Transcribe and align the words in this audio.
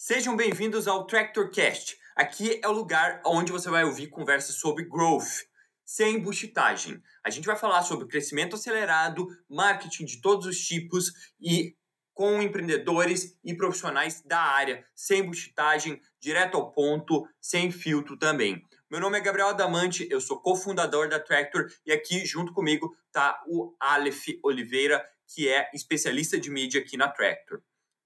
Sejam 0.00 0.36
bem-vindos 0.36 0.86
ao 0.86 1.08
TractorCast. 1.08 1.98
Aqui 2.14 2.60
é 2.62 2.68
o 2.68 2.72
lugar 2.72 3.20
onde 3.26 3.50
você 3.50 3.68
vai 3.68 3.82
ouvir 3.82 4.06
conversas 4.06 4.54
sobre 4.54 4.84
growth, 4.84 5.42
sem 5.84 6.20
buchitagem. 6.20 7.02
A 7.24 7.30
gente 7.30 7.46
vai 7.46 7.56
falar 7.56 7.82
sobre 7.82 8.06
crescimento 8.06 8.54
acelerado, 8.54 9.26
marketing 9.48 10.04
de 10.04 10.20
todos 10.20 10.46
os 10.46 10.56
tipos 10.56 11.12
e 11.40 11.74
com 12.14 12.40
empreendedores 12.40 13.36
e 13.42 13.56
profissionais 13.56 14.22
da 14.22 14.38
área, 14.38 14.86
sem 14.94 15.24
buchitagem, 15.24 16.00
direto 16.20 16.56
ao 16.56 16.70
ponto, 16.70 17.26
sem 17.40 17.72
filtro 17.72 18.16
também. 18.16 18.64
Meu 18.88 19.00
nome 19.00 19.18
é 19.18 19.20
Gabriel 19.20 19.48
Adamante, 19.48 20.06
eu 20.08 20.20
sou 20.20 20.40
cofundador 20.40 21.08
da 21.08 21.18
Tractor 21.18 21.66
e 21.84 21.90
aqui 21.90 22.24
junto 22.24 22.52
comigo 22.52 22.96
está 23.08 23.42
o 23.48 23.74
Aleph 23.80 24.26
Oliveira, 24.44 25.04
que 25.26 25.48
é 25.48 25.68
especialista 25.74 26.38
de 26.38 26.50
mídia 26.50 26.80
aqui 26.80 26.96
na 26.96 27.08
Tractor. 27.08 27.60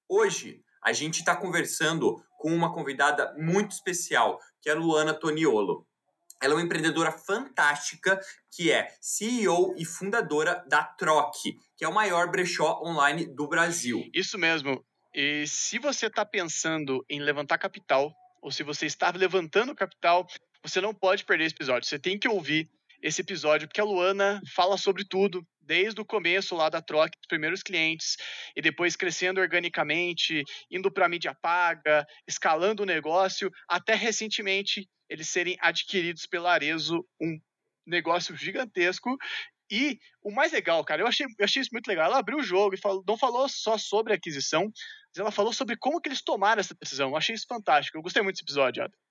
Hoje 0.08 0.64
a 0.82 0.92
gente 0.92 1.20
está 1.20 1.36
conversando 1.36 2.22
com 2.38 2.52
uma 2.52 2.72
convidada 2.72 3.34
muito 3.38 3.70
especial, 3.70 4.38
que 4.60 4.68
é 4.68 4.72
a 4.72 4.76
Luana 4.76 5.14
Toniolo. 5.14 5.86
Ela 6.42 6.54
é 6.54 6.56
uma 6.56 6.62
empreendedora 6.62 7.12
fantástica, 7.12 8.20
que 8.50 8.72
é 8.72 8.92
CEO 9.00 9.74
e 9.78 9.84
fundadora 9.84 10.64
da 10.68 10.82
Troc, 10.82 11.36
que 11.76 11.84
é 11.84 11.88
o 11.88 11.94
maior 11.94 12.28
brechó 12.30 12.80
online 12.84 13.26
do 13.26 13.46
Brasil. 13.46 14.02
Isso 14.12 14.36
mesmo. 14.36 14.84
E 15.14 15.46
se 15.46 15.78
você 15.78 16.06
está 16.06 16.24
pensando 16.24 17.04
em 17.08 17.20
levantar 17.20 17.58
capital, 17.58 18.12
ou 18.40 18.50
se 18.50 18.64
você 18.64 18.86
está 18.86 19.12
levantando 19.14 19.74
capital, 19.74 20.26
você 20.64 20.80
não 20.80 20.92
pode 20.92 21.24
perder 21.24 21.44
esse 21.44 21.54
episódio. 21.54 21.88
Você 21.88 21.98
tem 21.98 22.18
que 22.18 22.28
ouvir 22.28 22.68
esse 23.02 23.20
episódio, 23.20 23.66
porque 23.66 23.80
a 23.80 23.84
Luana 23.84 24.40
fala 24.54 24.78
sobre 24.78 25.04
tudo, 25.04 25.44
desde 25.60 26.00
o 26.00 26.04
começo 26.04 26.54
lá 26.54 26.68
da 26.68 26.80
troca 26.80 27.16
dos 27.18 27.26
primeiros 27.28 27.62
clientes 27.62 28.16
e 28.56 28.62
depois 28.62 28.96
crescendo 28.96 29.40
organicamente, 29.40 30.44
indo 30.70 30.90
para 30.90 31.08
mídia 31.08 31.34
paga, 31.34 32.06
escalando 32.26 32.82
o 32.82 32.86
negócio, 32.86 33.50
até 33.68 33.94
recentemente 33.94 34.88
eles 35.08 35.28
serem 35.28 35.56
adquiridos 35.60 36.26
pela 36.26 36.52
Arezo, 36.52 37.04
um 37.20 37.38
negócio 37.86 38.36
gigantesco. 38.36 39.16
E 39.70 39.98
o 40.22 40.30
mais 40.30 40.52
legal, 40.52 40.84
cara, 40.84 41.02
eu 41.02 41.06
achei, 41.06 41.26
eu 41.26 41.44
achei 41.44 41.62
isso 41.62 41.70
muito 41.72 41.88
legal. 41.88 42.06
Ela 42.06 42.18
abriu 42.18 42.38
o 42.38 42.42
jogo 42.42 42.74
e 42.74 42.78
falou, 42.78 43.02
não 43.06 43.16
falou 43.16 43.48
só 43.48 43.78
sobre 43.78 44.12
a 44.12 44.16
aquisição, 44.16 44.64
mas 44.64 45.18
ela 45.18 45.30
falou 45.30 45.52
sobre 45.52 45.76
como 45.76 46.00
que 46.00 46.08
eles 46.08 46.22
tomaram 46.22 46.60
essa 46.60 46.74
decisão. 46.78 47.10
Eu 47.10 47.16
achei 47.16 47.34
isso 47.34 47.46
fantástico. 47.48 47.96
Eu 47.96 48.02
gostei 48.02 48.22
muito 48.22 48.34
desse 48.34 48.44
episódio, 48.44 48.84
Adam. 48.84 49.01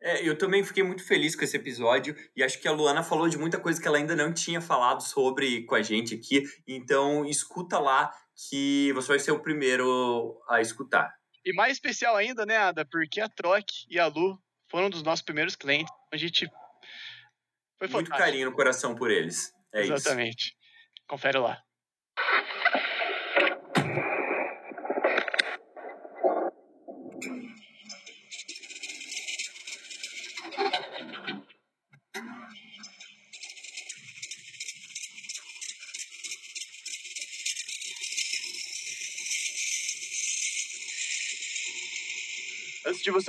É, 0.00 0.26
eu 0.26 0.38
também 0.38 0.62
fiquei 0.62 0.82
muito 0.82 1.04
feliz 1.04 1.34
com 1.34 1.42
esse 1.42 1.56
episódio 1.56 2.16
e 2.36 2.42
acho 2.42 2.60
que 2.60 2.68
a 2.68 2.72
Luana 2.72 3.02
falou 3.02 3.28
de 3.28 3.36
muita 3.36 3.58
coisa 3.58 3.80
que 3.80 3.88
ela 3.88 3.96
ainda 3.96 4.14
não 4.14 4.32
tinha 4.32 4.60
falado 4.60 5.02
sobre 5.02 5.64
com 5.64 5.74
a 5.74 5.82
gente 5.82 6.14
aqui. 6.14 6.44
Então, 6.66 7.24
escuta 7.24 7.78
lá 7.78 8.12
que 8.48 8.92
você 8.92 9.08
vai 9.08 9.18
ser 9.18 9.32
o 9.32 9.40
primeiro 9.40 10.40
a 10.48 10.60
escutar. 10.60 11.12
E 11.44 11.52
mais 11.52 11.72
especial 11.72 12.14
ainda, 12.14 12.46
né, 12.46 12.56
Ada? 12.56 12.84
Porque 12.84 13.20
a 13.20 13.28
Troc 13.28 13.66
e 13.88 13.98
a 13.98 14.06
Lu 14.06 14.40
foram 14.70 14.86
um 14.86 14.90
dos 14.90 15.02
nossos 15.02 15.24
primeiros 15.24 15.56
clientes. 15.56 15.92
A 16.12 16.16
gente. 16.16 16.46
Foi 17.78 17.88
fantástico. 17.88 18.10
Muito 18.10 18.10
carinho 18.10 18.50
no 18.50 18.56
coração 18.56 18.94
por 18.94 19.10
eles. 19.10 19.52
É 19.72 19.82
Exatamente. 19.82 19.98
isso. 19.98 20.08
Exatamente. 20.08 20.56
Confere 21.08 21.38
lá. 21.38 21.62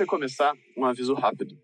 Você 0.00 0.06
começar, 0.06 0.54
um 0.78 0.86
aviso 0.86 1.12
rápido. 1.12 1.54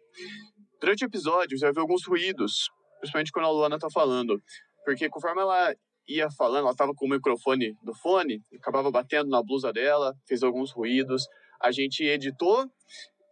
Durante 0.78 1.04
o 1.04 1.06
episódio, 1.06 1.58
você 1.58 1.64
vai 1.64 1.72
ver 1.72 1.80
alguns 1.80 2.06
ruídos, 2.06 2.68
principalmente 2.98 3.32
quando 3.32 3.46
a 3.46 3.50
Luana 3.50 3.78
tá 3.78 3.88
falando. 3.90 4.42
Porque 4.84 5.08
conforme 5.08 5.40
ela 5.40 5.74
ia 6.06 6.28
falando, 6.30 6.66
ela 6.66 6.76
tava 6.76 6.92
com 6.94 7.06
o 7.06 7.08
microfone 7.08 7.72
do 7.82 7.94
fone, 7.94 8.40
acabava 8.58 8.90
batendo 8.90 9.30
na 9.30 9.42
blusa 9.42 9.72
dela, 9.72 10.14
fez 10.28 10.42
alguns 10.42 10.70
ruídos. 10.70 11.26
A 11.62 11.72
gente 11.72 12.04
editou 12.04 12.66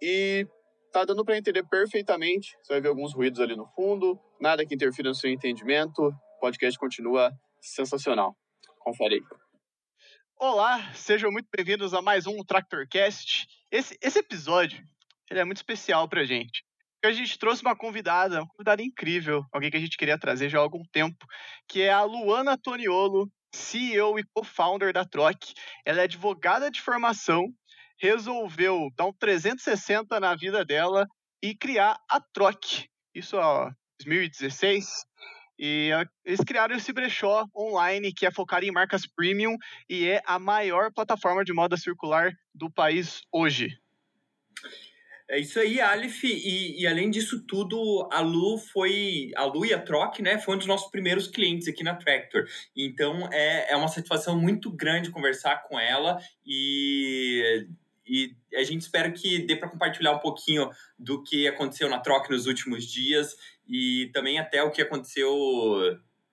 e 0.01 0.47
tá 0.91 1.05
dando 1.05 1.23
para 1.23 1.37
entender 1.37 1.65
perfeitamente. 1.69 2.57
Você 2.63 2.73
vai 2.73 2.81
ver 2.81 2.89
alguns 2.89 3.15
ruídos 3.15 3.41
ali 3.41 3.55
no 3.55 3.67
fundo, 3.77 4.19
nada 4.41 4.65
que 4.65 4.75
interfira 4.75 5.11
no 5.11 5.15
seu 5.15 5.31
entendimento. 5.31 6.01
O 6.03 6.41
podcast 6.41 6.79
continua 6.79 7.31
sensacional. 7.61 8.35
Confere 8.79 9.17
aí. 9.17 9.23
Olá, 10.39 10.93
sejam 10.95 11.31
muito 11.31 11.49
bem-vindos 11.55 11.93
a 11.93 12.01
mais 12.01 12.27
um 12.27 12.43
TractorCast. 12.43 13.47
Esse, 13.71 13.99
esse 14.01 14.19
episódio 14.19 14.83
ele 15.31 15.41
é 15.41 15.45
muito 15.45 15.59
especial 15.59 16.09
pra 16.09 16.25
gente. 16.25 16.65
A 17.05 17.13
gente 17.13 17.39
trouxe 17.39 17.61
uma 17.61 17.77
convidada, 17.77 18.41
uma 18.41 18.49
convidada 18.49 18.83
incrível, 18.83 19.45
alguém 19.53 19.71
que 19.71 19.77
a 19.77 19.81
gente 19.81 19.97
queria 19.97 20.19
trazer 20.19 20.49
já 20.49 20.59
há 20.59 20.63
algum 20.63 20.83
tempo, 20.91 21.27
que 21.69 21.83
é 21.83 21.93
a 21.93 22.03
Luana 22.03 22.57
Toniolo, 22.57 23.31
CEO 23.55 24.19
e 24.19 24.25
co-founder 24.33 24.93
da 24.93 25.05
Troc. 25.05 25.37
Ela 25.85 26.01
é 26.01 26.05
advogada 26.05 26.71
de 26.71 26.81
formação, 26.81 27.53
resolveu 27.99 28.91
dar 28.97 29.07
um 29.07 29.13
360 29.13 30.19
na 30.19 30.35
vida 30.35 30.65
dela 30.65 31.07
e 31.43 31.55
criar 31.55 31.99
a 32.11 32.21
Troc. 32.21 32.87
Isso 33.15 33.37
em 33.37 33.75
2016. 34.01 34.87
E 35.59 35.91
eles 36.25 36.41
criaram 36.41 36.75
esse 36.75 36.93
brechó 36.93 37.47
online 37.55 38.13
que 38.13 38.27
é 38.27 38.31
focado 38.31 38.65
em 38.65 38.73
marcas 38.73 39.07
premium 39.07 39.57
e 39.89 40.09
é 40.09 40.23
a 40.27 40.39
maior 40.39 40.91
plataforma 40.93 41.45
de 41.45 41.53
moda 41.53 41.77
circular 41.77 42.33
do 42.55 42.71
país 42.71 43.21
hoje. 43.31 43.79
É 45.29 45.41
isso 45.41 45.59
aí, 45.59 45.81
Aleph, 45.81 46.23
e, 46.25 46.83
e, 46.83 46.87
além 46.87 47.11
disso 47.11 47.47
tudo, 47.47 48.07
a 48.13 48.21
Lu 48.21 48.59
foi. 48.59 49.31
A 49.35 49.45
Lu 49.45 49.65
e 49.65 49.73
a 49.73 49.81
Troc, 49.81 50.21
né? 50.21 50.39
Foi 50.39 50.55
um 50.55 50.59
dos 50.59 50.67
nossos 50.67 50.91
primeiros 50.91 51.27
clientes 51.27 51.67
aqui 51.67 51.83
na 51.83 51.95
Tractor. 51.95 52.45
Então 52.77 53.27
é, 53.33 53.73
é 53.73 53.77
uma 53.77 53.89
satisfação 53.89 54.39
muito 54.39 54.71
grande 54.71 55.11
conversar 55.11 55.63
com 55.67 55.79
ela 55.81 56.19
e 56.47 57.67
e 58.07 58.37
a 58.55 58.63
gente 58.63 58.83
espera 58.83 59.11
que 59.11 59.39
dê 59.39 59.57
para 59.57 59.69
compartilhar 59.69 60.13
um 60.13 60.19
pouquinho 60.19 60.69
do 60.99 61.23
que 61.23 61.49
aconteceu 61.49 61.89
na 61.89 61.99
troca 61.99 62.33
nos 62.33 62.47
últimos 62.47 62.85
dias 62.85 63.35
e 63.67 64.11
também 64.13 64.39
até 64.39 64.63
o 64.63 64.71
que 64.71 64.83
aconteceu 64.83 65.35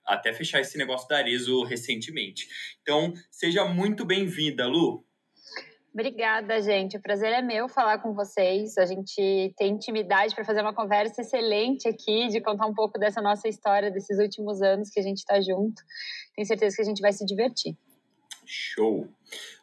até 0.04 0.32
fechar 0.32 0.60
esse 0.60 0.76
negócio 0.76 1.08
da 1.08 1.16
Arezo 1.16 1.62
recentemente. 1.62 2.46
Então, 2.82 3.14
seja 3.30 3.64
muito 3.64 4.04
bem-vinda, 4.04 4.66
Lu. 4.66 5.04
Obrigada, 5.92 6.60
gente. 6.62 6.96
O 6.96 7.02
prazer 7.02 7.32
é 7.32 7.42
meu 7.42 7.68
falar 7.68 7.98
com 7.98 8.14
vocês. 8.14 8.78
A 8.78 8.86
gente 8.86 9.52
tem 9.58 9.72
intimidade 9.72 10.34
para 10.34 10.44
fazer 10.44 10.62
uma 10.62 10.72
conversa 10.72 11.20
excelente 11.20 11.86
aqui, 11.86 12.28
de 12.28 12.40
contar 12.40 12.66
um 12.66 12.72
pouco 12.72 12.98
dessa 12.98 13.20
nossa 13.20 13.46
história, 13.46 13.90
desses 13.90 14.18
últimos 14.18 14.62
anos 14.62 14.88
que 14.88 14.98
a 14.98 15.02
gente 15.02 15.18
está 15.18 15.38
junto. 15.40 15.82
Tenho 16.34 16.46
certeza 16.46 16.76
que 16.76 16.82
a 16.82 16.86
gente 16.86 17.02
vai 17.02 17.12
se 17.12 17.26
divertir. 17.26 17.76
Show. 18.46 19.06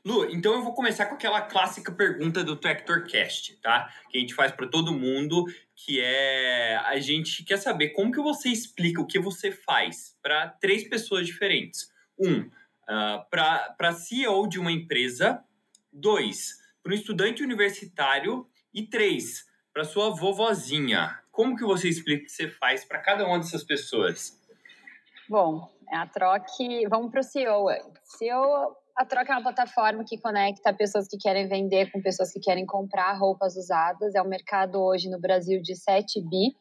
Lu, 0.05 0.25
então 0.31 0.53
eu 0.53 0.63
vou 0.63 0.73
começar 0.73 1.07
com 1.07 1.15
aquela 1.15 1.41
clássica 1.41 1.91
pergunta 1.91 2.43
do 2.43 2.55
TractorCast, 2.55 3.59
tá? 3.61 3.89
Que 4.09 4.19
a 4.19 4.21
gente 4.21 4.35
faz 4.35 4.51
para 4.51 4.67
todo 4.67 4.93
mundo, 4.93 5.45
que 5.75 5.99
é 5.99 6.75
a 6.85 6.99
gente 6.99 7.43
quer 7.43 7.57
saber 7.57 7.89
como 7.89 8.11
que 8.11 8.21
você 8.21 8.49
explica 8.49 9.01
o 9.01 9.07
que 9.07 9.19
você 9.19 9.51
faz 9.51 10.15
para 10.21 10.47
três 10.47 10.87
pessoas 10.87 11.25
diferentes. 11.25 11.91
Um, 12.19 12.41
uh, 12.41 13.25
para 13.29 13.93
CEO 13.93 14.47
de 14.47 14.59
uma 14.59 14.71
empresa. 14.71 15.43
Dois, 15.99 16.57
para 16.81 16.91
um 16.91 16.95
estudante 16.95 17.43
universitário. 17.43 18.47
E 18.73 18.85
três, 18.85 19.45
para 19.73 19.83
sua 19.83 20.11
vovozinha. 20.11 21.19
Como 21.31 21.55
que 21.55 21.65
você 21.65 21.89
explica 21.89 22.25
que 22.25 22.31
você 22.31 22.47
faz 22.47 22.85
para 22.85 22.99
cada 22.99 23.25
uma 23.25 23.39
dessas 23.39 23.63
pessoas? 23.63 24.39
Bom, 25.27 25.67
a 25.91 26.05
Troc, 26.05 26.45
vamos 26.87 27.11
para 27.11 27.21
o 27.21 27.23
CEO. 27.23 27.65
CEO, 28.03 28.75
a 28.95 29.05
Troc 29.05 29.27
é 29.27 29.31
uma 29.31 29.41
plataforma 29.41 30.03
que 30.03 30.19
conecta 30.19 30.73
pessoas 30.73 31.07
que 31.07 31.17
querem 31.17 31.47
vender 31.47 31.91
com 31.91 32.01
pessoas 32.01 32.31
que 32.31 32.39
querem 32.39 32.65
comprar 32.65 33.13
roupas 33.13 33.55
usadas. 33.55 34.13
É 34.13 34.21
um 34.21 34.27
mercado 34.27 34.81
hoje 34.81 35.09
no 35.09 35.19
Brasil 35.19 35.61
de 35.61 35.75
7 35.75 36.21
bi, 36.21 36.53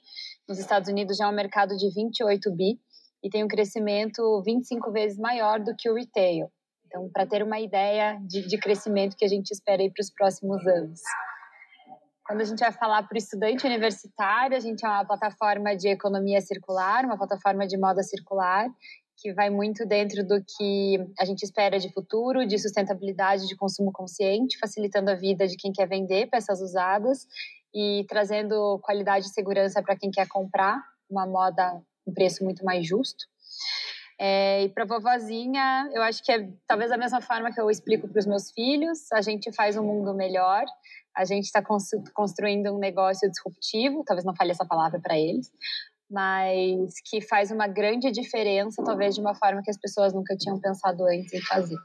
nos 0.48 0.58
Estados 0.58 0.88
Unidos 0.88 1.16
já 1.16 1.26
é 1.26 1.28
um 1.28 1.34
mercado 1.34 1.76
de 1.76 1.92
28 1.92 2.50
bi 2.52 2.80
e 3.22 3.28
tem 3.28 3.44
um 3.44 3.48
crescimento 3.48 4.42
25 4.44 4.90
vezes 4.92 5.18
maior 5.18 5.60
do 5.60 5.74
que 5.76 5.90
o 5.90 5.94
retail. 5.94 6.50
Então, 6.88 7.08
para 7.12 7.26
ter 7.26 7.42
uma 7.42 7.60
ideia 7.60 8.18
de, 8.26 8.48
de 8.48 8.58
crescimento 8.58 9.14
que 9.14 9.24
a 9.24 9.28
gente 9.28 9.50
espera 9.50 9.82
aí 9.82 9.90
para 9.90 10.00
os 10.00 10.10
próximos 10.10 10.66
anos. 10.66 11.00
Quando 12.26 12.40
a 12.40 12.44
gente 12.44 12.60
vai 12.60 12.72
falar 12.72 13.02
para 13.02 13.14
o 13.14 13.18
estudante 13.18 13.66
universitário, 13.66 14.56
a 14.56 14.60
gente 14.60 14.84
é 14.84 14.88
uma 14.88 15.04
plataforma 15.04 15.76
de 15.76 15.88
economia 15.88 16.40
circular, 16.40 17.04
uma 17.04 17.16
plataforma 17.16 17.66
de 17.66 17.78
moda 17.78 18.02
circular, 18.02 18.68
que 19.18 19.32
vai 19.34 19.50
muito 19.50 19.86
dentro 19.86 20.26
do 20.26 20.42
que 20.42 20.98
a 21.18 21.24
gente 21.24 21.42
espera 21.42 21.78
de 21.78 21.92
futuro, 21.92 22.46
de 22.46 22.58
sustentabilidade, 22.58 23.46
de 23.46 23.56
consumo 23.56 23.92
consciente, 23.92 24.58
facilitando 24.58 25.10
a 25.10 25.14
vida 25.14 25.46
de 25.46 25.56
quem 25.56 25.72
quer 25.72 25.88
vender 25.88 26.28
peças 26.28 26.60
usadas 26.60 27.26
e 27.74 28.04
trazendo 28.08 28.78
qualidade 28.82 29.26
e 29.26 29.30
segurança 29.30 29.82
para 29.82 29.96
quem 29.96 30.10
quer 30.10 30.26
comprar 30.28 30.80
uma 31.10 31.26
moda 31.26 31.82
um 32.06 32.12
preço 32.12 32.42
muito 32.42 32.64
mais 32.64 32.86
justo. 32.86 33.26
É, 34.20 34.64
e 34.64 34.68
para 34.68 34.84
vovozinha, 34.84 35.88
eu 35.92 36.02
acho 36.02 36.24
que 36.24 36.32
é 36.32 36.48
talvez 36.66 36.90
a 36.90 36.96
mesma 36.96 37.20
forma 37.20 37.52
que 37.52 37.60
eu 37.60 37.70
explico 37.70 38.08
para 38.08 38.18
os 38.18 38.26
meus 38.26 38.50
filhos: 38.50 39.10
a 39.12 39.20
gente 39.20 39.52
faz 39.52 39.76
um 39.76 39.84
mundo 39.84 40.12
melhor, 40.12 40.64
a 41.16 41.24
gente 41.24 41.44
está 41.44 41.62
construindo 42.12 42.74
um 42.74 42.78
negócio 42.78 43.30
disruptivo, 43.30 44.02
talvez 44.04 44.24
não 44.24 44.34
fale 44.34 44.50
essa 44.50 44.66
palavra 44.66 45.00
para 45.00 45.16
eles, 45.16 45.52
mas 46.10 46.94
que 47.04 47.20
faz 47.20 47.50
uma 47.50 47.68
grande 47.68 48.10
diferença, 48.10 48.82
talvez 48.84 49.14
de 49.14 49.20
uma 49.20 49.34
forma 49.34 49.62
que 49.62 49.70
as 49.70 49.78
pessoas 49.78 50.12
nunca 50.12 50.36
tinham 50.36 50.60
pensado 50.60 51.04
antes 51.04 51.32
em 51.32 51.42
fazer. 51.42 51.76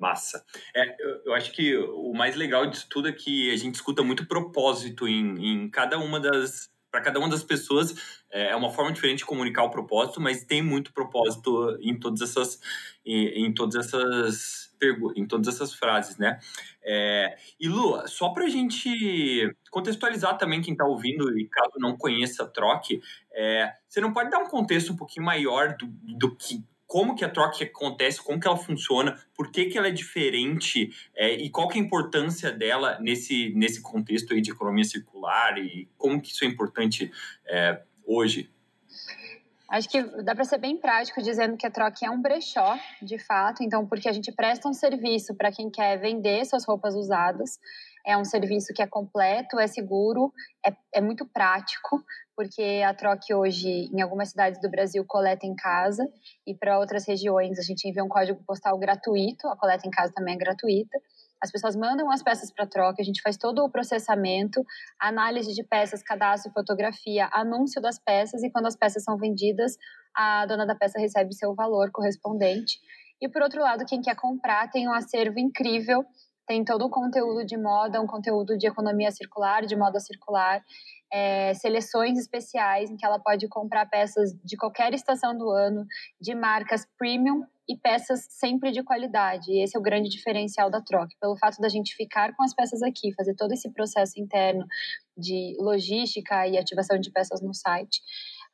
Massa. 0.00 0.42
É, 0.74 0.96
eu, 1.26 1.34
acho 1.34 1.52
que 1.52 1.76
o 1.76 2.14
mais 2.14 2.34
legal 2.34 2.66
disso 2.66 2.86
tudo 2.88 3.08
é 3.08 3.12
que 3.12 3.52
a 3.52 3.56
gente 3.56 3.74
escuta 3.74 4.02
muito 4.02 4.26
propósito 4.26 5.06
em, 5.06 5.64
em 5.64 5.68
cada 5.68 5.98
uma 5.98 6.18
das. 6.18 6.70
Para 6.90 7.00
cada 7.00 7.18
uma 7.18 7.28
das 7.28 7.42
pessoas 7.42 7.94
é, 8.30 8.48
é 8.48 8.56
uma 8.56 8.70
forma 8.70 8.92
diferente 8.92 9.18
de 9.18 9.26
comunicar 9.26 9.64
o 9.64 9.70
propósito, 9.70 10.20
mas 10.20 10.44
tem 10.44 10.62
muito 10.62 10.92
propósito 10.92 11.76
em 11.80 11.98
todas 11.98 12.20
essas, 12.20 12.60
em, 13.04 13.46
em 13.46 13.54
todas 13.54 13.86
essas 13.86 14.70
em 15.14 15.26
todas 15.26 15.54
essas 15.54 15.74
frases, 15.74 16.16
né? 16.16 16.38
É, 16.82 17.36
e 17.60 17.68
Lu, 17.68 18.02
só 18.08 18.30
para 18.30 18.44
a 18.44 18.48
gente 18.48 19.54
contextualizar 19.70 20.38
também 20.38 20.62
quem 20.62 20.72
está 20.72 20.86
ouvindo 20.86 21.38
e 21.38 21.46
caso 21.46 21.72
não 21.76 21.96
conheça 21.96 22.44
a 22.44 22.46
Troque, 22.46 23.02
é, 23.32 23.74
você 23.86 24.00
não 24.00 24.12
pode 24.12 24.30
dar 24.30 24.38
um 24.38 24.48
contexto 24.48 24.92
um 24.92 24.96
pouquinho 24.96 25.26
maior 25.26 25.76
do, 25.76 25.86
do 25.86 26.34
que 26.34 26.64
como 26.90 27.14
que 27.14 27.24
a 27.24 27.30
troca 27.30 27.62
acontece, 27.62 28.20
como 28.20 28.40
que 28.40 28.48
ela 28.48 28.56
funciona, 28.56 29.16
por 29.32 29.52
que, 29.52 29.66
que 29.66 29.78
ela 29.78 29.86
é 29.86 29.92
diferente 29.92 30.90
é, 31.14 31.32
e 31.34 31.48
qual 31.48 31.68
que 31.68 31.78
é 31.78 31.80
a 31.80 31.84
importância 31.84 32.50
dela 32.50 32.98
nesse, 32.98 33.52
nesse 33.54 33.80
contexto 33.80 34.34
aí 34.34 34.40
de 34.40 34.50
economia 34.50 34.82
circular 34.82 35.56
e 35.56 35.88
como 35.96 36.20
que 36.20 36.32
isso 36.32 36.44
é 36.44 36.48
importante 36.48 37.08
é, 37.46 37.80
hoje? 38.04 38.50
Acho 39.68 39.88
que 39.88 40.02
dá 40.24 40.34
para 40.34 40.42
ser 40.42 40.58
bem 40.58 40.76
prático 40.76 41.22
dizendo 41.22 41.56
que 41.56 41.64
a 41.64 41.70
troca 41.70 42.04
é 42.04 42.10
um 42.10 42.20
brechó, 42.20 42.76
de 43.00 43.20
fato, 43.20 43.62
então 43.62 43.86
porque 43.86 44.08
a 44.08 44.12
gente 44.12 44.32
presta 44.32 44.68
um 44.68 44.74
serviço 44.74 45.32
para 45.36 45.52
quem 45.52 45.70
quer 45.70 45.96
vender 45.96 46.44
suas 46.44 46.64
roupas 46.64 46.96
usadas, 46.96 47.60
é 48.06 48.16
um 48.16 48.24
serviço 48.24 48.72
que 48.74 48.82
é 48.82 48.86
completo, 48.86 49.58
é 49.58 49.66
seguro, 49.66 50.32
é, 50.64 50.72
é 50.94 51.00
muito 51.00 51.26
prático, 51.26 52.02
porque 52.36 52.82
a 52.86 52.94
Troque 52.94 53.34
hoje, 53.34 53.88
em 53.92 54.00
algumas 54.00 54.30
cidades 54.30 54.60
do 54.60 54.70
Brasil, 54.70 55.04
coleta 55.06 55.46
em 55.46 55.54
casa, 55.54 56.06
e 56.46 56.54
para 56.54 56.78
outras 56.78 57.06
regiões 57.06 57.58
a 57.58 57.62
gente 57.62 57.88
envia 57.88 58.04
um 58.04 58.08
código 58.08 58.42
postal 58.46 58.78
gratuito, 58.78 59.46
a 59.48 59.56
coleta 59.56 59.86
em 59.86 59.90
casa 59.90 60.12
também 60.14 60.34
é 60.34 60.38
gratuita. 60.38 60.98
As 61.42 61.50
pessoas 61.50 61.74
mandam 61.74 62.10
as 62.10 62.22
peças 62.22 62.52
para 62.52 62.66
troca, 62.66 63.00
a 63.00 63.04
gente 63.04 63.22
faz 63.22 63.36
todo 63.38 63.64
o 63.64 63.70
processamento, 63.70 64.62
análise 65.00 65.54
de 65.54 65.64
peças, 65.64 66.02
cadastro, 66.02 66.52
fotografia, 66.52 67.30
anúncio 67.32 67.80
das 67.80 67.98
peças, 67.98 68.42
e 68.42 68.50
quando 68.50 68.66
as 68.66 68.76
peças 68.76 69.02
são 69.02 69.16
vendidas, 69.16 69.76
a 70.14 70.44
dona 70.44 70.66
da 70.66 70.74
peça 70.74 70.98
recebe 70.98 71.34
seu 71.34 71.54
valor 71.54 71.90
correspondente. 71.92 72.78
E 73.22 73.28
por 73.28 73.42
outro 73.42 73.60
lado, 73.60 73.84
quem 73.86 74.00
quer 74.00 74.16
comprar 74.16 74.70
tem 74.70 74.88
um 74.88 74.92
acervo 74.92 75.38
incrível, 75.38 76.04
tem 76.46 76.64
todo 76.64 76.84
o 76.84 76.90
conteúdo 76.90 77.44
de 77.44 77.56
moda, 77.56 78.00
um 78.00 78.06
conteúdo 78.06 78.56
de 78.56 78.66
economia 78.66 79.10
circular, 79.10 79.64
de 79.64 79.76
moda 79.76 80.00
circular, 80.00 80.62
é, 81.12 81.54
seleções 81.54 82.18
especiais 82.18 82.90
em 82.90 82.96
que 82.96 83.04
ela 83.04 83.18
pode 83.18 83.48
comprar 83.48 83.86
peças 83.86 84.32
de 84.44 84.56
qualquer 84.56 84.94
estação 84.94 85.36
do 85.36 85.50
ano, 85.50 85.84
de 86.20 86.34
marcas 86.34 86.86
premium 86.96 87.44
e 87.68 87.76
peças 87.76 88.26
sempre 88.30 88.72
de 88.72 88.82
qualidade. 88.82 89.52
E 89.52 89.62
esse 89.62 89.76
é 89.76 89.80
o 89.80 89.82
grande 89.82 90.08
diferencial 90.08 90.70
da 90.70 90.80
troca. 90.80 91.14
Pelo 91.20 91.36
fato 91.36 91.60
da 91.60 91.68
gente 91.68 91.94
ficar 91.94 92.34
com 92.34 92.42
as 92.42 92.54
peças 92.54 92.82
aqui, 92.82 93.12
fazer 93.14 93.34
todo 93.34 93.52
esse 93.52 93.70
processo 93.72 94.20
interno 94.20 94.66
de 95.16 95.56
logística 95.60 96.48
e 96.48 96.58
ativação 96.58 96.98
de 96.98 97.10
peças 97.10 97.40
no 97.40 97.54
site, 97.54 98.00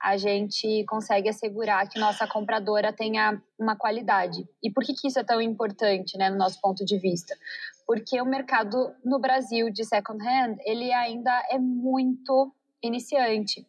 a 0.03 0.17
gente 0.17 0.85
consegue 0.87 1.29
assegurar 1.29 1.88
que 1.88 1.99
nossa 1.99 2.27
compradora 2.27 2.93
tenha 2.93 3.41
uma 3.59 3.77
qualidade. 3.77 4.47
E 4.62 4.71
por 4.71 4.85
que, 4.85 4.94
que 4.94 5.09
isso 5.09 5.19
é 5.19 5.25
tão 5.25 5.41
importante, 5.41 6.19
né, 6.19 6.29
no 6.29 6.37
nosso 6.37 6.61
ponto 6.61 6.85
de 6.85 6.99
vista? 6.99 7.35
Porque 7.87 8.21
o 8.21 8.27
mercado 8.27 8.94
no 9.05 9.19
Brasil 9.19 9.71
de 9.71 9.85
second 9.85 10.23
hand, 10.23 10.56
ele 10.65 10.93
ainda 10.93 11.31
é 11.50 11.59
muito 11.59 12.53
iniciante. 12.83 13.67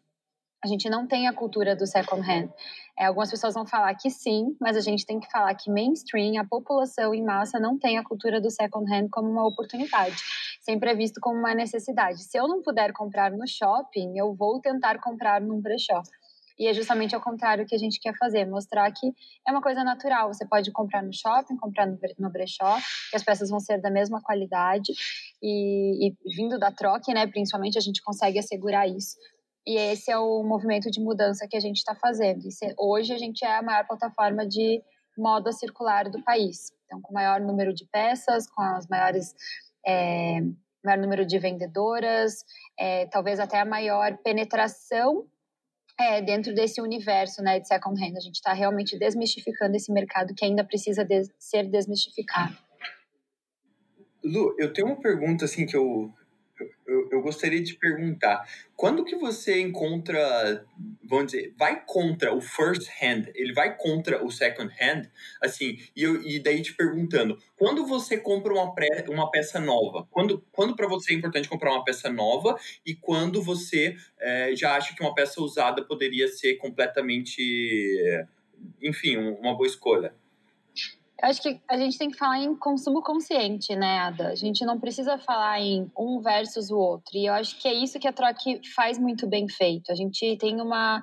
A 0.64 0.68
gente 0.68 0.90
não 0.90 1.08
tem 1.08 1.28
a 1.28 1.34
cultura 1.34 1.76
do 1.76 1.86
second 1.86 2.22
hand. 2.22 2.50
É, 2.98 3.06
algumas 3.06 3.30
pessoas 3.30 3.54
vão 3.54 3.66
falar 3.66 3.94
que 3.94 4.10
sim, 4.10 4.56
mas 4.60 4.76
a 4.76 4.82
gente 4.82 5.06
tem 5.06 5.20
que 5.20 5.30
falar 5.30 5.54
que 5.54 5.70
mainstream, 5.70 6.42
a 6.42 6.46
população 6.46 7.14
em 7.14 7.24
massa, 7.24 7.60
não 7.60 7.78
tem 7.78 8.00
a 8.00 8.04
cultura 8.04 8.42
do 8.42 8.50
second 8.50 8.92
hand 8.92 9.08
como 9.12 9.30
uma 9.30 9.48
oportunidade. 9.48 10.16
Sempre 10.62 10.90
é 10.90 10.96
visto 10.96 11.22
como 11.22 11.38
uma 11.38 11.54
necessidade. 11.54 12.24
Se 12.24 12.40
eu 12.40 12.48
não 12.48 12.64
puder 12.64 12.92
comprar 12.92 13.32
no 13.32 13.48
shopping, 13.48 14.18
eu 14.18 14.34
vou 14.34 14.60
tentar 14.60 15.00
comprar 15.00 15.40
num 15.40 15.62
brechó. 15.62 16.02
E 16.58 16.68
é 16.68 16.74
justamente 16.74 17.14
ao 17.14 17.22
contrário 17.22 17.66
que 17.66 17.76
a 17.76 17.78
gente 17.78 18.00
quer 18.00 18.16
fazer, 18.18 18.46
mostrar 18.46 18.92
que 18.92 19.14
é 19.48 19.52
uma 19.52 19.62
coisa 19.62 19.84
natural. 19.84 20.34
Você 20.34 20.46
pode 20.46 20.72
comprar 20.72 21.04
no 21.04 21.14
shopping, 21.14 21.56
comprar 21.58 21.86
no 21.86 22.30
brechó, 22.32 22.78
que 23.10 23.16
as 23.16 23.24
peças 23.24 23.50
vão 23.50 23.60
ser 23.60 23.80
da 23.80 23.92
mesma 23.92 24.22
qualidade. 24.22 24.92
E, 25.42 26.08
e 26.08 26.16
vindo 26.36 26.58
da 26.58 26.72
troca, 26.72 27.14
né, 27.14 27.28
principalmente, 27.28 27.78
a 27.78 27.82
gente 27.82 28.02
consegue 28.02 28.40
assegurar 28.40 28.90
isso. 28.90 29.18
E 29.68 29.76
esse 29.76 30.10
é 30.10 30.18
o 30.18 30.44
movimento 30.44 30.90
de 30.90 31.00
mudança 31.00 31.48
que 31.48 31.58
a 31.58 31.60
gente 31.60 31.78
está 31.78 31.94
fazendo. 31.94 32.40
E 32.46 32.50
hoje 32.80 33.14
a 33.14 33.18
gente 33.18 33.46
é 33.46 33.58
a 33.58 33.62
maior 33.62 33.86
plataforma 33.86 34.48
de 34.48 34.82
moda 35.18 35.52
circular 35.52 36.10
do 36.10 36.24
país. 36.24 36.72
Então, 36.86 37.02
com 37.02 37.12
o 37.12 37.14
maior 37.14 37.42
número 37.42 37.74
de 37.74 37.86
peças, 37.92 38.50
com 38.50 38.62
as 38.62 38.88
maiores 38.88 39.36
é, 39.86 40.40
maior 40.84 41.00
número 41.00 41.26
de 41.26 41.38
vendedoras, 41.38 42.46
é, 42.80 43.08
talvez 43.08 43.40
até 43.40 43.60
a 43.60 43.66
maior 43.66 44.18
penetração 44.24 45.26
é, 46.00 46.22
dentro 46.22 46.54
desse 46.54 46.80
universo 46.80 47.42
né, 47.42 47.60
de 47.60 47.68
second 47.68 48.00
hand. 48.00 48.16
A 48.16 48.22
gente 48.22 48.36
está 48.36 48.54
realmente 48.54 48.98
desmistificando 48.98 49.76
esse 49.76 49.92
mercado 49.92 50.34
que 50.36 50.46
ainda 50.46 50.64
precisa 50.64 51.04
de 51.04 51.24
ser 51.40 51.70
desmistificado. 51.70 52.56
Lu, 54.24 54.56
eu 54.60 54.72
tenho 54.74 54.88
uma 54.88 55.00
pergunta 55.00 55.46
assim 55.46 55.66
que 55.66 55.76
eu, 55.76 56.14
eu, 56.88 57.10
eu, 57.12 57.22
gostaria 57.22 57.62
de 57.62 57.76
perguntar. 57.76 58.48
Quando 58.76 59.04
que 59.04 59.16
você 59.16 59.60
encontra, 59.62 60.66
vamos 61.04 61.32
dizer, 61.32 61.54
vai 61.58 61.84
contra 61.86 62.34
o 62.34 62.42
first 62.42 62.88
hand, 63.02 63.26
ele 63.36 63.54
vai 63.54 63.76
contra 63.78 64.24
o 64.26 64.32
second 64.32 64.74
hand, 64.80 65.10
assim, 65.42 65.78
e, 65.96 66.04
eu, 66.04 66.22
e 66.22 66.40
daí 66.40 66.62
te 66.62 66.74
perguntando, 66.74 67.38
quando 67.58 67.86
você 67.86 68.18
compra 68.18 68.54
uma, 68.54 68.74
pré, 68.74 69.06
uma 69.10 69.30
peça 69.30 69.60
nova, 69.60 70.08
quando, 70.12 70.44
quando 70.52 70.76
para 70.76 70.88
você 70.88 71.14
é 71.14 71.16
importante 71.16 71.50
comprar 71.50 71.72
uma 71.72 71.84
peça 71.84 72.10
nova 72.10 72.58
e 72.86 72.96
quando 72.96 73.42
você 73.42 73.96
é, 74.20 74.56
já 74.56 74.76
acha 74.76 74.96
que 74.96 75.02
uma 75.02 75.14
peça 75.14 75.42
usada 75.42 75.84
poderia 75.84 76.28
ser 76.28 76.56
completamente, 76.56 78.26
enfim, 78.82 79.18
uma 79.18 79.56
boa 79.56 79.68
escolha? 79.68 80.14
Eu 81.22 81.30
acho 81.30 81.42
que 81.42 81.60
a 81.68 81.78
gente 81.78 81.98
tem 81.98 82.12
que 82.12 82.18
falar 82.18 82.38
em 82.38 82.56
consumo 82.56 83.02
consciente, 83.02 83.76
né, 83.76 84.00
Ada? 84.00 84.28
A 84.28 84.36
gente 84.36 84.64
não 84.64 84.80
precisa 84.80 85.18
falar 85.18 85.60
em 85.60 85.92
um 85.98 86.22
versus 86.22 86.70
o 86.70 86.78
outro. 86.78 87.18
E 87.18 87.26
eu 87.26 87.34
acho 87.34 87.60
que 87.60 87.68
é 87.68 87.74
isso 87.74 88.00
que 88.00 88.08
a 88.08 88.14
Troque 88.14 88.62
faz 88.76 89.00
muito 89.00 89.26
bem 89.26 89.50
feito. 89.50 89.92
A 89.92 89.96
gente 89.96 90.38
tem 90.38 90.62
uma 90.62 91.02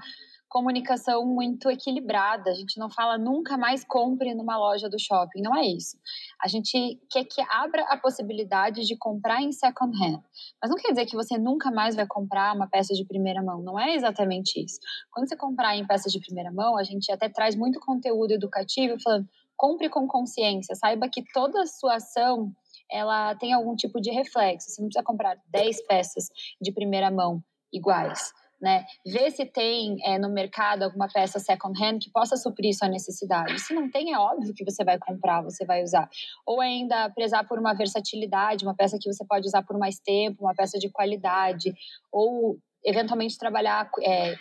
comunicação 0.54 1.26
muito 1.26 1.68
equilibrada. 1.68 2.48
A 2.48 2.54
gente 2.54 2.78
não 2.78 2.88
fala 2.88 3.18
nunca 3.18 3.58
mais 3.58 3.84
compre 3.84 4.32
numa 4.36 4.56
loja 4.56 4.88
do 4.88 5.00
shopping. 5.00 5.42
Não 5.42 5.52
é 5.56 5.66
isso. 5.66 5.96
A 6.40 6.46
gente 6.46 6.96
quer 7.10 7.24
que 7.24 7.42
abra 7.50 7.82
a 7.88 7.96
possibilidade 7.96 8.86
de 8.86 8.96
comprar 8.96 9.42
em 9.42 9.50
second 9.50 9.92
hand. 10.00 10.20
Mas 10.62 10.70
não 10.70 10.76
quer 10.76 10.90
dizer 10.90 11.06
que 11.06 11.16
você 11.16 11.36
nunca 11.36 11.72
mais 11.72 11.96
vai 11.96 12.06
comprar 12.06 12.54
uma 12.54 12.68
peça 12.68 12.94
de 12.94 13.04
primeira 13.04 13.42
mão. 13.42 13.60
Não 13.62 13.80
é 13.80 13.96
exatamente 13.96 14.64
isso. 14.64 14.78
Quando 15.10 15.28
você 15.28 15.34
comprar 15.34 15.76
em 15.76 15.84
peças 15.84 16.12
de 16.12 16.20
primeira 16.20 16.52
mão, 16.52 16.78
a 16.78 16.84
gente 16.84 17.10
até 17.10 17.28
traz 17.28 17.56
muito 17.56 17.80
conteúdo 17.80 18.30
educativo 18.30 18.94
falando 19.02 19.28
compre 19.56 19.88
com 19.88 20.06
consciência, 20.06 20.74
saiba 20.74 21.08
que 21.08 21.22
toda 21.32 21.62
a 21.62 21.66
sua 21.66 21.96
ação 21.96 22.52
ela 22.90 23.34
tem 23.36 23.52
algum 23.52 23.74
tipo 23.74 24.00
de 24.00 24.10
reflexo. 24.10 24.70
Você 24.70 24.80
não 24.80 24.88
precisa 24.88 25.04
comprar 25.04 25.36
10 25.48 25.86
peças 25.86 26.28
de 26.60 26.72
primeira 26.72 27.10
mão 27.10 27.42
iguais. 27.72 28.32
Né? 28.60 28.84
Ver 29.04 29.30
se 29.30 29.44
tem 29.44 29.96
é, 30.04 30.18
no 30.18 30.30
mercado 30.30 30.84
alguma 30.84 31.08
peça 31.08 31.38
second 31.38 31.78
hand 31.82 31.98
que 31.98 32.10
possa 32.10 32.36
suprir 32.36 32.72
sua 32.72 32.88
necessidade. 32.88 33.58
Se 33.60 33.74
não 33.74 33.90
tem, 33.90 34.12
é 34.14 34.18
óbvio 34.18 34.54
que 34.54 34.64
você 34.64 34.82
vai 34.84 34.98
comprar, 34.98 35.42
você 35.42 35.66
vai 35.66 35.82
usar. 35.82 36.08
Ou 36.46 36.60
ainda 36.60 37.10
prezar 37.10 37.46
por 37.46 37.58
uma 37.58 37.74
versatilidade, 37.74 38.64
uma 38.64 38.74
peça 38.74 38.96
que 38.98 39.12
você 39.12 39.24
pode 39.26 39.46
usar 39.46 39.62
por 39.64 39.76
mais 39.76 39.98
tempo, 39.98 40.44
uma 40.44 40.54
peça 40.54 40.78
de 40.78 40.88
qualidade, 40.88 41.74
ou 42.10 42.56
eventualmente 42.82 43.36
trabalhar 43.36 43.90
é, 44.02 44.34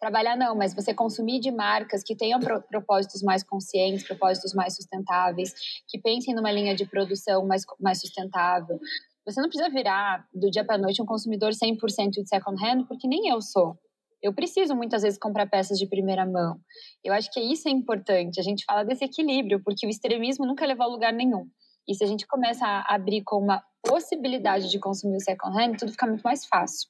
trabalhar 0.00 0.36
não, 0.36 0.54
mas 0.54 0.74
você 0.74 0.94
consumir 0.94 1.40
de 1.40 1.50
marcas 1.50 2.02
que 2.02 2.14
tenham 2.14 2.38
propósitos 2.40 3.22
mais 3.22 3.42
conscientes, 3.42 4.06
propósitos 4.06 4.54
mais 4.54 4.76
sustentáveis, 4.76 5.52
que 5.88 5.98
pensem 5.98 6.34
numa 6.34 6.52
linha 6.52 6.74
de 6.74 6.86
produção 6.86 7.46
mais, 7.46 7.64
mais 7.80 8.00
sustentável. 8.00 8.78
Você 9.26 9.40
não 9.40 9.48
precisa 9.48 9.68
virar 9.68 10.26
do 10.32 10.50
dia 10.50 10.64
para 10.64 10.78
noite 10.78 11.02
um 11.02 11.06
consumidor 11.06 11.50
100% 11.50 12.10
de 12.10 12.28
second 12.28 12.64
hand, 12.64 12.84
porque 12.86 13.06
nem 13.06 13.28
eu 13.28 13.40
sou. 13.42 13.78
Eu 14.22 14.32
preciso 14.32 14.74
muitas 14.74 15.02
vezes 15.02 15.18
comprar 15.18 15.46
peças 15.46 15.78
de 15.78 15.86
primeira 15.86 16.26
mão. 16.26 16.58
Eu 17.04 17.12
acho 17.12 17.30
que 17.30 17.40
isso 17.40 17.68
é 17.68 17.70
importante. 17.70 18.40
A 18.40 18.42
gente 18.42 18.64
fala 18.64 18.84
desse 18.84 19.04
equilíbrio, 19.04 19.62
porque 19.62 19.86
o 19.86 19.90
extremismo 19.90 20.46
nunca 20.46 20.66
levou 20.66 20.86
a 20.86 20.88
lugar 20.88 21.12
nenhum. 21.12 21.46
E 21.86 21.94
se 21.94 22.02
a 22.02 22.06
gente 22.06 22.26
começa 22.26 22.66
a 22.66 22.94
abrir 22.94 23.22
com 23.22 23.36
uma 23.36 23.62
possibilidade 23.82 24.70
de 24.70 24.78
consumir 24.78 25.16
o 25.16 25.20
second 25.20 25.56
hand, 25.56 25.76
tudo 25.76 25.92
fica 25.92 26.06
muito 26.06 26.22
mais 26.22 26.44
fácil. 26.46 26.88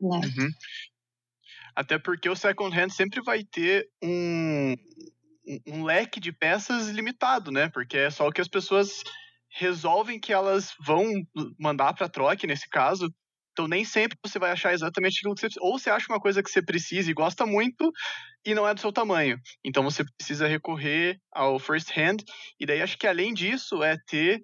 Né? 0.00 0.20
Uhum. 0.24 0.48
Até 1.80 1.98
porque 1.98 2.28
o 2.28 2.36
second 2.36 2.78
hand 2.78 2.90
sempre 2.90 3.22
vai 3.22 3.42
ter 3.42 3.88
um, 4.02 4.74
um 5.66 5.82
leque 5.82 6.20
de 6.20 6.30
peças 6.30 6.88
limitado, 6.88 7.50
né? 7.50 7.70
Porque 7.70 7.96
é 7.96 8.10
só 8.10 8.28
o 8.28 8.30
que 8.30 8.42
as 8.42 8.48
pessoas 8.48 9.02
resolvem 9.48 10.20
que 10.20 10.30
elas 10.30 10.74
vão 10.84 11.06
mandar 11.58 11.94
para 11.94 12.06
troca, 12.06 12.46
nesse 12.46 12.68
caso. 12.68 13.10
Então 13.52 13.66
nem 13.66 13.82
sempre 13.82 14.18
você 14.22 14.38
vai 14.38 14.50
achar 14.50 14.74
exatamente 14.74 15.20
aquilo 15.20 15.34
que 15.34 15.40
você 15.40 15.58
ou 15.58 15.78
você 15.78 15.88
acha 15.88 16.04
uma 16.10 16.20
coisa 16.20 16.42
que 16.42 16.50
você 16.50 16.60
precisa 16.60 17.10
e 17.10 17.14
gosta 17.14 17.46
muito 17.46 17.90
e 18.44 18.54
não 18.54 18.68
é 18.68 18.74
do 18.74 18.80
seu 18.80 18.92
tamanho. 18.92 19.38
Então 19.64 19.82
você 19.82 20.04
precisa 20.18 20.46
recorrer 20.46 21.18
ao 21.32 21.58
first 21.58 21.96
hand 21.96 22.18
e 22.60 22.66
daí 22.66 22.82
acho 22.82 22.98
que 22.98 23.06
além 23.06 23.32
disso 23.32 23.82
é 23.82 23.96
ter 24.06 24.38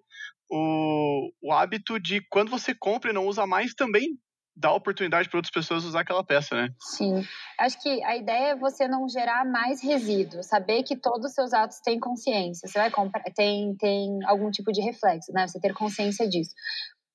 o, 0.48 1.30
o 1.42 1.52
hábito 1.52 2.00
de 2.00 2.22
quando 2.30 2.50
você 2.50 2.74
compra 2.74 3.10
e 3.10 3.14
não 3.14 3.26
usa 3.26 3.46
mais 3.46 3.74
também 3.74 4.16
dá 4.56 4.72
oportunidade 4.72 5.28
para 5.28 5.38
outras 5.38 5.52
pessoas 5.52 5.84
usar 5.84 6.00
aquela 6.00 6.24
peça, 6.24 6.54
né? 6.54 6.74
Sim. 6.80 7.22
Acho 7.58 7.80
que 7.82 8.02
a 8.02 8.16
ideia 8.16 8.52
é 8.52 8.56
você 8.56 8.88
não 8.88 9.06
gerar 9.08 9.44
mais 9.44 9.82
resíduo, 9.82 10.42
saber 10.42 10.82
que 10.82 10.96
todos 10.96 11.26
os 11.26 11.32
seus 11.34 11.52
atos 11.52 11.80
têm 11.80 12.00
consciência. 12.00 12.66
Você 12.66 12.78
vai 12.78 12.90
comprar, 12.90 13.22
tem, 13.34 13.76
tem 13.76 14.18
algum 14.24 14.50
tipo 14.50 14.72
de 14.72 14.80
reflexo, 14.80 15.30
né? 15.32 15.46
Você 15.46 15.60
ter 15.60 15.74
consciência 15.74 16.26
disso. 16.26 16.52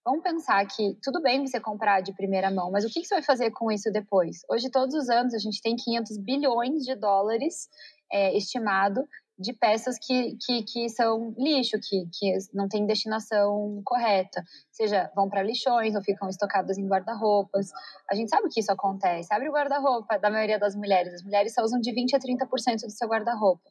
Vamos 0.05 0.23
pensar 0.23 0.65
que 0.65 0.97
tudo 1.01 1.21
bem 1.21 1.45
você 1.45 1.59
comprar 1.59 2.01
de 2.01 2.13
primeira 2.13 2.49
mão, 2.49 2.71
mas 2.71 2.83
o 2.83 2.89
que, 2.89 3.03
você 3.03 3.15
vai 3.15 3.23
fazer 3.23 3.51
com 3.51 3.71
isso 3.71 3.91
depois? 3.91 4.39
Hoje, 4.49 4.69
todos 4.69 4.95
os 4.95 5.09
anos, 5.09 5.33
a 5.33 5.37
gente 5.37 5.61
tem 5.61 5.75
500 5.75 6.17
bilhões 6.17 6.83
de 6.83 6.95
dólares 6.95 7.67
é, 8.11 8.35
estimado 8.35 9.01
de 9.41 9.53
peças 9.53 9.97
que, 9.99 10.37
que, 10.39 10.63
que 10.63 10.89
são 10.89 11.33
lixo, 11.37 11.77
que, 11.81 12.07
que 12.13 12.37
não 12.53 12.67
tem 12.67 12.85
destinação 12.85 13.81
correta. 13.83 14.43
Seja, 14.71 15.11
vão 15.15 15.27
para 15.27 15.43
lixões 15.43 15.95
ou 15.95 16.01
ficam 16.01 16.29
estocadas 16.29 16.77
em 16.77 16.87
guarda-roupas. 16.87 17.69
A 18.09 18.15
gente 18.15 18.29
sabe 18.29 18.47
que 18.49 18.59
isso 18.59 18.71
acontece. 18.71 19.33
Abre 19.33 19.49
o 19.49 19.51
guarda-roupa 19.51 20.17
da 20.19 20.29
maioria 20.29 20.59
das 20.59 20.75
mulheres. 20.75 21.13
As 21.13 21.23
mulheres 21.23 21.53
só 21.53 21.63
usam 21.63 21.79
de 21.81 21.91
20% 21.91 22.13
a 22.13 22.19
30% 22.19 22.81
do 22.81 22.91
seu 22.91 23.07
guarda-roupa. 23.07 23.69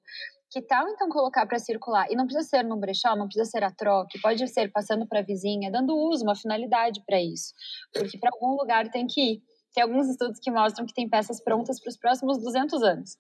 Que 0.51 0.61
tal 0.61 0.89
então 0.89 1.09
colocar 1.09 1.47
para 1.47 1.59
circular? 1.61 2.11
E 2.11 2.17
não 2.17 2.27
precisa 2.27 2.49
ser 2.49 2.65
num 2.65 2.79
brechó, 2.79 3.15
não 3.15 3.27
precisa 3.27 3.49
ser 3.49 3.63
a 3.63 3.71
troca, 3.71 4.19
pode 4.21 4.47
ser 4.49 4.73
passando 4.73 5.07
para 5.07 5.21
a 5.21 5.23
vizinha, 5.23 5.71
dando 5.71 5.97
uso, 5.97 6.25
uma 6.25 6.35
finalidade 6.35 7.01
para 7.07 7.23
isso. 7.23 7.55
Porque 7.95 8.19
para 8.19 8.31
algum 8.33 8.57
lugar 8.57 8.91
tem 8.91 9.07
que 9.07 9.21
ir. 9.21 9.43
Tem 9.73 9.85
alguns 9.85 10.09
estudos 10.09 10.41
que 10.41 10.51
mostram 10.51 10.85
que 10.85 10.93
tem 10.93 11.09
peças 11.09 11.41
prontas 11.41 11.81
para 11.81 11.91
os 11.91 11.97
próximos 11.97 12.39
200 12.43 12.83
anos. 12.83 13.17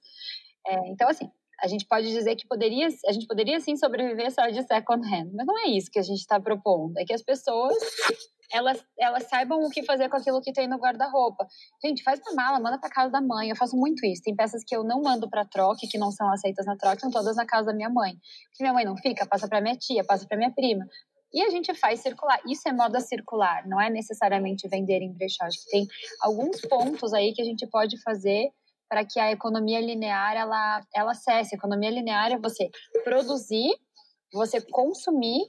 É, 0.67 0.89
então, 0.89 1.09
assim, 1.09 1.31
a 1.63 1.69
gente 1.69 1.87
pode 1.87 2.11
dizer 2.11 2.37
que 2.37 2.47
poderia, 2.47 2.89
a 3.07 3.13
gente 3.13 3.27
poderia 3.27 3.61
sim 3.61 3.77
sobreviver 3.77 4.33
só 4.33 4.47
de 4.49 4.63
second 4.67 5.07
hand, 5.07 5.31
mas 5.35 5.47
não 5.47 5.59
é 5.59 5.69
isso 5.69 5.91
que 5.91 5.99
a 5.99 6.03
gente 6.03 6.21
está 6.21 6.41
propondo. 6.41 6.97
É 6.99 7.05
que 7.05 7.13
as 7.13 7.23
pessoas 7.23 7.75
elas, 8.53 8.85
elas 8.99 9.25
saibam 9.29 9.61
o 9.61 9.71
que 9.71 9.83
fazer 9.85 10.09
com 10.09 10.17
aquilo 10.17 10.41
que 10.41 10.53
tem 10.53 10.67
no 10.67 10.79
guarda-roupa. 10.79 11.47
Gente, 11.85 12.03
faz 12.03 12.21
uma 12.21 12.35
mala, 12.35 12.61
manda 12.61 12.79
para 12.79 12.91
casa 12.91 13.11
da 13.11 13.21
mãe. 13.21 13.51
Eu 13.51 13.57
faço 13.57 13.77
muito 13.77 14.05
isso. 14.05 14.23
Tem 14.23 14.35
peças 14.35 14.63
que 14.65 14.75
eu 14.75 14.83
não 14.83 15.03
mando 15.03 15.29
para 15.29 15.45
troca, 15.45 15.87
que 15.89 15.99
não 15.99 16.11
são 16.11 16.31
aceitas 16.33 16.67
na 16.67 16.77
troca, 16.77 16.97
estão 16.97 17.11
todas 17.11 17.37
na 17.37 17.47
casa 17.47 17.67
da 17.67 17.75
minha 17.75 17.91
mãe. 17.91 18.15
Se 18.53 18.63
minha 18.63 18.73
mãe 18.73 18.85
não 18.85 18.97
fica, 18.97 19.27
passa 19.27 19.49
para 19.49 19.61
minha 19.61 19.77
tia, 19.77 20.05
passa 20.05 20.27
para 20.27 20.37
minha 20.37 20.51
prima. 20.51 20.87
E 21.33 21.43
a 21.43 21.51
gente 21.51 21.73
faz 21.75 22.01
circular. 22.01 22.41
Isso 22.47 22.69
é 22.69 22.73
moda 22.73 23.01
circular, 23.01 23.67
não 23.67 23.81
é 23.81 23.89
necessariamente 23.89 24.69
vender 24.69 25.01
em 25.01 25.13
brechó. 25.13 25.45
Acho 25.45 25.63
que 25.65 25.71
tem 25.71 25.87
alguns 26.21 26.61
pontos 26.63 27.15
aí 27.15 27.33
que 27.33 27.41
a 27.41 27.45
gente 27.45 27.67
pode 27.69 28.01
fazer 28.03 28.51
para 28.91 29.05
que 29.05 29.21
a 29.21 29.31
economia 29.31 29.81
linear 29.81 30.37
ela, 30.37 30.85
ela 30.93 31.15
cesse. 31.15 31.55
A 31.55 31.59
economia 31.59 31.91
linear 31.91 32.33
é 32.33 32.37
você 32.37 32.69
produzir, 33.05 33.71
você 34.33 34.61
consumir 34.61 35.43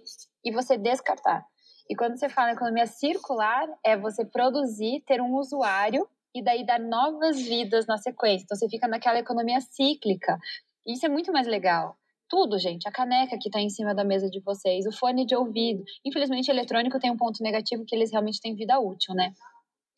e 0.46 0.52
você 0.52 0.78
descartar. 0.78 1.44
E 1.90 1.96
quando 1.96 2.18
você 2.18 2.30
fala 2.30 2.52
economia 2.52 2.86
circular, 2.86 3.68
é 3.84 3.98
você 3.98 4.24
produzir, 4.24 5.04
ter 5.08 5.20
um 5.20 5.36
usuário 5.36 6.08
e 6.36 6.44
daí 6.44 6.64
dar 6.64 6.80
novas 6.80 7.42
vidas 7.42 7.88
na 7.88 7.98
sequência. 7.98 8.46
Então 8.46 8.56
você 8.56 8.70
fica 8.70 8.88
naquela 8.88 9.18
economia 9.18 9.60
cíclica. 9.60 10.38
Isso 10.86 11.06
é 11.06 11.10
muito 11.10 11.34
mais 11.34 11.48
legal. 11.48 11.98
Tudo, 12.30 12.60
gente. 12.60 12.88
A 12.88 12.92
caneca 12.92 13.38
que 13.38 13.50
está 13.50 13.60
em 13.60 13.70
cima 13.70 13.94
da 13.94 14.04
mesa 14.04 14.30
de 14.30 14.40
vocês, 14.40 14.86
o 14.86 14.92
fone 14.92 15.26
de 15.26 15.36
ouvido. 15.36 15.84
Infelizmente, 16.06 16.50
eletrônico 16.50 17.00
tem 17.00 17.12
um 17.12 17.18
ponto 17.18 17.44
negativo 17.44 17.84
que 17.86 17.96
eles 17.96 18.12
realmente 18.12 18.40
têm 18.40 18.56
vida 18.56 18.80
útil, 18.80 19.16
né? 19.16 19.34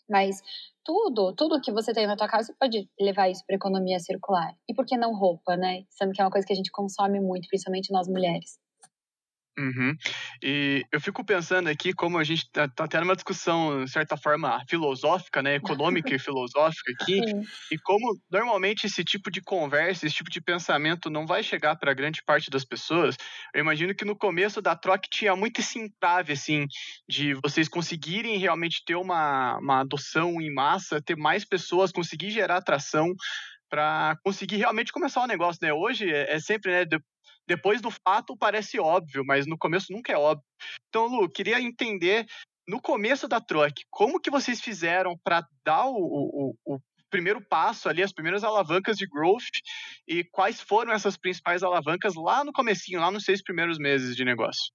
Mas 0.09 0.41
tudo, 0.83 1.33
tudo 1.35 1.61
que 1.61 1.71
você 1.71 1.93
tem 1.93 2.07
na 2.07 2.15
tua 2.17 2.27
casa, 2.27 2.47
você 2.47 2.53
pode 2.59 2.89
levar 2.99 3.29
isso 3.29 3.43
para 3.45 3.55
economia 3.55 3.99
circular. 3.99 4.53
E 4.69 4.73
por 4.73 4.85
que 4.85 4.97
não 4.97 5.15
roupa, 5.15 5.55
né? 5.57 5.83
Sendo 5.89 6.11
que 6.13 6.21
é 6.21 6.25
uma 6.25 6.31
coisa 6.31 6.45
que 6.45 6.53
a 6.53 6.55
gente 6.55 6.71
consome 6.71 7.19
muito, 7.19 7.47
principalmente 7.47 7.91
nós 7.91 8.07
mulheres. 8.07 8.57
Uhum. 9.57 9.95
E 10.41 10.83
eu 10.91 10.99
fico 10.99 11.23
pensando 11.23 11.69
aqui 11.69 11.93
como 11.93 12.17
a 12.17 12.23
gente 12.23 12.39
está 12.41 12.67
tá 12.67 12.87
tendo 12.87 13.03
uma 13.03 13.15
discussão, 13.15 13.85
de 13.85 13.91
certa 13.91 14.17
forma, 14.17 14.59
filosófica, 14.67 15.43
né, 15.43 15.55
econômica 15.55 16.15
e 16.15 16.17
filosófica 16.19 16.91
aqui, 16.99 17.21
Sim. 17.21 17.47
e 17.71 17.77
como 17.77 18.17
normalmente 18.31 18.87
esse 18.87 19.03
tipo 19.03 19.29
de 19.29 19.41
conversa, 19.41 20.07
esse 20.07 20.15
tipo 20.15 20.31
de 20.31 20.41
pensamento 20.41 21.07
não 21.07 21.27
vai 21.27 21.43
chegar 21.43 21.75
para 21.75 21.93
grande 21.93 22.23
parte 22.25 22.49
das 22.49 22.65
pessoas. 22.65 23.15
Eu 23.53 23.61
imagino 23.61 23.93
que 23.93 24.03
no 24.03 24.17
começo 24.17 24.59
da 24.59 24.75
troca 24.75 25.07
tinha 25.11 25.35
muito 25.35 25.59
esse 25.61 25.77
entrave, 25.77 26.33
assim, 26.33 26.65
de 27.07 27.35
vocês 27.35 27.67
conseguirem 27.69 28.37
realmente 28.39 28.83
ter 28.83 28.95
uma, 28.95 29.59
uma 29.59 29.81
adoção 29.81 30.41
em 30.41 30.51
massa, 30.51 30.99
ter 30.99 31.15
mais 31.15 31.45
pessoas, 31.45 31.91
conseguir 31.91 32.31
gerar 32.31 32.57
atração 32.57 33.13
para 33.69 34.15
conseguir 34.23 34.57
realmente 34.57 34.91
começar 34.91 35.23
o 35.23 35.27
negócio, 35.27 35.59
né? 35.61 35.73
Hoje 35.73 36.07
é, 36.07 36.35
é 36.35 36.39
sempre, 36.39 36.71
né, 36.71 36.85
depois 37.47 37.81
do 37.81 37.89
fato 37.91 38.37
parece 38.37 38.79
óbvio, 38.79 39.23
mas 39.25 39.45
no 39.45 39.57
começo 39.57 39.91
nunca 39.91 40.11
é 40.13 40.17
óbvio. 40.17 40.45
Então, 40.89 41.07
Lu, 41.07 41.29
queria 41.29 41.59
entender 41.61 42.25
no 42.67 42.81
começo 42.81 43.27
da 43.27 43.41
troca, 43.41 43.73
como 43.89 44.19
que 44.19 44.31
vocês 44.31 44.61
fizeram 44.61 45.17
para 45.23 45.45
dar 45.65 45.85
o, 45.85 45.95
o, 45.95 46.55
o, 46.65 46.79
primeiro 47.09 47.45
passo 47.47 47.87
ali, 47.87 48.01
as 48.01 48.11
primeiras 48.11 48.43
alavancas 48.43 48.97
de 48.97 49.05
growth 49.05 49.43
e 50.07 50.23
quais 50.23 50.59
foram 50.59 50.91
essas 50.91 51.15
principais 51.15 51.61
alavancas 51.61 52.15
lá 52.15 52.43
no 52.43 52.51
comecinho, 52.51 52.99
lá 52.99 53.11
nos 53.11 53.23
seis 53.23 53.43
primeiros 53.43 53.77
meses 53.77 54.15
de 54.15 54.25
negócio? 54.25 54.73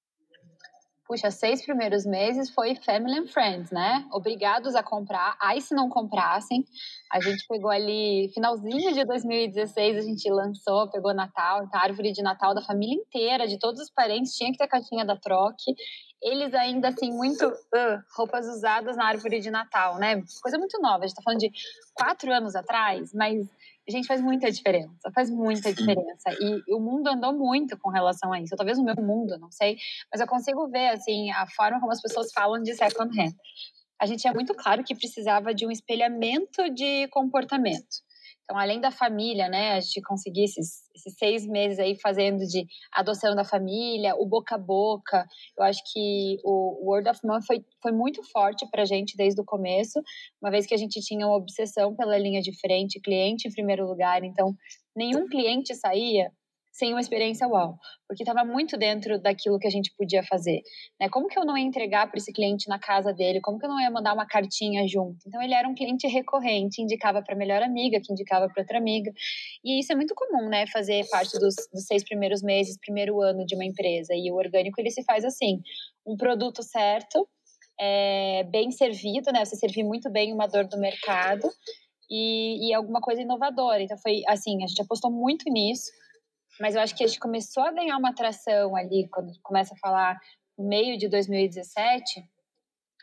Puxa, 1.08 1.30
seis 1.30 1.64
primeiros 1.64 2.04
meses 2.04 2.50
foi 2.50 2.74
Family 2.74 3.20
and 3.20 3.28
Friends, 3.28 3.70
né? 3.70 4.06
Obrigados 4.12 4.74
a 4.74 4.82
comprar. 4.82 5.38
Aí, 5.40 5.58
se 5.62 5.74
não 5.74 5.88
comprassem, 5.88 6.66
a 7.10 7.18
gente 7.18 7.46
pegou 7.48 7.70
ali, 7.70 8.30
finalzinho 8.34 8.92
de 8.92 9.04
2016, 9.06 9.96
a 9.96 10.02
gente 10.02 10.30
lançou, 10.30 10.90
pegou 10.90 11.14
Natal, 11.14 11.64
então 11.64 11.80
a 11.80 11.82
árvore 11.82 12.12
de 12.12 12.22
Natal 12.22 12.54
da 12.54 12.60
família 12.60 12.94
inteira, 12.94 13.48
de 13.48 13.58
todos 13.58 13.80
os 13.80 13.90
parentes, 13.90 14.36
tinha 14.36 14.52
que 14.52 14.58
ter 14.58 14.64
a 14.64 14.68
caixinha 14.68 15.04
da 15.04 15.16
troque. 15.16 15.74
Eles 16.20 16.52
ainda, 16.52 16.88
assim, 16.88 17.10
muito 17.10 17.46
uh, 17.46 18.02
roupas 18.14 18.46
usadas 18.46 18.96
na 18.96 19.06
árvore 19.06 19.40
de 19.40 19.50
Natal, 19.50 19.98
né? 19.98 20.22
Coisa 20.42 20.58
muito 20.58 20.78
nova, 20.78 21.04
a 21.04 21.06
gente 21.06 21.16
tá 21.16 21.22
falando 21.22 21.40
de 21.40 21.50
quatro 21.94 22.30
anos 22.30 22.54
atrás, 22.54 23.14
mas 23.14 23.48
gente, 23.88 24.06
faz 24.06 24.20
muita 24.20 24.50
diferença, 24.50 25.10
faz 25.14 25.30
muita 25.30 25.72
diferença. 25.72 26.30
E, 26.40 26.74
o 26.74 26.80
mundo 26.80 27.08
andou 27.08 27.32
muito 27.32 27.78
com 27.78 27.90
relação 27.90 28.32
a 28.32 28.40
isso. 28.40 28.56
Talvez 28.56 28.78
o 28.78 28.84
meu 28.84 28.96
mundo, 28.96 29.38
não 29.38 29.50
sei, 29.50 29.76
mas 30.12 30.20
eu 30.20 30.26
consigo 30.26 30.68
ver, 30.68 30.88
assim, 30.88 31.30
a 31.30 31.46
forma 31.46 31.80
como 31.80 31.92
as 31.92 32.00
pessoas 32.00 32.32
falam 32.32 32.62
de 32.62 32.74
second 32.74 33.18
hand. 33.18 33.34
A 34.00 34.06
gente 34.06 34.26
é 34.28 34.32
muito 34.32 34.54
claro 34.54 34.84
que 34.84 34.94
precisava 34.94 35.52
de 35.52 35.66
um 35.66 35.70
espelhamento 35.70 36.70
de 36.72 37.08
comportamento. 37.08 38.07
Então, 38.48 38.58
além 38.58 38.80
da 38.80 38.90
família, 38.90 39.46
né, 39.46 39.72
a 39.72 39.80
gente 39.80 40.00
conseguir 40.00 40.44
esses, 40.44 40.88
esses 40.96 41.18
seis 41.18 41.46
meses 41.46 41.78
aí 41.78 41.94
fazendo 42.00 42.46
de 42.46 42.64
adoção 42.90 43.34
da 43.34 43.44
família, 43.44 44.14
o 44.16 44.24
boca 44.24 44.54
a 44.54 44.58
boca, 44.58 45.26
eu 45.54 45.64
acho 45.64 45.82
que 45.92 46.38
o 46.42 46.90
word 46.90 47.10
of 47.10 47.20
mouth 47.24 47.42
foi, 47.46 47.62
foi 47.82 47.92
muito 47.92 48.22
forte 48.32 48.66
para 48.70 48.84
a 48.84 48.86
gente 48.86 49.18
desde 49.18 49.38
o 49.38 49.44
começo, 49.44 50.00
uma 50.40 50.50
vez 50.50 50.64
que 50.64 50.72
a 50.72 50.78
gente 50.78 50.98
tinha 51.02 51.26
uma 51.26 51.36
obsessão 51.36 51.94
pela 51.94 52.16
linha 52.16 52.40
de 52.40 52.58
frente, 52.58 52.98
cliente 53.00 53.46
em 53.46 53.52
primeiro 53.52 53.86
lugar, 53.86 54.24
então 54.24 54.54
nenhum 54.96 55.28
cliente 55.28 55.74
saía 55.74 56.32
sem 56.78 56.92
uma 56.92 57.00
experiência 57.00 57.48
uau, 57.48 57.76
porque 58.06 58.22
estava 58.22 58.44
muito 58.44 58.76
dentro 58.78 59.20
daquilo 59.20 59.58
que 59.58 59.66
a 59.66 59.70
gente 59.70 59.92
podia 59.98 60.22
fazer. 60.22 60.62
Né? 61.00 61.08
Como 61.08 61.26
que 61.26 61.36
eu 61.36 61.44
não 61.44 61.58
ia 61.58 61.66
entregar 61.66 62.08
para 62.08 62.18
esse 62.18 62.32
cliente 62.32 62.68
na 62.68 62.78
casa 62.78 63.12
dele? 63.12 63.40
Como 63.40 63.58
que 63.58 63.66
eu 63.66 63.68
não 63.68 63.80
ia 63.80 63.90
mandar 63.90 64.14
uma 64.14 64.24
cartinha 64.24 64.86
junto? 64.86 65.18
Então 65.26 65.42
ele 65.42 65.54
era 65.54 65.68
um 65.68 65.74
cliente 65.74 66.06
recorrente, 66.06 66.80
indicava 66.80 67.20
para 67.20 67.34
a 67.34 67.36
melhor 67.36 67.64
amiga, 67.64 68.00
que 68.00 68.12
indicava 68.12 68.46
para 68.46 68.62
outra 68.62 68.78
amiga. 68.78 69.10
E 69.64 69.80
isso 69.80 69.92
é 69.92 69.96
muito 69.96 70.14
comum, 70.14 70.48
né? 70.48 70.66
Fazer 70.68 71.04
parte 71.10 71.36
dos, 71.40 71.56
dos 71.72 71.84
seis 71.84 72.04
primeiros 72.04 72.42
meses, 72.42 72.78
primeiro 72.78 73.20
ano 73.20 73.44
de 73.44 73.56
uma 73.56 73.64
empresa. 73.64 74.14
E 74.14 74.30
o 74.30 74.36
orgânico 74.36 74.80
ele 74.80 74.92
se 74.92 75.02
faz 75.02 75.24
assim: 75.24 75.60
um 76.06 76.16
produto 76.16 76.62
certo, 76.62 77.28
é, 77.80 78.44
bem 78.44 78.70
servido, 78.70 79.32
né? 79.32 79.44
Você 79.44 79.56
servir 79.56 79.82
muito 79.82 80.08
bem 80.12 80.32
uma 80.32 80.46
dor 80.46 80.68
do 80.68 80.78
mercado. 80.78 81.50
E, 82.10 82.68
e 82.68 82.72
alguma 82.72 83.00
coisa 83.00 83.20
inovadora. 83.20 83.82
Então, 83.82 83.98
foi 83.98 84.22
assim: 84.28 84.62
a 84.62 84.66
gente 84.68 84.80
apostou 84.80 85.10
muito 85.10 85.50
nisso 85.50 85.90
mas 86.60 86.74
eu 86.74 86.80
acho 86.80 86.94
que 86.94 87.04
a 87.04 87.06
gente 87.06 87.20
começou 87.20 87.62
a 87.62 87.72
ganhar 87.72 87.96
uma 87.96 88.10
atração 88.10 88.74
ali, 88.76 89.08
quando 89.08 89.32
começa 89.42 89.74
a 89.74 89.78
falar 89.78 90.18
meio 90.58 90.98
de 90.98 91.08
2017, 91.08 92.24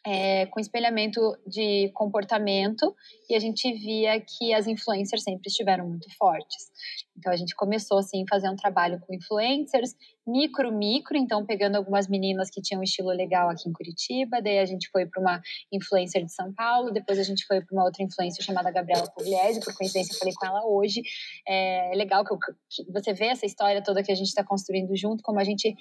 é, 0.05 0.45
com 0.45 0.59
espelhamento 0.59 1.19
de 1.47 1.89
comportamento 1.93 2.95
e 3.29 3.35
a 3.35 3.39
gente 3.39 3.73
via 3.73 4.21
que 4.21 4.53
as 4.53 4.67
influencers 4.67 5.23
sempre 5.23 5.47
estiveram 5.47 5.87
muito 5.87 6.07
fortes. 6.15 6.71
Então 7.17 7.31
a 7.31 7.35
gente 7.35 7.55
começou 7.55 7.97
assim 7.97 8.23
a 8.23 8.25
fazer 8.29 8.49
um 8.49 8.55
trabalho 8.55 8.99
com 8.99 9.13
influencers, 9.13 9.95
micro 10.27 10.71
micro, 10.71 11.17
então 11.17 11.45
pegando 11.45 11.75
algumas 11.75 12.07
meninas 12.07 12.49
que 12.49 12.61
tinham 12.61 12.81
um 12.81 12.83
estilo 12.83 13.09
legal 13.09 13.49
aqui 13.49 13.67
em 13.67 13.73
Curitiba, 13.73 14.41
daí 14.41 14.59
a 14.59 14.65
gente 14.65 14.89
foi 14.91 15.05
para 15.05 15.21
uma 15.21 15.41
influencer 15.71 16.23
de 16.23 16.31
São 16.31 16.53
Paulo, 16.53 16.91
depois 16.91 17.17
a 17.17 17.23
gente 17.23 17.45
foi 17.45 17.61
para 17.61 17.73
uma 17.73 17.85
outra 17.85 18.03
influencer 18.03 18.43
chamada 18.43 18.69
Gabriela 18.69 19.09
Pugliese, 19.09 19.61
por 19.61 19.75
coincidência 19.75 20.13
eu 20.13 20.19
falei 20.19 20.33
com 20.35 20.45
ela 20.45 20.65
hoje. 20.65 21.01
É, 21.47 21.93
é 21.93 21.95
legal 21.95 22.23
que, 22.23 22.33
eu, 22.33 22.37
que 22.37 22.91
você 22.91 23.13
vê 23.13 23.27
essa 23.27 23.45
história 23.45 23.81
toda 23.81 24.03
que 24.03 24.11
a 24.11 24.15
gente 24.15 24.27
está 24.27 24.43
construindo 24.43 24.95
junto, 24.95 25.23
como 25.23 25.39
a 25.39 25.43
gente 25.43 25.75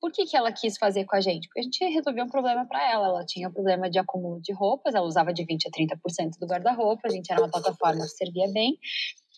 por 0.00 0.10
que, 0.10 0.24
que 0.24 0.36
ela 0.36 0.50
quis 0.50 0.78
fazer 0.78 1.04
com 1.04 1.14
a 1.14 1.20
gente? 1.20 1.46
Porque 1.46 1.60
a 1.60 1.62
gente 1.62 1.84
resolveu 1.84 2.24
um 2.24 2.28
problema 2.28 2.66
para 2.66 2.90
ela. 2.90 3.06
Ela 3.06 3.24
tinha 3.24 3.48
um 3.48 3.52
problema 3.52 3.90
de 3.90 3.98
acúmulo 3.98 4.40
de 4.40 4.52
roupas, 4.52 4.94
ela 4.94 5.06
usava 5.06 5.32
de 5.32 5.44
20% 5.44 5.66
a 5.66 5.70
30% 5.70 6.38
do 6.40 6.46
guarda-roupa, 6.46 7.02
a 7.06 7.10
gente 7.10 7.30
era 7.30 7.40
uma 7.40 7.50
plataforma 7.50 8.02
que 8.02 8.08
servia 8.08 8.50
bem. 8.52 8.78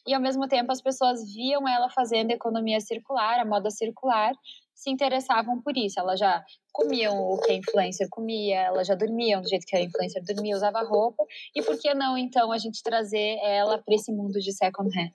E 0.07 0.15
ao 0.15 0.21
mesmo 0.21 0.49
tempo 0.49 0.71
as 0.73 0.81
pessoas 0.81 1.23
viam 1.33 1.69
ela 1.69 1.89
fazendo 1.91 2.31
economia 2.31 2.81
circular, 2.81 3.41
a 3.41 3.45
moda 3.45 3.71
circular, 3.71 4.35
se 4.75 4.91
interessavam 4.91 5.61
por 5.61 5.77
isso. 5.77 5.99
Elas 5.99 6.19
já 6.19 6.45
comiam 6.73 7.17
o 7.19 7.41
que 7.41 7.53
a 7.53 7.55
influencer 7.55 8.09
comia, 8.11 8.63
elas 8.63 8.87
já 8.87 8.95
dormiam 8.95 9.41
do 9.41 9.49
jeito 9.49 9.67
que 9.67 9.77
a 9.77 9.81
influencer 9.81 10.23
dormia, 10.25 10.57
usava 10.57 10.83
roupa. 10.83 11.25
E 11.55 11.63
por 11.63 11.79
que 11.79 11.93
não, 11.95 12.19
então, 12.19 12.51
a 12.51 12.59
gente 12.59 12.83
trazer 12.83 13.39
ela 13.45 13.79
para 13.79 13.95
esse 13.95 14.13
mundo 14.13 14.41
de 14.41 14.53
second 14.53 14.89
hand? 14.97 15.13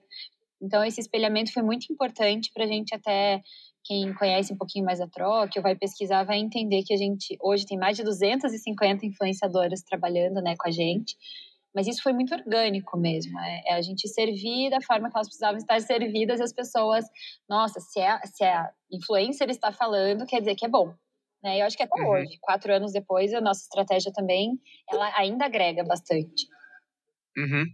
Então, 0.62 0.84
esse 0.84 1.00
espelhamento 1.00 1.54
foi 1.54 1.62
muito 1.62 1.92
importante 1.92 2.52
para 2.54 2.64
a 2.64 2.68
gente 2.68 2.96
até 2.96 3.42
quem 3.88 4.14
conhece 4.14 4.52
um 4.52 4.58
pouquinho 4.58 4.84
mais 4.84 5.00
a 5.00 5.08
Troca, 5.08 5.54
ou 5.56 5.64
vai 5.64 5.76
pesquisar, 5.76 6.24
vai 6.24 6.38
entender 6.38 6.84
que 6.84 6.94
a 6.94 6.98
gente 6.98 7.38
hoje 7.42 7.66
tem 7.66 7.78
mais 7.78 7.96
de 7.96 8.04
250 8.04 9.06
influenciadoras 9.06 9.82
trabalhando 9.82 10.42
né, 10.42 10.56
com 10.58 10.68
a 10.68 10.72
gente. 10.72 11.16
Mas 11.74 11.88
isso 11.88 12.02
foi 12.04 12.12
muito 12.12 12.34
orgânico 12.34 12.98
mesmo. 12.98 13.40
É, 13.40 13.62
é, 13.68 13.74
a 13.76 13.82
gente 13.82 14.08
servir 14.10 14.70
da 14.70 14.82
forma 14.82 15.10
que 15.10 15.16
elas 15.16 15.28
precisavam 15.28 15.58
estar 15.58 15.80
servidas 15.80 16.40
e 16.40 16.44
as 16.44 16.52
pessoas, 16.52 17.06
nossa, 17.48 17.80
se, 17.80 18.00
é, 18.00 18.20
se 18.26 18.44
a 18.44 18.70
influencer 18.92 19.50
está 19.50 19.72
falando, 19.72 20.26
quer 20.26 20.40
dizer 20.40 20.56
que 20.56 20.66
é 20.66 20.70
bom. 20.70 20.94
Né? 21.42 21.62
Eu 21.62 21.66
acho 21.66 21.78
que 21.78 21.84
até 21.84 22.02
uhum. 22.02 22.10
hoje, 22.10 22.38
quatro 22.42 22.74
anos 22.74 22.92
depois, 22.92 23.34
a 23.34 23.40
nossa 23.40 23.62
estratégia 23.62 24.12
também, 24.12 24.60
ela 24.92 25.14
ainda 25.18 25.46
agrega 25.46 25.84
bastante. 25.84 26.48
Uhum. 27.38 27.66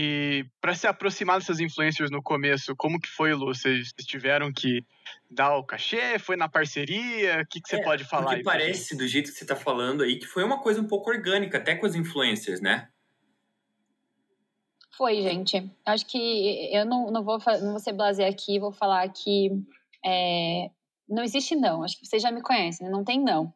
E 0.00 0.46
para 0.60 0.76
se 0.76 0.86
aproximar 0.86 1.40
dessas 1.40 1.58
influencers 1.58 2.08
no 2.08 2.22
começo, 2.22 2.76
como 2.76 3.00
que 3.00 3.08
foi, 3.08 3.34
Lu? 3.34 3.46
Vocês 3.46 3.92
tiveram 4.06 4.52
que 4.52 4.86
dar 5.28 5.56
o 5.56 5.64
cachê? 5.64 6.20
Foi 6.20 6.36
na 6.36 6.48
parceria? 6.48 7.42
O 7.42 7.46
que, 7.48 7.60
que 7.60 7.68
você 7.68 7.80
é, 7.80 7.82
pode 7.82 8.04
falar 8.04 8.34
aí? 8.34 8.44
parece, 8.44 8.96
do 8.96 9.08
jeito 9.08 9.32
que 9.32 9.36
você 9.36 9.42
está 9.42 9.56
falando 9.56 10.04
aí, 10.04 10.20
que 10.20 10.26
foi 10.26 10.44
uma 10.44 10.60
coisa 10.60 10.80
um 10.80 10.86
pouco 10.86 11.10
orgânica, 11.10 11.58
até 11.58 11.74
com 11.74 11.84
as 11.84 11.96
influencers, 11.96 12.60
né? 12.60 12.88
Foi, 14.96 15.20
gente. 15.20 15.68
Acho 15.84 16.06
que 16.06 16.70
eu 16.72 16.86
não, 16.86 17.10
não, 17.10 17.24
vou, 17.24 17.40
não 17.60 17.72
vou 17.72 17.80
ser 17.80 17.92
blasé 17.92 18.28
aqui, 18.28 18.60
vou 18.60 18.70
falar 18.70 19.08
que 19.08 19.50
é, 20.06 20.70
não 21.08 21.24
existe 21.24 21.56
não. 21.56 21.82
Acho 21.82 21.98
que 21.98 22.06
vocês 22.06 22.22
já 22.22 22.30
me 22.30 22.40
conhecem, 22.40 22.86
né? 22.86 22.92
não 22.92 23.02
tem 23.02 23.20
não. 23.20 23.52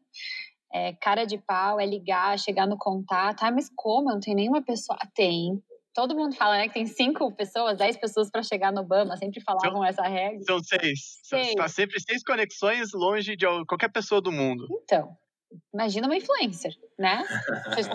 É, 0.73 0.93
cara 0.95 1.25
de 1.25 1.39
pau 1.39 1.79
é 1.79 1.87
ligar, 1.87 2.37
chegar 2.37 2.67
no 2.67 2.77
contato. 2.77 3.45
Ah, 3.45 3.53
mas 3.53 3.71
como? 3.77 4.11
Eu 4.11 4.15
não 4.15 4.21
tenho 4.21 4.37
nenhuma 4.37 4.61
pessoa. 4.61 4.99
Tem 5.15 5.63
todo 5.95 6.15
mundo 6.15 6.35
fala, 6.35 6.57
né, 6.57 6.69
que 6.69 6.75
tem 6.75 6.87
cinco 6.87 7.31
pessoas, 7.33 7.77
dez 7.77 7.97
pessoas 7.97 8.31
para 8.31 8.43
chegar 8.43 8.73
no 8.73 8.81
Obama, 8.81 9.17
sempre 9.17 9.41
falavam 9.41 9.79
são, 9.79 9.85
essa 9.85 10.03
regra. 10.03 10.43
São 10.45 10.61
seis. 10.63 11.19
seis. 11.23 11.49
Está 11.49 11.69
sempre 11.69 12.01
seis 12.01 12.23
conexões 12.23 12.93
longe 12.93 13.37
de 13.37 13.47
qualquer 13.67 13.91
pessoa 13.91 14.21
do 14.21 14.33
mundo. 14.33 14.67
Então, 14.83 15.17
imagina 15.73 16.07
uma 16.07 16.17
influencer, 16.17 16.73
né? 16.99 17.23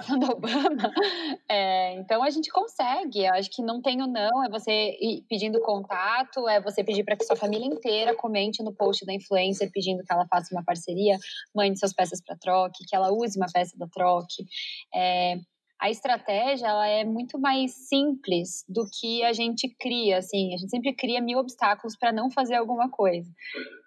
Falando 0.05 0.31
Obama. 0.31 0.91
É, 1.49 1.93
então 1.93 2.21
a 2.23 2.29
gente 2.29 2.49
consegue. 2.49 3.25
Eu 3.25 3.33
acho 3.33 3.49
que 3.49 3.61
não 3.61 3.81
tem 3.81 4.01
o 4.01 4.07
não, 4.07 4.43
é 4.43 4.49
você 4.49 4.97
ir 4.99 5.23
pedindo 5.29 5.61
contato, 5.61 6.47
é 6.47 6.59
você 6.59 6.83
pedir 6.83 7.05
para 7.05 7.15
que 7.15 7.23
sua 7.23 7.37
família 7.37 7.65
inteira 7.65 8.13
comente 8.13 8.61
no 8.61 8.75
post 8.75 9.05
da 9.05 9.13
influencer 9.13 9.71
pedindo 9.71 10.03
que 10.03 10.11
ela 10.11 10.27
faça 10.27 10.53
uma 10.53 10.63
parceria, 10.63 11.17
mande 11.55 11.79
suas 11.79 11.93
peças 11.93 12.21
para 12.21 12.35
troque, 12.35 12.85
que 12.85 12.93
ela 12.93 13.13
use 13.13 13.37
uma 13.37 13.47
peça 13.51 13.77
da 13.77 13.87
troque. 13.87 14.45
É, 14.93 15.37
a 15.79 15.89
estratégia 15.89 16.67
ela 16.67 16.87
é 16.87 17.05
muito 17.05 17.39
mais 17.39 17.71
simples 17.87 18.65
do 18.67 18.87
que 18.89 19.23
a 19.23 19.31
gente 19.31 19.69
cria, 19.79 20.17
assim, 20.17 20.53
a 20.53 20.57
gente 20.57 20.69
sempre 20.69 20.93
cria 20.93 21.21
mil 21.21 21.37
obstáculos 21.37 21.95
para 21.95 22.11
não 22.11 22.31
fazer 22.31 22.55
alguma 22.55 22.89
coisa. 22.89 23.31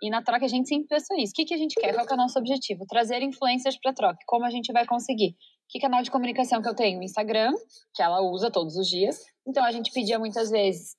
E 0.03 0.09
na 0.09 0.23
troca 0.23 0.45
a 0.45 0.49
gente 0.49 0.69
sempre 0.69 0.87
pensou 0.89 1.17
isso. 1.17 1.33
O 1.33 1.35
que, 1.35 1.45
que 1.45 1.55
a 1.55 1.59
gente 1.59 1.75
quer? 1.75 1.93
Qual 1.95 2.07
que 2.07 2.13
é 2.13 2.15
o 2.15 2.19
nosso 2.19 2.39
objetivo? 2.39 2.87
Trazer 2.87 3.23
influencers 3.23 3.77
para 3.81 3.93
troca. 3.93 4.19
Como 4.27 4.45
a 4.45 4.51
gente 4.51 4.73
vai 4.73 4.87
conseguir? 4.87 5.37
Que 5.69 5.79
canal 5.79 6.03
de 6.03 6.11
comunicação 6.11 6.63
que 6.63 6.69
eu 6.69 6.75
tenho? 6.75 7.03
Instagram, 7.03 7.53
que 7.95 8.03
ela 8.03 8.21
usa 8.21 8.51
todos 8.51 8.77
os 8.77 8.89
dias. 8.89 9.21
Então 9.47 9.65
a 9.65 9.71
gente 9.73 9.93
pedia 9.93 10.19
muitas 10.19 10.51
vezes 10.51 10.97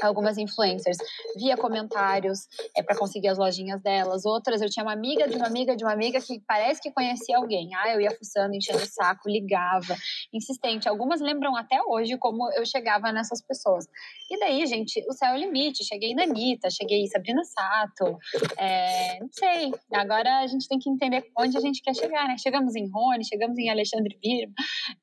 algumas 0.00 0.38
influencers 0.38 0.96
via 1.36 1.56
comentários 1.56 2.46
é 2.76 2.82
para 2.82 2.96
conseguir 2.96 3.28
as 3.28 3.38
lojinhas 3.38 3.80
delas. 3.82 4.24
Outras 4.24 4.60
eu 4.62 4.68
tinha 4.68 4.84
uma 4.84 4.92
amiga 4.92 5.28
de 5.28 5.36
uma 5.36 5.46
amiga 5.46 5.76
de 5.76 5.84
uma 5.84 5.92
amiga 5.92 6.20
que 6.20 6.40
parece 6.46 6.80
que 6.80 6.90
conhecia 6.90 7.36
alguém. 7.36 7.74
Ah, 7.74 7.92
eu 7.92 8.00
ia 8.00 8.10
fuçando, 8.10 8.54
enchendo 8.54 8.82
o 8.82 8.86
saco, 8.86 9.28
ligava, 9.28 9.96
insistente. 10.32 10.88
Algumas 10.88 11.20
lembram 11.20 11.56
até 11.56 11.80
hoje 11.82 12.16
como 12.18 12.50
eu 12.52 12.64
chegava 12.64 13.12
nessas 13.12 13.42
pessoas. 13.42 13.86
E 14.30 14.38
daí, 14.38 14.66
gente, 14.66 15.04
o 15.08 15.12
céu 15.12 15.30
é 15.30 15.34
o 15.34 15.40
limite. 15.40 15.84
Cheguei 15.84 16.14
na 16.14 16.24
Anitta, 16.24 16.68
cheguei 16.70 17.06
Sabrina 17.06 17.42
Sato, 17.44 18.18
é, 18.58 19.18
não 19.20 19.28
sei. 19.30 19.72
Agora 19.92 20.40
a 20.40 20.46
gente 20.46 20.68
tem 20.68 20.78
que 20.78 20.90
entender 20.90 21.24
onde 21.38 21.56
a 21.56 21.60
gente 21.60 21.82
quer 21.82 21.94
chegar, 21.94 22.26
né? 22.28 22.36
Chegamos 22.38 22.74
em 22.74 22.88
Rony, 22.90 23.24
chegamos 23.24 23.58
em 23.58 23.70
Alexandre 23.70 24.18
Birman. 24.20 24.54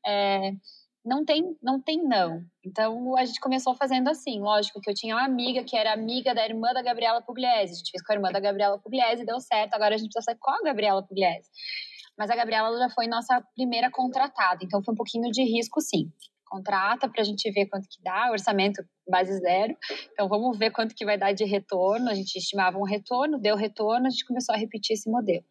É, 0.05 0.51
não 1.05 1.25
tem, 1.25 1.57
não 1.61 1.81
tem 1.81 2.01
não. 2.03 2.41
Então 2.65 3.17
a 3.17 3.25
gente 3.25 3.39
começou 3.39 3.75
fazendo 3.75 4.09
assim. 4.09 4.39
Lógico 4.39 4.79
que 4.79 4.89
eu 4.89 4.93
tinha 4.93 5.15
uma 5.15 5.25
amiga 5.25 5.63
que 5.63 5.75
era 5.75 5.91
amiga 5.91 6.33
da 6.33 6.45
irmã 6.45 6.73
da 6.73 6.81
Gabriela 6.81 7.21
Pugliese. 7.21 7.73
A 7.73 7.77
gente 7.77 7.91
fez 7.91 8.03
com 8.03 8.13
a 8.13 8.15
irmã 8.15 8.31
da 8.31 8.39
Gabriela 8.39 8.79
Pugliese 8.79 9.25
deu 9.25 9.39
certo. 9.39 9.73
Agora 9.73 9.95
a 9.95 9.97
gente 9.97 10.09
precisa 10.09 10.31
sair 10.31 10.37
com 10.39 10.51
a 10.51 10.61
Gabriela 10.63 11.03
Pugliese. 11.03 11.49
Mas 12.17 12.29
a 12.29 12.35
Gabriela 12.35 12.77
já 12.77 12.89
foi 12.89 13.07
nossa 13.07 13.41
primeira 13.55 13.89
contratada, 13.89 14.63
então 14.63 14.83
foi 14.83 14.93
um 14.93 14.97
pouquinho 14.97 15.31
de 15.31 15.43
risco 15.43 15.81
sim. 15.81 16.11
Contrata 16.45 17.09
para 17.09 17.21
a 17.21 17.25
gente 17.25 17.49
ver 17.51 17.65
quanto 17.65 17.87
que 17.89 18.01
dá, 18.03 18.29
orçamento 18.31 18.83
base 19.09 19.35
zero. 19.39 19.75
Então 20.11 20.29
vamos 20.29 20.55
ver 20.55 20.69
quanto 20.69 20.93
que 20.93 21.03
vai 21.03 21.17
dar 21.17 21.33
de 21.33 21.43
retorno. 21.43 22.11
A 22.11 22.13
gente 22.13 22.35
estimava 22.35 22.77
um 22.77 22.83
retorno, 22.83 23.39
deu 23.39 23.55
retorno, 23.55 24.05
a 24.05 24.09
gente 24.11 24.25
começou 24.25 24.53
a 24.53 24.57
repetir 24.57 24.93
esse 24.93 25.09
modelo. 25.09 25.43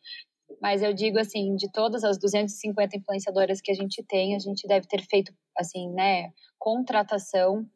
Mas 0.63 0.81
eu 0.81 0.95
digo 0.95 1.19
assim, 1.19 1.57
de 1.57 1.69
todas 1.73 2.05
as 2.05 2.17
250 2.19 2.97
influenciadoras 2.97 3.61
que 3.61 3.73
a 3.73 3.75
gente 3.75 4.01
tem, 4.09 4.37
a 4.37 4.39
gente 4.39 4.65
deve 4.69 4.87
ter 4.87 5.03
feito 5.03 5.35
assim, 5.59 5.93
né, 5.93 6.31
contratação 6.57 7.69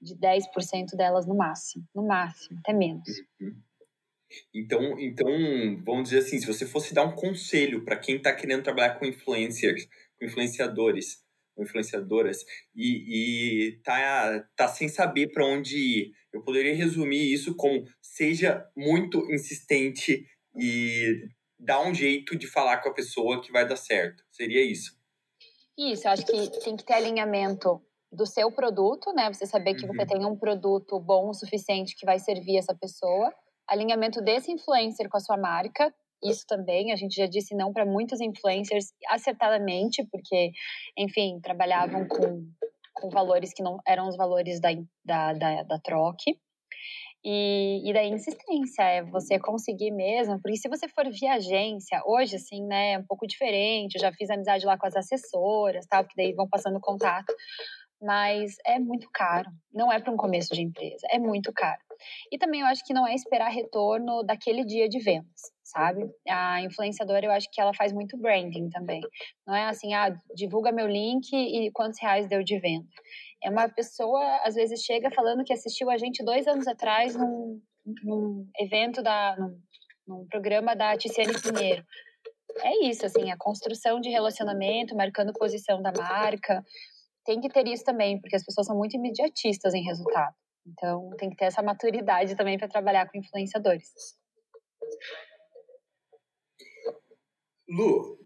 de 0.00 0.14
10% 0.14 0.96
delas 0.96 1.26
no 1.26 1.36
máximo, 1.36 1.84
no 1.92 2.06
máximo, 2.06 2.60
até 2.60 2.72
menos. 2.72 3.08
Uhum. 3.40 3.60
Então, 4.54 5.00
então, 5.00 5.28
vamos 5.84 6.10
dizer 6.10 6.18
assim, 6.18 6.38
se 6.38 6.46
você 6.46 6.64
fosse 6.64 6.94
dar 6.94 7.04
um 7.04 7.16
conselho 7.16 7.84
para 7.84 7.98
quem 7.98 8.16
está 8.16 8.32
querendo 8.32 8.62
trabalhar 8.62 8.94
com 8.98 9.06
influencers, 9.06 9.88
com 10.16 10.26
influenciadores, 10.26 11.24
com 11.56 11.64
influenciadoras 11.64 12.44
e, 12.72 13.72
e 13.72 13.80
tá, 13.82 14.46
tá 14.54 14.68
sem 14.68 14.86
saber 14.86 15.32
para 15.32 15.44
onde 15.44 15.76
ir, 15.76 16.12
eu 16.32 16.42
poderia 16.44 16.76
resumir 16.76 17.32
isso 17.32 17.56
como 17.56 17.84
seja 18.00 18.64
muito 18.76 19.18
insistente 19.32 20.24
e 20.56 21.26
dá 21.58 21.80
um 21.80 21.94
jeito 21.94 22.36
de 22.36 22.46
falar 22.46 22.78
com 22.78 22.88
a 22.88 22.94
pessoa 22.94 23.40
que 23.42 23.52
vai 23.52 23.66
dar 23.66 23.76
certo. 23.76 24.22
Seria 24.30 24.64
isso. 24.64 24.96
Isso, 25.76 26.06
eu 26.06 26.12
acho 26.12 26.26
que 26.26 26.60
tem 26.60 26.76
que 26.76 26.84
ter 26.84 26.94
alinhamento 26.94 27.80
do 28.10 28.26
seu 28.26 28.50
produto, 28.50 29.12
né? 29.12 29.32
Você 29.32 29.46
saber 29.46 29.74
que 29.74 29.84
uhum. 29.84 29.94
você 29.94 30.06
tem 30.06 30.24
um 30.24 30.36
produto 30.36 30.98
bom 30.98 31.28
o 31.28 31.34
suficiente 31.34 31.94
que 31.96 32.06
vai 32.06 32.18
servir 32.18 32.56
essa 32.56 32.74
pessoa. 32.74 33.32
Alinhamento 33.66 34.20
desse 34.22 34.50
influencer 34.50 35.08
com 35.08 35.16
a 35.16 35.20
sua 35.20 35.36
marca. 35.36 35.94
Isso 36.22 36.44
também, 36.48 36.90
a 36.90 36.96
gente 36.96 37.14
já 37.14 37.26
disse 37.26 37.54
não 37.54 37.72
para 37.72 37.86
muitos 37.86 38.20
influencers 38.20 38.86
acertadamente, 39.08 40.04
porque, 40.10 40.50
enfim, 40.96 41.38
trabalhavam 41.40 42.08
com, 42.08 42.50
com 42.92 43.08
valores 43.08 43.52
que 43.52 43.62
não 43.62 43.78
eram 43.86 44.08
os 44.08 44.16
valores 44.16 44.60
da, 44.60 44.70
da, 45.04 45.32
da, 45.34 45.62
da 45.62 45.78
troque. 45.78 46.40
E, 47.30 47.82
e 47.84 47.92
daí 47.92 48.08
insistência, 48.08 48.82
é 48.84 49.02
você 49.02 49.38
conseguir 49.38 49.90
mesmo, 49.90 50.40
porque 50.40 50.56
se 50.56 50.66
você 50.66 50.88
for 50.88 51.04
via 51.10 51.34
agência, 51.34 52.00
hoje, 52.06 52.36
assim, 52.36 52.64
né, 52.64 52.92
é 52.92 52.98
um 52.98 53.04
pouco 53.04 53.26
diferente, 53.26 53.96
eu 53.96 54.00
já 54.00 54.10
fiz 54.10 54.30
amizade 54.30 54.64
lá 54.64 54.78
com 54.78 54.86
as 54.86 54.96
assessoras, 54.96 55.84
tal, 55.86 56.06
que 56.06 56.16
daí 56.16 56.32
vão 56.32 56.48
passando 56.48 56.80
contato, 56.80 57.30
mas 58.00 58.56
é 58.64 58.78
muito 58.78 59.10
caro, 59.12 59.50
não 59.70 59.92
é 59.92 60.00
para 60.00 60.10
um 60.10 60.16
começo 60.16 60.54
de 60.54 60.62
empresa, 60.62 61.06
é 61.10 61.18
muito 61.18 61.52
caro. 61.52 61.82
E 62.32 62.38
também 62.38 62.62
eu 62.62 62.66
acho 62.66 62.82
que 62.82 62.94
não 62.94 63.06
é 63.06 63.14
esperar 63.14 63.50
retorno 63.50 64.22
daquele 64.22 64.64
dia 64.64 64.88
de 64.88 64.98
vendas, 64.98 65.52
sabe? 65.62 66.08
A 66.26 66.62
influenciadora, 66.62 67.26
eu 67.26 67.30
acho 67.30 67.48
que 67.52 67.60
ela 67.60 67.74
faz 67.74 67.92
muito 67.92 68.16
branding 68.16 68.70
também. 68.70 69.02
Não 69.46 69.54
é 69.54 69.64
assim, 69.64 69.92
ah, 69.92 70.16
divulga 70.34 70.72
meu 70.72 70.86
link 70.86 71.30
e 71.34 71.70
quantos 71.72 72.00
reais 72.00 72.26
deu 72.26 72.42
de 72.42 72.58
venda. 72.58 72.88
É 73.42 73.50
uma 73.50 73.68
pessoa, 73.68 74.40
às 74.44 74.54
vezes, 74.54 74.82
chega 74.82 75.10
falando 75.10 75.44
que 75.44 75.52
assistiu 75.52 75.90
a 75.90 75.96
gente 75.96 76.24
dois 76.24 76.46
anos 76.46 76.66
atrás 76.66 77.14
num, 77.14 77.60
num 78.02 78.48
evento, 78.58 79.02
da, 79.02 79.36
num, 79.38 79.60
num 80.06 80.26
programa 80.28 80.74
da 80.74 80.96
Ticiane 80.96 81.40
Pinheiro. 81.40 81.84
é 82.60 82.86
isso, 82.86 83.06
assim, 83.06 83.30
a 83.30 83.36
construção 83.36 84.00
de 84.00 84.10
relacionamento, 84.10 84.96
marcando 84.96 85.32
posição 85.32 85.80
da 85.80 85.92
marca. 85.92 86.64
Tem 87.24 87.40
que 87.40 87.48
ter 87.48 87.66
isso 87.68 87.84
também, 87.84 88.20
porque 88.20 88.36
as 88.36 88.44
pessoas 88.44 88.66
são 88.66 88.76
muito 88.76 88.96
imediatistas 88.96 89.74
em 89.74 89.84
resultado. 89.84 90.34
Então, 90.66 91.10
tem 91.16 91.30
que 91.30 91.36
ter 91.36 91.46
essa 91.46 91.62
maturidade 91.62 92.36
também 92.36 92.58
para 92.58 92.68
trabalhar 92.68 93.08
com 93.08 93.18
influenciadores. 93.18 93.88
Lu, 97.68 98.18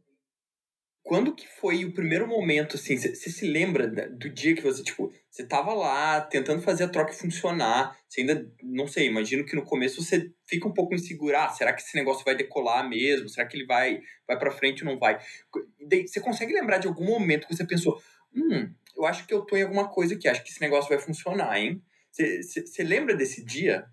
quando 1.02 1.34
que 1.34 1.46
foi 1.48 1.84
o 1.84 1.92
primeiro 1.92 2.28
momento, 2.28 2.76
assim, 2.76 2.96
você 2.96 3.14
se 3.14 3.46
lembra 3.46 3.88
do 3.88 4.30
dia 4.30 4.54
que 4.54 4.62
você, 4.62 4.82
tipo, 4.82 5.12
você 5.28 5.44
tava 5.44 5.74
lá 5.74 6.20
tentando 6.20 6.62
fazer 6.62 6.84
a 6.84 6.88
troca 6.88 7.12
funcionar, 7.12 7.96
você 8.08 8.20
ainda, 8.20 8.48
não 8.62 8.86
sei, 8.86 9.08
imagino 9.08 9.44
que 9.44 9.56
no 9.56 9.64
começo 9.64 10.02
você 10.02 10.32
fica 10.46 10.68
um 10.68 10.72
pouco 10.72 10.94
inseguro, 10.94 11.36
ah, 11.36 11.48
será 11.48 11.72
que 11.72 11.82
esse 11.82 11.96
negócio 11.96 12.24
vai 12.24 12.36
decolar 12.36 12.88
mesmo? 12.88 13.28
Será 13.28 13.46
que 13.46 13.56
ele 13.56 13.66
vai, 13.66 14.00
vai 14.28 14.38
pra 14.38 14.52
frente 14.52 14.84
ou 14.84 14.90
não 14.90 14.98
vai? 14.98 15.18
Você 16.06 16.20
consegue 16.20 16.52
lembrar 16.52 16.78
de 16.78 16.86
algum 16.86 17.04
momento 17.04 17.48
que 17.48 17.56
você 17.56 17.66
pensou, 17.66 18.00
hum, 18.34 18.72
eu 18.96 19.04
acho 19.04 19.26
que 19.26 19.34
eu 19.34 19.42
tô 19.42 19.56
em 19.56 19.62
alguma 19.62 19.88
coisa 19.88 20.14
aqui, 20.14 20.28
acho 20.28 20.44
que 20.44 20.50
esse 20.50 20.60
negócio 20.60 20.88
vai 20.88 20.98
funcionar, 20.98 21.58
hein? 21.58 21.82
Você 22.12 22.84
lembra 22.84 23.16
desse 23.16 23.44
dia? 23.44 23.84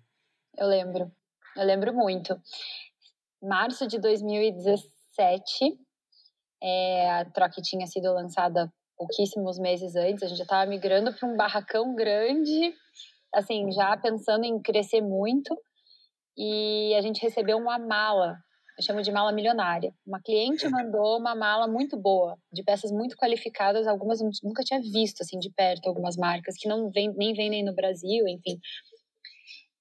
Eu 0.56 0.68
lembro, 0.68 1.10
eu 1.56 1.64
lembro 1.64 1.92
muito. 1.92 2.40
Março 3.42 3.88
de 3.88 3.98
2017, 3.98 5.78
é, 6.62 7.10
a 7.10 7.24
Troque 7.24 7.62
tinha 7.62 7.86
sido 7.86 8.12
lançada 8.12 8.72
pouquíssimos 8.96 9.58
meses 9.58 9.96
antes, 9.96 10.22
a 10.22 10.26
gente 10.26 10.38
já 10.38 10.44
estava 10.44 10.68
migrando 10.68 11.12
para 11.14 11.28
um 11.28 11.36
barracão 11.36 11.94
grande, 11.94 12.74
assim, 13.34 13.70
já 13.72 13.96
pensando 13.96 14.44
em 14.44 14.60
crescer 14.60 15.00
muito, 15.00 15.56
e 16.36 16.94
a 16.94 17.00
gente 17.00 17.22
recebeu 17.22 17.56
uma 17.56 17.78
mala, 17.78 18.36
eu 18.78 18.84
chamo 18.84 19.02
de 19.02 19.10
mala 19.10 19.32
milionária. 19.32 19.92
Uma 20.06 20.20
cliente 20.20 20.68
mandou 20.68 21.18
uma 21.18 21.34
mala 21.34 21.66
muito 21.66 21.96
boa, 21.98 22.36
de 22.52 22.62
peças 22.62 22.90
muito 22.90 23.16
qualificadas, 23.16 23.86
algumas 23.86 24.20
eu 24.20 24.30
nunca 24.42 24.62
tinha 24.62 24.80
visto, 24.80 25.22
assim, 25.22 25.38
de 25.38 25.50
perto, 25.50 25.86
algumas 25.86 26.16
marcas 26.16 26.54
que 26.58 26.68
não 26.68 26.90
vem, 26.90 27.12
nem 27.14 27.32
vendem 27.32 27.64
no 27.64 27.74
Brasil, 27.74 28.26
enfim. 28.28 28.58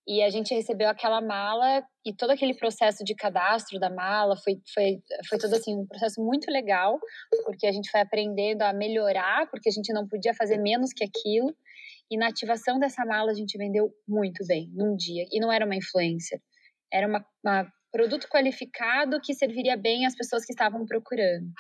E 0.10 0.24
a 0.24 0.30
gente 0.32 0.56
recebeu 0.56 0.90
aquela 0.90 1.22
mala 1.22 1.84
e 2.04 2.12
todo 2.12 2.32
aquele 2.32 2.56
processo 2.56 3.04
de 3.04 3.14
cadastro 3.14 3.80
da 3.80 3.92
mala 3.92 4.36
foi, 4.38 4.60
foi, 4.74 5.04
foi 5.30 5.38
todo 5.38 5.54
assim 5.54 5.76
um 5.76 5.86
processo 5.86 6.20
muito 6.20 6.50
legal, 6.50 7.00
porque 7.46 7.68
a 7.68 7.72
gente 7.72 7.92
foi 7.92 8.02
aprendendo 8.02 8.64
a 8.64 8.74
melhorar, 8.74 9.48
porque 9.52 9.70
a 9.70 9.72
gente 9.72 9.94
não 9.94 10.08
podia 10.08 10.34
fazer 10.34 10.58
menos 10.58 10.92
que 10.94 11.04
aquilo. 11.04 11.56
E 12.10 12.18
na 12.18 12.30
ativação 12.30 12.80
dessa 12.80 13.06
mala 13.06 13.30
a 13.30 13.36
gente 13.36 13.56
vendeu 13.56 13.94
muito 14.08 14.44
bem, 14.48 14.72
num 14.74 14.96
dia. 14.96 15.26
E 15.32 15.40
não 15.40 15.52
era 15.52 15.64
uma 15.64 15.76
influencer, 15.76 16.42
era 16.92 17.08
uma, 17.08 17.24
uma 17.46 17.72
produto 17.92 18.28
qualificado 18.28 19.22
que 19.22 19.36
serviria 19.36 19.78
bem 19.78 20.08
às 20.08 20.16
pessoas 20.16 20.44
que 20.44 20.54
estavam 20.54 20.88
procurando. 20.88 21.52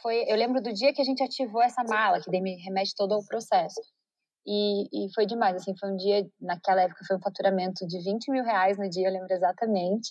Foi, 0.00 0.24
eu 0.28 0.36
lembro 0.36 0.62
do 0.62 0.72
dia 0.72 0.92
que 0.92 1.02
a 1.02 1.04
gente 1.04 1.24
ativou 1.24 1.60
essa 1.60 1.82
mala, 1.82 2.20
que 2.20 2.30
me 2.40 2.54
remete 2.62 2.94
todo 2.96 3.14
ao 3.14 3.26
processo. 3.26 3.80
E, 4.46 5.06
e 5.06 5.14
foi 5.14 5.24
demais, 5.24 5.56
assim, 5.56 5.72
foi 5.78 5.90
um 5.90 5.96
dia, 5.96 6.26
naquela 6.40 6.82
época 6.82 7.04
foi 7.06 7.16
um 7.16 7.20
faturamento 7.20 7.86
de 7.86 7.98
20 8.02 8.30
mil 8.30 8.42
reais 8.42 8.76
no 8.76 8.88
dia, 8.88 9.06
eu 9.06 9.12
lembro 9.12 9.32
exatamente. 9.32 10.10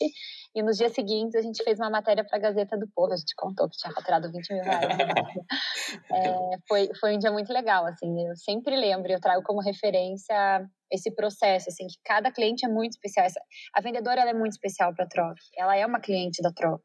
E 0.55 0.63
nos 0.63 0.77
dias 0.77 0.93
seguintes 0.93 1.35
a 1.35 1.41
gente 1.41 1.61
fez 1.63 1.79
uma 1.79 1.89
matéria 1.89 2.23
para 2.23 2.37
a 2.37 2.41
Gazeta 2.41 2.77
do 2.77 2.87
Povo, 2.95 3.11
a 3.13 3.17
gente 3.17 3.35
contou 3.35 3.69
que 3.69 3.77
tinha 3.77 3.93
faturado 3.93 4.31
20 4.31 4.53
mil 4.53 4.63
reais. 4.63 4.85
é, 6.11 6.57
foi, 6.67 6.89
foi 6.99 7.15
um 7.15 7.19
dia 7.19 7.31
muito 7.31 7.51
legal, 7.51 7.85
assim, 7.85 8.27
eu 8.27 8.35
sempre 8.37 8.75
lembro, 8.75 9.11
eu 9.11 9.19
trago 9.19 9.43
como 9.43 9.61
referência 9.61 10.65
esse 10.89 11.11
processo, 11.11 11.69
assim, 11.69 11.87
que 11.87 11.97
cada 12.03 12.31
cliente 12.31 12.65
é 12.65 12.69
muito 12.69 12.93
especial. 12.93 13.27
A 13.73 13.81
vendedora 13.81 14.21
é 14.21 14.33
muito 14.33 14.53
especial 14.53 14.93
para 14.93 15.05
a 15.05 15.07
Troc, 15.07 15.37
ela 15.57 15.75
é 15.75 15.85
uma 15.85 15.99
cliente 15.99 16.41
da 16.41 16.51
Troc. 16.51 16.81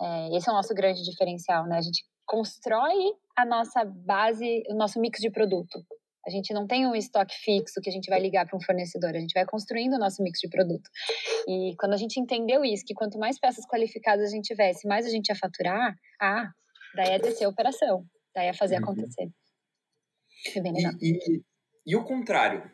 É, 0.00 0.36
esse 0.36 0.48
é 0.48 0.52
o 0.52 0.56
nosso 0.56 0.74
grande 0.74 1.02
diferencial, 1.04 1.66
né? 1.66 1.78
A 1.78 1.82
gente 1.82 2.04
constrói 2.26 3.12
a 3.36 3.44
nossa 3.44 3.84
base, 3.84 4.62
o 4.68 4.74
nosso 4.74 5.00
mix 5.00 5.20
de 5.20 5.30
produto. 5.30 5.84
A 6.26 6.30
gente 6.30 6.52
não 6.52 6.66
tem 6.66 6.86
um 6.86 6.94
estoque 6.94 7.34
fixo 7.34 7.80
que 7.80 7.90
a 7.90 7.92
gente 7.92 8.08
vai 8.08 8.20
ligar 8.20 8.46
para 8.46 8.56
um 8.56 8.60
fornecedor, 8.60 9.10
a 9.10 9.20
gente 9.20 9.34
vai 9.34 9.44
construindo 9.44 9.94
o 9.94 9.98
nosso 9.98 10.22
mix 10.22 10.40
de 10.40 10.48
produto. 10.48 10.88
E 11.46 11.74
quando 11.78 11.92
a 11.92 11.96
gente 11.96 12.18
entendeu 12.18 12.64
isso, 12.64 12.84
que 12.84 12.94
quanto 12.94 13.18
mais 13.18 13.38
peças 13.38 13.66
qualificadas 13.66 14.28
a 14.28 14.34
gente 14.34 14.46
tivesse, 14.46 14.86
mais 14.88 15.06
a 15.06 15.10
gente 15.10 15.28
ia 15.28 15.36
faturar, 15.36 15.94
ah, 16.20 16.50
daí 16.94 17.14
é 17.14 17.18
descer 17.18 17.44
a 17.44 17.48
operação, 17.48 18.04
daí 18.34 18.48
é 18.48 18.54
fazer 18.54 18.76
uhum. 18.76 18.84
acontecer. 18.84 19.28
Bem 20.62 20.72
legal. 20.72 20.92
E, 21.00 21.12
e, 21.12 21.42
e 21.86 21.96
o 21.96 22.04
contrário? 22.04 22.70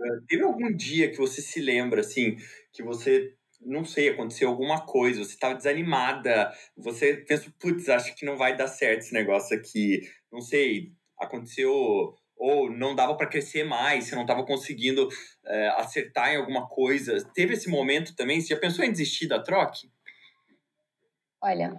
Eh, 0.00 0.20
teve 0.28 0.42
algum 0.42 0.74
dia 0.74 1.10
que 1.10 1.18
você 1.18 1.42
se 1.42 1.60
lembra, 1.60 2.00
assim, 2.00 2.36
que 2.72 2.82
você 2.82 3.34
não 3.60 3.84
sei, 3.84 4.08
aconteceu 4.08 4.48
alguma 4.48 4.86
coisa, 4.86 5.22
você 5.22 5.34
estava 5.34 5.54
desanimada, 5.54 6.50
você 6.76 7.18
pensa, 7.18 7.52
putz, 7.60 7.88
acho 7.88 8.14
que 8.14 8.24
não 8.24 8.36
vai 8.36 8.56
dar 8.56 8.68
certo 8.68 9.00
esse 9.00 9.12
negócio 9.12 9.56
aqui, 9.56 10.00
não 10.32 10.40
sei, 10.40 10.92
aconteceu 11.18 12.14
ou 12.40 12.70
não 12.70 12.94
dava 12.94 13.14
para 13.14 13.28
crescer 13.28 13.64
mais, 13.64 14.04
você 14.04 14.14
não 14.14 14.22
estava 14.22 14.46
conseguindo 14.46 15.06
é, 15.44 15.68
acertar 15.76 16.30
em 16.30 16.38
alguma 16.38 16.66
coisa. 16.66 17.22
Teve 17.34 17.52
esse 17.52 17.68
momento 17.68 18.16
também? 18.16 18.40
Você 18.40 18.54
já 18.54 18.58
pensou 18.58 18.82
em 18.82 18.90
desistir 18.90 19.28
da 19.28 19.42
troque? 19.42 19.92
Olha, 21.42 21.78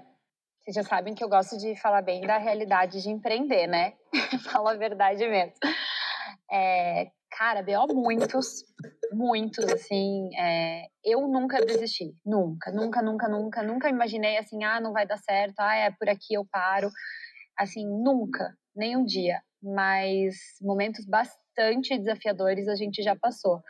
vocês 0.60 0.76
já 0.76 0.84
sabem 0.84 1.16
que 1.16 1.24
eu 1.24 1.30
gosto 1.30 1.58
de 1.58 1.76
falar 1.82 2.04
bem 2.04 2.22
da 2.22 2.38
realidade 2.38 3.02
de 3.02 3.10
empreender, 3.10 3.66
né? 3.66 3.94
Fala 4.54 4.74
a 4.74 4.78
verdade 4.78 5.28
mesmo. 5.28 5.56
É, 6.52 7.08
cara, 7.32 7.64
BO 7.64 7.96
muitos, 7.96 8.64
muitos, 9.12 9.66
assim. 9.66 10.30
É, 10.38 10.84
eu 11.04 11.28
nunca 11.28 11.66
desisti, 11.66 12.14
nunca, 12.24 12.72
nunca, 12.72 13.02
nunca, 13.02 13.28
nunca, 13.28 13.64
nunca 13.64 13.90
imaginei 13.90 14.38
assim, 14.38 14.64
ah, 14.64 14.80
não 14.80 14.94
vai 14.94 15.08
dar 15.08 15.18
certo, 15.18 15.60
ah, 15.60 15.76
é 15.76 15.90
por 15.90 16.08
aqui 16.08 16.36
eu 16.36 16.46
paro. 16.52 16.92
Assim, 17.58 17.84
nunca, 17.84 18.56
nem 18.76 18.96
um 18.96 19.04
dia 19.04 19.42
mas 19.62 20.36
momentos 20.62 21.06
bastante 21.06 21.98
desafiadores 21.98 22.68
a 22.68 22.76
gente 22.76 23.02
já 23.04 23.16
passou. 23.16 23.62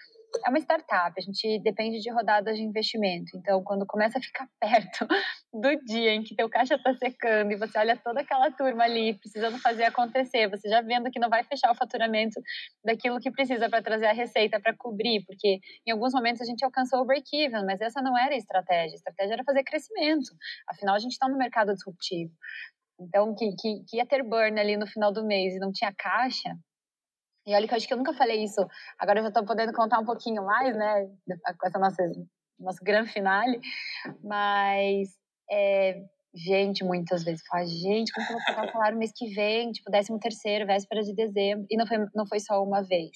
É 0.46 0.50
uma 0.50 0.60
startup, 0.60 1.14
a 1.18 1.22
gente 1.22 1.60
depende 1.60 2.00
de 2.00 2.10
rodadas 2.10 2.56
de 2.56 2.64
investimento. 2.64 3.36
Então, 3.36 3.62
quando 3.64 3.86
começa 3.86 4.18
a 4.18 4.22
ficar 4.22 4.48
perto 4.62 5.06
do 5.54 5.76
dia 5.84 6.14
em 6.14 6.24
que 6.24 6.36
teu 6.36 6.50
caixa 6.50 6.76
está 6.76 6.94
secando 6.94 7.52
e 7.52 7.58
você 7.58 7.78
olha 7.78 7.98
toda 7.98 8.22
aquela 8.22 8.50
turma 8.50 8.86
ali 8.86 9.14
precisando 9.16 9.60
fazer 9.60 9.84
acontecer, 9.84 10.50
você 10.50 10.70
já 10.70 10.82
vendo 10.82 11.12
que 11.12 11.20
não 11.20 11.30
vai 11.30 11.44
fechar 11.44 11.70
o 11.70 11.76
faturamento 11.76 12.40
daquilo 12.84 13.20
que 13.20 13.30
precisa 13.30 13.70
para 13.70 13.84
trazer 13.84 14.06
a 14.06 14.14
receita 14.14 14.58
para 14.60 14.74
cobrir, 14.74 15.22
porque 15.26 15.60
em 15.86 15.92
alguns 15.92 16.14
momentos 16.14 16.42
a 16.42 16.46
gente 16.46 16.64
alcançou 16.64 17.02
o 17.02 17.06
break-even, 17.06 17.66
mas 17.66 17.82
essa 17.82 18.02
não 18.02 18.18
era 18.18 18.34
a 18.34 18.38
estratégia. 18.38 18.94
A 18.94 18.96
estratégia 18.96 19.34
era 19.34 19.44
fazer 19.44 19.64
crescimento. 19.64 20.32
Afinal, 20.70 20.96
a 20.96 21.00
gente 21.00 21.12
está 21.12 21.28
no 21.28 21.38
mercado 21.38 21.74
disruptivo. 21.74 22.32
Então, 23.02 23.34
que, 23.36 23.56
que, 23.56 23.84
que 23.88 23.98
ia 23.98 24.06
ter 24.06 24.24
burn 24.24 24.60
ali 24.60 24.78
no 24.78 24.86
final 24.86 25.12
do 25.12 25.26
mês 25.26 25.56
e 25.56 25.60
não 25.60 25.72
tinha 25.72 25.94
caixa. 25.98 26.56
E 27.48 27.56
olha 27.56 27.68
que 27.68 27.74
eu 27.74 27.78
acho 27.78 27.88
que 27.88 27.94
eu 27.94 27.98
nunca 27.98 28.14
falei 28.14 28.44
isso. 28.44 28.62
Agora 29.00 29.20
eu 29.20 29.24
já 29.24 29.30
estou 29.30 29.46
podendo 29.46 29.74
contar 29.74 30.00
um 30.00 30.06
pouquinho 30.06 30.46
mais, 30.46 30.76
né? 30.76 31.08
Com 31.60 31.68
essa 31.68 31.80
nossa 31.80 32.04
nosso 32.60 32.84
grande 32.84 33.12
finale. 33.12 33.60
Mas, 34.24 35.10
é, 35.50 36.04
gente, 36.36 36.84
muitas 36.84 37.24
vezes 37.24 37.42
fala, 37.48 37.66
gente, 37.66 38.12
como 38.14 38.28
que 38.28 38.34
eu 38.34 38.38
vou 38.38 38.46
pagar 38.46 38.70
o 38.70 38.72
salário 38.72 38.98
mês 39.00 39.12
que 39.16 39.34
vem? 39.34 39.72
Tipo, 39.72 39.90
décimo 39.90 40.20
terceiro, 40.20 40.68
véspera 40.68 41.02
de 41.02 41.16
dezembro. 41.16 41.66
E 41.70 41.78
não 41.78 41.88
foi, 41.88 41.98
não 42.14 42.28
foi 42.28 42.40
só 42.40 42.64
uma 42.64 42.84
vez 42.84 43.10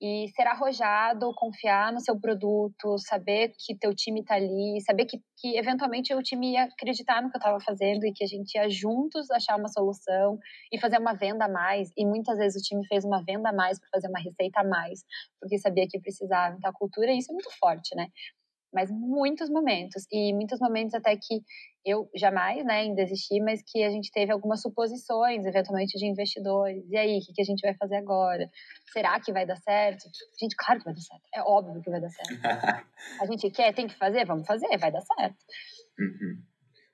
e 0.00 0.28
ser 0.34 0.46
arrojado, 0.46 1.32
confiar 1.34 1.92
no 1.92 2.00
seu 2.00 2.18
produto, 2.20 2.98
saber 2.98 3.52
que 3.58 3.74
teu 3.74 3.94
time 3.94 4.20
está 4.20 4.34
ali, 4.34 4.80
saber 4.82 5.06
que, 5.06 5.18
que 5.38 5.56
eventualmente 5.56 6.14
o 6.14 6.22
time 6.22 6.52
ia 6.52 6.64
acreditar 6.64 7.22
no 7.22 7.30
que 7.30 7.36
eu 7.36 7.38
estava 7.38 7.58
fazendo 7.60 8.04
e 8.04 8.12
que 8.12 8.22
a 8.22 8.26
gente 8.26 8.54
ia 8.54 8.68
juntos 8.68 9.30
achar 9.30 9.56
uma 9.56 9.68
solução 9.68 10.38
e 10.70 10.78
fazer 10.78 10.98
uma 10.98 11.14
venda 11.14 11.46
a 11.46 11.48
mais. 11.48 11.90
E 11.96 12.04
muitas 12.04 12.36
vezes 12.36 12.60
o 12.60 12.64
time 12.64 12.86
fez 12.86 13.04
uma 13.04 13.22
venda 13.24 13.48
a 13.48 13.52
mais 13.52 13.78
para 13.78 13.88
fazer 13.90 14.08
uma 14.08 14.20
receita 14.20 14.60
a 14.60 14.64
mais, 14.64 15.00
porque 15.40 15.58
sabia 15.58 15.86
que 15.88 15.98
precisava. 15.98 16.56
Então 16.56 16.70
a 16.70 16.74
cultura, 16.74 17.12
isso 17.12 17.32
é 17.32 17.34
muito 17.34 17.50
forte, 17.58 17.94
né? 17.96 18.08
Mas 18.72 18.90
muitos 18.90 19.48
momentos, 19.48 20.04
e 20.12 20.34
muitos 20.34 20.60
momentos 20.60 20.92
até 20.92 21.16
que 21.16 21.40
eu 21.86 22.10
jamais, 22.16 22.64
né, 22.64 22.84
em 22.84 22.94
desistir, 22.94 23.40
mas 23.40 23.62
que 23.64 23.84
a 23.84 23.90
gente 23.90 24.10
teve 24.10 24.32
algumas 24.32 24.60
suposições, 24.60 25.46
eventualmente, 25.46 25.96
de 25.96 26.04
investidores. 26.04 26.84
E 26.90 26.96
aí, 26.96 27.18
o 27.18 27.20
que, 27.20 27.32
que 27.32 27.40
a 27.40 27.44
gente 27.44 27.60
vai 27.60 27.74
fazer 27.74 27.94
agora? 27.94 28.50
Será 28.92 29.20
que 29.20 29.32
vai 29.32 29.46
dar 29.46 29.56
certo? 29.56 30.02
Gente, 30.40 30.56
claro 30.56 30.80
que 30.80 30.84
vai 30.84 30.94
dar 30.94 31.00
certo. 31.00 31.22
É 31.32 31.42
óbvio 31.42 31.80
que 31.80 31.88
vai 31.88 32.00
dar 32.00 32.10
certo. 32.10 32.40
a 33.22 33.26
gente 33.26 33.50
quer, 33.50 33.72
tem 33.72 33.86
que 33.86 33.94
fazer? 33.94 34.26
Vamos 34.26 34.44
fazer, 34.44 34.76
vai 34.76 34.90
dar 34.90 35.00
certo. 35.00 35.36
Uhum. 35.98 36.42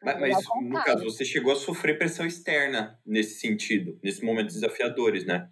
Mas, 0.05 0.21
mas 0.21 0.45
no 0.63 0.83
caso, 0.83 1.05
você 1.05 1.25
chegou 1.25 1.53
a 1.53 1.57
sofrer 1.57 1.97
pressão 1.97 2.27
externa 2.27 3.01
nesse 3.07 3.41
sentido, 3.41 3.99
nesses 4.03 4.21
momentos 4.21 4.55
desafiadores, 4.55 5.25
né? 5.25 5.49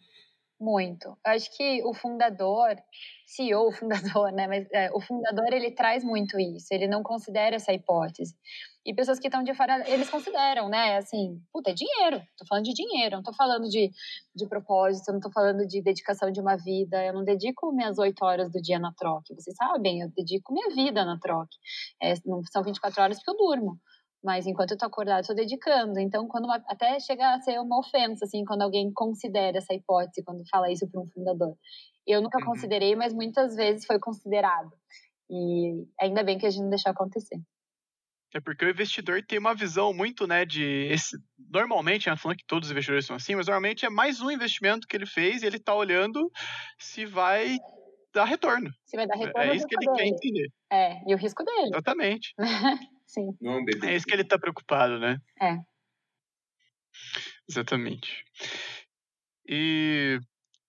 Muito. 0.60 1.08
Eu 1.08 1.32
acho 1.32 1.56
que 1.56 1.82
o 1.84 1.94
fundador, 1.94 2.76
CEO, 3.24 3.72
fundador, 3.72 4.30
né? 4.30 4.46
Mas 4.46 4.66
é, 4.72 4.90
o 4.92 5.00
fundador 5.00 5.50
ele 5.52 5.70
traz 5.70 6.04
muito 6.04 6.38
isso. 6.38 6.66
Ele 6.70 6.86
não 6.86 7.02
considera 7.02 7.56
essa 7.56 7.72
hipótese. 7.72 8.36
E 8.84 8.94
pessoas 8.94 9.18
que 9.18 9.28
estão 9.28 9.42
de 9.42 9.54
fora, 9.54 9.88
eles 9.88 10.10
consideram, 10.10 10.68
né? 10.68 10.98
Assim, 10.98 11.40
puta, 11.50 11.70
é 11.70 11.74
dinheiro. 11.74 12.22
Tô 12.36 12.44
falando 12.46 12.64
de 12.64 12.74
dinheiro. 12.74 13.16
Não 13.16 13.22
tô 13.22 13.32
falando 13.32 13.68
de, 13.70 13.90
de 14.34 14.48
propósito. 14.48 15.12
Não 15.12 15.20
tô 15.20 15.30
falando 15.30 15.66
de 15.66 15.80
dedicação 15.80 16.30
de 16.30 16.40
uma 16.40 16.56
vida. 16.56 17.02
Eu 17.06 17.14
não 17.14 17.24
dedico 17.24 17.72
minhas 17.72 17.98
oito 17.98 18.22
horas 18.22 18.50
do 18.50 18.60
dia 18.60 18.78
na 18.78 18.92
troca. 18.92 19.34
Vocês 19.34 19.56
sabem, 19.56 20.02
eu 20.02 20.10
dedico 20.14 20.52
minha 20.52 20.68
vida 20.74 21.06
na 21.06 21.18
troca. 21.18 21.56
É, 22.02 22.12
não 22.26 22.42
são 22.52 22.62
24 22.62 23.02
horas 23.02 23.16
porque 23.16 23.30
eu 23.30 23.36
durmo. 23.36 23.78
Mas 24.22 24.46
enquanto 24.46 24.72
eu 24.72 24.78
tô 24.78 24.84
acordada, 24.84 25.22
eu 25.22 25.26
tô 25.26 25.34
dedicando. 25.34 25.98
Então, 25.98 26.28
quando 26.28 26.44
uma, 26.44 26.62
até 26.66 27.00
chega 27.00 27.34
a 27.34 27.40
ser 27.40 27.58
uma 27.58 27.78
ofensa, 27.78 28.24
assim, 28.24 28.44
quando 28.44 28.62
alguém 28.62 28.92
considera 28.92 29.58
essa 29.58 29.72
hipótese, 29.72 30.22
quando 30.22 30.46
fala 30.48 30.70
isso 30.70 30.88
para 30.88 31.00
um 31.00 31.08
fundador. 31.08 31.56
Eu 32.06 32.20
nunca 32.20 32.38
uhum. 32.38 32.46
considerei, 32.46 32.94
mas 32.94 33.14
muitas 33.14 33.56
vezes 33.56 33.86
foi 33.86 33.98
considerado. 33.98 34.72
E 35.30 35.86
ainda 35.98 36.22
bem 36.22 36.38
que 36.38 36.46
a 36.46 36.50
gente 36.50 36.62
não 36.62 36.70
deixou 36.70 36.90
acontecer. 36.90 37.40
É 38.34 38.40
porque 38.40 38.64
o 38.64 38.70
investidor 38.70 39.24
tem 39.26 39.38
uma 39.38 39.54
visão 39.54 39.92
muito, 39.92 40.26
né, 40.26 40.44
de 40.44 40.88
esse, 40.92 41.16
normalmente, 41.50 42.08
não 42.08 42.16
falando 42.16 42.38
que 42.38 42.46
todos 42.46 42.68
os 42.68 42.70
investidores 42.70 43.04
são 43.04 43.16
assim, 43.16 43.34
mas 43.34 43.46
normalmente 43.46 43.84
é 43.84 43.90
mais 43.90 44.20
um 44.20 44.30
investimento 44.30 44.86
que 44.86 44.96
ele 44.96 45.06
fez 45.06 45.42
e 45.42 45.46
ele 45.46 45.56
está 45.56 45.74
olhando 45.74 46.30
se 46.78 47.04
vai 47.06 47.56
dar 48.14 48.24
retorno. 48.24 48.70
Se 48.84 48.96
vai 48.96 49.06
dar 49.06 49.16
é, 49.16 49.18
retorno. 49.18 49.50
É 49.50 49.56
isso 49.56 49.66
que 49.66 49.74
ele 49.74 49.96
quer 49.96 50.06
entender. 50.06 50.48
É, 50.70 51.10
e 51.10 51.14
o 51.14 51.18
risco 51.18 51.42
dele. 51.44 51.70
Exatamente. 51.70 52.34
Sim. 53.10 53.36
Não, 53.40 53.64
é 53.82 53.96
isso 53.96 54.06
que 54.06 54.12
ele 54.12 54.22
está 54.22 54.38
preocupado, 54.38 54.98
né? 55.00 55.18
É. 55.42 55.56
Exatamente. 57.48 58.24
E 59.48 60.20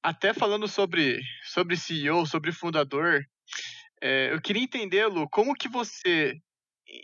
até 0.01 0.33
falando 0.33 0.67
sobre, 0.67 1.21
sobre 1.43 1.77
CEO, 1.77 2.25
sobre 2.25 2.51
fundador, 2.51 3.21
é, 4.01 4.33
eu 4.33 4.41
queria 4.41 4.63
entender, 4.63 5.05
Lu, 5.05 5.29
como 5.29 5.53
que 5.53 5.67
você 5.69 6.35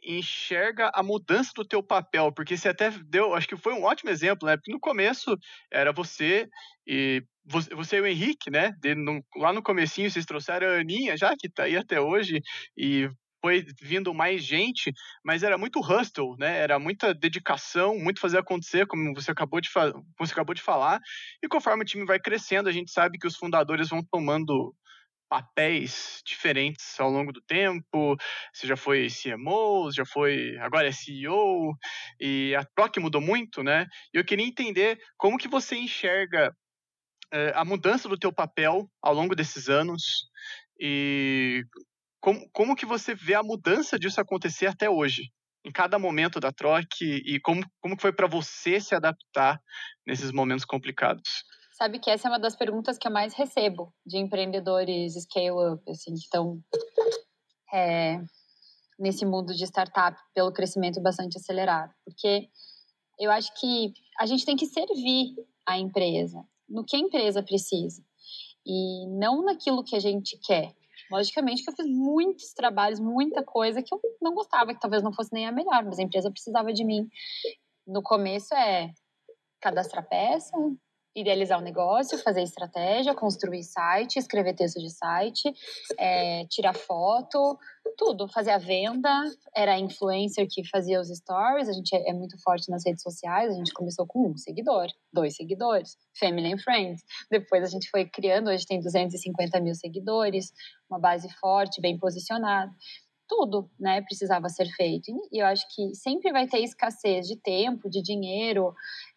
enxerga 0.04 0.90
a 0.94 1.04
mudança 1.04 1.52
do 1.56 1.64
teu 1.64 1.84
papel, 1.84 2.32
porque 2.34 2.58
você 2.58 2.70
até 2.70 2.90
deu, 2.90 3.36
acho 3.36 3.48
que 3.48 3.56
foi 3.56 3.74
um 3.74 3.84
ótimo 3.84 4.10
exemplo, 4.10 4.48
né? 4.48 4.58
Porque 4.58 4.72
no 4.72 4.80
começo 4.80 5.38
era 5.72 5.94
você 5.94 6.50
e 6.86 7.24
você, 7.46 7.76
você 7.76 7.98
e 7.98 8.02
o 8.02 8.08
Henrique, 8.08 8.50
né? 8.50 8.72
De, 8.82 8.96
no, 8.96 9.24
lá 9.38 9.54
no 9.54 9.62
comecinho 9.62 10.10
vocês 10.10 10.26
trouxeram 10.26 10.68
a 10.68 10.80
Aninha, 10.80 11.16
já 11.16 11.36
que 11.38 11.46
está 11.48 11.64
aí 11.64 11.78
até 11.78 12.02
hoje, 12.02 12.42
e 12.76 13.08
foi 13.42 13.66
vindo 13.82 14.14
mais 14.14 14.44
gente, 14.44 14.92
mas 15.24 15.44
era 15.44 15.58
muito 15.58 15.80
hustle, 15.80 16.36
né? 16.38 16.58
Era 16.60 16.80
muita 16.80 17.14
dedicação, 17.14 17.98
muito 17.98 18.20
fazer 18.20 18.40
acontecer, 18.40 18.88
como 18.88 19.14
você 19.14 19.32
acabou 19.32 19.62
de, 19.62 19.70
você 20.18 20.34
acabou 20.34 20.56
de 20.56 20.62
falar. 20.62 21.00
E 21.44 21.48
conforme 21.48 21.84
o 21.84 21.86
time 21.86 22.06
vai 22.06 22.20
crescendo, 22.20 22.70
a 22.70 22.72
gente 22.72 22.92
sabe 22.92 23.18
que 23.18 23.28
os 23.28 23.36
fundadores 23.36 23.90
vão 23.90 24.04
tomando 24.04 24.74
papéis 25.30 26.22
diferentes 26.26 27.00
ao 27.00 27.10
longo 27.10 27.32
do 27.32 27.42
tempo. 27.42 28.16
Você 28.54 28.66
já 28.66 28.78
foi 28.78 29.08
CMO, 29.10 29.92
já 29.92 30.06
foi, 30.06 30.58
agora 30.60 30.88
é 30.88 30.92
CEO, 30.92 31.76
e 32.20 32.56
a 32.56 32.64
troca 32.76 33.00
mudou 33.00 33.22
muito, 33.22 33.64
né? 33.64 33.86
E 34.14 34.18
eu 34.18 34.26
queria 34.26 34.46
entender 34.46 34.98
como 35.18 35.38
que 35.38 35.48
você 35.48 35.76
enxerga 35.76 36.54
é, 37.32 37.52
a 37.56 37.66
mudança 37.66 38.08
do 38.08 38.18
teu 38.18 38.32
papel 38.32 38.90
ao 39.02 39.14
longo 39.14 39.36
desses 39.36 39.70
anos 39.70 40.30
e 40.80 41.64
como, 42.20 42.50
como 42.52 42.76
que 42.76 42.86
você 42.86 43.14
vê 43.16 43.34
a 43.34 43.44
mudança 43.44 43.98
disso 43.98 44.20
acontecer 44.20 44.68
até 44.68 44.90
hoje? 44.90 45.32
Em 45.66 45.72
cada 45.72 46.00
momento 46.00 46.40
da 46.40 46.52
troca 46.52 46.88
e 47.02 47.40
como, 47.42 47.62
como 47.82 48.00
foi 48.00 48.14
para 48.14 48.28
você 48.28 48.80
se 48.80 48.96
adaptar 48.96 49.60
nesses 50.06 50.32
momentos 50.32 50.64
complicados? 50.64 51.44
Sabe 51.78 52.00
que 52.00 52.10
essa 52.10 52.28
é 52.28 52.32
uma 52.32 52.40
das 52.40 52.56
perguntas 52.56 52.98
que 52.98 53.08
eu 53.08 53.12
mais 53.12 53.36
recebo 53.36 53.94
de 54.06 54.18
empreendedores 54.18 55.14
scale-up, 55.14 55.84
assim, 55.88 56.14
que 56.14 56.22
estão 56.22 56.60
é, 57.72 58.20
nesse 58.98 59.26
mundo 59.26 59.54
de 59.54 59.64
startup 59.66 60.18
pelo 60.34 60.52
crescimento 60.52 61.00
bastante 61.02 61.38
acelerado. 61.38 61.94
Porque 62.04 62.50
eu 63.20 63.30
acho 63.30 63.54
que 63.60 63.94
a 64.20 64.26
gente 64.26 64.44
tem 64.44 64.56
que 64.56 64.66
servir 64.66 65.36
a 65.68 65.78
empresa, 65.78 66.44
no 66.68 66.84
que 66.84 66.96
a 66.96 67.00
empresa 67.00 67.44
precisa, 67.44 68.02
e 68.66 69.06
não 69.20 69.44
naquilo 69.44 69.84
que 69.84 69.96
a 69.96 70.00
gente 70.00 70.38
quer. 70.40 70.74
Logicamente 71.12 71.64
que 71.64 71.70
eu 71.70 71.76
fiz 71.76 71.88
muitos 71.88 72.54
trabalhos, 72.54 73.00
muita 73.00 73.44
coisa 73.44 73.82
que 73.82 73.94
eu 73.94 74.00
não 74.22 74.34
gostava, 74.34 74.74
que 74.74 74.80
talvez 74.80 75.02
não 75.04 75.14
fosse 75.14 75.34
nem 75.34 75.48
a 75.48 75.52
melhor, 75.52 75.84
mas 75.86 76.00
a 76.00 76.04
empresa 76.04 76.32
precisava 76.32 76.74
de 76.74 76.84
mim. 76.84 77.08
No 77.86 78.02
começo 78.02 78.54
é 78.54 78.92
cadastrar 79.62 80.08
peça, 80.08 80.56
idealizar 81.20 81.60
o 81.60 81.64
negócio, 81.64 82.18
fazer 82.20 82.44
estratégia, 82.44 83.14
construir 83.16 83.64
site, 83.64 84.18
escrever 84.18 84.54
texto 84.54 84.80
de 84.80 84.90
site, 84.90 85.52
é, 85.98 86.46
tirar 86.46 86.74
foto, 86.74 87.58
tudo, 87.98 88.28
fazer 88.28 88.52
a 88.52 88.58
venda. 88.58 89.10
Era 89.56 89.74
a 89.74 89.80
influencer 89.80 90.48
que 90.50 90.64
fazia 90.70 91.02
os 91.02 91.10
stories, 91.10 91.68
a 91.68 91.74
gente 91.74 91.96
é, 91.96 92.10
é 92.10 92.14
muito 92.14 92.38
forte 92.42 92.70
nas 92.70 92.86
redes 92.86 93.02
sociais, 93.02 93.52
a 93.52 93.58
gente 93.58 93.74
começou 93.74 94.06
com 94.06 94.30
um 94.30 94.38
seguidor, 94.38 94.88
dois 95.12 95.36
seguidores, 95.36 95.98
family 96.20 96.54
and 96.54 96.60
friends. 96.60 97.02
Depois 97.32 97.64
a 97.64 97.68
gente 97.68 97.90
foi 97.90 98.06
criando, 98.06 98.50
hoje 98.50 98.66
tem 98.66 98.80
250 98.80 99.60
mil 99.60 99.74
seguidores, 99.74 100.54
uma 100.90 101.00
base 101.00 101.28
forte, 101.40 101.82
bem 101.82 101.98
posicionada 101.98 102.72
tudo, 103.28 103.70
né, 103.80 104.02
precisava 104.02 104.50
ser 104.50 104.68
feito. 104.76 105.12
E 105.32 105.40
eu 105.40 105.46
acho 105.46 105.66
que 105.74 105.94
sempre 105.94 106.32
vai 106.32 106.48
ter 106.48 106.60
escassez 106.60 107.28
de 107.28 107.36
tempo, 107.36 107.90
de 107.90 108.02
dinheiro. 108.02 108.74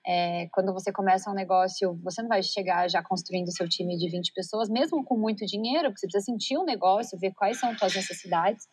É, 0.07 0.49
quando 0.53 0.73
você 0.73 0.93
começa 0.93 1.31
um 1.31 1.35
negócio, 1.35 1.99
você 2.03 2.23
não 2.23 2.29
vai 2.29 2.43
chegar 2.43 2.89
já 2.89 3.03
construindo 3.03 3.53
seu 3.53 3.69
time 3.69 3.97
de 3.97 4.09
20 4.09 4.33
pessoas, 4.33 4.69
mesmo 4.69 5.05
com 5.05 5.17
muito 5.17 5.47
dinheiro, 5.47 5.89
porque 5.89 6.01
você 6.01 6.07
precisa 6.07 6.25
sentir 6.25 6.57
o 6.57 6.63
um 6.63 6.65
negócio, 6.65 7.19
ver 7.19 7.33
quais 7.33 7.59
são 7.59 7.71
as 7.71 7.79
suas 7.79 7.95
necessidades. 7.95 8.67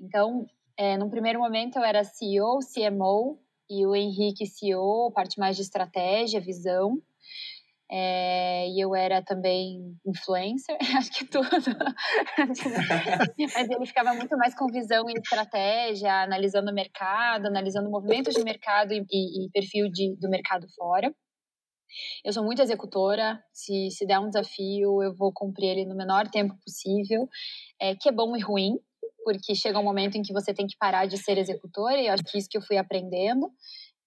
Então, 0.00 0.46
é, 0.76 0.96
num 0.96 1.10
primeiro 1.10 1.38
momento 1.38 1.76
eu 1.76 1.84
era 1.84 2.04
CEO, 2.04 2.58
CMO, 2.60 3.38
e 3.70 3.86
o 3.86 3.94
Henrique 3.94 4.46
CEO, 4.46 5.12
parte 5.12 5.38
mais 5.38 5.54
de 5.54 5.62
estratégia, 5.62 6.40
visão. 6.40 7.00
É, 7.92 8.68
e 8.68 8.80
eu 8.80 8.94
era 8.94 9.20
também 9.20 9.96
influencer, 10.06 10.76
acho 10.96 11.10
que 11.10 11.24
tudo. 11.24 11.48
Mas 13.36 13.68
ele 13.68 13.86
ficava 13.86 14.14
muito 14.14 14.36
mais 14.36 14.54
com 14.54 14.66
visão 14.66 15.10
e 15.10 15.14
estratégia, 15.14 16.22
analisando 16.22 16.70
o 16.70 16.74
mercado, 16.74 17.46
analisando 17.46 17.90
movimentos 17.90 18.34
de 18.34 18.44
mercado 18.44 18.92
e, 18.92 19.04
e, 19.10 19.44
e 19.46 19.50
perfil 19.50 19.90
de, 19.90 20.14
do 20.20 20.30
mercado 20.30 20.68
fora. 20.76 21.12
Eu 22.24 22.32
sou 22.32 22.44
muito 22.44 22.62
executora, 22.62 23.42
se, 23.52 23.90
se 23.90 24.06
der 24.06 24.20
um 24.20 24.28
desafio, 24.28 25.02
eu 25.02 25.12
vou 25.16 25.32
cumprir 25.32 25.70
ele 25.70 25.84
no 25.84 25.96
menor 25.96 26.28
tempo 26.28 26.54
possível, 26.64 27.28
é, 27.80 27.96
que 27.96 28.08
é 28.08 28.12
bom 28.12 28.36
e 28.36 28.40
ruim, 28.40 28.78
porque 29.24 29.54
chega 29.54 29.78
um 29.78 29.84
momento 29.84 30.16
em 30.16 30.22
que 30.22 30.32
você 30.32 30.54
tem 30.54 30.66
que 30.66 30.76
parar 30.78 31.06
de 31.06 31.18
ser 31.18 31.38
executora, 31.38 32.00
e 32.00 32.08
acho 32.08 32.22
que 32.22 32.38
isso 32.38 32.48
que 32.48 32.56
eu 32.56 32.62
fui 32.62 32.76
aprendendo. 32.76 33.50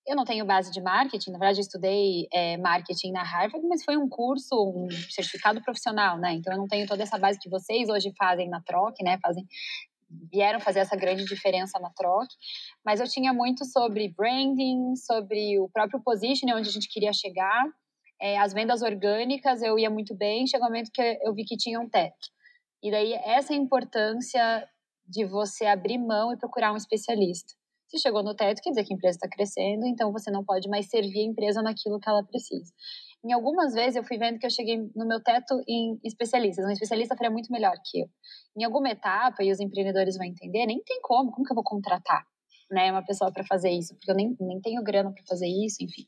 Eu 0.06 0.16
não 0.18 0.26
tenho 0.26 0.46
base 0.46 0.70
de 0.70 0.82
marketing, 0.82 1.32
na 1.32 1.40
verdade 1.40 1.60
eu 1.60 1.64
estudei 1.64 2.28
é, 2.34 2.58
marketing 2.58 3.12
na 3.12 3.24
Harvard, 3.24 3.66
mas 3.68 3.86
foi 3.86 3.96
um 3.96 4.10
curso, 4.10 4.54
um 4.54 4.90
certificado 5.10 5.62
profissional, 5.62 6.18
né? 6.18 6.34
Então 6.34 6.52
eu 6.52 6.60
não 6.60 6.68
tenho 6.68 6.86
toda 6.86 7.04
essa 7.04 7.18
base 7.18 7.40
que 7.40 7.50
vocês 7.50 7.88
hoje 7.88 8.12
fazem 8.18 8.50
na 8.50 8.62
troca, 8.62 8.98
né? 9.02 9.18
Fazem, 9.22 9.46
vieram 10.30 10.60
fazer 10.60 10.80
essa 10.80 10.96
grande 10.98 11.24
diferença 11.24 11.80
na 11.80 11.90
troca, 11.90 12.34
mas 12.86 13.00
eu 13.00 13.08
tinha 13.08 13.34
muito 13.34 13.64
sobre 13.64 14.10
branding, 14.10 14.94
sobre 14.98 15.58
o 15.60 15.70
próprio 15.70 16.02
position, 16.04 16.50
onde 16.54 16.68
a 16.68 16.72
gente 16.72 16.90
queria 16.90 17.14
chegar, 17.14 17.64
é, 18.22 18.38
as 18.38 18.54
vendas 18.54 18.82
orgânicas 18.82 19.62
eu 19.62 19.78
ia 19.80 19.90
muito 19.90 20.16
bem, 20.16 20.48
chegou 20.48 20.68
um 20.68 20.70
momento 20.70 20.92
que 20.94 21.20
eu 21.22 21.34
vi 21.34 21.44
que 21.44 21.58
tinha 21.58 21.80
um 21.80 21.90
teto. 21.90 22.28
E 22.82 22.92
daí 22.92 23.14
essa 23.14 23.54
importância 23.54 24.68
de 25.08 25.26
você 25.26 25.66
abrir 25.66 25.98
mão 25.98 26.34
e 26.34 26.38
procurar 26.38 26.72
um 26.72 26.78
especialista. 26.78 27.54
Se 27.94 28.00
chegou 28.00 28.24
no 28.24 28.34
teto, 28.34 28.60
quer 28.60 28.72
dizer 28.72 28.86
que 28.86 28.92
a 28.92 28.96
empresa 28.96 29.18
está 29.18 29.30
crescendo, 29.30 29.86
então 29.86 30.12
você 30.12 30.32
não 30.32 30.44
pode 30.44 30.68
mais 30.68 30.90
servir 30.90 31.20
a 31.20 31.30
empresa 31.30 31.62
naquilo 31.62 32.00
que 32.00 32.10
ela 32.10 32.24
precisa. 32.24 32.74
Em 33.24 33.32
algumas 33.32 33.76
vezes 33.76 33.96
eu 33.96 34.04
fui 34.04 34.18
vendo 34.18 34.40
que 34.40 34.48
eu 34.48 34.50
cheguei 34.50 34.78
no 34.96 35.08
meu 35.08 35.22
teto 35.22 35.62
em 35.68 36.00
especialistas. 36.04 36.66
Um 36.66 36.72
especialista 36.72 37.16
faria 37.16 37.30
muito 37.30 37.52
melhor 37.52 37.76
que 37.86 38.00
eu. 38.00 38.08
Em 38.58 38.64
alguma 38.64 38.90
etapa, 38.90 39.44
e 39.44 39.52
os 39.52 39.60
empreendedores 39.60 40.18
vão 40.18 40.26
entender, 40.26 40.66
nem 40.66 40.82
tem 40.84 41.00
como, 41.04 41.30
como 41.32 41.46
que 41.46 41.52
eu 41.52 41.56
vou 41.56 41.64
contratar 41.64 42.26
né, 42.72 42.92
uma 42.92 43.06
pessoa 43.06 43.32
para 43.32 43.46
fazer 43.46 43.70
isso? 43.70 43.94
Porque 43.94 44.10
eu 44.10 44.16
nem, 44.16 44.36
nem 44.40 44.60
tenho 44.60 44.84
grana 44.84 45.14
para 45.14 45.24
fazer 45.28 45.46
isso, 45.48 45.84
enfim. 45.84 46.08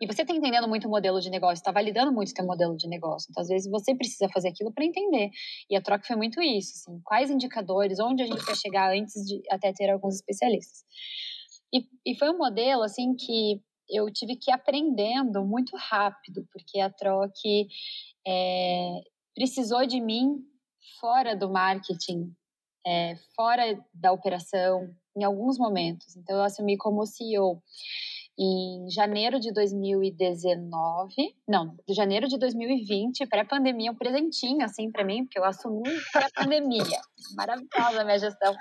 E 0.00 0.06
você 0.06 0.22
está 0.22 0.34
entendendo 0.34 0.68
muito 0.68 0.88
o 0.88 0.90
modelo 0.90 1.20
de 1.20 1.30
negócio, 1.30 1.54
está 1.54 1.70
validando 1.70 2.12
muito 2.12 2.30
o 2.30 2.34
teu 2.34 2.44
modelo 2.44 2.76
de 2.76 2.88
negócio. 2.88 3.28
Então, 3.30 3.42
às 3.42 3.48
vezes, 3.48 3.70
você 3.70 3.94
precisa 3.94 4.28
fazer 4.28 4.48
aquilo 4.48 4.72
para 4.72 4.84
entender. 4.84 5.30
E 5.70 5.76
a 5.76 5.82
troca 5.82 6.04
foi 6.04 6.16
muito 6.16 6.42
isso, 6.42 6.72
assim, 6.74 7.00
quais 7.04 7.30
indicadores, 7.30 8.00
onde 8.00 8.22
a 8.22 8.26
gente 8.26 8.44
quer 8.44 8.56
chegar 8.56 8.92
antes 8.92 9.14
de 9.24 9.40
até 9.50 9.72
ter 9.72 9.90
alguns 9.90 10.16
especialistas. 10.16 10.84
E, 11.72 11.86
e 12.04 12.18
foi 12.18 12.30
um 12.30 12.38
modelo, 12.38 12.82
assim, 12.82 13.14
que 13.14 13.62
eu 13.88 14.10
tive 14.12 14.36
que 14.36 14.50
ir 14.50 14.54
aprendendo 14.54 15.44
muito 15.44 15.76
rápido, 15.76 16.46
porque 16.52 16.80
a 16.80 16.90
troca 16.90 17.32
é, 18.26 19.00
precisou 19.34 19.86
de 19.86 20.00
mim 20.00 20.38
fora 21.00 21.36
do 21.36 21.50
marketing, 21.50 22.32
é, 22.86 23.16
fora 23.36 23.78
da 23.92 24.12
operação, 24.12 24.92
em 25.16 25.22
alguns 25.22 25.56
momentos. 25.58 26.16
Então, 26.16 26.36
eu 26.36 26.42
assumi 26.42 26.76
como 26.76 27.06
CEO 27.06 27.62
em 28.38 28.90
janeiro 28.90 29.38
de 29.38 29.52
2019, 29.52 31.14
não, 31.46 31.76
de 31.86 31.94
janeiro 31.94 32.26
de 32.26 32.36
2020, 32.38 33.26
pré-pandemia, 33.26 33.92
um 33.92 33.94
presentinho 33.94 34.64
assim 34.64 34.90
para 34.90 35.04
mim, 35.04 35.24
porque 35.24 35.38
eu 35.38 35.44
assumi 35.44 35.82
pré-pandemia. 36.12 37.00
Maravilhosa 37.36 38.00
a 38.00 38.04
minha 38.04 38.18
gestão. 38.18 38.54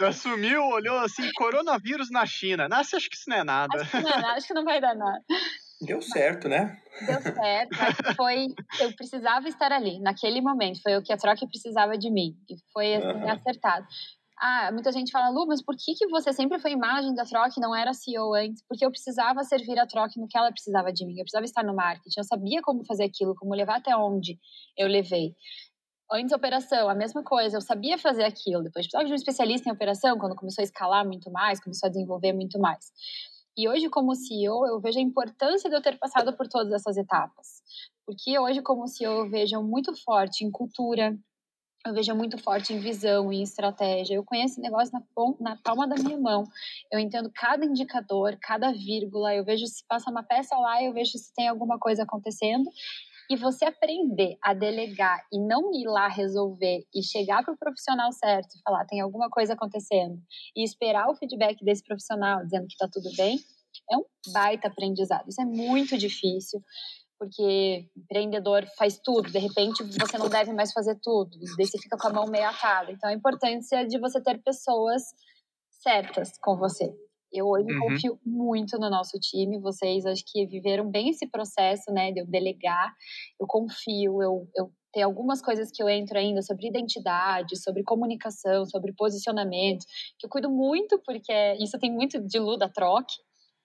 Assumiu, 0.00 0.62
olhou 0.64 0.98
assim, 1.00 1.30
coronavírus 1.34 2.10
na 2.10 2.24
China. 2.24 2.68
Nossa, 2.68 2.96
acho 2.96 3.10
que 3.10 3.16
isso 3.16 3.28
não 3.28 3.36
é 3.36 3.44
nada. 3.44 3.82
Acho 3.82 3.90
que 3.90 4.00
não, 4.00 4.10
é 4.10 4.16
nada, 4.16 4.32
acho 4.32 4.46
que 4.46 4.54
não 4.54 4.64
vai 4.64 4.80
dar 4.80 4.94
nada. 4.94 5.22
Deu 5.80 6.02
certo, 6.02 6.48
né? 6.48 6.76
Deu 7.06 7.20
certo, 7.20 7.76
mas 7.78 8.16
foi. 8.16 8.46
Eu 8.80 8.92
precisava 8.96 9.48
estar 9.48 9.70
ali, 9.70 10.00
naquele 10.00 10.40
momento. 10.40 10.80
Foi 10.82 10.96
o 10.96 11.02
que 11.02 11.12
a 11.12 11.16
troca 11.16 11.46
precisava 11.46 11.96
de 11.96 12.10
mim. 12.10 12.34
E 12.50 12.56
foi 12.72 12.96
assim, 12.96 13.06
uhum. 13.06 13.30
acertado. 13.30 13.86
Ah, 14.40 14.70
muita 14.72 14.92
gente 14.92 15.10
fala, 15.10 15.30
Lu, 15.30 15.46
mas 15.46 15.60
por 15.60 15.74
que, 15.76 15.94
que 15.94 16.06
você 16.06 16.32
sempre 16.32 16.60
foi 16.60 16.70
imagem 16.70 17.12
da 17.12 17.24
Troc 17.24 17.56
e 17.56 17.60
não 17.60 17.74
era 17.74 17.92
CEO 17.92 18.34
antes? 18.34 18.62
Porque 18.68 18.84
eu 18.86 18.90
precisava 18.90 19.42
servir 19.42 19.78
a 19.78 19.86
Troc 19.86 20.16
no 20.16 20.28
que 20.28 20.38
ela 20.38 20.52
precisava 20.52 20.92
de 20.92 21.04
mim. 21.04 21.14
Eu 21.18 21.24
precisava 21.24 21.44
estar 21.44 21.64
no 21.64 21.74
marketing. 21.74 22.20
Eu 22.20 22.24
sabia 22.24 22.62
como 22.62 22.84
fazer 22.84 23.04
aquilo, 23.04 23.34
como 23.34 23.54
levar 23.54 23.78
até 23.78 23.96
onde 23.96 24.38
eu 24.76 24.86
levei. 24.86 25.34
Antes 26.10 26.32
operação, 26.32 26.88
a 26.88 26.94
mesma 26.94 27.24
coisa. 27.24 27.56
Eu 27.56 27.60
sabia 27.60 27.98
fazer 27.98 28.22
aquilo. 28.22 28.62
Depois 28.62 28.86
precisava 28.86 29.04
de 29.06 29.12
um 29.12 29.16
especialista 29.16 29.68
em 29.68 29.72
operação, 29.72 30.16
quando 30.16 30.36
começou 30.36 30.62
a 30.62 30.64
escalar 30.64 31.04
muito 31.04 31.30
mais, 31.32 31.60
começou 31.60 31.88
a 31.88 31.90
desenvolver 31.90 32.32
muito 32.32 32.60
mais. 32.60 32.92
E 33.56 33.68
hoje, 33.68 33.88
como 33.90 34.14
CEO, 34.14 34.66
eu 34.68 34.80
vejo 34.80 35.00
a 35.00 35.02
importância 35.02 35.68
de 35.68 35.74
eu 35.74 35.82
ter 35.82 35.98
passado 35.98 36.32
por 36.36 36.46
todas 36.46 36.72
essas 36.72 36.96
etapas. 36.96 37.60
Porque 38.06 38.38
hoje, 38.38 38.62
como 38.62 38.86
CEO, 38.86 39.24
eu 39.24 39.30
vejo 39.30 39.60
muito 39.64 39.92
forte 39.96 40.44
em 40.44 40.50
cultura, 40.50 41.18
eu 41.86 41.94
vejo 41.94 42.14
muito 42.14 42.36
forte 42.38 42.72
em 42.72 42.80
visão, 42.80 43.32
em 43.32 43.42
estratégia. 43.42 44.14
Eu 44.14 44.24
conheço 44.24 44.60
negócio 44.60 44.92
na, 44.92 45.02
na 45.52 45.56
palma 45.56 45.86
da 45.86 45.96
minha 45.96 46.18
mão. 46.18 46.44
Eu 46.92 46.98
entendo 46.98 47.30
cada 47.34 47.64
indicador, 47.64 48.36
cada 48.40 48.72
vírgula. 48.72 49.34
Eu 49.34 49.44
vejo 49.44 49.66
se 49.66 49.84
passa 49.86 50.10
uma 50.10 50.22
peça 50.22 50.56
lá, 50.56 50.82
eu 50.82 50.92
vejo 50.92 51.16
se 51.16 51.32
tem 51.34 51.48
alguma 51.48 51.78
coisa 51.78 52.02
acontecendo. 52.02 52.68
E 53.30 53.36
você 53.36 53.66
aprender 53.66 54.38
a 54.42 54.54
delegar 54.54 55.22
e 55.32 55.38
não 55.38 55.70
ir 55.74 55.86
lá 55.86 56.08
resolver 56.08 56.86
e 56.94 57.02
chegar 57.02 57.44
para 57.44 57.52
o 57.52 57.58
profissional 57.58 58.10
certo 58.10 58.56
e 58.56 58.62
falar 58.62 58.86
tem 58.86 59.00
alguma 59.00 59.28
coisa 59.28 59.52
acontecendo 59.52 60.18
e 60.56 60.64
esperar 60.64 61.08
o 61.10 61.14
feedback 61.14 61.62
desse 61.62 61.84
profissional 61.84 62.42
dizendo 62.42 62.66
que 62.66 62.72
está 62.72 62.88
tudo 62.90 63.14
bem, 63.16 63.38
é 63.90 63.96
um 63.98 64.04
baita 64.32 64.68
aprendizado. 64.68 65.28
Isso 65.28 65.42
é 65.42 65.44
muito 65.44 65.98
difícil, 65.98 66.62
porque 67.18 67.88
empreendedor 67.96 68.64
faz 68.76 68.98
tudo, 69.02 69.30
de 69.30 69.38
repente 69.38 69.82
você 69.82 70.16
não 70.16 70.28
deve 70.28 70.52
mais 70.52 70.72
fazer 70.72 70.98
tudo, 71.02 71.38
daí 71.56 71.66
você 71.66 71.78
fica 71.78 71.96
com 71.96 72.08
a 72.08 72.12
mão 72.12 72.26
meio 72.26 72.48
atada. 72.48 72.92
Então 72.92 73.10
a 73.10 73.12
importância 73.12 73.86
de 73.86 73.98
você 73.98 74.22
ter 74.22 74.42
pessoas 74.42 75.02
certas 75.82 76.32
com 76.40 76.56
você. 76.56 76.94
Eu 77.32 77.46
hoje 77.46 77.70
uhum. 77.72 77.80
confio 77.80 78.18
muito 78.24 78.78
no 78.78 78.88
nosso 78.88 79.18
time. 79.20 79.60
Vocês 79.60 80.06
acho 80.06 80.22
que 80.26 80.46
viveram 80.46 80.90
bem 80.90 81.10
esse 81.10 81.26
processo, 81.26 81.92
né, 81.92 82.10
de 82.10 82.20
eu 82.20 82.26
delegar. 82.26 82.94
Eu 83.38 83.46
confio, 83.46 84.22
eu, 84.22 84.48
eu 84.56 84.72
tenho 84.92 85.06
algumas 85.06 85.42
coisas 85.42 85.70
que 85.70 85.82
eu 85.82 85.88
entro 85.88 86.18
ainda 86.18 86.40
sobre 86.40 86.68
identidade, 86.68 87.60
sobre 87.60 87.82
comunicação, 87.82 88.64
sobre 88.64 88.94
posicionamento, 88.94 89.84
que 90.18 90.26
eu 90.26 90.30
cuido 90.30 90.50
muito, 90.50 91.00
porque 91.04 91.32
isso 91.60 91.78
tem 91.78 91.92
muito 91.92 92.18
de 92.18 92.38
Luda 92.38 92.70
Troque, 92.72 93.14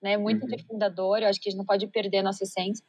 né, 0.01 0.17
muito 0.17 0.43
uhum. 0.43 0.49
de 0.49 0.63
fundador. 0.65 1.21
Eu 1.21 1.29
acho 1.29 1.39
que 1.39 1.47
a 1.47 1.51
gente 1.51 1.59
não 1.59 1.65
pode 1.65 1.87
perder 1.87 2.17
a 2.17 2.23
nossa 2.23 2.43
essência. 2.43 2.85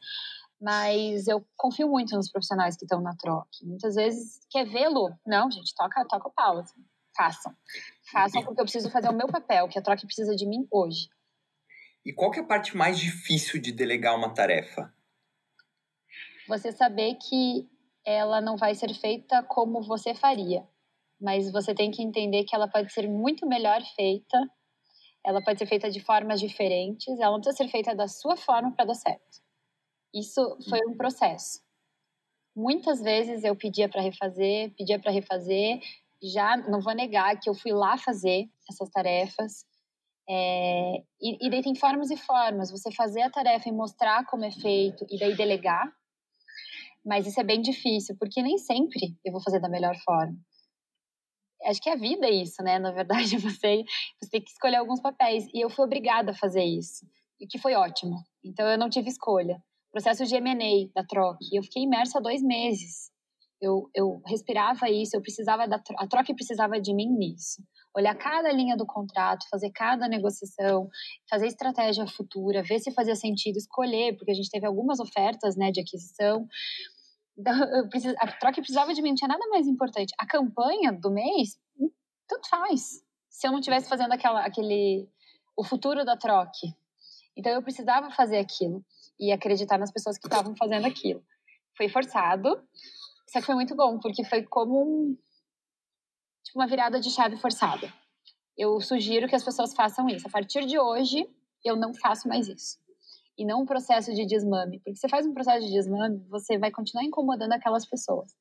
Mas 0.61 1.27
eu 1.27 1.45
confio 1.55 1.89
muito 1.89 2.15
nos 2.15 2.31
profissionais 2.31 2.75
que 2.75 2.85
estão 2.85 3.01
na 3.01 3.15
troque. 3.15 3.65
Muitas 3.65 3.95
vezes, 3.95 4.39
quer 4.49 4.65
vê-lo? 4.65 5.09
Não, 5.25 5.51
gente, 5.51 5.73
toca, 5.75 6.05
toca 6.07 6.27
o 6.27 6.33
pau. 6.33 6.59
Assim 6.59 6.83
façam. 7.15 7.55
Façam 8.11 8.43
porque 8.43 8.61
eu 8.61 8.65
preciso 8.65 8.91
fazer 8.91 9.09
o 9.09 9.13
meu 9.15 9.27
papel, 9.27 9.67
que 9.67 9.79
a 9.79 9.81
troca 9.81 10.05
precisa 10.05 10.35
de 10.35 10.45
mim 10.45 10.67
hoje. 10.69 11.07
E 12.05 12.13
qual 12.13 12.29
que 12.29 12.39
é 12.39 12.43
a 12.43 12.45
parte 12.45 12.77
mais 12.77 12.99
difícil 12.99 13.59
de 13.59 13.71
delegar 13.71 14.15
uma 14.15 14.33
tarefa? 14.33 14.93
Você 16.47 16.71
saber 16.71 17.15
que 17.15 17.67
ela 18.05 18.39
não 18.39 18.57
vai 18.57 18.75
ser 18.75 18.93
feita 18.93 19.41
como 19.41 19.81
você 19.81 20.13
faria, 20.13 20.67
mas 21.19 21.51
você 21.51 21.73
tem 21.73 21.89
que 21.89 22.03
entender 22.03 22.43
que 22.43 22.55
ela 22.55 22.67
pode 22.67 22.93
ser 22.93 23.09
muito 23.09 23.47
melhor 23.47 23.81
feita, 23.95 24.37
ela 25.25 25.41
pode 25.41 25.57
ser 25.57 25.65
feita 25.65 25.89
de 25.89 25.99
formas 25.99 26.39
diferentes, 26.39 27.19
ela 27.19 27.31
não 27.31 27.41
precisa 27.41 27.63
ser 27.63 27.71
feita 27.71 27.95
da 27.95 28.07
sua 28.07 28.37
forma 28.37 28.75
para 28.75 28.85
dar 28.85 28.93
certo. 28.93 29.44
Isso 30.15 30.57
foi 30.69 30.79
um 30.87 30.95
processo. 30.95 31.59
Muitas 32.55 33.01
vezes 33.01 33.43
eu 33.43 33.53
pedia 33.53 33.89
para 33.89 34.01
refazer, 34.01 34.73
pedia 34.77 34.97
para 34.97 35.11
refazer, 35.11 35.81
já 36.23 36.55
não 36.55 36.79
vou 36.79 36.95
negar 36.95 37.37
que 37.37 37.49
eu 37.49 37.53
fui 37.53 37.73
lá 37.73 37.97
fazer 37.97 38.49
essas 38.69 38.89
tarefas. 38.89 39.65
É, 40.27 41.03
e, 41.21 41.45
e 41.45 41.49
daí 41.49 41.61
tem 41.61 41.75
formas 41.75 42.09
e 42.11 42.15
formas. 42.15 42.71
Você 42.71 42.89
fazer 42.93 43.23
a 43.23 43.29
tarefa 43.29 43.67
e 43.67 43.73
mostrar 43.73 44.25
como 44.25 44.45
é 44.45 44.51
feito 44.51 45.05
e 45.11 45.19
daí 45.19 45.35
delegar. 45.35 45.91
Mas 47.05 47.27
isso 47.27 47.39
é 47.39 47.43
bem 47.43 47.61
difícil, 47.61 48.15
porque 48.17 48.41
nem 48.41 48.57
sempre 48.57 49.15
eu 49.23 49.33
vou 49.33 49.41
fazer 49.41 49.59
da 49.59 49.69
melhor 49.69 49.95
forma. 49.97 50.37
Acho 51.65 51.81
que 51.81 51.89
a 51.89 51.95
vida 51.95 52.25
é 52.25 52.31
isso, 52.31 52.63
né? 52.63 52.79
Na 52.79 52.91
verdade, 52.91 53.35
você, 53.37 53.83
você 54.21 54.29
tem 54.31 54.41
que 54.41 54.49
escolher 54.49 54.77
alguns 54.77 55.01
papéis. 55.01 55.45
E 55.53 55.59
eu 55.59 55.69
fui 55.69 55.83
obrigada 55.83 56.31
a 56.31 56.35
fazer 56.35 56.63
isso, 56.63 57.05
o 57.41 57.47
que 57.47 57.59
foi 57.59 57.75
ótimo. 57.75 58.23
Então 58.41 58.65
eu 58.65 58.77
não 58.77 58.89
tive 58.89 59.09
escolha. 59.09 59.61
Processo 59.95 60.25
de 60.25 60.35
M&A 60.35 60.91
da 60.93 61.07
troca. 61.07 61.39
Eu 61.53 61.63
fiquei 61.63 61.83
imersa 61.83 62.19
dois 62.19 62.43
meses 62.43 63.15
eu, 63.61 63.89
eu 63.93 64.21
respirava 64.25 64.89
isso, 64.89 65.15
eu 65.15 65.21
precisava 65.21 65.67
da 65.67 65.81
a 65.97 66.07
troca 66.07 66.33
precisava 66.33 66.79
de 66.79 66.93
mim 66.93 67.07
nisso. 67.07 67.63
Olhar 67.95 68.15
cada 68.15 68.51
linha 68.51 68.75
do 68.75 68.85
contrato, 68.85 69.47
fazer 69.49 69.71
cada 69.71 70.07
negociação, 70.07 70.89
fazer 71.29 71.47
estratégia 71.47 72.05
futura, 72.05 72.61
ver 72.61 72.79
se 72.79 72.91
fazia 72.91 73.15
sentido 73.15 73.55
escolher, 73.55 74.17
porque 74.17 74.31
a 74.31 74.35
gente 74.35 74.49
teve 74.49 74.65
algumas 74.65 74.99
ofertas, 74.99 75.55
né, 75.55 75.71
de 75.71 75.79
aquisição. 75.79 76.45
Então, 77.37 77.53
a 78.19 78.31
troca 78.33 78.61
precisava 78.61 78.93
de 78.93 79.01
mim, 79.01 79.09
não 79.09 79.15
tinha 79.15 79.29
nada 79.29 79.47
mais 79.49 79.67
importante. 79.67 80.13
A 80.19 80.27
campanha 80.27 80.91
do 80.91 81.09
mês, 81.09 81.57
hum, 81.79 81.89
tanto 82.27 82.49
faz. 82.49 83.01
Se 83.29 83.47
eu 83.47 83.51
não 83.51 83.59
estivesse 83.59 83.87
fazendo 83.87 84.11
aquela, 84.11 84.45
aquele, 84.45 85.07
o 85.57 85.63
futuro 85.63 86.03
da 86.03 86.17
troca. 86.17 86.51
Então 87.35 87.51
eu 87.51 87.63
precisava 87.63 88.09
fazer 88.11 88.37
aquilo 88.37 88.83
e 89.19 89.31
acreditar 89.31 89.77
nas 89.77 89.91
pessoas 89.91 90.17
que 90.17 90.27
estavam 90.27 90.55
fazendo 90.55 90.85
aquilo. 90.85 91.23
Foi 91.77 91.89
forçado, 91.89 92.61
só 93.27 93.39
que 93.39 93.45
foi 93.45 93.55
muito 93.55 93.75
bom, 93.75 93.99
porque 93.99 94.23
foi 94.23 94.43
como 94.43 94.81
um, 94.81 95.17
tipo 96.43 96.59
uma 96.59 96.67
virada 96.67 96.99
de 96.99 97.09
chave 97.09 97.37
forçada. 97.37 97.91
Eu 98.57 98.79
sugiro 98.79 99.27
que 99.27 99.35
as 99.35 99.43
pessoas 99.43 99.73
façam 99.73 100.07
isso. 100.07 100.27
A 100.27 100.31
partir 100.31 100.65
de 100.65 100.79
hoje, 100.79 101.27
eu 101.63 101.75
não 101.75 101.93
faço 101.93 102.27
mais 102.27 102.47
isso. 102.47 102.77
E 103.37 103.45
não 103.45 103.63
um 103.63 103.65
processo 103.65 104.13
de 104.13 104.25
desmame. 104.25 104.79
Porque 104.79 104.95
você 104.95 105.09
faz 105.09 105.25
um 105.25 105.33
processo 105.33 105.65
de 105.65 105.73
desmame, 105.73 106.25
você 106.29 106.57
vai 106.57 106.71
continuar 106.71 107.03
incomodando 107.03 107.51
aquelas 107.51 107.85
pessoas. 107.85 108.31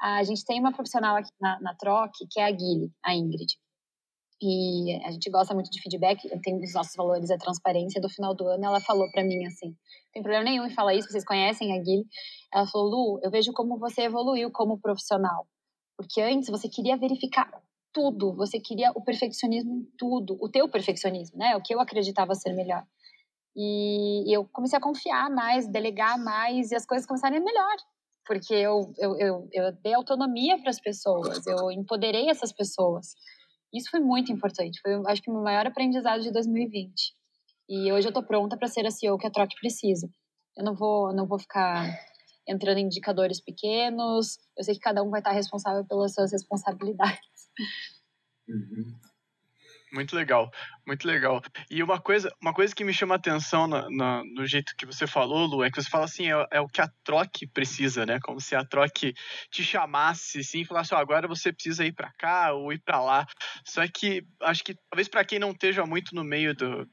A 0.00 0.22
gente 0.22 0.44
tem 0.46 0.58
uma 0.58 0.72
profissional 0.72 1.16
aqui 1.16 1.30
na, 1.38 1.60
na 1.60 1.74
Troc, 1.74 2.12
que 2.30 2.40
é 2.40 2.46
a 2.46 2.50
Guile, 2.50 2.90
a 3.04 3.14
Ingrid. 3.14 3.58
E 4.42 4.98
a 5.04 5.10
gente 5.10 5.28
gosta 5.30 5.52
muito 5.52 5.70
de 5.70 5.82
feedback, 5.82 6.26
tem 6.42 6.56
os 6.62 6.72
nossos 6.72 6.96
valores, 6.96 7.30
a 7.30 7.36
transparência. 7.36 8.00
Do 8.00 8.08
final 8.08 8.34
do 8.34 8.46
ano, 8.48 8.64
ela 8.64 8.80
falou 8.80 9.10
para 9.10 9.22
mim 9.22 9.44
assim: 9.44 9.68
não 9.68 10.12
tem 10.14 10.22
problema 10.22 10.44
nenhum 10.44 10.66
em 10.66 10.74
falar 10.74 10.94
isso, 10.94 11.08
vocês 11.08 11.24
conhecem 11.24 11.76
a 11.76 11.82
Guilherme. 11.82 12.06
Ela 12.52 12.66
falou: 12.66 12.88
Lu, 12.88 13.20
eu 13.22 13.30
vejo 13.30 13.52
como 13.52 13.78
você 13.78 14.02
evoluiu 14.02 14.50
como 14.50 14.80
profissional. 14.80 15.46
Porque 15.96 16.22
antes 16.22 16.48
você 16.48 16.68
queria 16.68 16.96
verificar 16.96 17.50
tudo, 17.92 18.34
você 18.34 18.58
queria 18.58 18.90
o 18.94 19.04
perfeccionismo 19.04 19.74
em 19.74 19.84
tudo, 19.98 20.38
o 20.40 20.48
teu 20.48 20.68
perfeccionismo, 20.70 21.36
né? 21.36 21.54
O 21.56 21.62
que 21.62 21.74
eu 21.74 21.80
acreditava 21.80 22.34
ser 22.34 22.54
melhor. 22.54 22.82
E 23.54 24.34
eu 24.34 24.48
comecei 24.52 24.78
a 24.78 24.82
confiar 24.82 25.28
mais, 25.28 25.68
delegar 25.68 26.18
mais, 26.22 26.70
e 26.70 26.74
as 26.74 26.86
coisas 26.86 27.06
começaram 27.06 27.36
a 27.36 27.38
ir 27.38 27.44
melhor. 27.44 27.76
Porque 28.24 28.54
eu, 28.54 28.92
eu, 28.96 29.18
eu, 29.18 29.48
eu 29.52 29.72
dei 29.82 29.92
autonomia 29.92 30.58
para 30.58 30.70
as 30.70 30.80
pessoas, 30.80 31.46
eu 31.46 31.70
empoderei 31.70 32.30
essas 32.30 32.52
pessoas. 32.52 33.14
Isso 33.72 33.90
foi 33.90 34.00
muito 34.00 34.32
importante. 34.32 34.80
Foi, 34.80 34.92
acho 35.06 35.22
que, 35.22 35.30
o 35.30 35.34
meu 35.34 35.42
maior 35.42 35.66
aprendizado 35.66 36.22
de 36.22 36.32
2020. 36.32 37.14
E 37.68 37.92
hoje 37.92 38.06
eu 38.06 38.10
estou 38.10 38.22
pronta 38.22 38.56
para 38.56 38.68
ser 38.68 38.86
a 38.86 38.90
CEO 38.90 39.18
que 39.18 39.26
a 39.26 39.30
Troque 39.30 39.54
precisa. 39.60 40.08
Eu 40.56 40.64
não 40.64 40.74
vou, 40.74 41.14
não 41.14 41.26
vou 41.26 41.38
ficar 41.38 41.86
entrando 42.48 42.78
em 42.78 42.86
indicadores 42.86 43.40
pequenos. 43.40 44.38
Eu 44.56 44.64
sei 44.64 44.74
que 44.74 44.80
cada 44.80 45.02
um 45.02 45.10
vai 45.10 45.20
estar 45.20 45.32
responsável 45.32 45.84
pelas 45.86 46.12
suas 46.14 46.32
responsabilidades. 46.32 47.20
Uhum. 48.48 48.98
Muito 49.92 50.14
legal, 50.14 50.50
muito 50.86 51.06
legal. 51.06 51.42
E 51.68 51.82
uma 51.82 52.00
coisa, 52.00 52.32
uma 52.40 52.54
coisa 52.54 52.74
que 52.74 52.84
me 52.84 52.92
chama 52.92 53.14
a 53.14 53.18
atenção 53.18 53.66
na, 53.66 54.22
no 54.24 54.46
jeito 54.46 54.74
que 54.76 54.86
você 54.86 55.04
falou, 55.06 55.46
Lu, 55.46 55.64
é 55.64 55.70
que 55.70 55.82
você 55.82 55.90
fala 55.90 56.04
assim, 56.04 56.30
é, 56.30 56.46
é, 56.52 56.60
o 56.60 56.68
que 56.68 56.80
a 56.80 56.88
troque 57.02 57.46
precisa, 57.46 58.06
né? 58.06 58.20
Como 58.22 58.40
se 58.40 58.54
a 58.54 58.64
troque 58.64 59.12
te 59.50 59.64
chamasse, 59.64 60.44
sim, 60.44 60.64
falasse, 60.64 60.94
oh, 60.94 60.96
agora 60.96 61.26
você 61.26 61.52
precisa 61.52 61.84
ir 61.84 61.92
para 61.92 62.12
cá 62.12 62.52
ou 62.52 62.72
ir 62.72 62.80
para 62.80 63.00
lá. 63.02 63.26
Só 63.66 63.82
que 63.88 64.22
acho 64.42 64.62
que 64.62 64.76
talvez 64.88 65.08
para 65.08 65.24
quem 65.24 65.40
não 65.40 65.50
esteja 65.50 65.84
muito 65.84 66.14
no 66.14 66.22
meio 66.22 66.54
do, 66.54 66.88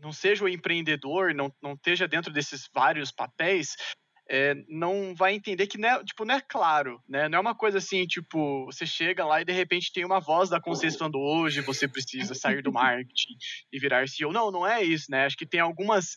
não 0.00 0.12
seja 0.12 0.44
o 0.44 0.48
empreendedor, 0.48 1.34
não, 1.34 1.52
não 1.62 1.72
esteja 1.72 2.06
dentro 2.06 2.32
desses 2.32 2.68
vários 2.74 3.10
papéis, 3.10 3.74
é, 4.28 4.54
não 4.68 5.14
vai 5.14 5.34
entender 5.34 5.66
que 5.66 5.78
não 5.78 5.88
é, 5.88 6.04
tipo, 6.04 6.24
não 6.24 6.34
é 6.34 6.40
claro, 6.40 7.02
né? 7.08 7.28
Não 7.28 7.38
é 7.38 7.40
uma 7.40 7.54
coisa 7.54 7.78
assim, 7.78 8.06
tipo, 8.06 8.66
você 8.66 8.84
chega 8.84 9.24
lá 9.24 9.40
e 9.40 9.44
de 9.44 9.52
repente 9.52 9.92
tem 9.92 10.04
uma 10.04 10.20
voz 10.20 10.50
da 10.50 10.60
consciência 10.60 10.98
falando 10.98 11.18
hoje 11.18 11.62
você 11.62 11.88
precisa 11.88 12.34
sair 12.34 12.62
do 12.62 12.72
marketing 12.72 13.36
e 13.72 13.78
virar 13.78 14.06
CEO. 14.06 14.32
Não, 14.32 14.50
não 14.50 14.66
é 14.66 14.82
isso, 14.82 15.10
né? 15.10 15.24
Acho 15.24 15.36
que 15.36 15.46
tem 15.46 15.60
algumas 15.60 16.16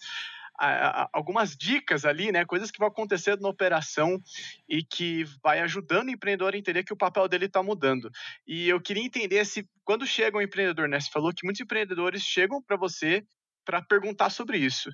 algumas 1.12 1.56
dicas 1.56 2.06
ali, 2.06 2.32
né, 2.32 2.46
coisas 2.46 2.70
que 2.70 2.78
vão 2.78 2.88
acontecer 2.88 3.40
na 3.40 3.50
operação 3.50 4.22
e 4.70 4.84
que 4.84 5.24
vai 5.42 5.60
ajudando 5.62 6.10
o 6.10 6.12
empreendedor 6.12 6.54
a 6.54 6.58
entender 6.58 6.84
que 6.84 6.94
o 6.94 6.98
papel 6.98 7.28
dele 7.28 7.46
está 7.46 7.64
mudando. 7.64 8.12
E 8.46 8.70
eu 8.70 8.80
queria 8.80 9.04
entender 9.04 9.44
se 9.46 9.68
quando 9.84 10.06
chega 10.06 10.38
um 10.38 10.42
empreendedor, 10.42 10.88
né, 10.88 11.00
você 11.00 11.10
falou 11.10 11.34
que 11.34 11.44
muitos 11.44 11.62
empreendedores 11.62 12.22
chegam 12.22 12.62
para 12.62 12.78
você 12.78 13.24
para 13.66 13.82
perguntar 13.82 14.30
sobre 14.30 14.60
isso. 14.60 14.92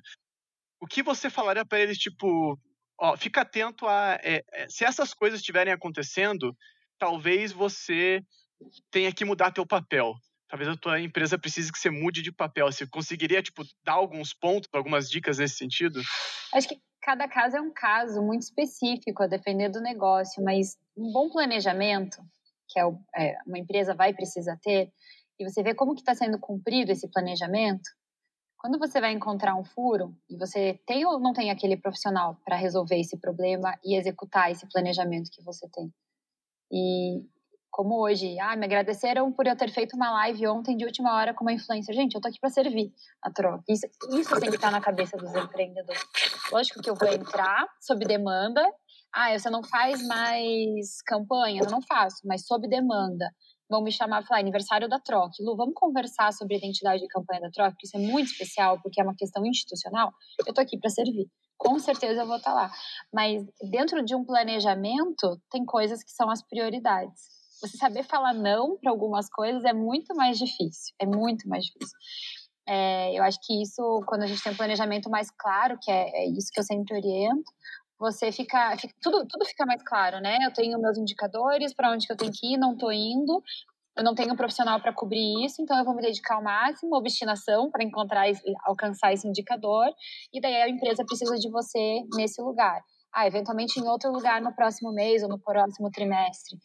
O 0.80 0.86
que 0.86 1.02
você 1.02 1.28
falaria 1.28 1.66
para 1.66 1.80
eles, 1.80 1.98
tipo, 1.98 2.58
ó, 2.98 3.16
fica 3.16 3.42
atento 3.42 3.86
a. 3.86 4.18
É, 4.22 4.42
se 4.68 4.84
essas 4.84 5.14
coisas 5.14 5.40
estiverem 5.40 5.72
acontecendo, 5.72 6.56
talvez 6.98 7.52
você 7.52 8.22
tenha 8.90 9.12
que 9.12 9.24
mudar 9.24 9.52
teu 9.52 9.66
papel? 9.66 10.14
Talvez 10.48 10.68
a 10.68 10.76
tua 10.76 11.00
empresa 11.00 11.38
precise 11.38 11.70
que 11.70 11.78
você 11.78 11.90
mude 11.90 12.22
de 12.22 12.32
papel. 12.32 12.66
Você 12.72 12.86
conseguiria, 12.86 13.42
tipo, 13.42 13.62
dar 13.84 13.94
alguns 13.94 14.32
pontos, 14.32 14.68
algumas 14.72 15.10
dicas 15.10 15.38
nesse 15.38 15.56
sentido? 15.56 16.00
Acho 16.54 16.68
que 16.68 16.80
cada 17.02 17.28
caso 17.28 17.56
é 17.56 17.60
um 17.60 17.72
caso 17.72 18.22
muito 18.22 18.42
específico, 18.42 19.22
a 19.22 19.26
depender 19.26 19.68
do 19.68 19.80
negócio, 19.80 20.42
mas 20.42 20.76
um 20.96 21.12
bom 21.12 21.30
planejamento, 21.30 22.18
que 22.68 22.80
é, 22.80 22.82
é 23.16 23.36
uma 23.46 23.58
empresa 23.58 23.94
vai 23.94 24.12
precisar 24.14 24.58
ter, 24.62 24.90
e 25.38 25.44
você 25.48 25.62
vê 25.62 25.74
como 25.74 25.94
que 25.94 26.00
está 26.00 26.14
sendo 26.14 26.38
cumprido 26.38 26.90
esse 26.90 27.08
planejamento, 27.10 27.88
quando 28.58 28.78
você 28.78 29.00
vai 29.00 29.12
encontrar 29.12 29.54
um 29.54 29.64
furo 29.64 30.14
e 30.28 30.36
você 30.36 30.78
tem 30.84 31.06
ou 31.06 31.20
não 31.20 31.32
tem 31.32 31.50
aquele 31.50 31.76
profissional 31.76 32.36
para 32.44 32.56
resolver 32.56 32.98
esse 32.98 33.16
problema 33.16 33.72
e 33.84 33.96
executar 33.96 34.50
esse 34.50 34.68
planejamento 34.68 35.30
que 35.30 35.42
você 35.42 35.68
tem. 35.68 35.92
E 36.70 37.24
como 37.70 38.00
hoje, 38.00 38.38
ah, 38.40 38.56
me 38.56 38.66
agradeceram 38.66 39.30
por 39.30 39.46
eu 39.46 39.56
ter 39.56 39.70
feito 39.70 39.94
uma 39.94 40.10
live 40.10 40.48
ontem 40.48 40.76
de 40.76 40.84
última 40.84 41.14
hora 41.14 41.32
com 41.32 41.44
uma 41.44 41.52
influencer. 41.52 41.94
Gente, 41.94 42.14
eu 42.14 42.20
tô 42.20 42.26
aqui 42.26 42.40
para 42.40 42.50
servir 42.50 42.92
a 43.22 43.30
troca. 43.30 43.62
Isso, 43.68 43.86
isso 44.10 44.40
tem 44.40 44.50
que 44.50 44.56
estar 44.56 44.72
na 44.72 44.80
cabeça 44.80 45.16
dos 45.16 45.32
empreendedores. 45.34 46.02
Lógico 46.50 46.82
que 46.82 46.90
eu 46.90 46.96
vou 46.96 47.08
entrar 47.08 47.68
sob 47.80 48.04
demanda. 48.04 48.62
Ah, 49.14 49.38
você 49.38 49.48
não 49.48 49.62
faz 49.62 50.04
mais 50.06 51.00
campanha? 51.02 51.62
Eu 51.62 51.70
não 51.70 51.80
faço, 51.80 52.26
mas 52.26 52.44
sob 52.44 52.68
demanda 52.68 53.30
vão 53.68 53.82
me 53.82 53.92
chamar 53.92 54.22
e 54.22 54.26
falar 54.26 54.40
aniversário 54.40 54.88
da 54.88 54.98
Troc. 54.98 55.32
Lu, 55.40 55.56
vamos 55.56 55.74
conversar 55.74 56.32
sobre 56.32 56.56
identidade 56.56 57.02
de 57.02 57.08
campanha 57.08 57.42
da 57.42 57.50
Troc, 57.50 57.74
isso 57.82 57.96
é 57.96 58.00
muito 58.00 58.32
especial, 58.32 58.80
porque 58.82 59.00
é 59.00 59.04
uma 59.04 59.14
questão 59.14 59.44
institucional. 59.44 60.12
Eu 60.46 60.54
tô 60.54 60.60
aqui 60.60 60.78
para 60.78 60.90
servir. 60.90 61.28
Com 61.56 61.78
certeza 61.78 62.22
eu 62.22 62.26
vou 62.26 62.36
estar 62.36 62.52
tá 62.52 62.56
lá. 62.56 62.70
Mas 63.12 63.44
dentro 63.70 64.04
de 64.04 64.14
um 64.14 64.24
planejamento, 64.24 65.40
tem 65.50 65.64
coisas 65.64 66.02
que 66.02 66.12
são 66.12 66.30
as 66.30 66.42
prioridades. 66.42 67.36
Você 67.60 67.76
saber 67.76 68.04
falar 68.04 68.32
não 68.32 68.78
para 68.78 68.90
algumas 68.90 69.28
coisas 69.28 69.64
é 69.64 69.72
muito 69.72 70.14
mais 70.14 70.38
difícil. 70.38 70.94
É 71.00 71.06
muito 71.06 71.48
mais 71.48 71.64
difícil. 71.64 71.96
É, 72.68 73.18
eu 73.18 73.22
acho 73.22 73.38
que 73.42 73.62
isso, 73.62 74.04
quando 74.06 74.22
a 74.22 74.26
gente 74.26 74.42
tem 74.42 74.52
um 74.52 74.56
planejamento 74.56 75.08
mais 75.10 75.30
claro, 75.30 75.78
que 75.80 75.90
é, 75.90 76.24
é 76.24 76.28
isso 76.28 76.50
que 76.52 76.60
eu 76.60 76.64
sempre 76.64 76.94
oriento, 76.96 77.50
você 77.98 78.30
fica, 78.30 78.76
fica, 78.76 78.94
tudo, 79.02 79.26
tudo 79.26 79.44
fica 79.44 79.66
mais 79.66 79.82
claro, 79.82 80.20
né? 80.20 80.38
Eu 80.42 80.52
tenho 80.52 80.80
meus 80.80 80.96
indicadores 80.96 81.74
para 81.74 81.90
onde 81.90 82.06
que 82.06 82.12
eu 82.12 82.16
tenho 82.16 82.32
que 82.32 82.54
ir, 82.54 82.56
não 82.56 82.72
estou 82.74 82.92
indo, 82.92 83.42
eu 83.96 84.04
não 84.04 84.14
tenho 84.14 84.32
um 84.32 84.36
profissional 84.36 84.80
para 84.80 84.92
cobrir 84.92 85.44
isso, 85.44 85.60
então 85.60 85.76
eu 85.76 85.84
vou 85.84 85.94
me 85.94 86.02
dedicar 86.02 86.36
ao 86.36 86.42
máximo, 86.42 86.96
obstinação 86.96 87.70
para 87.70 87.82
encontrar 87.82 88.26
alcançar 88.64 89.12
esse 89.12 89.26
indicador, 89.26 89.86
e 90.32 90.40
daí 90.40 90.62
a 90.62 90.68
empresa 90.68 91.04
precisa 91.04 91.36
de 91.36 91.50
você 91.50 92.02
nesse 92.14 92.40
lugar. 92.40 92.80
Ah, 93.12 93.26
eventualmente 93.26 93.80
em 93.80 93.88
outro 93.88 94.12
lugar 94.12 94.40
no 94.40 94.54
próximo 94.54 94.92
mês 94.92 95.22
ou 95.22 95.28
no 95.28 95.38
próximo 95.38 95.90
trimestre. 95.90 96.56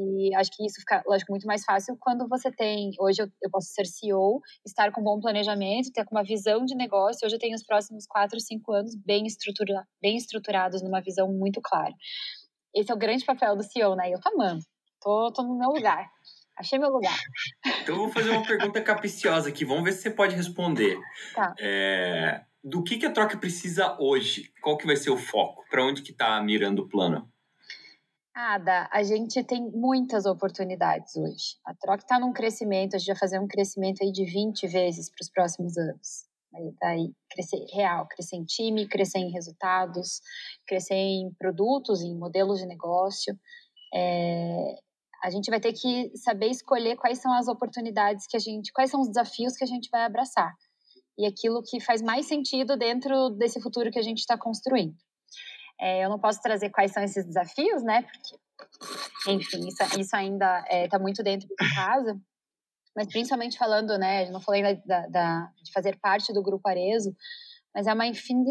E 0.00 0.34
acho 0.34 0.50
que 0.52 0.64
isso 0.64 0.80
fica, 0.80 1.02
lógico, 1.06 1.32
muito 1.32 1.46
mais 1.46 1.64
fácil 1.64 1.96
quando 2.00 2.28
você 2.28 2.50
tem. 2.50 2.90
Hoje 2.98 3.22
eu, 3.22 3.28
eu 3.42 3.50
posso 3.50 3.68
ser 3.68 3.86
CEO, 3.86 4.40
estar 4.66 4.92
com 4.92 5.00
um 5.00 5.04
bom 5.04 5.20
planejamento, 5.20 5.92
ter 5.92 6.04
uma 6.10 6.22
visão 6.22 6.64
de 6.64 6.74
negócio. 6.74 7.26
Hoje 7.26 7.36
eu 7.36 7.40
tenho 7.40 7.54
os 7.54 7.64
próximos 7.64 8.06
quatro, 8.06 8.40
cinco 8.40 8.72
anos 8.72 8.94
bem, 8.94 9.26
estrutura, 9.26 9.86
bem 10.00 10.16
estruturados, 10.16 10.82
numa 10.82 11.00
visão 11.00 11.32
muito 11.32 11.60
clara. 11.62 11.94
Esse 12.74 12.90
é 12.90 12.94
o 12.94 12.98
grande 12.98 13.24
papel 13.24 13.56
do 13.56 13.62
CEO, 13.62 13.96
né? 13.96 14.10
Eu 14.12 14.20
tô 14.20 14.28
amando. 14.30 14.60
Tô, 15.00 15.32
tô 15.32 15.42
no 15.42 15.58
meu 15.58 15.70
lugar. 15.70 16.08
Achei 16.56 16.78
meu 16.78 16.90
lugar. 16.90 17.16
Então 17.82 17.94
eu 17.94 18.02
vou 18.02 18.10
fazer 18.10 18.30
uma 18.30 18.44
pergunta 18.44 18.82
capiciosa 18.82 19.48
aqui. 19.48 19.64
Vamos 19.64 19.84
ver 19.84 19.92
se 19.92 20.02
você 20.02 20.10
pode 20.10 20.34
responder. 20.34 20.98
Tá. 21.34 21.54
É, 21.58 22.42
do 22.62 22.82
que, 22.82 22.98
que 22.98 23.06
a 23.06 23.12
troca 23.12 23.38
precisa 23.38 23.96
hoje? 24.00 24.52
Qual 24.60 24.76
que 24.76 24.86
vai 24.86 24.96
ser 24.96 25.10
o 25.10 25.16
foco? 25.16 25.64
Para 25.70 25.84
onde 25.84 26.02
que 26.02 26.10
está 26.10 26.42
mirando 26.42 26.82
o 26.82 26.88
plano? 26.88 27.30
Ada, 28.40 28.88
a 28.92 29.02
gente 29.02 29.42
tem 29.42 29.68
muitas 29.68 30.24
oportunidades 30.24 31.16
hoje. 31.16 31.56
A 31.66 31.74
Troca 31.74 32.04
está 32.04 32.20
num 32.20 32.32
crescimento, 32.32 32.94
a 32.94 32.98
gente 32.98 33.08
vai 33.08 33.16
fazer 33.16 33.40
um 33.40 33.48
crescimento 33.48 34.00
aí 34.00 34.12
de 34.12 34.24
20 34.24 34.64
vezes 34.68 35.10
para 35.10 35.24
os 35.24 35.28
próximos 35.28 35.76
anos. 35.76 36.24
Aí, 36.54 36.72
daí 36.80 37.12
crescer 37.28 37.66
real, 37.74 38.06
crescer 38.06 38.36
em 38.36 38.44
time, 38.44 38.86
crescer 38.86 39.18
em 39.18 39.32
resultados, 39.32 40.20
crescer 40.68 40.94
em 40.94 41.32
produtos, 41.36 42.00
em 42.00 42.16
modelos 42.16 42.60
de 42.60 42.66
negócio. 42.66 43.36
É, 43.92 44.76
a 45.24 45.30
gente 45.30 45.50
vai 45.50 45.58
ter 45.58 45.72
que 45.72 46.16
saber 46.16 46.46
escolher 46.46 46.94
quais 46.94 47.18
são 47.18 47.32
as 47.32 47.48
oportunidades 47.48 48.24
que 48.28 48.36
a 48.36 48.40
gente, 48.40 48.72
quais 48.72 48.88
são 48.88 49.00
os 49.00 49.08
desafios 49.08 49.56
que 49.56 49.64
a 49.64 49.66
gente 49.68 49.88
vai 49.90 50.04
abraçar 50.04 50.54
e 51.18 51.26
aquilo 51.26 51.60
que 51.60 51.80
faz 51.80 52.00
mais 52.00 52.26
sentido 52.26 52.76
dentro 52.76 53.30
desse 53.30 53.60
futuro 53.60 53.90
que 53.90 53.98
a 53.98 54.02
gente 54.02 54.18
está 54.18 54.38
construindo. 54.38 54.94
É, 55.80 56.04
eu 56.04 56.08
não 56.08 56.18
posso 56.18 56.40
trazer 56.40 56.70
quais 56.70 56.92
são 56.92 57.02
esses 57.02 57.24
desafios, 57.24 57.82
né? 57.82 58.02
Porque, 58.02 59.32
enfim, 59.32 59.68
isso, 59.68 60.00
isso 60.00 60.16
ainda 60.16 60.60
está 60.60 60.74
é, 60.74 60.88
tá 60.88 60.98
muito 60.98 61.22
dentro 61.22 61.46
de 61.48 61.54
casa. 61.74 62.20
Mas 62.96 63.06
principalmente 63.06 63.56
falando, 63.56 63.96
né? 63.96 64.28
Não 64.30 64.40
falei 64.40 64.82
da, 64.84 65.06
da, 65.06 65.52
de 65.62 65.72
fazer 65.72 65.98
parte 66.00 66.32
do 66.32 66.42
Grupo 66.42 66.68
Arezo, 66.68 67.14
mas 67.74 67.86
é 67.86 67.94
uma, 67.94 68.06
infin, 68.06 68.44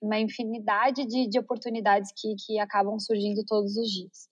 uma 0.00 0.18
infinidade 0.18 1.06
de, 1.06 1.28
de 1.28 1.38
oportunidades 1.38 2.12
que, 2.14 2.34
que 2.44 2.58
acabam 2.58 2.98
surgindo 2.98 3.42
todos 3.46 3.76
os 3.76 3.88
dias. 3.88 4.28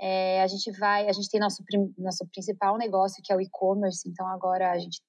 É, 0.00 0.42
a 0.42 0.46
gente 0.46 0.70
vai, 0.72 1.08
a 1.08 1.12
gente 1.12 1.30
tem 1.30 1.40
nosso, 1.40 1.62
nosso 1.96 2.26
principal 2.32 2.76
negócio, 2.76 3.22
que 3.22 3.32
é 3.32 3.36
o 3.36 3.40
e-commerce, 3.40 4.08
então 4.08 4.26
agora 4.26 4.72
a 4.72 4.78
gente 4.78 5.00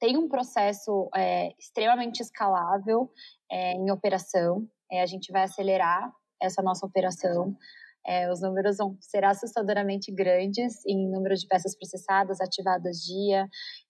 tem 0.00 0.18
um 0.18 0.28
processo 0.28 1.08
é, 1.14 1.54
extremamente 1.58 2.20
escalável 2.20 3.10
é, 3.50 3.72
em 3.72 3.90
operação, 3.90 4.68
é, 4.90 5.00
a 5.00 5.06
gente 5.06 5.32
vai 5.32 5.44
acelerar 5.44 6.12
essa 6.44 6.62
nossa 6.62 6.86
operação. 6.86 7.56
É, 8.06 8.30
os 8.30 8.42
números 8.42 8.76
vão 8.76 8.96
ser 9.00 9.24
assustadoramente 9.24 10.12
grandes 10.12 10.84
em 10.86 11.10
número 11.10 11.34
de 11.34 11.46
peças 11.46 11.74
processadas, 11.74 12.40
ativadas 12.40 12.98
dia. 12.98 13.48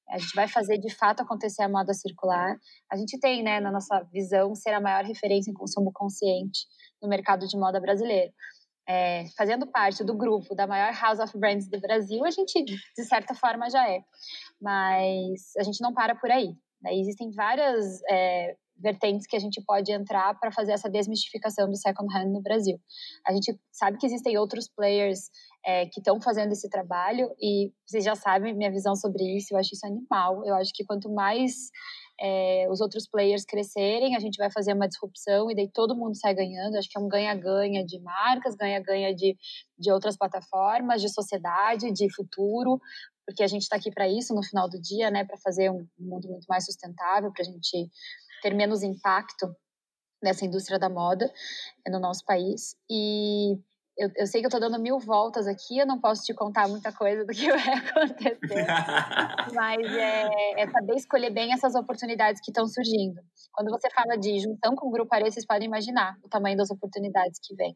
A 0.09 0.19
gente 0.19 0.35
vai 0.35 0.47
fazer 0.47 0.79
de 0.79 0.95
fato 0.95 1.21
acontecer 1.21 1.63
a 1.63 1.69
moda 1.69 1.93
circular. 1.93 2.57
A 2.91 2.97
gente 2.97 3.19
tem, 3.19 3.43
né, 3.43 3.59
na 3.59 3.73
nossa 3.73 4.03
visão, 4.13 4.55
ser 4.55 4.71
a 4.71 4.81
maior 4.81 5.05
referência 5.05 5.51
em 5.51 5.55
consumo 5.55 5.91
consciente 5.93 6.61
no 7.03 7.09
mercado 7.09 7.47
de 7.49 7.57
moda 7.57 7.81
brasileiro. 7.81 8.33
É, 8.87 9.25
fazendo 9.37 9.67
parte 9.67 10.05
do 10.05 10.15
grupo 10.15 10.55
da 10.55 10.67
maior 10.67 10.93
House 10.93 11.19
of 11.19 11.37
Brands 11.39 11.69
do 11.69 11.81
Brasil, 11.81 12.25
a 12.25 12.31
gente, 12.31 12.63
de 12.63 13.05
certa 13.05 13.35
forma, 13.35 13.69
já 13.69 13.89
é. 13.91 14.01
Mas 14.61 15.57
a 15.59 15.63
gente 15.63 15.81
não 15.81 15.93
para 15.93 16.15
por 16.15 16.31
aí. 16.31 16.55
Né? 16.83 16.95
Existem 16.99 17.31
várias 17.33 18.01
é, 18.09 18.57
vertentes 18.77 19.27
que 19.27 19.37
a 19.37 19.39
gente 19.39 19.63
pode 19.65 19.93
entrar 19.93 20.39
para 20.39 20.51
fazer 20.51 20.73
essa 20.73 20.91
desmistificação 20.91 21.69
do 21.69 21.77
second 21.77 22.13
hand 22.15 22.31
no 22.33 22.43
Brasil. 22.43 22.79
A 23.27 23.33
gente 23.33 23.59
sabe 23.73 23.99
que 23.99 24.07
existem 24.07 24.37
outros 24.37 24.69
players 24.69 25.31
é, 25.65 25.87
que 25.87 26.01
estão 26.01 26.21
fazendo 26.21 26.53
esse 26.53 26.69
trabalho 26.69 27.31
e 27.41 27.73
vocês 27.87 28.05
já 28.05 28.15
sabem 28.15 28.55
minha 28.55 28.71
visão 28.71 28.95
sobre 28.95 29.25
isso. 29.37 29.55
Eu 29.55 29.59
acho 29.59 29.75
isso 29.75 29.87
animal. 29.87 30.45
Eu 30.45 30.55
acho 30.57 30.73
que 30.75 30.85
quanto 30.85 31.11
mais 31.13 31.71
é, 32.21 32.67
os 32.71 32.81
outros 32.81 33.09
players 33.09 33.45
crescerem, 33.45 34.15
a 34.15 34.21
gente 34.21 34.37
vai 34.37 34.51
fazer 34.51 34.73
uma 34.73 34.87
disrupção 34.87 35.51
e 35.51 35.55
daí 35.55 35.69
todo 35.73 35.97
mundo 35.97 36.17
sai 36.17 36.35
ganhando. 36.35 36.77
Acho 36.77 36.89
que 36.89 36.99
é 36.99 37.01
um 37.01 37.09
ganha-ganha 37.09 37.85
de 37.85 37.99
marcas, 38.01 38.55
ganha-ganha 38.55 39.15
de, 39.15 39.37
de 39.79 39.91
outras 39.91 40.17
plataformas, 40.17 41.01
de 41.01 41.09
sociedade, 41.09 41.93
de 41.93 42.13
futuro, 42.15 42.79
porque 43.27 43.43
a 43.43 43.47
gente 43.47 43.63
está 43.63 43.77
aqui 43.77 43.91
para 43.91 44.09
isso 44.09 44.35
no 44.35 44.43
final 44.43 44.69
do 44.69 44.81
dia, 44.81 45.11
né, 45.11 45.25
para 45.25 45.39
fazer 45.39 45.71
um 45.71 45.87
mundo 45.99 46.29
muito 46.29 46.47
mais 46.49 46.65
sustentável, 46.67 47.33
para 47.33 47.43
a 47.43 47.45
gente 47.45 47.89
ter 48.45 48.55
menos 48.55 48.83
impacto 48.83 49.57
nessa 50.23 50.45
indústria 50.45 50.79
da 50.79 50.91
moda 50.91 51.33
no 51.89 51.99
nosso 51.99 52.23
país. 52.27 52.77
E 52.91 53.55
eu, 53.97 54.11
eu 54.17 54.27
sei 54.27 54.43
que 54.43 54.47
eu 54.47 54.49
estou 54.49 54.61
dando 54.61 54.79
mil 54.79 54.99
voltas 54.99 55.47
aqui, 55.47 55.79
eu 55.79 55.87
não 55.87 55.99
posso 55.99 56.25
te 56.25 56.35
contar 56.35 56.69
muita 56.69 56.93
coisa 56.93 57.25
do 57.25 57.33
que 57.33 57.49
vai 57.49 57.75
acontecer, 57.79 58.67
mas 59.55 59.81
é, 59.81 60.63
é, 60.63 60.71
saber 60.71 60.95
escolher 60.95 61.31
bem 61.31 61.55
essas 61.55 61.75
oportunidades 61.75 62.43
que 62.45 62.51
estão 62.51 62.67
surgindo. 62.67 63.19
Quando 63.51 63.71
você 63.71 63.89
fala 63.91 64.19
de 64.19 64.41
junção 64.41 64.77
com 64.77 64.89
o 64.89 64.91
Grupo 64.91 65.15
Areia, 65.15 65.31
vocês 65.31 65.47
podem 65.47 65.67
imaginar 65.67 66.19
o 66.23 66.29
tamanho 66.29 66.57
das 66.57 66.71
oportunidades 66.71 67.39
que 67.43 67.55
vem. 67.55 67.75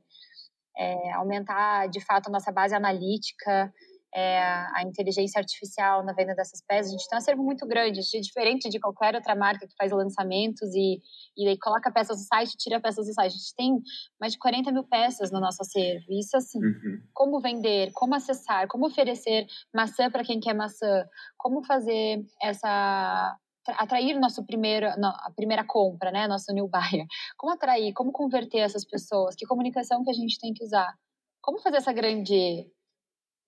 É, 0.77 1.13
aumentar, 1.13 1.89
de 1.89 2.05
fato, 2.05 2.29
a 2.29 2.31
nossa 2.31 2.53
base 2.53 2.75
analítica, 2.75 3.73
é, 4.15 4.41
a 4.75 4.83
inteligência 4.83 5.39
artificial 5.39 6.05
na 6.05 6.13
venda 6.13 6.35
dessas 6.35 6.63
peças. 6.67 6.89
A 6.89 6.97
gente 6.97 7.09
tem 7.09 7.17
um 7.17 7.19
acervo 7.19 7.43
muito 7.43 7.67
grande, 7.67 8.01
é 8.01 8.21
diferente 8.21 8.69
de 8.69 8.81
qualquer 8.81 9.15
outra 9.15 9.35
marca 9.35 9.67
que 9.67 9.75
faz 9.77 9.93
lançamentos 9.93 10.75
e, 10.75 11.01
e 11.37 11.59
coloca 11.59 11.91
peças 11.93 12.19
no 12.19 12.25
site 12.25 12.57
tira 12.57 12.81
peças 12.81 13.07
do 13.07 13.13
site. 13.13 13.33
A 13.33 13.37
gente 13.37 13.55
tem 13.55 13.79
mais 14.21 14.33
de 14.33 14.39
40 14.39 14.73
mil 14.73 14.85
peças 14.85 15.31
no 15.31 15.41
nosso 15.41 15.63
acervo. 15.63 16.07
Isso, 16.11 16.37
assim, 16.37 16.59
uhum. 16.59 17.03
como 17.13 17.41
vender, 17.41 17.91
como 17.93 18.15
acessar, 18.15 18.67
como 18.69 18.87
oferecer 18.87 19.47
maçã 19.75 20.11
para 20.11 20.25
quem 20.25 20.41
quer 20.41 20.55
maçã, 20.55 21.05
como 21.37 21.63
fazer 21.65 22.25
essa 22.43 23.37
atrair 23.77 24.19
nosso 24.19 24.47
primeiro, 24.47 24.87
a 24.87 25.31
primeira 25.37 25.63
compra, 25.63 26.11
né, 26.11 26.27
nosso 26.27 26.53
new 26.55 26.69
buyer. 26.69 27.07
Como 27.37 27.53
atrair, 27.53 27.93
como 27.93 28.13
converter 28.13 28.61
essas 28.61 28.85
pessoas, 28.85 29.35
que 29.35 29.47
comunicação 29.47 30.03
que 30.03 30.11
a 30.11 30.15
gente 30.15 30.39
tem 30.39 30.55
que 30.55 30.65
usar. 30.65 30.95
Como 31.43 31.59
fazer 31.59 31.77
essa 31.77 31.93
grande 31.93 32.67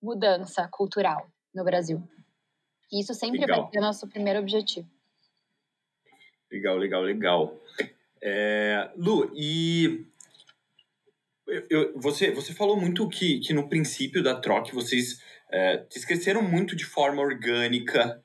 mudança 0.01 0.67
cultural 0.71 1.29
no 1.53 1.63
Brasil. 1.63 2.01
E 2.91 2.99
isso 2.99 3.13
sempre 3.13 3.41
legal. 3.41 3.63
vai 3.63 3.71
ser 3.71 3.79
nosso 3.79 4.07
primeiro 4.07 4.39
objetivo. 4.39 4.89
Legal, 6.51 6.77
legal, 6.77 7.01
legal. 7.01 7.57
É, 8.21 8.91
Lu, 8.97 9.31
e 9.33 10.05
eu, 11.69 11.97
você, 11.99 12.31
você 12.31 12.53
falou 12.53 12.79
muito 12.79 13.07
que, 13.07 13.39
que 13.39 13.53
no 13.53 13.69
princípio 13.69 14.21
da 14.21 14.39
troca 14.39 14.73
vocês 14.73 15.21
é, 15.51 15.85
vocês 15.89 16.05
cresceram 16.05 16.41
muito 16.41 16.75
de 16.75 16.85
forma 16.85 17.21
orgânica 17.21 18.23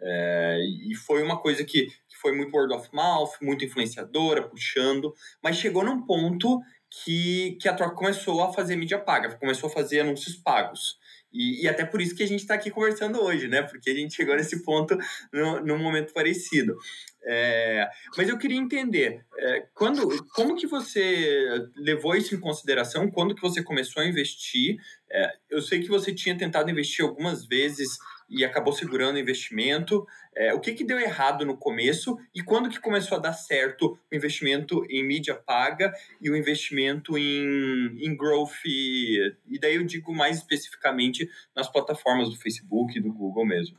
é, 0.00 0.58
e 0.88 0.94
foi 0.94 1.22
uma 1.22 1.40
coisa 1.40 1.64
que, 1.64 1.86
que 1.86 2.16
foi 2.16 2.32
muito 2.32 2.56
word 2.56 2.72
of 2.72 2.88
mouth, 2.92 3.30
muito 3.42 3.64
influenciadora, 3.64 4.48
puxando, 4.48 5.12
mas 5.42 5.56
chegou 5.56 5.84
num 5.84 6.06
ponto 6.06 6.60
que, 6.88 7.58
que 7.60 7.68
a 7.68 7.74
troca 7.74 7.96
começou 7.96 8.42
a 8.42 8.52
fazer 8.52 8.76
mídia 8.76 8.98
paga, 8.98 9.36
começou 9.36 9.68
a 9.68 9.72
fazer 9.72 10.00
anúncios 10.00 10.36
pagos. 10.36 10.98
E, 11.32 11.64
e 11.64 11.68
até 11.68 11.84
por 11.84 12.00
isso 12.00 12.14
que 12.14 12.22
a 12.22 12.26
gente 12.26 12.40
está 12.40 12.54
aqui 12.54 12.70
conversando 12.70 13.20
hoje, 13.22 13.48
né? 13.48 13.62
Porque 13.62 13.90
a 13.90 13.94
gente 13.94 14.14
chegou 14.14 14.34
nesse 14.34 14.62
ponto 14.62 14.96
no, 15.32 15.60
num 15.60 15.78
momento 15.78 16.12
parecido. 16.12 16.76
É, 17.24 17.86
mas 18.16 18.28
eu 18.28 18.38
queria 18.38 18.56
entender, 18.56 19.24
é, 19.36 19.66
quando, 19.74 20.24
como 20.34 20.56
que 20.56 20.66
você 20.66 21.66
levou 21.76 22.16
isso 22.16 22.34
em 22.34 22.40
consideração? 22.40 23.10
Quando 23.10 23.34
que 23.34 23.42
você 23.42 23.62
começou 23.62 24.02
a 24.02 24.06
investir? 24.06 24.76
É, 25.10 25.32
eu 25.50 25.60
sei 25.60 25.80
que 25.80 25.88
você 25.88 26.14
tinha 26.14 26.36
tentado 26.36 26.70
investir 26.70 27.04
algumas 27.04 27.44
vezes 27.46 27.98
e 28.28 28.44
acabou 28.44 28.72
segurando 28.72 29.16
o 29.16 29.18
investimento. 29.18 30.06
É, 30.36 30.52
o 30.52 30.60
que, 30.60 30.72
que 30.72 30.84
deu 30.84 30.98
errado 30.98 31.44
no 31.44 31.56
começo 31.56 32.18
e 32.34 32.42
quando 32.42 32.68
que 32.68 32.80
começou 32.80 33.18
a 33.18 33.20
dar 33.20 33.32
certo 33.32 33.98
o 34.10 34.14
investimento 34.14 34.84
em 34.88 35.06
mídia 35.06 35.34
paga 35.34 35.92
e 36.20 36.30
o 36.30 36.36
investimento 36.36 37.16
em, 37.16 37.96
em 37.98 38.16
growth? 38.16 38.64
E, 38.64 39.34
e 39.46 39.58
daí 39.58 39.76
eu 39.76 39.84
digo 39.84 40.14
mais 40.14 40.36
especificamente 40.36 41.28
nas 41.54 41.70
plataformas 41.70 42.28
do 42.28 42.36
Facebook 42.36 42.96
e 42.96 43.00
do 43.00 43.12
Google 43.12 43.46
mesmo. 43.46 43.78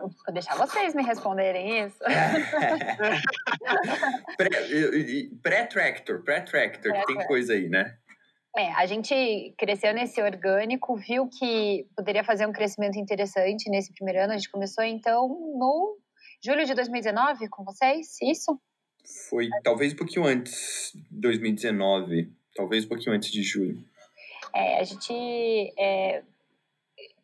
Vou 0.00 0.12
deixar 0.32 0.56
vocês 0.56 0.94
me 0.94 1.02
responderem 1.02 1.86
isso. 1.86 1.98
Pré-tractor, 5.42 6.22
pré-tractor, 6.22 6.92
pré 6.92 7.00
que 7.00 7.06
tem 7.06 7.26
coisa 7.26 7.54
aí, 7.54 7.68
né? 7.68 7.96
É, 8.56 8.72
a 8.72 8.86
gente 8.86 9.54
cresceu 9.58 9.92
nesse 9.92 10.20
orgânico, 10.22 10.96
viu 10.96 11.28
que 11.28 11.86
poderia 11.94 12.24
fazer 12.24 12.46
um 12.46 12.52
crescimento 12.52 12.98
interessante 12.98 13.68
nesse 13.68 13.92
primeiro 13.92 14.24
ano. 14.24 14.32
A 14.32 14.36
gente 14.38 14.50
começou, 14.50 14.82
então, 14.82 15.28
no 15.28 15.98
julho 16.42 16.64
de 16.64 16.74
2019 16.74 17.48
com 17.50 17.64
vocês, 17.64 18.16
isso? 18.22 18.58
Foi 19.28 19.48
talvez 19.62 19.92
um 19.92 19.96
pouquinho 19.96 20.24
antes, 20.24 20.92
2019, 21.10 22.32
talvez 22.54 22.86
um 22.86 22.88
pouquinho 22.88 23.14
antes 23.14 23.30
de 23.30 23.42
julho. 23.42 23.76
É, 24.54 24.80
a 24.80 24.84
gente 24.84 25.12
é, 25.78 26.22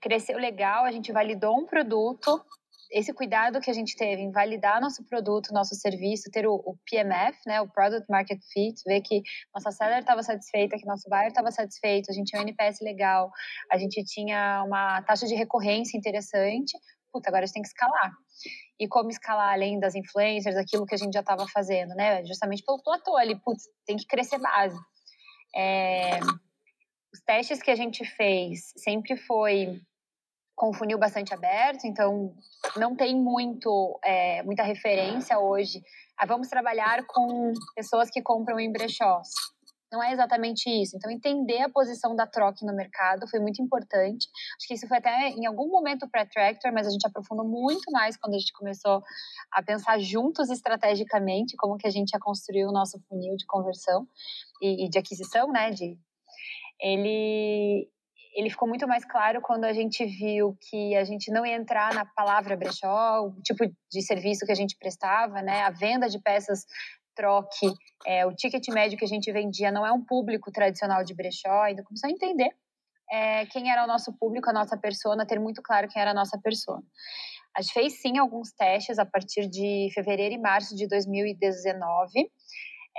cresceu 0.02 0.36
legal, 0.38 0.84
a 0.84 0.92
gente 0.92 1.12
validou 1.12 1.58
um 1.58 1.64
produto 1.64 2.44
esse 2.92 3.12
cuidado 3.12 3.60
que 3.60 3.70
a 3.70 3.74
gente 3.74 3.96
teve 3.96 4.20
em 4.20 4.30
validar 4.30 4.80
nosso 4.80 5.02
produto, 5.04 5.52
nosso 5.52 5.74
serviço, 5.74 6.30
ter 6.30 6.46
o, 6.46 6.54
o 6.54 6.76
PMF, 6.88 7.38
né, 7.46 7.60
o 7.60 7.68
Product 7.68 8.06
Market 8.10 8.38
Fit, 8.52 8.82
ver 8.86 9.00
que 9.00 9.22
nossa 9.54 9.70
seller 9.70 10.00
estava 10.00 10.22
satisfeita, 10.22 10.76
que 10.76 10.86
nosso 10.86 11.08
buyer 11.08 11.28
estava 11.28 11.50
satisfeito, 11.50 12.10
a 12.10 12.12
gente 12.12 12.26
tinha 12.26 12.40
um 12.40 12.42
NPS 12.42 12.80
legal, 12.82 13.30
a 13.70 13.78
gente 13.78 14.04
tinha 14.04 14.62
uma 14.66 15.00
taxa 15.02 15.26
de 15.26 15.34
recorrência 15.34 15.96
interessante, 15.96 16.76
puta, 17.10 17.30
agora 17.30 17.44
a 17.44 17.46
gente 17.46 17.54
tem 17.54 17.62
que 17.62 17.68
escalar. 17.68 18.12
E 18.78 18.86
como 18.86 19.10
escalar 19.10 19.52
além 19.52 19.80
das 19.80 19.94
influencers, 19.94 20.56
aquilo 20.56 20.86
que 20.86 20.94
a 20.94 20.98
gente 20.98 21.14
já 21.14 21.20
estava 21.20 21.46
fazendo, 21.48 21.94
né? 21.94 22.24
Justamente 22.24 22.64
pelo 22.64 22.82
platô 22.82 23.16
ali, 23.16 23.38
putz, 23.40 23.64
tem 23.86 23.96
que 23.96 24.06
crescer 24.06 24.38
base. 24.38 24.78
É, 25.54 26.18
os 27.12 27.20
testes 27.26 27.62
que 27.62 27.70
a 27.70 27.76
gente 27.76 28.04
fez 28.04 28.72
sempre 28.76 29.16
foi 29.16 29.80
com 30.54 30.72
funil 30.72 30.98
bastante 30.98 31.32
aberto, 31.34 31.84
então 31.84 32.34
não 32.76 32.94
tem 32.94 33.16
muito, 33.16 33.98
é, 34.04 34.42
muita 34.42 34.62
referência 34.62 35.38
hoje. 35.38 35.82
Ah, 36.16 36.26
vamos 36.26 36.48
trabalhar 36.48 37.04
com 37.06 37.52
pessoas 37.74 38.10
que 38.10 38.22
compram 38.22 38.60
em 38.60 38.70
brechós. 38.70 39.28
Não 39.92 40.02
é 40.02 40.10
exatamente 40.10 40.70
isso. 40.70 40.96
Então, 40.96 41.10
entender 41.10 41.60
a 41.60 41.68
posição 41.68 42.16
da 42.16 42.26
troca 42.26 42.64
no 42.64 42.74
mercado 42.74 43.28
foi 43.28 43.38
muito 43.38 43.60
importante. 43.60 44.26
Acho 44.56 44.66
que 44.66 44.74
isso 44.74 44.88
foi 44.88 44.96
até 44.96 45.28
em 45.28 45.44
algum 45.44 45.68
momento 45.68 46.08
pré-tractor, 46.08 46.72
mas 46.72 46.86
a 46.86 46.90
gente 46.90 47.06
aprofundou 47.06 47.46
muito 47.46 47.90
mais 47.92 48.16
quando 48.16 48.34
a 48.34 48.38
gente 48.38 48.54
começou 48.54 49.02
a 49.52 49.62
pensar 49.62 49.98
juntos 50.00 50.48
estrategicamente 50.48 51.56
como 51.58 51.76
que 51.76 51.86
a 51.86 51.90
gente 51.90 52.12
ia 52.12 52.20
construir 52.20 52.64
o 52.64 52.72
nosso 52.72 52.98
funil 53.06 53.36
de 53.36 53.44
conversão 53.44 54.08
e, 54.62 54.86
e 54.86 54.88
de 54.88 54.98
aquisição, 54.98 55.52
né? 55.52 55.70
De, 55.70 55.98
ele, 56.80 57.86
ele 58.34 58.50
ficou 58.50 58.68
muito 58.68 58.86
mais 58.88 59.04
claro 59.04 59.40
quando 59.40 59.64
a 59.64 59.72
gente 59.72 60.04
viu 60.04 60.56
que 60.60 60.96
a 60.96 61.04
gente 61.04 61.30
não 61.30 61.44
ia 61.44 61.56
entrar 61.56 61.94
na 61.94 62.04
palavra 62.04 62.56
brechó, 62.56 63.26
o 63.26 63.42
tipo 63.42 63.64
de 63.90 64.02
serviço 64.02 64.46
que 64.46 64.52
a 64.52 64.56
gente 64.56 64.76
prestava, 64.78 65.42
né? 65.42 65.62
A 65.62 65.70
venda 65.70 66.08
de 66.08 66.18
peças 66.20 66.64
troque, 67.14 67.72
é, 68.06 68.24
o 68.24 68.34
ticket 68.34 68.66
médio 68.68 68.98
que 68.98 69.04
a 69.04 69.08
gente 69.08 69.30
vendia 69.30 69.70
não 69.70 69.86
é 69.86 69.92
um 69.92 70.02
público 70.02 70.50
tradicional 70.50 71.04
de 71.04 71.14
brechó, 71.14 71.62
ainda 71.62 71.82
começou 71.82 72.08
a 72.08 72.12
entender 72.12 72.50
é, 73.10 73.44
quem 73.46 73.70
era 73.70 73.84
o 73.84 73.86
nosso 73.86 74.12
público, 74.18 74.48
a 74.48 74.52
nossa 74.52 74.76
persona, 74.76 75.26
ter 75.26 75.38
muito 75.38 75.60
claro 75.62 75.88
quem 75.88 76.00
era 76.00 76.12
a 76.12 76.14
nossa 76.14 76.38
persona. 76.38 76.82
A 77.54 77.60
gente 77.60 77.74
fez 77.74 78.00
sim 78.00 78.16
alguns 78.16 78.50
testes 78.52 78.98
a 78.98 79.04
partir 79.04 79.46
de 79.46 79.90
fevereiro 79.94 80.34
e 80.34 80.38
março 80.38 80.74
de 80.74 80.88
2019. 80.88 82.30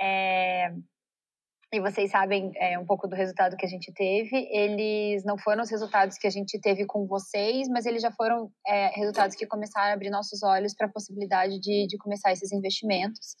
É, 0.00 0.72
e 1.74 1.80
vocês 1.80 2.10
sabem 2.10 2.52
é, 2.56 2.78
um 2.78 2.86
pouco 2.86 3.08
do 3.08 3.16
resultado 3.16 3.56
que 3.56 3.66
a 3.66 3.68
gente 3.68 3.92
teve. 3.92 4.48
Eles 4.50 5.24
não 5.24 5.36
foram 5.36 5.62
os 5.62 5.70
resultados 5.70 6.16
que 6.16 6.26
a 6.26 6.30
gente 6.30 6.60
teve 6.60 6.86
com 6.86 7.06
vocês, 7.06 7.68
mas 7.68 7.84
eles 7.84 8.00
já 8.00 8.12
foram 8.12 8.48
é, 8.66 8.88
resultados 8.96 9.36
que 9.36 9.44
começaram 9.44 9.90
a 9.90 9.94
abrir 9.94 10.08
nossos 10.08 10.42
olhos 10.44 10.72
para 10.74 10.86
a 10.86 10.92
possibilidade 10.92 11.58
de, 11.58 11.86
de 11.88 11.98
começar 11.98 12.32
esses 12.32 12.52
investimentos. 12.52 13.34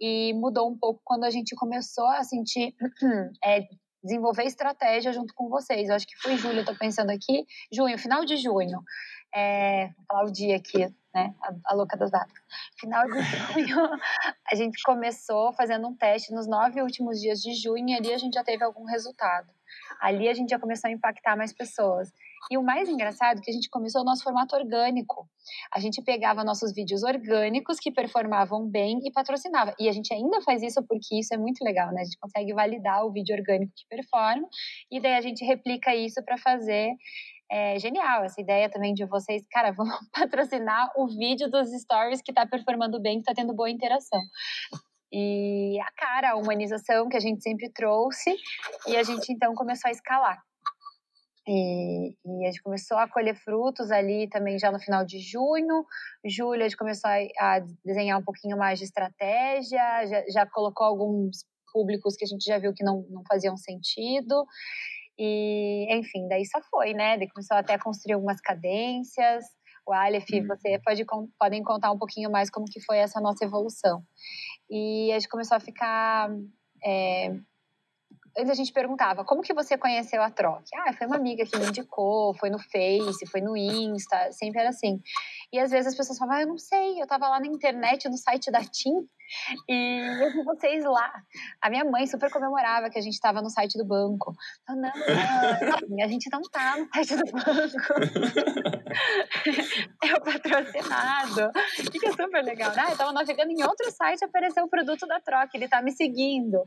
E 0.00 0.34
mudou 0.34 0.68
um 0.68 0.76
pouco 0.76 1.00
quando 1.04 1.22
a 1.22 1.30
gente 1.30 1.54
começou 1.54 2.06
a 2.06 2.24
sentir 2.24 2.74
é, 3.44 3.60
desenvolver 4.02 4.42
estratégia 4.42 5.12
junto 5.12 5.32
com 5.32 5.48
vocês. 5.48 5.88
Eu 5.88 5.94
acho 5.94 6.06
que 6.06 6.18
foi 6.20 6.36
julho, 6.36 6.60
estou 6.60 6.76
pensando 6.76 7.10
aqui, 7.10 7.44
junho, 7.72 7.96
final 7.96 8.24
de 8.24 8.36
junho. 8.36 8.82
É, 9.32 9.86
vou 9.86 10.04
falar 10.08 10.24
o 10.24 10.32
dia 10.32 10.56
aqui, 10.56 10.92
né? 11.14 11.34
A, 11.42 11.72
a, 11.72 11.74
louca 11.74 11.96
das 11.96 12.10
datas. 12.10 12.32
Final 12.78 13.04
de 13.06 13.22
junho, 13.22 13.76
a 14.50 14.54
gente 14.54 14.82
começou 14.82 15.52
fazendo 15.52 15.86
um 15.88 15.94
teste 15.94 16.32
nos 16.32 16.46
nove 16.46 16.80
últimos 16.80 17.20
dias 17.20 17.40
de 17.40 17.54
junho 17.54 17.88
e 17.88 17.94
ali 17.94 18.12
a 18.12 18.18
gente 18.18 18.34
já 18.34 18.44
teve 18.44 18.64
algum 18.64 18.84
resultado. 18.84 19.52
Ali 20.00 20.28
a 20.28 20.34
gente 20.34 20.50
já 20.50 20.58
começou 20.58 20.88
a 20.88 20.92
impactar 20.92 21.36
mais 21.36 21.52
pessoas. 21.52 22.10
E 22.50 22.58
o 22.58 22.62
mais 22.62 22.88
engraçado 22.88 23.38
é 23.38 23.40
que 23.40 23.50
a 23.50 23.54
gente 23.54 23.70
começou 23.70 24.02
o 24.02 24.04
nosso 24.04 24.22
formato 24.22 24.56
orgânico. 24.56 25.28
A 25.72 25.78
gente 25.78 26.02
pegava 26.02 26.42
nossos 26.44 26.72
vídeos 26.74 27.02
orgânicos 27.02 27.78
que 27.78 27.90
performavam 27.90 28.68
bem 28.68 28.98
e 29.04 29.12
patrocinava. 29.12 29.74
E 29.78 29.88
a 29.88 29.92
gente 29.92 30.12
ainda 30.12 30.40
faz 30.42 30.62
isso 30.62 30.82
porque 30.86 31.18
isso 31.18 31.32
é 31.32 31.38
muito 31.38 31.64
legal, 31.64 31.92
né? 31.92 32.02
A 32.02 32.04
gente 32.04 32.18
consegue 32.18 32.52
validar 32.52 33.04
o 33.04 33.12
vídeo 33.12 33.34
orgânico 33.36 33.72
que 33.76 33.86
performa 33.88 34.46
e 34.90 35.00
daí 35.00 35.14
a 35.14 35.20
gente 35.20 35.44
replica 35.44 35.94
isso 35.94 36.22
para 36.24 36.36
fazer 36.36 36.92
é 37.50 37.78
genial 37.78 38.24
essa 38.24 38.40
ideia 38.40 38.70
também 38.70 38.94
de 38.94 39.04
vocês, 39.04 39.46
cara, 39.50 39.72
vamos 39.72 39.94
patrocinar 40.10 40.90
o 40.96 41.06
vídeo 41.06 41.50
dos 41.50 41.68
stories 41.82 42.22
que 42.22 42.30
está 42.30 42.46
performando 42.46 42.98
bem, 42.98 43.16
que 43.16 43.30
está 43.30 43.34
tendo 43.34 43.54
boa 43.54 43.68
interação. 43.68 44.20
E 45.12 45.78
a 45.80 45.92
cara, 45.92 46.30
a 46.30 46.36
humanização 46.36 47.08
que 47.08 47.16
a 47.16 47.20
gente 47.20 47.42
sempre 47.42 47.68
trouxe, 47.68 48.34
e 48.86 48.96
a 48.96 49.02
gente 49.02 49.30
então 49.30 49.54
começou 49.54 49.88
a 49.88 49.92
escalar. 49.92 50.42
E, 51.46 52.14
e, 52.24 52.46
a 52.46 52.50
gente 52.50 52.62
começou 52.62 52.96
a 52.96 53.08
colher 53.08 53.34
frutos 53.34 53.90
ali 53.90 54.28
também 54.28 54.58
já 54.58 54.70
no 54.70 54.78
final 54.78 55.04
de 55.04 55.18
junho. 55.18 55.84
Julho 56.24 56.60
a 56.60 56.68
gente 56.68 56.76
começou 56.76 57.10
a, 57.10 57.56
a 57.56 57.60
desenhar 57.84 58.18
um 58.18 58.24
pouquinho 58.24 58.56
mais 58.56 58.78
de 58.78 58.84
estratégia, 58.84 60.06
já, 60.06 60.24
já, 60.28 60.46
colocou 60.46 60.86
alguns 60.86 61.44
públicos 61.72 62.14
que 62.16 62.24
a 62.24 62.28
gente 62.28 62.44
já 62.44 62.58
viu 62.58 62.72
que 62.72 62.84
não, 62.84 63.04
não 63.10 63.24
faziam 63.28 63.56
sentido. 63.56 64.46
E, 65.18 65.88
enfim, 65.90 66.28
daí 66.28 66.46
só 66.46 66.60
foi, 66.70 66.94
né? 66.94 67.18
Daí 67.18 67.28
começou 67.28 67.56
até 67.56 67.74
a 67.74 67.78
construir 67.78 68.14
algumas 68.14 68.40
cadências. 68.40 69.44
O 69.84 69.92
Aleph, 69.92 70.30
uhum. 70.32 70.46
você 70.46 70.78
pode 70.78 71.04
podem 71.38 71.62
contar 71.62 71.90
um 71.90 71.98
pouquinho 71.98 72.30
mais 72.30 72.48
como 72.48 72.66
que 72.66 72.80
foi 72.80 72.98
essa 72.98 73.20
nossa 73.20 73.44
evolução. 73.44 74.02
E 74.74 75.12
a 75.12 75.18
gente 75.18 75.28
começou 75.28 75.54
a 75.54 75.60
ficar 75.60 76.30
é, 76.82 77.36
antes 78.36 78.50
a 78.50 78.54
gente 78.54 78.72
perguntava, 78.72 79.24
como 79.24 79.42
que 79.42 79.54
você 79.54 79.76
conheceu 79.76 80.22
a 80.22 80.30
Troc? 80.30 80.62
Ah, 80.74 80.92
foi 80.92 81.06
uma 81.06 81.16
amiga 81.16 81.44
que 81.44 81.58
me 81.58 81.66
indicou, 81.66 82.34
foi 82.34 82.50
no 82.50 82.58
Face, 82.58 83.26
foi 83.30 83.40
no 83.40 83.56
Insta, 83.56 84.32
sempre 84.32 84.60
era 84.60 84.70
assim. 84.70 85.00
E 85.52 85.58
às 85.58 85.70
vezes 85.70 85.88
as 85.88 85.96
pessoas 85.96 86.18
falavam, 86.18 86.38
ah, 86.38 86.42
eu 86.42 86.48
não 86.48 86.58
sei, 86.58 87.00
eu 87.00 87.06
tava 87.06 87.28
lá 87.28 87.40
na 87.40 87.46
internet, 87.46 88.08
no 88.08 88.16
site 88.16 88.50
da 88.50 88.60
TIM, 88.60 89.06
e 89.68 90.22
eu 90.22 90.32
vi 90.32 90.42
vocês 90.44 90.84
lá. 90.84 91.12
A 91.60 91.70
minha 91.70 91.84
mãe 91.84 92.06
super 92.06 92.30
comemorava 92.30 92.90
que 92.90 92.98
a 92.98 93.02
gente 93.02 93.14
estava 93.14 93.40
no 93.40 93.50
site 93.50 93.78
do 93.78 93.84
banco. 93.84 94.34
Não, 94.68 94.76
não, 94.76 94.90
a 96.04 96.08
gente 96.08 96.28
não 96.30 96.42
tá 96.42 96.76
no 96.76 96.88
site 96.92 97.16
do 97.16 97.24
banco. 97.32 97.42
é 100.04 100.14
o 100.14 100.20
patrocinado. 100.20 101.50
E 101.78 101.98
que 101.98 102.06
é 102.06 102.10
super 102.10 102.44
legal, 102.44 102.74
né? 102.74 102.88
Eu 102.90 102.96
tava 102.96 103.12
navegando 103.12 103.50
em 103.50 103.62
outro 103.62 103.90
site, 103.90 104.24
apareceu 104.24 104.64
o 104.64 104.70
produto 104.70 105.06
da 105.06 105.20
Troca, 105.20 105.50
ele 105.54 105.68
tá 105.68 105.80
me 105.82 105.92
seguindo. 105.92 106.62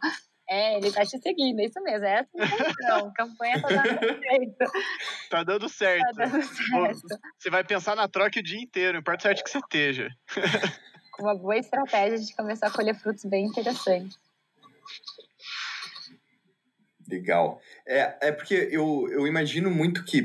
É, 0.47 0.77
ele 0.77 0.91
tá 0.91 1.03
te 1.03 1.17
seguindo, 1.19 1.59
é 1.59 1.65
isso 1.65 1.81
mesmo. 1.81 2.05
É 2.05 2.19
essa 2.19 2.29
a 2.37 2.45
intenção. 2.45 3.07
A 3.07 3.13
campanha 3.13 3.61
tá 3.61 3.67
dando 3.67 3.79
certo. 4.21 4.71
Tá 5.29 5.43
dando 5.43 5.69
certo. 5.69 6.15
Tá 6.15 6.25
dando 6.25 6.43
certo. 6.43 7.19
Você 7.39 7.49
vai 7.49 7.63
pensar 7.63 7.95
na 7.95 8.07
troca 8.07 8.39
o 8.39 8.43
dia 8.43 8.61
inteiro, 8.61 8.97
importa 8.99 9.19
o 9.19 9.23
certo 9.23 9.43
que 9.43 9.49
você 9.49 9.57
esteja. 9.57 10.09
Com 11.11 11.23
uma 11.23 11.35
boa 11.35 11.57
estratégia, 11.57 12.15
a 12.15 12.17
gente 12.17 12.35
começou 12.35 12.67
a 12.67 12.71
colher 12.71 12.95
frutos 12.95 13.25
bem 13.25 13.45
interessantes. 13.45 14.19
Legal. 17.07 17.59
É, 17.87 18.27
é 18.27 18.31
porque 18.31 18.69
eu, 18.71 19.07
eu 19.11 19.27
imagino 19.27 19.71
muito 19.71 20.03
que, 20.03 20.21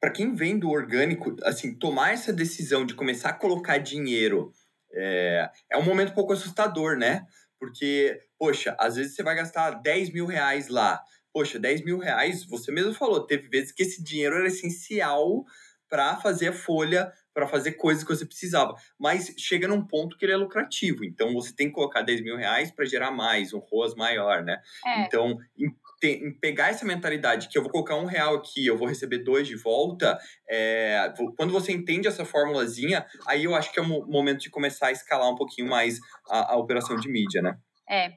para 0.00 0.10
quem 0.10 0.34
vem 0.34 0.58
do 0.58 0.70
orgânico, 0.70 1.36
assim, 1.44 1.74
tomar 1.74 2.12
essa 2.12 2.32
decisão 2.32 2.84
de 2.84 2.94
começar 2.94 3.30
a 3.30 3.34
colocar 3.34 3.78
dinheiro 3.78 4.52
é, 4.92 5.50
é 5.70 5.78
um 5.78 5.84
momento 5.84 6.10
um 6.10 6.14
pouco 6.14 6.32
assustador, 6.32 6.96
né? 6.96 7.26
Porque, 7.58 8.18
poxa, 8.38 8.76
às 8.78 8.96
vezes 8.96 9.14
você 9.14 9.22
vai 9.22 9.34
gastar 9.34 9.70
10 9.70 10.12
mil 10.12 10.26
reais 10.26 10.68
lá. 10.68 11.02
Poxa, 11.32 11.58
10 11.58 11.84
mil 11.84 11.98
reais, 11.98 12.44
você 12.44 12.72
mesmo 12.72 12.94
falou, 12.94 13.26
teve 13.26 13.48
vezes 13.48 13.72
que 13.72 13.82
esse 13.82 14.02
dinheiro 14.02 14.36
era 14.36 14.46
essencial 14.48 15.44
para 15.88 16.16
fazer 16.16 16.48
a 16.48 16.52
folha, 16.52 17.10
para 17.32 17.46
fazer 17.46 17.72
coisas 17.72 18.04
que 18.04 18.14
você 18.14 18.26
precisava. 18.26 18.74
Mas 18.98 19.34
chega 19.38 19.66
num 19.66 19.84
ponto 19.84 20.16
que 20.16 20.24
ele 20.24 20.32
é 20.32 20.36
lucrativo. 20.36 21.04
Então 21.04 21.32
você 21.32 21.54
tem 21.54 21.68
que 21.68 21.74
colocar 21.74 22.02
10 22.02 22.22
mil 22.22 22.36
reais 22.36 22.70
para 22.70 22.84
gerar 22.84 23.10
mais, 23.10 23.52
um 23.52 23.58
ROAS 23.58 23.94
maior, 23.94 24.42
né? 24.42 24.60
É. 24.84 25.02
Então, 25.04 25.38
em, 25.56 25.72
em, 26.04 26.32
pegar 26.32 26.68
essa 26.68 26.84
mentalidade 26.84 27.48
que 27.48 27.56
eu 27.56 27.62
vou 27.62 27.70
colocar 27.70 27.96
um 27.96 28.06
real 28.06 28.34
aqui, 28.34 28.66
eu 28.66 28.76
vou 28.76 28.88
receber 28.88 29.18
dois 29.18 29.46
de 29.46 29.56
volta, 29.56 30.18
é, 30.48 31.12
quando 31.36 31.52
você 31.52 31.72
entende 31.72 32.08
essa 32.08 32.24
formulazinha, 32.24 33.06
aí 33.26 33.44
eu 33.44 33.54
acho 33.54 33.72
que 33.72 33.78
é 33.78 33.82
o 33.82 34.06
momento 34.06 34.40
de 34.40 34.50
começar 34.50 34.88
a 34.88 34.92
escalar 34.92 35.30
um 35.30 35.36
pouquinho 35.36 35.68
mais 35.68 35.98
a, 36.28 36.54
a 36.54 36.56
operação 36.56 36.96
de 36.96 37.08
mídia, 37.08 37.40
né? 37.40 37.56
É, 37.90 38.12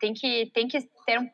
tem 0.00 0.12
que, 0.12 0.50
tem 0.52 0.68
que 0.68 0.80
ter 1.06 1.18
um 1.18 1.28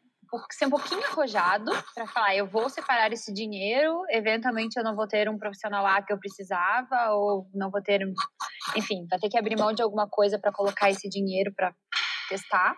ser 0.52 0.66
um 0.66 0.70
pouquinho 0.70 1.04
arrojado 1.06 1.70
para 1.94 2.06
falar, 2.06 2.36
eu 2.36 2.46
vou 2.46 2.68
separar 2.68 3.12
esse 3.12 3.32
dinheiro, 3.32 4.02
eventualmente 4.10 4.78
eu 4.78 4.84
não 4.84 4.94
vou 4.94 5.08
ter 5.08 5.28
um 5.28 5.38
profissional 5.38 5.86
A 5.86 6.02
que 6.02 6.12
eu 6.12 6.18
precisava, 6.18 7.12
ou 7.12 7.48
não 7.54 7.70
vou 7.70 7.82
ter, 7.82 8.00
enfim, 8.76 9.06
vai 9.08 9.18
ter 9.18 9.28
que 9.28 9.38
abrir 9.38 9.56
mão 9.56 9.72
de 9.72 9.82
alguma 9.82 10.08
coisa 10.08 10.38
para 10.38 10.52
colocar 10.52 10.90
esse 10.90 11.08
dinheiro 11.08 11.52
para 11.56 11.74
testar. 12.28 12.76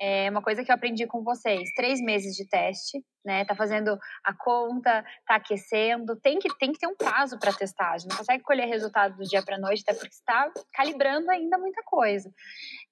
É 0.00 0.30
uma 0.30 0.40
coisa 0.40 0.64
que 0.64 0.70
eu 0.70 0.74
aprendi 0.76 1.08
com 1.08 1.24
vocês, 1.24 1.72
três 1.74 2.00
meses 2.00 2.36
de 2.36 2.48
teste, 2.48 3.04
né? 3.24 3.44
Tá 3.44 3.56
fazendo 3.56 3.98
a 4.24 4.32
conta, 4.32 5.04
tá 5.26 5.34
aquecendo, 5.34 6.14
tem 6.20 6.38
que, 6.38 6.48
tem 6.56 6.72
que 6.72 6.78
ter 6.78 6.86
um 6.86 6.94
prazo 6.94 7.36
para 7.36 7.52
testagem. 7.52 8.06
Não 8.08 8.16
consegue 8.16 8.44
colher 8.44 8.68
resultado 8.68 9.16
do 9.16 9.24
dia 9.24 9.42
para 9.42 9.58
noite, 9.58 9.82
até 9.82 9.98
porque 9.98 10.14
está 10.14 10.52
calibrando 10.72 11.28
ainda 11.32 11.58
muita 11.58 11.82
coisa. 11.84 12.30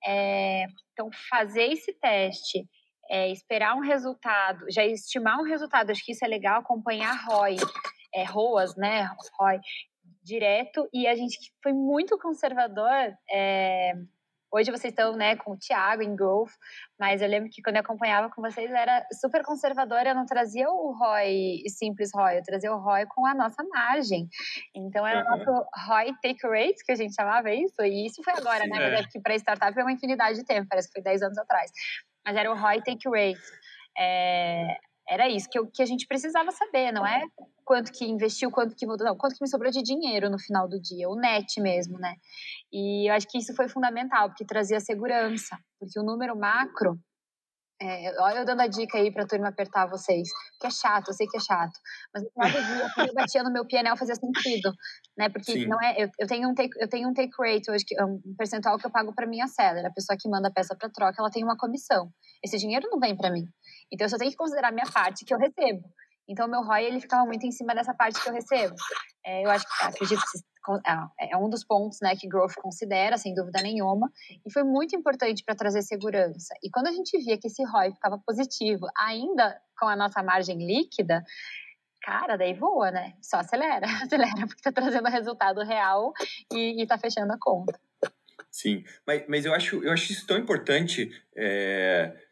É, 0.05 0.67
então, 0.93 1.11
fazer 1.29 1.65
esse 1.73 1.93
teste 1.95 2.67
é, 3.09 3.31
esperar 3.31 3.77
um 3.77 3.81
resultado, 3.81 4.65
já 4.71 4.85
estimar 4.85 5.39
um 5.39 5.45
resultado, 5.45 5.91
acho 5.91 6.05
que 6.05 6.13
isso 6.13 6.25
é 6.25 6.29
legal, 6.29 6.61
acompanhar 6.61 7.25
ROI, 7.25 7.57
é, 8.15 8.25
ROAS, 8.25 8.77
né, 8.77 9.09
ROI, 9.39 9.61
direto, 10.23 10.89
e 10.93 11.07
a 11.07 11.15
gente 11.15 11.39
foi 11.63 11.73
muito 11.73 12.19
conservador, 12.19 13.15
é, 13.31 13.93
hoje 14.53 14.71
vocês 14.71 14.93
estão, 14.93 15.17
né, 15.17 15.37
com 15.37 15.53
o 15.53 15.59
Thiago 15.59 16.03
em 16.03 16.15
Growth, 16.15 16.53
mas 16.99 17.21
eu 17.21 17.29
lembro 17.29 17.51
que 17.51 17.63
quando 17.63 17.77
eu 17.77 17.83
acompanhava 17.83 18.31
com 18.31 18.41
vocês, 18.43 18.71
era 18.71 19.07
super 19.21 19.43
conservadora, 19.43 20.11
eu 20.11 20.15
não 20.15 20.27
trazia 20.27 20.69
o 20.69 20.93
ROI 20.93 21.63
simples 21.69 22.11
ROI, 22.15 22.39
eu 22.39 22.43
trazia 22.43 22.73
o 22.73 22.79
ROI 22.79 23.07
com 23.07 23.27
a 23.27 23.35
nossa 23.35 23.63
margem, 23.65 24.29
então 24.75 25.07
era 25.07 25.21
o 25.21 25.37
nosso 25.37 25.67
ROI 25.87 26.13
take 26.23 26.47
rate, 26.47 26.85
que 26.85 26.93
a 26.93 26.97
gente 26.97 27.15
chamava 27.15 27.53
isso, 27.53 27.83
e 27.83 28.07
isso 28.07 28.23
foi 28.23 28.35
agora, 28.35 28.67
né, 28.67 28.79
mas 28.79 29.01
é 29.01 29.09
que 29.11 29.21
para 29.21 29.35
startup 29.37 29.79
é 29.79 29.83
uma 29.83 29.93
infinidade 29.93 30.39
de 30.39 30.45
tempo, 30.45 30.69
parece 30.69 30.89
que 30.89 30.95
foi 30.95 31.03
10 31.03 31.23
anos 31.23 31.39
atrás, 31.39 31.71
mas 32.25 32.37
era 32.37 32.51
o 32.51 32.57
ROI 32.57 32.83
take 32.83 33.09
rate. 33.09 33.41
É, 33.99 34.77
era 35.09 35.29
isso 35.29 35.49
que, 35.49 35.59
eu, 35.59 35.67
que 35.67 35.83
a 35.83 35.87
gente 35.87 36.07
precisava 36.07 36.51
saber, 36.51 36.93
não 36.93 37.07
é 37.07 37.23
quanto 37.65 37.93
que 37.93 38.05
investiu, 38.05 38.51
quanto 38.51 38.75
que 38.75 38.87
mudou, 38.87 39.07
não, 39.07 39.17
quanto 39.17 39.35
que 39.35 39.43
me 39.43 39.49
sobrou 39.49 39.71
de 39.71 39.83
dinheiro 39.83 40.31
no 40.31 40.39
final 40.39 40.69
do 40.69 40.81
dia, 40.81 41.09
o 41.09 41.17
net 41.17 41.61
mesmo, 41.61 41.99
né? 41.99 42.15
E 42.73 43.11
eu 43.11 43.15
acho 43.15 43.27
que 43.29 43.39
isso 43.39 43.55
foi 43.55 43.69
fundamental, 43.69 44.29
porque 44.29 44.45
trazia 44.45 44.81
segurança, 44.81 45.59
porque 45.79 45.99
o 45.99 46.05
número 46.05 46.37
macro, 46.37 46.99
é, 47.81 48.15
olha 48.23 48.39
eu 48.39 48.45
dando 48.45 48.63
a 48.63 48.67
dica 48.67 48.97
aí 48.97 49.13
pra 49.13 49.27
turma 49.27 49.49
apertar 49.49 49.87
vocês, 49.87 50.29
que 50.61 50.67
é 50.67 50.71
chato, 50.71 51.09
eu 51.09 51.15
sei 51.15 51.27
que 51.27 51.37
é 51.37 51.41
chato, 51.41 51.79
mas 52.15 52.23
no 52.23 52.31
final 52.31 52.51
do 52.51 52.67
dia, 52.67 52.91
quando 52.95 53.09
eu 53.09 53.15
batia 53.15 53.43
no 53.43 53.53
meu 53.53 53.67
PNL 53.67 53.99
fazia 53.99 54.15
sentido, 54.15 54.73
né? 55.17 55.29
Porque 55.29 55.53
Sim. 55.53 55.67
não 55.67 55.81
é, 55.83 56.05
eu, 56.05 56.09
eu, 56.19 56.27
tenho 56.27 56.49
um 56.49 56.55
take, 56.55 56.73
eu 56.81 56.89
tenho 56.89 57.09
um 57.09 57.13
take 57.13 57.33
rate 57.39 57.71
hoje, 57.71 57.85
que 57.85 57.99
é 57.99 58.05
um 58.05 58.21
percentual 58.39 58.79
que 58.79 58.87
eu 58.87 58.91
pago 58.91 59.15
para 59.15 59.27
minha 59.27 59.47
seller, 59.47 59.85
a 59.85 59.91
pessoa 59.91 60.17
que 60.19 60.29
manda 60.29 60.49
a 60.49 60.53
peça 60.53 60.75
para 60.75 60.89
troca, 60.89 61.17
ela 61.19 61.31
tem 61.31 61.45
uma 61.45 61.57
comissão. 61.57 62.11
Esse 62.43 62.57
dinheiro 62.57 62.89
não 62.91 62.99
vem 62.99 63.17
para 63.17 63.31
mim. 63.31 63.47
Então 63.93 64.05
eu 64.05 64.09
só 64.11 64.19
tenho 64.19 64.31
que 64.31 64.37
considerar 64.37 64.69
a 64.69 64.73
minha 64.73 64.87
parte 64.87 65.25
que 65.25 65.33
eu 65.33 65.39
recebo. 65.39 65.89
Então, 66.29 66.49
meu 66.49 66.63
ROI, 66.63 66.85
ele 66.85 67.01
ficava 67.01 67.25
muito 67.25 67.47
em 67.47 67.53
cima 67.53 67.75
dessa 67.75 67.95
parte 67.95 68.21
que 68.21 68.29
eu 68.29 68.33
recebo. 68.33 68.75
É, 69.25 69.45
eu 69.45 69.51
acho 69.51 69.65
que, 69.65 69.85
acredito 69.85 70.21
que 70.21 70.73
é, 71.21 71.33
é 71.33 71.37
um 71.37 71.49
dos 71.49 71.65
pontos 71.65 71.99
né, 72.03 72.17
que 72.17 72.27
Growth 72.27 72.55
considera, 72.57 73.17
sem 73.17 73.33
dúvida 73.33 73.63
nenhuma, 73.63 74.11
e 74.45 74.53
foi 74.53 74.65
muito 74.65 74.97
importante 74.97 75.45
para 75.45 75.55
trazer 75.55 75.83
segurança. 75.83 76.53
E 76.63 76.71
quando 76.71 76.89
a 76.89 76.93
gente 76.93 77.17
via 77.19 77.39
que 77.39 77.47
esse 77.47 77.63
ROI 77.65 77.93
ficava 77.93 78.19
positivo, 78.27 78.87
ainda 78.99 79.57
com 79.79 79.87
a 79.87 79.95
nossa 79.95 80.21
margem 80.23 80.59
líquida, 80.59 81.23
cara, 82.03 82.37
daí 82.37 82.55
voa, 82.55 82.91
né? 82.91 83.15
Só 83.23 83.37
acelera, 83.37 83.87
acelera, 84.03 84.47
porque 84.49 84.61
está 84.61 84.73
trazendo 84.73 85.09
resultado 85.09 85.63
real 85.63 86.13
e, 86.53 86.83
está 86.83 86.99
fechando 86.99 87.33
a 87.33 87.39
conta. 87.39 87.79
Sim, 88.51 88.83
mas, 89.07 89.25
mas 89.29 89.45
eu, 89.45 89.55
acho, 89.55 89.85
eu 89.85 89.93
acho 89.93 90.11
isso 90.11 90.27
tão 90.27 90.39
importante. 90.39 91.11
É 91.37 92.26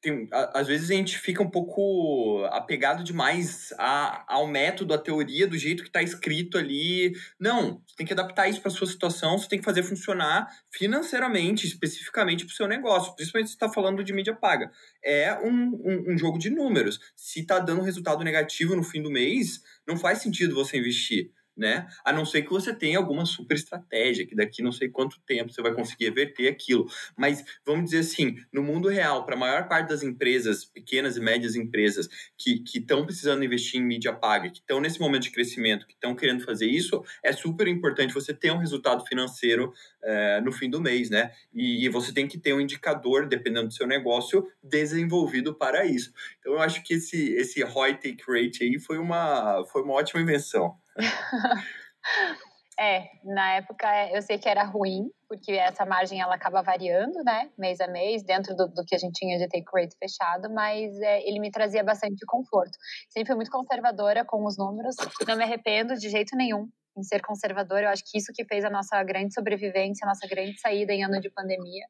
tem, 0.00 0.28
às 0.32 0.66
vezes 0.66 0.90
a 0.90 0.94
gente 0.94 1.18
fica 1.18 1.42
um 1.42 1.50
pouco 1.50 2.44
apegado 2.50 3.02
demais 3.02 3.72
a, 3.78 4.24
ao 4.28 4.46
método, 4.46 4.94
à 4.94 4.98
teoria, 4.98 5.46
do 5.46 5.58
jeito 5.58 5.82
que 5.82 5.88
está 5.88 6.02
escrito 6.02 6.58
ali. 6.58 7.12
Não, 7.38 7.82
você 7.86 7.96
tem 7.96 8.06
que 8.06 8.12
adaptar 8.12 8.48
isso 8.48 8.60
para 8.60 8.70
sua 8.70 8.86
situação, 8.86 9.38
você 9.38 9.48
tem 9.48 9.58
que 9.58 9.64
fazer 9.64 9.82
funcionar 9.82 10.48
financeiramente, 10.70 11.66
especificamente 11.66 12.44
para 12.44 12.52
o 12.52 12.56
seu 12.56 12.68
negócio, 12.68 13.14
principalmente 13.16 13.48
se 13.48 13.54
está 13.54 13.68
falando 13.68 14.04
de 14.04 14.12
mídia 14.12 14.34
paga. 14.34 14.70
É 15.04 15.34
um, 15.34 15.50
um, 15.50 16.14
um 16.14 16.18
jogo 16.18 16.38
de 16.38 16.50
números. 16.50 16.98
Se 17.16 17.40
está 17.40 17.58
dando 17.58 17.82
resultado 17.82 18.22
negativo 18.22 18.76
no 18.76 18.82
fim 18.82 19.02
do 19.02 19.10
mês, 19.10 19.60
não 19.86 19.96
faz 19.96 20.18
sentido 20.18 20.54
você 20.54 20.78
investir 20.78 21.30
né? 21.56 21.86
A 22.04 22.12
não 22.12 22.24
ser 22.24 22.42
que 22.42 22.50
você 22.50 22.74
tenha 22.74 22.98
alguma 22.98 23.24
super 23.24 23.54
estratégia, 23.54 24.26
que 24.26 24.34
daqui 24.34 24.62
não 24.62 24.72
sei 24.72 24.88
quanto 24.88 25.20
tempo 25.20 25.52
você 25.52 25.62
vai 25.62 25.72
conseguir 25.72 26.06
reverter 26.06 26.48
aquilo. 26.48 26.86
Mas 27.16 27.44
vamos 27.64 27.86
dizer 27.86 27.98
assim, 28.00 28.36
no 28.52 28.62
mundo 28.62 28.88
real, 28.88 29.24
para 29.24 29.34
a 29.34 29.38
maior 29.38 29.68
parte 29.68 29.88
das 29.88 30.02
empresas, 30.02 30.64
pequenas 30.64 31.16
e 31.16 31.20
médias 31.20 31.56
empresas, 31.56 32.08
que 32.36 32.62
estão 32.74 33.04
precisando 33.04 33.44
investir 33.44 33.80
em 33.80 33.84
mídia 33.84 34.12
paga, 34.12 34.50
que 34.50 34.58
estão 34.58 34.80
nesse 34.80 35.00
momento 35.00 35.22
de 35.22 35.30
crescimento, 35.30 35.86
que 35.86 35.94
estão 35.94 36.14
querendo 36.14 36.44
fazer 36.44 36.66
isso, 36.66 37.02
é 37.24 37.32
super 37.32 37.66
importante 37.68 38.12
você 38.12 38.34
ter 38.34 38.52
um 38.52 38.58
resultado 38.58 39.06
financeiro 39.06 39.72
é, 40.02 40.40
no 40.40 40.52
fim 40.52 40.68
do 40.68 40.80
mês, 40.80 41.10
né? 41.10 41.32
E, 41.52 41.84
e 41.84 41.88
você 41.88 42.12
tem 42.12 42.28
que 42.28 42.38
ter 42.38 42.52
um 42.52 42.60
indicador, 42.60 43.26
dependendo 43.26 43.68
do 43.68 43.74
seu 43.74 43.86
negócio, 43.86 44.46
desenvolvido 44.62 45.54
para 45.54 45.86
isso. 45.86 46.12
Então 46.38 46.54
eu 46.54 46.60
acho 46.60 46.82
que 46.82 46.94
esse, 46.94 47.32
esse 47.34 47.62
ROI 47.62 47.94
take 47.94 48.22
rate 48.28 48.62
aí 48.62 48.78
foi 48.78 48.98
uma, 48.98 49.64
foi 49.66 49.82
uma 49.82 49.94
ótima 49.94 50.20
invenção. 50.20 50.76
é, 52.78 53.08
na 53.24 53.54
época 53.54 53.86
eu 54.12 54.22
sei 54.22 54.38
que 54.38 54.48
era 54.48 54.64
ruim, 54.64 55.10
porque 55.28 55.52
essa 55.52 55.84
margem 55.84 56.20
ela 56.20 56.34
acaba 56.34 56.62
variando, 56.62 57.22
né, 57.24 57.50
mês 57.58 57.80
a 57.80 57.86
mês, 57.86 58.22
dentro 58.22 58.54
do, 58.54 58.68
do 58.68 58.84
que 58.84 58.94
a 58.94 58.98
gente 58.98 59.14
tinha 59.14 59.38
de 59.38 59.48
take 59.48 59.66
rate 59.74 59.96
fechado, 59.98 60.50
mas 60.52 60.98
é, 61.00 61.26
ele 61.26 61.40
me 61.40 61.50
trazia 61.50 61.82
bastante 61.82 62.24
conforto. 62.26 62.76
Sempre 63.10 63.28
fui 63.28 63.36
muito 63.36 63.50
conservadora 63.50 64.24
com 64.24 64.44
os 64.44 64.56
números, 64.56 64.96
não 65.26 65.36
me 65.36 65.44
arrependo 65.44 65.94
de 65.96 66.08
jeito 66.08 66.36
nenhum 66.36 66.68
em 66.96 67.02
ser 67.02 67.20
conservadora. 67.20 67.86
Eu 67.86 67.90
acho 67.90 68.02
que 68.04 68.18
isso 68.18 68.32
que 68.34 68.44
fez 68.44 68.64
a 68.64 68.70
nossa 68.70 69.02
grande 69.02 69.34
sobrevivência, 69.34 70.04
a 70.04 70.08
nossa 70.08 70.26
grande 70.26 70.58
saída 70.58 70.92
em 70.92 71.04
ano 71.04 71.20
de 71.20 71.30
pandemia, 71.30 71.84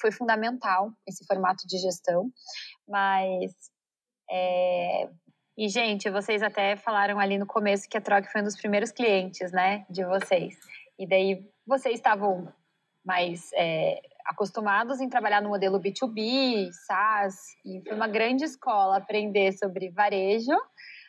foi 0.00 0.12
fundamental 0.12 0.92
esse 1.06 1.24
formato 1.26 1.66
de 1.66 1.78
gestão. 1.78 2.30
Mas 2.86 3.52
é, 4.30 5.08
e, 5.60 5.68
gente, 5.68 6.08
vocês 6.08 6.42
até 6.42 6.74
falaram 6.74 7.20
ali 7.20 7.36
no 7.36 7.44
começo 7.44 7.86
que 7.86 7.98
a 7.98 8.00
Troc 8.00 8.24
foi 8.32 8.40
um 8.40 8.44
dos 8.44 8.56
primeiros 8.56 8.90
clientes, 8.90 9.52
né, 9.52 9.84
de 9.90 10.02
vocês. 10.06 10.56
E 10.98 11.06
daí 11.06 11.46
vocês 11.66 11.96
estavam 11.96 12.50
mais 13.04 13.52
é, 13.52 14.00
acostumados 14.24 15.02
em 15.02 15.08
trabalhar 15.10 15.42
no 15.42 15.50
modelo 15.50 15.78
B2B, 15.78 16.70
SaaS, 16.86 17.36
e 17.62 17.82
foi 17.86 17.94
uma 17.94 18.08
grande 18.08 18.42
escola 18.42 18.96
aprender 18.96 19.52
sobre 19.52 19.90
varejo, 19.90 20.56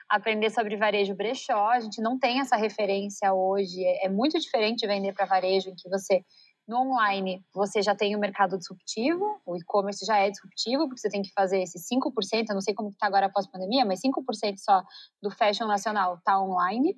aprender 0.09 0.49
sobre 0.49 0.75
varejo 0.75 1.15
brechó. 1.15 1.69
A 1.69 1.79
gente 1.79 2.01
não 2.01 2.19
tem 2.19 2.41
essa 2.41 2.57
referência 2.57 3.33
hoje, 3.33 3.81
é, 3.81 4.07
é 4.07 4.09
muito 4.09 4.37
diferente 4.37 4.81
de 4.81 4.87
vender 4.87 5.13
para 5.13 5.25
varejo, 5.25 5.69
em 5.69 5.75
que 5.75 5.87
você 5.89 6.25
no 6.67 6.77
online, 6.77 7.43
você 7.53 7.81
já 7.81 7.95
tem 7.95 8.15
o 8.15 8.19
mercado 8.19 8.57
disruptivo, 8.57 9.41
o 9.45 9.57
e-commerce 9.57 10.05
já 10.05 10.17
é 10.17 10.29
disruptivo, 10.29 10.87
porque 10.87 11.01
você 11.01 11.09
tem 11.09 11.21
que 11.21 11.31
fazer 11.33 11.61
esse 11.61 11.77
5%, 11.79 12.49
eu 12.49 12.53
não 12.53 12.61
sei 12.61 12.73
como 12.73 12.89
está 12.89 13.07
agora 13.07 13.25
após 13.25 13.45
a 13.45 13.49
pandemia, 13.49 13.85
mas 13.85 14.01
5% 14.01 14.57
só 14.57 14.83
do 15.21 15.31
fashion 15.31 15.67
nacional 15.67 16.15
está 16.15 16.41
online. 16.41 16.95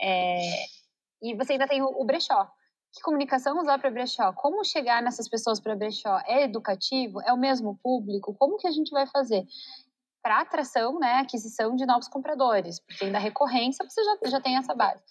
É, 0.00 0.64
e 1.22 1.34
você 1.34 1.52
ainda 1.52 1.68
tem 1.68 1.82
o, 1.82 1.86
o 1.86 2.04
brechó. 2.04 2.50
Que 2.92 3.00
comunicação 3.00 3.58
usar 3.58 3.78
para 3.78 3.90
brechó? 3.90 4.32
Como 4.34 4.64
chegar 4.64 5.02
nessas 5.02 5.26
pessoas 5.26 5.58
para 5.58 5.74
brechó? 5.74 6.20
É 6.26 6.44
educativo? 6.44 7.22
É 7.22 7.32
o 7.32 7.38
mesmo 7.38 7.78
público? 7.82 8.34
Como 8.34 8.58
que 8.58 8.66
a 8.66 8.70
gente 8.70 8.90
vai 8.90 9.06
fazer? 9.06 9.46
Para 10.22 10.40
atração, 10.40 10.98
né, 10.98 11.14
aquisição 11.14 11.74
de 11.74 11.84
novos 11.84 12.08
compradores, 12.08 12.78
porque 12.80 13.04
ainda 13.04 13.18
recorrência 13.18 13.84
você 13.88 14.02
já, 14.04 14.30
já 14.30 14.40
tem 14.40 14.56
essa 14.56 14.74
base. 14.74 15.02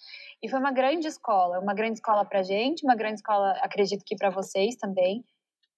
E 0.42 0.50
foi 0.50 0.60
uma 0.60 0.72
grande 0.72 1.08
escola, 1.08 1.60
uma 1.60 1.74
grande 1.74 1.96
escola 1.96 2.26
para 2.26 2.42
gente, 2.42 2.84
uma 2.84 2.96
grande 2.96 3.16
escola, 3.16 3.52
acredito 3.62 4.04
que 4.06 4.16
para 4.16 4.30
vocês 4.30 4.76
também. 4.76 5.24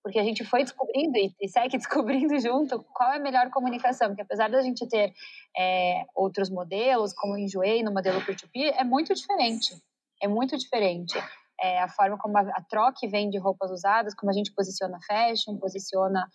porque 0.03 0.19
a 0.19 0.23
gente 0.23 0.43
foi 0.43 0.63
descobrindo 0.63 1.17
e, 1.17 1.49
segue 1.49 1.77
descobrindo 1.77 2.37
junto 2.39 2.83
qual 2.93 3.13
é 3.13 3.17
a 3.17 3.19
melhor 3.19 3.49
comunicação, 3.49 4.09
porque 4.09 4.21
apesar 4.21 4.49
da 4.49 4.61
gente 4.61 4.87
ter 4.87 5.13
é, 5.57 6.05
outros 6.15 6.49
modelos, 6.49 7.13
como 7.13 7.33
o 7.33 7.37
Enjoei 7.37 7.83
no 7.83 7.91
modelo 7.91 8.23
peer-to-peer, 8.25 8.75
é 8.77 8.83
muito 8.83 9.13
diferente, 9.13 9.75
é 10.21 10.27
muito 10.27 10.57
diferente. 10.57 11.17
É, 11.59 11.81
a 11.81 11.87
forma 11.87 12.17
como 12.17 12.37
a, 12.37 12.41
a 12.41 12.61
troca 12.69 13.07
vende 13.09 13.37
roupas 13.37 13.71
usadas, 13.71 14.13
como 14.13 14.29
a 14.29 14.33
gente 14.33 14.53
posiciona 14.53 14.99
fashion, 15.07 15.57
posiciona 15.57 16.27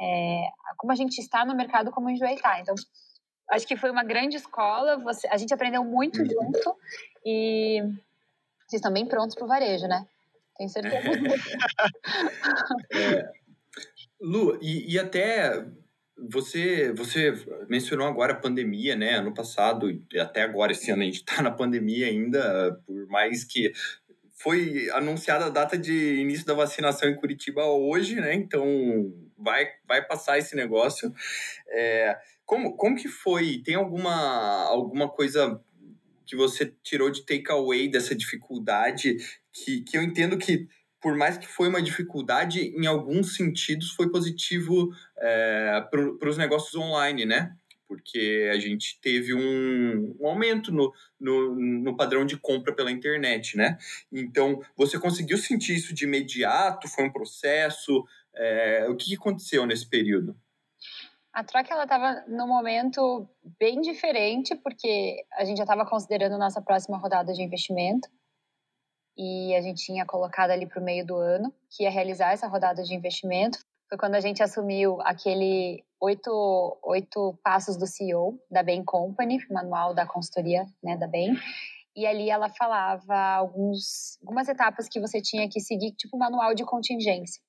é, 0.00 0.48
como 0.76 0.92
a 0.92 0.96
gente 0.96 1.18
está 1.18 1.44
no 1.44 1.56
mercado, 1.56 1.90
como 1.90 2.06
o 2.06 2.10
Enjoei 2.10 2.34
está. 2.34 2.60
Então, 2.60 2.74
acho 3.50 3.66
que 3.66 3.76
foi 3.76 3.90
uma 3.90 4.04
grande 4.04 4.36
escola, 4.36 4.98
você, 4.98 5.26
a 5.28 5.36
gente 5.36 5.52
aprendeu 5.52 5.84
muito 5.84 6.20
uhum. 6.20 6.26
junto 6.26 6.76
e 7.24 7.80
vocês 8.66 8.80
estão 8.80 8.92
bem 8.92 9.06
prontos 9.06 9.34
para 9.34 9.44
o 9.44 9.48
varejo, 9.48 9.86
né? 9.86 10.06
Tenho 10.56 10.70
certeza. 10.70 11.08
é. 12.92 13.30
Lu, 14.20 14.58
e, 14.60 14.92
e 14.92 14.98
até 14.98 15.64
você, 16.30 16.92
você 16.92 17.32
mencionou 17.68 18.06
agora 18.06 18.32
a 18.32 18.40
pandemia, 18.40 18.96
né? 18.96 19.14
Ano 19.14 19.32
passado 19.32 19.90
e 19.90 20.18
até 20.18 20.42
agora, 20.42 20.72
esse 20.72 20.90
ano, 20.90 21.02
a 21.02 21.04
gente 21.04 21.20
está 21.20 21.40
na 21.40 21.50
pandemia 21.50 22.08
ainda, 22.08 22.80
por 22.84 23.06
mais 23.06 23.44
que 23.44 23.72
foi 24.38 24.88
anunciada 24.90 25.46
a 25.46 25.50
data 25.50 25.76
de 25.76 26.20
início 26.20 26.46
da 26.46 26.54
vacinação 26.54 27.08
em 27.08 27.16
Curitiba 27.16 27.64
hoje, 27.64 28.16
né? 28.16 28.34
Então 28.34 28.64
vai, 29.36 29.68
vai 29.86 30.04
passar 30.04 30.38
esse 30.38 30.54
negócio. 30.54 31.12
É, 31.68 32.16
como, 32.46 32.76
como 32.76 32.96
que 32.96 33.08
foi? 33.08 33.60
Tem 33.64 33.74
alguma, 33.74 34.64
alguma 34.68 35.08
coisa 35.08 35.60
que 36.24 36.36
você 36.36 36.72
tirou 36.82 37.10
de 37.10 37.24
takeaway 37.24 37.88
dessa 37.90 38.14
dificuldade 38.14 39.16
que, 39.52 39.82
que 39.82 39.96
eu 39.96 40.02
entendo 40.02 40.36
que 40.38 40.68
por 41.00 41.16
mais 41.16 41.38
que 41.38 41.46
foi 41.46 41.68
uma 41.68 41.80
dificuldade, 41.80 42.60
em 42.60 42.86
alguns 42.86 43.36
sentidos 43.36 43.92
foi 43.92 44.10
positivo 44.10 44.90
é, 45.16 45.84
para 45.90 46.28
os 46.28 46.36
negócios 46.36 46.74
online, 46.74 47.24
né? 47.24 47.52
Porque 47.88 48.50
a 48.52 48.58
gente 48.58 49.00
teve 49.00 49.34
um, 49.34 50.14
um 50.20 50.28
aumento 50.28 50.70
no, 50.70 50.92
no, 51.18 51.54
no, 51.56 51.96
padrão 51.96 52.26
de 52.26 52.36
compra 52.36 52.74
pela 52.74 52.90
internet, 52.90 53.56
né? 53.56 53.78
Então, 54.12 54.62
você 54.76 55.00
conseguiu 55.00 55.38
sentir 55.38 55.74
isso 55.74 55.94
de 55.94 56.04
imediato? 56.04 56.86
Foi 56.86 57.04
um 57.04 57.12
processo? 57.12 58.04
É, 58.34 58.86
o 58.90 58.94
que 58.94 59.14
aconteceu 59.14 59.64
nesse 59.64 59.88
período? 59.88 60.38
A 61.32 61.44
troca 61.44 61.72
ela 61.72 61.84
estava 61.84 62.24
num 62.26 62.46
momento 62.46 63.28
bem 63.58 63.80
diferente, 63.80 64.54
porque 64.56 65.24
a 65.32 65.44
gente 65.44 65.56
já 65.56 65.64
estava 65.64 65.86
considerando 65.86 66.36
nossa 66.36 66.60
próxima 66.60 66.98
rodada 66.98 67.32
de 67.32 67.42
investimento 67.42 68.08
e 69.16 69.54
a 69.54 69.60
gente 69.60 69.84
tinha 69.84 70.06
colocado 70.06 70.52
ali 70.52 70.66
para 70.66 70.80
o 70.80 70.84
meio 70.84 71.04
do 71.04 71.16
ano 71.16 71.52
que 71.68 71.82
ia 71.82 71.90
realizar 71.90 72.32
essa 72.32 72.46
rodada 72.46 72.82
de 72.84 72.94
investimento. 72.94 73.58
Foi 73.88 73.96
quando 73.96 74.16
a 74.16 74.20
gente 74.20 74.42
assumiu 74.42 75.00
aquele 75.00 75.82
oito, 76.00 76.78
oito 76.82 77.38
passos 77.42 77.76
do 77.76 77.86
CEO 77.86 78.38
da 78.50 78.62
Bain 78.62 78.84
Company, 78.84 79.38
manual 79.50 79.94
da 79.94 80.06
consultoria 80.06 80.66
né, 80.82 80.96
da 80.96 81.08
Bain. 81.08 81.34
E 81.96 82.06
ali 82.06 82.30
ela 82.30 82.48
falava 82.50 83.16
alguns, 83.16 84.18
algumas 84.20 84.46
etapas 84.46 84.88
que 84.88 85.00
você 85.00 85.20
tinha 85.22 85.48
que 85.48 85.58
seguir, 85.58 85.92
tipo 85.92 86.18
manual 86.18 86.54
de 86.54 86.64
contingência. 86.64 87.42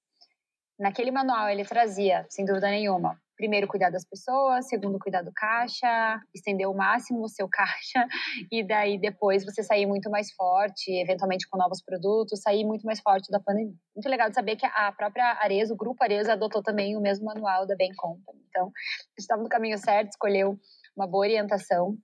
Naquele 0.80 1.12
manual 1.12 1.50
ele 1.50 1.66
trazia, 1.66 2.26
sem 2.30 2.46
dúvida 2.46 2.70
nenhuma, 2.70 3.20
primeiro 3.40 3.70
cuidar 3.70 3.90
das 3.90 4.04
pessoas, 4.04 4.68
segundo 4.68 5.00
cuidar 5.00 5.22
do 5.22 5.32
caixa, 5.32 6.22
estender 6.36 6.70
o 6.70 6.74
máximo 6.76 7.24
o 7.24 7.30
seu 7.30 7.48
caixa 7.50 8.06
e 8.52 8.62
daí 8.62 9.00
depois 9.00 9.46
você 9.46 9.64
sair 9.64 9.86
muito 9.86 10.10
mais 10.10 10.30
forte, 10.34 10.92
eventualmente 10.92 11.48
com 11.50 11.58
novos 11.58 11.82
produtos, 11.82 12.42
sair 12.42 12.66
muito 12.66 12.86
mais 12.86 13.00
forte 13.00 13.32
da 13.32 13.40
pandemia. 13.40 13.74
Muito 13.96 14.10
legal 14.10 14.28
de 14.28 14.36
saber 14.36 14.58
que 14.58 14.66
a 14.66 14.92
própria 14.92 15.38
Arezzo, 15.42 15.74
o 15.74 15.78
grupo 15.78 16.04
Arezzo 16.04 16.34
adotou 16.34 16.62
também 16.62 16.98
o 16.98 17.02
mesmo 17.02 17.26
manual 17.26 17.66
da 17.66 17.78
Bain 17.78 17.96
Company. 17.96 18.44
Então, 18.50 18.74
estava 19.18 19.42
no 19.42 19.48
caminho 19.48 19.78
certo, 19.78 20.10
escolheu 20.10 20.60
uma 20.94 21.08
boa 21.08 21.22
orientação 21.22 21.98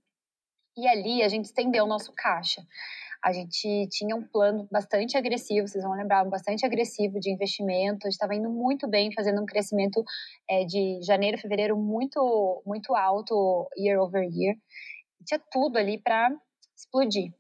e 0.78 0.88
ali 0.88 1.22
a 1.22 1.28
gente 1.28 1.46
estendeu 1.46 1.84
o 1.84 1.88
nosso 1.88 2.14
caixa 2.16 2.62
a 3.24 3.32
gente 3.32 3.88
tinha 3.90 4.16
um 4.16 4.24
plano 4.24 4.68
bastante 4.72 5.18
agressivo, 5.18 5.68
vocês 5.68 5.84
vão 5.84 5.94
lembrar, 5.94 6.24
bastante 6.26 6.66
agressivo 6.66 7.20
de 7.20 7.32
investimento. 7.32 8.06
A 8.06 8.10
gente 8.10 8.14
estava 8.14 8.36
indo 8.36 8.50
muito 8.50 8.88
bem, 8.88 9.14
fazendo 9.14 9.42
um 9.42 9.46
crescimento 9.46 10.04
é, 10.50 10.66
de 10.66 11.00
janeiro, 11.02 11.38
fevereiro 11.38 11.78
muito, 11.78 12.62
muito 12.66 12.96
alto, 12.96 13.68
year 13.78 14.00
over 14.00 14.24
year. 14.24 14.56
Tinha 15.26 15.42
tudo 15.52 15.78
ali 15.78 16.00
para 16.02 16.30
explodir. 16.76 17.32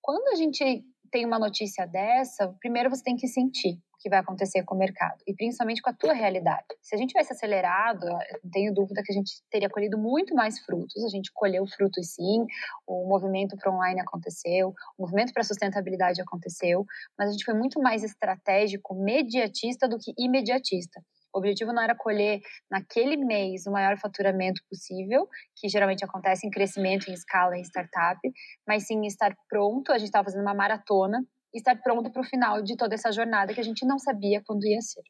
Quando 0.00 0.28
a 0.28 0.34
gente 0.34 0.84
tem 1.10 1.24
uma 1.24 1.38
notícia 1.38 1.86
dessa, 1.86 2.48
primeiro 2.60 2.90
você 2.90 3.02
tem 3.02 3.16
que 3.16 3.28
sentir 3.28 3.78
que 4.02 4.10
vai 4.10 4.18
acontecer 4.18 4.64
com 4.64 4.74
o 4.74 4.78
mercado 4.78 5.22
e 5.26 5.32
principalmente 5.32 5.80
com 5.80 5.88
a 5.88 5.92
tua 5.92 6.12
realidade. 6.12 6.66
Se 6.82 6.94
a 6.94 6.98
gente 6.98 7.10
tivesse 7.10 7.32
acelerado, 7.32 8.04
não 8.04 8.50
tenho 8.50 8.74
dúvida 8.74 9.00
que 9.04 9.12
a 9.12 9.14
gente 9.14 9.42
teria 9.48 9.70
colhido 9.70 9.96
muito 9.96 10.34
mais 10.34 10.58
frutos. 10.58 11.04
A 11.04 11.08
gente 11.08 11.30
colheu 11.32 11.64
frutos 11.66 12.14
sim, 12.14 12.44
o 12.86 13.08
movimento 13.08 13.56
para 13.56 13.72
online 13.72 14.00
aconteceu, 14.00 14.74
o 14.98 15.02
movimento 15.02 15.32
para 15.32 15.44
sustentabilidade 15.44 16.20
aconteceu, 16.20 16.84
mas 17.16 17.28
a 17.28 17.32
gente 17.32 17.44
foi 17.44 17.54
muito 17.54 17.80
mais 17.80 18.02
estratégico, 18.02 18.94
mediatista 18.94 19.88
do 19.88 19.98
que 19.98 20.12
imediatista. 20.18 21.00
O 21.34 21.38
objetivo 21.38 21.72
não 21.72 21.82
era 21.82 21.94
colher 21.94 22.40
naquele 22.70 23.16
mês 23.16 23.66
o 23.66 23.72
maior 23.72 23.96
faturamento 23.96 24.60
possível, 24.68 25.26
que 25.56 25.68
geralmente 25.68 26.04
acontece 26.04 26.46
em 26.46 26.50
crescimento 26.50 27.08
em 27.08 27.14
escala 27.14 27.56
em 27.56 27.62
startup, 27.62 28.20
mas 28.66 28.86
sim 28.86 29.06
estar 29.06 29.34
pronto. 29.48 29.92
A 29.92 29.98
gente 29.98 30.08
estava 30.08 30.24
fazendo 30.24 30.42
uma 30.42 30.54
maratona 30.54 31.24
estar 31.58 31.76
pronto 31.76 32.10
para 32.10 32.22
o 32.22 32.24
final 32.24 32.62
de 32.62 32.76
toda 32.76 32.94
essa 32.94 33.12
jornada 33.12 33.54
que 33.54 33.60
a 33.60 33.64
gente 33.64 33.84
não 33.84 33.98
sabia 33.98 34.42
quando 34.46 34.66
ia 34.66 34.80
ser. 34.80 35.02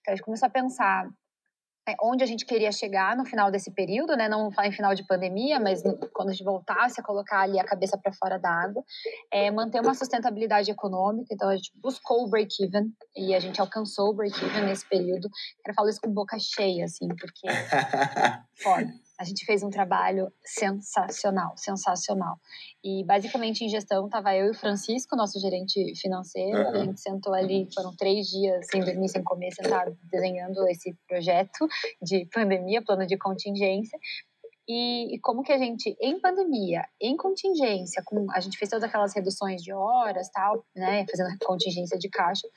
Então 0.00 0.12
a 0.12 0.16
gente 0.16 0.24
começou 0.24 0.46
a 0.46 0.50
pensar 0.50 1.08
é, 1.88 1.94
onde 2.02 2.24
a 2.24 2.26
gente 2.26 2.44
queria 2.44 2.72
chegar 2.72 3.16
no 3.16 3.24
final 3.24 3.48
desse 3.48 3.70
período, 3.70 4.16
né? 4.16 4.28
Não 4.28 4.50
em 4.64 4.72
final 4.72 4.92
de 4.92 5.06
pandemia, 5.06 5.60
mas 5.60 5.82
quando 6.12 6.30
a 6.30 6.32
gente 6.32 6.42
voltasse 6.42 7.00
a 7.00 7.04
colocar 7.04 7.42
ali 7.42 7.60
a 7.60 7.64
cabeça 7.64 7.96
para 7.96 8.12
fora 8.12 8.38
da 8.38 8.50
água, 8.50 8.82
é, 9.32 9.50
manter 9.52 9.80
uma 9.80 9.94
sustentabilidade 9.94 10.68
econômica. 10.68 11.32
Então 11.32 11.48
a 11.48 11.56
gente 11.56 11.70
buscou 11.76 12.24
o 12.24 12.28
break-even 12.28 12.92
e 13.16 13.34
a 13.34 13.38
gente 13.38 13.60
alcançou 13.60 14.10
o 14.10 14.14
break-even 14.14 14.64
nesse 14.64 14.88
período. 14.88 15.28
Quero 15.64 15.74
falar 15.76 15.90
isso 15.90 16.00
com 16.00 16.12
boca 16.12 16.36
cheia, 16.40 16.86
assim, 16.86 17.06
porque 17.08 17.46
foda. 18.60 18.92
A 19.18 19.24
gente 19.24 19.44
fez 19.44 19.62
um 19.62 19.70
trabalho 19.70 20.30
sensacional, 20.44 21.56
sensacional. 21.56 22.36
E 22.84 23.04
basicamente 23.04 23.64
em 23.64 23.68
gestão 23.68 24.06
estava 24.06 24.34
eu 24.34 24.46
e 24.46 24.50
o 24.50 24.54
Francisco, 24.54 25.16
nosso 25.16 25.40
gerente 25.40 25.94
financeiro. 25.96 26.58
Uhum. 26.58 26.68
A 26.68 26.84
gente 26.84 27.00
sentou 27.00 27.34
ali, 27.34 27.68
foram 27.74 27.94
três 27.96 28.26
dias 28.26 28.66
sem 28.70 28.84
dormir, 28.84 29.08
sem 29.08 29.22
comer, 29.22 29.52
sentado 29.52 29.96
desenhando 30.10 30.66
esse 30.68 30.94
projeto 31.08 31.66
de 32.02 32.26
pandemia, 32.26 32.82
plano 32.82 33.06
de 33.06 33.16
contingência. 33.16 33.98
E, 34.68 35.14
e, 35.14 35.20
como 35.20 35.44
que 35.44 35.52
a 35.52 35.58
gente, 35.58 35.96
em 36.00 36.18
pandemia, 36.18 36.84
em 37.00 37.16
contingência, 37.16 38.02
com, 38.04 38.26
a 38.32 38.40
gente 38.40 38.58
fez 38.58 38.68
todas 38.68 38.82
aquelas 38.82 39.14
reduções 39.14 39.62
de 39.62 39.72
horas, 39.72 40.28
tal, 40.30 40.66
né, 40.74 41.06
fazendo 41.08 41.36
contingência 41.44 41.96
de 41.96 42.08
caixa, 42.08 42.48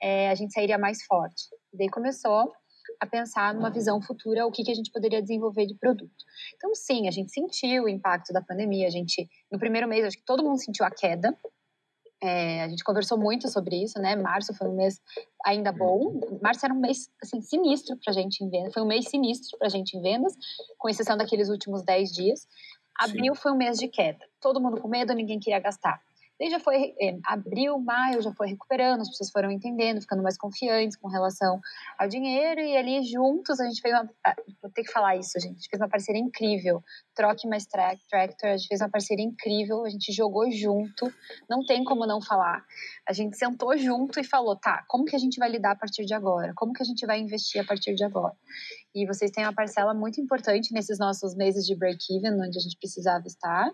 é, 0.00 0.28
a 0.28 0.34
gente 0.34 0.52
sairia 0.52 0.76
mais 0.76 1.02
forte. 1.04 1.48
E 1.72 1.78
daí 1.78 1.88
começou 1.88 2.52
a 3.04 3.06
pensar 3.06 3.54
numa 3.54 3.70
visão 3.70 4.00
futura 4.00 4.46
o 4.46 4.50
que, 4.50 4.64
que 4.64 4.70
a 4.70 4.74
gente 4.74 4.90
poderia 4.90 5.22
desenvolver 5.22 5.66
de 5.66 5.74
produto. 5.74 6.24
Então, 6.56 6.74
sim, 6.74 7.06
a 7.08 7.10
gente 7.10 7.32
sentiu 7.32 7.84
o 7.84 7.88
impacto 7.88 8.32
da 8.32 8.42
pandemia. 8.42 8.86
A 8.86 8.90
gente, 8.90 9.28
no 9.50 9.58
primeiro 9.58 9.88
mês, 9.88 10.04
acho 10.04 10.18
que 10.18 10.24
todo 10.24 10.42
mundo 10.42 10.58
sentiu 10.58 10.84
a 10.84 10.90
queda. 10.90 11.36
É, 12.22 12.62
a 12.62 12.68
gente 12.68 12.82
conversou 12.82 13.18
muito 13.18 13.48
sobre 13.48 13.82
isso, 13.82 13.98
né? 14.00 14.16
Março 14.16 14.54
foi 14.54 14.68
um 14.68 14.76
mês 14.76 15.00
ainda 15.44 15.70
bom. 15.70 16.20
Março 16.42 16.64
era 16.64 16.74
um 16.74 16.80
mês, 16.80 17.10
assim, 17.22 17.40
sinistro 17.42 17.96
pra 18.02 18.12
gente 18.12 18.42
em 18.42 18.48
vendas. 18.48 18.72
Foi 18.72 18.82
um 18.82 18.86
mês 18.86 19.08
sinistro 19.08 19.58
pra 19.58 19.68
gente 19.68 19.96
em 19.96 20.00
vendas, 20.00 20.32
com 20.78 20.88
exceção 20.88 21.16
daqueles 21.16 21.48
últimos 21.48 21.82
10 21.84 22.12
dias. 22.12 22.46
Abril 22.98 23.34
Sim. 23.34 23.40
foi 23.40 23.52
um 23.52 23.56
mês 23.56 23.78
de 23.78 23.88
queda. 23.88 24.24
Todo 24.40 24.60
mundo 24.60 24.80
com 24.80 24.88
medo, 24.88 25.12
ninguém 25.12 25.38
queria 25.38 25.60
gastar. 25.60 26.00
Daí 26.38 26.50
já 26.50 26.58
foi 26.58 26.94
é, 27.00 27.16
abril, 27.26 27.78
maio, 27.78 28.20
já 28.20 28.32
foi 28.32 28.48
recuperando, 28.48 29.02
as 29.02 29.08
pessoas 29.08 29.30
foram 29.30 29.52
entendendo, 29.52 30.00
ficando 30.00 30.22
mais 30.22 30.36
confiantes 30.36 30.96
com 30.96 31.06
relação 31.06 31.60
ao 31.96 32.08
dinheiro, 32.08 32.60
e 32.60 32.76
ali 32.76 33.04
juntos 33.04 33.60
a 33.60 33.66
gente 33.66 33.80
fez 33.80 33.94
uma. 33.94 34.10
Vou 34.60 34.70
ter 34.72 34.82
que 34.82 34.90
falar 34.90 35.16
isso, 35.16 35.38
gente. 35.38 35.52
A 35.52 35.54
gente 35.54 35.68
fez 35.70 35.80
uma 35.80 35.88
parceria 35.88 36.20
incrível. 36.20 36.82
Troque 37.14 37.46
mais 37.46 37.66
Tractor, 37.66 38.50
a 38.50 38.56
gente 38.56 38.66
fez 38.66 38.80
uma 38.80 38.90
parceria 38.90 39.24
incrível, 39.24 39.84
a 39.84 39.88
gente 39.88 40.12
jogou 40.12 40.50
junto, 40.50 41.12
não 41.48 41.64
tem 41.64 41.84
como 41.84 42.04
não 42.04 42.20
falar. 42.20 42.64
A 43.08 43.12
gente 43.12 43.36
sentou 43.36 43.76
junto 43.78 44.18
e 44.18 44.24
falou, 44.24 44.56
tá, 44.56 44.84
como 44.88 45.04
que 45.04 45.14
a 45.14 45.18
gente 45.18 45.38
vai 45.38 45.48
lidar 45.48 45.72
a 45.72 45.76
partir 45.76 46.04
de 46.04 46.14
agora? 46.14 46.52
Como 46.56 46.72
que 46.72 46.82
a 46.82 46.86
gente 46.86 47.06
vai 47.06 47.20
investir 47.20 47.60
a 47.60 47.64
partir 47.64 47.94
de 47.94 48.02
agora? 48.02 48.34
E 48.92 49.06
vocês 49.06 49.30
têm 49.30 49.44
uma 49.44 49.54
parcela 49.54 49.94
muito 49.94 50.20
importante 50.20 50.72
nesses 50.72 50.98
nossos 50.98 51.34
meses 51.36 51.64
de 51.64 51.76
break-even, 51.76 52.32
onde 52.40 52.58
a 52.58 52.60
gente 52.60 52.76
precisava 52.76 53.26
estar. 53.26 53.70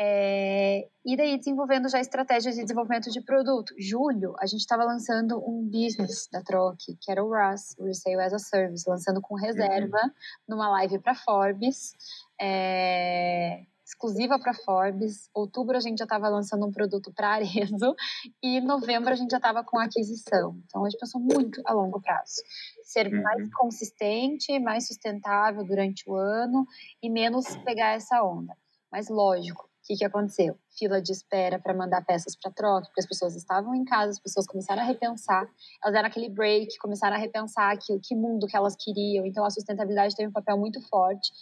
É, 0.00 0.88
e 1.04 1.16
daí 1.16 1.36
desenvolvendo 1.36 1.88
já 1.88 1.98
estratégias 1.98 2.54
de 2.54 2.62
desenvolvimento 2.62 3.10
de 3.10 3.20
produto. 3.20 3.74
Julho, 3.76 4.36
a 4.38 4.46
gente 4.46 4.60
estava 4.60 4.84
lançando 4.84 5.42
um 5.44 5.64
business 5.64 6.28
da 6.30 6.40
Troque, 6.40 6.96
que 7.00 7.10
era 7.10 7.24
o 7.24 7.30
RAS, 7.30 7.74
Resale 7.80 8.22
as 8.22 8.32
a 8.32 8.38
Service, 8.38 8.88
lançando 8.88 9.20
com 9.20 9.34
reserva 9.34 9.98
uhum. 9.98 10.10
numa 10.48 10.70
live 10.70 11.00
para 11.00 11.16
Forbes. 11.16 11.94
É, 12.40 13.64
exclusiva 13.84 14.38
para 14.38 14.54
Forbes. 14.54 15.28
Outubro 15.34 15.76
a 15.76 15.80
gente 15.80 15.98
já 15.98 16.04
estava 16.04 16.28
lançando 16.28 16.64
um 16.64 16.70
produto 16.70 17.12
para 17.12 17.30
Arezo 17.30 17.96
e 18.40 18.60
novembro 18.60 19.10
a 19.10 19.16
gente 19.16 19.30
já 19.30 19.38
estava 19.38 19.64
com 19.64 19.80
aquisição. 19.80 20.56
Então 20.66 20.84
a 20.84 20.88
gente 20.88 21.00
pensou 21.00 21.20
muito 21.20 21.60
a 21.66 21.72
longo 21.72 22.00
prazo. 22.00 22.40
Ser 22.84 23.12
uhum. 23.12 23.20
mais 23.20 23.52
consistente, 23.52 24.60
mais 24.60 24.86
sustentável 24.86 25.64
durante 25.64 26.08
o 26.08 26.14
ano 26.14 26.64
e 27.02 27.10
menos 27.10 27.56
pegar 27.64 27.94
essa 27.94 28.22
onda. 28.22 28.54
Mas 28.92 29.08
lógico, 29.08 29.68
que, 29.88 29.96
que 29.96 30.04
aconteceu? 30.04 30.54
Fila 30.78 31.00
de 31.00 31.12
espera 31.12 31.58
para 31.58 31.72
mandar 31.72 32.04
peças 32.04 32.36
para 32.36 32.52
troca, 32.52 32.86
porque 32.86 33.00
as 33.00 33.06
pessoas 33.06 33.34
estavam 33.34 33.74
em 33.74 33.84
casa, 33.84 34.10
as 34.10 34.20
pessoas 34.20 34.46
começaram 34.46 34.82
a 34.82 34.84
repensar, 34.84 35.48
elas 35.82 35.94
deram 35.94 36.08
aquele 36.08 36.28
break, 36.28 36.76
começaram 36.78 37.16
a 37.16 37.18
repensar 37.18 37.74
que, 37.78 37.98
que 38.00 38.14
mundo 38.14 38.46
que 38.46 38.56
elas 38.56 38.76
queriam, 38.76 39.24
então 39.24 39.44
a 39.46 39.50
sustentabilidade 39.50 40.14
teve 40.14 40.28
um 40.28 40.32
papel 40.32 40.58
muito 40.58 40.86
forte. 40.88 41.32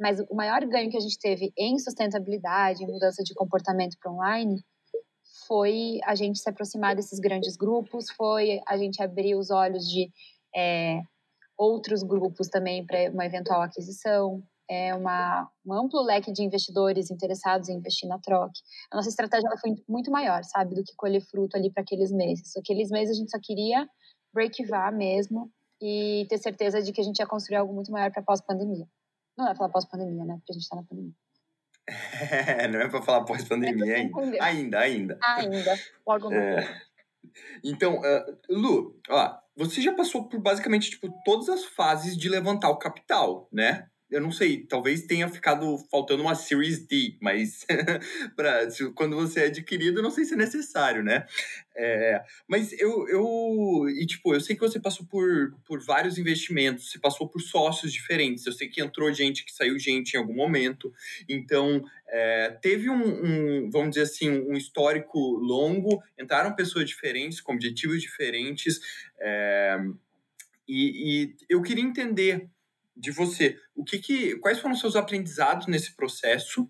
Mas 0.00 0.18
o 0.30 0.34
maior 0.34 0.64
ganho 0.64 0.90
que 0.90 0.96
a 0.96 1.00
gente 1.00 1.18
teve 1.18 1.52
em 1.58 1.78
sustentabilidade, 1.78 2.82
em 2.82 2.86
mudança 2.86 3.22
de 3.22 3.34
comportamento 3.34 3.98
para 4.00 4.10
online, 4.10 4.64
foi 5.46 5.98
a 6.04 6.14
gente 6.14 6.38
se 6.38 6.48
aproximar 6.48 6.96
desses 6.96 7.18
grandes 7.18 7.54
grupos, 7.54 8.10
foi 8.16 8.60
a 8.66 8.78
gente 8.78 9.02
abrir 9.02 9.34
os 9.34 9.50
olhos 9.50 9.84
de 9.84 10.10
é, 10.56 11.02
outros 11.58 12.02
grupos 12.02 12.48
também 12.48 12.86
para 12.86 13.10
uma 13.10 13.26
eventual 13.26 13.60
aquisição, 13.60 14.42
é 14.70 14.94
uma, 14.94 15.50
um 15.66 15.74
amplo 15.74 16.00
leque 16.00 16.30
de 16.30 16.44
investidores 16.44 17.10
interessados 17.10 17.68
em 17.68 17.74
investir 17.74 18.08
na 18.08 18.20
troca. 18.20 18.52
A 18.88 18.96
nossa 18.96 19.08
estratégia 19.08 19.48
ela 19.48 19.58
foi 19.58 19.74
muito 19.88 20.12
maior, 20.12 20.44
sabe, 20.44 20.76
do 20.76 20.84
que 20.84 20.94
colher 20.94 21.20
fruto 21.20 21.56
ali 21.56 21.72
para 21.72 21.82
aqueles 21.82 22.12
meses. 22.12 22.56
Aqueles 22.56 22.88
meses 22.88 23.16
a 23.16 23.18
gente 23.18 23.32
só 23.32 23.38
queria 23.42 23.88
break-var 24.32 24.94
mesmo 24.94 25.50
e 25.82 26.24
ter 26.28 26.38
certeza 26.38 26.80
de 26.80 26.92
que 26.92 27.00
a 27.00 27.04
gente 27.04 27.18
ia 27.18 27.26
construir 27.26 27.56
algo 27.56 27.74
muito 27.74 27.90
maior 27.90 28.12
para 28.12 28.22
pós-pandemia. 28.22 28.86
Não 29.36 29.48
é 29.48 29.54
falar 29.56 29.70
pós-pandemia, 29.70 30.24
né? 30.24 30.36
Porque 30.36 30.52
a 30.52 30.54
gente 30.54 30.68
tá 30.68 30.76
na 30.76 30.84
pandemia. 30.84 31.14
É, 31.88 32.68
não 32.68 32.80
é 32.80 32.88
para 32.88 33.02
falar 33.02 33.24
pós-pandemia 33.24 33.96
ainda. 33.96 34.44
Ainda, 34.44 34.78
ainda. 34.78 35.18
Ainda. 35.20 35.74
Logo 36.06 36.32
é. 36.32 36.80
Então, 37.64 37.98
uh, 37.98 38.38
Lu, 38.48 39.00
ó, 39.08 39.36
você 39.56 39.82
já 39.82 39.92
passou 39.92 40.28
por 40.28 40.40
basicamente 40.40 40.90
tipo, 40.90 41.12
todas 41.24 41.48
as 41.48 41.64
fases 41.64 42.16
de 42.16 42.28
levantar 42.28 42.70
o 42.70 42.78
capital, 42.78 43.48
né? 43.52 43.89
Eu 44.10 44.20
não 44.20 44.32
sei, 44.32 44.64
talvez 44.64 45.02
tenha 45.02 45.28
ficado 45.28 45.78
faltando 45.90 46.22
uma 46.22 46.34
Series 46.34 46.84
D, 46.84 47.16
mas 47.20 47.64
pra, 48.34 48.66
quando 48.94 49.14
você 49.14 49.40
é 49.40 49.46
adquirido, 49.46 50.02
não 50.02 50.10
sei 50.10 50.24
se 50.24 50.34
é 50.34 50.36
necessário, 50.36 51.02
né? 51.02 51.26
É, 51.76 52.22
mas 52.48 52.72
eu, 52.72 53.08
eu, 53.08 53.88
e 53.88 54.04
tipo, 54.04 54.34
eu 54.34 54.40
sei 54.40 54.56
que 54.56 54.60
você 54.60 54.80
passou 54.80 55.06
por, 55.06 55.54
por 55.64 55.80
vários 55.80 56.18
investimentos, 56.18 56.90
você 56.90 56.98
passou 56.98 57.28
por 57.28 57.40
sócios 57.40 57.92
diferentes, 57.92 58.44
eu 58.44 58.52
sei 58.52 58.68
que 58.68 58.82
entrou 58.82 59.12
gente, 59.12 59.44
que 59.44 59.52
saiu 59.52 59.78
gente 59.78 60.14
em 60.14 60.18
algum 60.18 60.34
momento, 60.34 60.92
então 61.28 61.82
é, 62.08 62.50
teve 62.60 62.90
um, 62.90 63.24
um, 63.64 63.70
vamos 63.70 63.90
dizer 63.90 64.02
assim, 64.02 64.28
um 64.28 64.54
histórico 64.54 65.18
longo, 65.18 66.02
entraram 66.18 66.54
pessoas 66.54 66.88
diferentes, 66.88 67.40
com 67.40 67.54
objetivos 67.54 68.02
diferentes, 68.02 68.80
é, 69.20 69.78
e, 70.68 71.22
e 71.22 71.36
eu 71.48 71.62
queria 71.62 71.84
entender 71.84 72.48
de 73.00 73.10
você. 73.10 73.58
O 73.74 73.84
que, 73.84 73.98
que 73.98 74.36
quais 74.38 74.58
foram 74.58 74.74
os 74.74 74.80
seus 74.80 74.96
aprendizados 74.96 75.66
nesse 75.66 75.96
processo? 75.96 76.68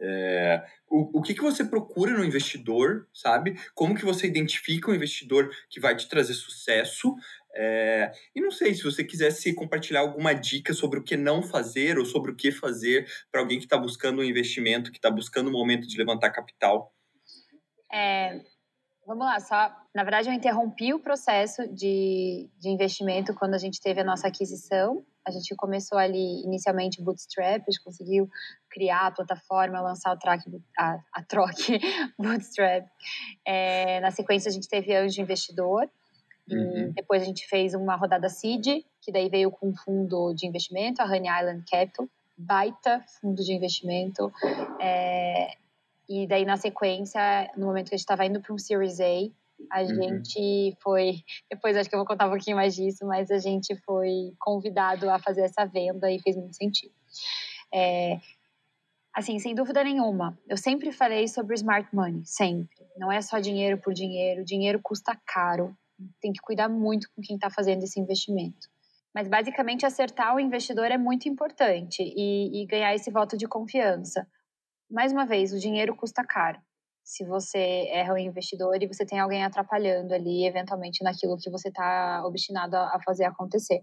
É, 0.00 0.64
o, 0.88 1.18
o 1.18 1.22
que, 1.22 1.34
que 1.34 1.42
você 1.42 1.64
procura 1.64 2.16
no 2.16 2.24
investidor, 2.24 3.08
sabe? 3.12 3.58
Como 3.74 3.96
que 3.96 4.04
você 4.04 4.26
identifica 4.26 4.90
um 4.90 4.94
investidor 4.94 5.50
que 5.68 5.80
vai 5.80 5.96
te 5.96 6.08
trazer 6.08 6.34
sucesso? 6.34 7.14
É, 7.54 8.12
e 8.34 8.40
não 8.40 8.50
sei 8.50 8.74
se 8.74 8.84
você 8.84 9.02
quisesse 9.02 9.52
compartilhar 9.54 10.00
alguma 10.00 10.32
dica 10.32 10.72
sobre 10.72 11.00
o 11.00 11.02
que 11.02 11.16
não 11.16 11.42
fazer 11.42 11.98
ou 11.98 12.04
sobre 12.04 12.30
o 12.30 12.36
que 12.36 12.52
fazer 12.52 13.08
para 13.32 13.40
alguém 13.40 13.58
que 13.58 13.64
está 13.64 13.76
buscando 13.76 14.20
um 14.20 14.24
investimento, 14.24 14.92
que 14.92 14.98
está 14.98 15.10
buscando 15.10 15.48
um 15.48 15.52
momento 15.52 15.86
de 15.86 15.98
levantar 15.98 16.30
capital. 16.30 16.92
É, 17.92 18.40
vamos 19.06 19.26
lá, 19.26 19.40
só. 19.40 19.74
Na 19.94 20.04
verdade, 20.04 20.28
eu 20.28 20.34
interrompi 20.34 20.94
o 20.94 21.00
processo 21.00 21.66
de, 21.74 22.48
de 22.56 22.68
investimento 22.68 23.34
quando 23.34 23.54
a 23.54 23.58
gente 23.58 23.80
teve 23.80 24.00
a 24.00 24.04
nossa 24.04 24.28
aquisição 24.28 25.04
a 25.28 25.38
gente 25.38 25.54
começou 25.56 25.98
ali 25.98 26.42
inicialmente 26.42 27.02
bootstrap, 27.02 27.62
a 27.66 27.70
gente 27.70 27.82
conseguiu 27.82 28.28
criar 28.70 29.06
a 29.06 29.10
plataforma, 29.10 29.80
lançar 29.80 30.12
o 30.12 30.18
track, 30.18 30.44
a, 30.78 30.98
a 31.12 31.22
troc 31.22 31.56
bootstrap. 32.18 32.86
É, 33.44 34.00
na 34.00 34.10
sequência 34.10 34.48
a 34.48 34.52
gente 34.52 34.68
teve 34.68 34.94
anjo 34.94 35.20
investidor 35.20 35.88
uhum. 36.50 36.92
depois 36.94 37.22
a 37.22 37.24
gente 37.24 37.46
fez 37.46 37.74
uma 37.74 37.96
rodada 37.96 38.28
seed, 38.28 38.84
que 39.00 39.12
daí 39.12 39.28
veio 39.28 39.50
com 39.50 39.68
um 39.68 39.76
fundo 39.76 40.32
de 40.34 40.46
investimento, 40.46 41.02
a 41.02 41.04
Honey 41.04 41.28
Island 41.28 41.64
Capital, 41.70 42.08
baita 42.36 43.04
fundo 43.20 43.42
de 43.42 43.52
investimento. 43.52 44.32
É, 44.80 45.56
e 46.08 46.26
daí 46.26 46.44
na 46.44 46.56
sequência, 46.56 47.20
no 47.56 47.66
momento 47.66 47.88
que 47.88 47.94
a 47.94 47.98
gente 47.98 48.04
estava 48.04 48.24
indo 48.24 48.40
para 48.40 48.52
um 48.52 48.58
Series 48.58 49.00
A, 49.00 49.30
a 49.70 49.82
uhum. 49.82 49.88
gente 49.88 50.76
foi, 50.82 51.22
depois 51.50 51.76
acho 51.76 51.88
que 51.88 51.94
eu 51.94 51.98
vou 51.98 52.06
contar 52.06 52.26
um 52.26 52.30
pouquinho 52.30 52.56
mais 52.56 52.74
disso, 52.74 53.06
mas 53.06 53.30
a 53.30 53.38
gente 53.38 53.74
foi 53.84 54.32
convidado 54.38 55.10
a 55.10 55.18
fazer 55.18 55.42
essa 55.42 55.64
venda 55.64 56.10
e 56.10 56.20
fez 56.20 56.36
muito 56.36 56.56
sentido. 56.56 56.94
É, 57.72 58.18
assim, 59.14 59.38
sem 59.38 59.54
dúvida 59.54 59.82
nenhuma, 59.82 60.38
eu 60.48 60.56
sempre 60.56 60.92
falei 60.92 61.28
sobre 61.28 61.54
smart 61.54 61.88
money, 61.94 62.22
sempre. 62.24 62.86
Não 62.96 63.10
é 63.10 63.20
só 63.20 63.38
dinheiro 63.38 63.78
por 63.78 63.92
dinheiro, 63.92 64.44
dinheiro 64.44 64.80
custa 64.82 65.18
caro, 65.26 65.76
tem 66.20 66.32
que 66.32 66.40
cuidar 66.40 66.68
muito 66.68 67.08
com 67.14 67.22
quem 67.22 67.36
está 67.36 67.50
fazendo 67.50 67.82
esse 67.82 68.00
investimento. 68.00 68.68
Mas 69.14 69.28
basicamente 69.28 69.84
acertar 69.84 70.34
o 70.34 70.40
investidor 70.40 70.90
é 70.90 70.98
muito 70.98 71.28
importante 71.28 72.02
e, 72.02 72.62
e 72.62 72.66
ganhar 72.66 72.94
esse 72.94 73.10
voto 73.10 73.36
de 73.36 73.48
confiança. 73.48 74.26
Mais 74.90 75.12
uma 75.12 75.26
vez, 75.26 75.52
o 75.52 75.58
dinheiro 75.58 75.94
custa 75.96 76.24
caro 76.24 76.60
se 77.08 77.24
você 77.24 77.88
erra 77.88 78.12
o 78.12 78.18
investidor 78.18 78.76
e 78.82 78.86
você 78.86 79.06
tem 79.06 79.18
alguém 79.18 79.42
atrapalhando 79.42 80.12
ali, 80.12 80.46
eventualmente, 80.46 81.02
naquilo 81.02 81.38
que 81.38 81.50
você 81.50 81.68
está 81.68 82.22
obstinado 82.22 82.76
a 82.76 83.00
fazer 83.02 83.24
acontecer. 83.24 83.80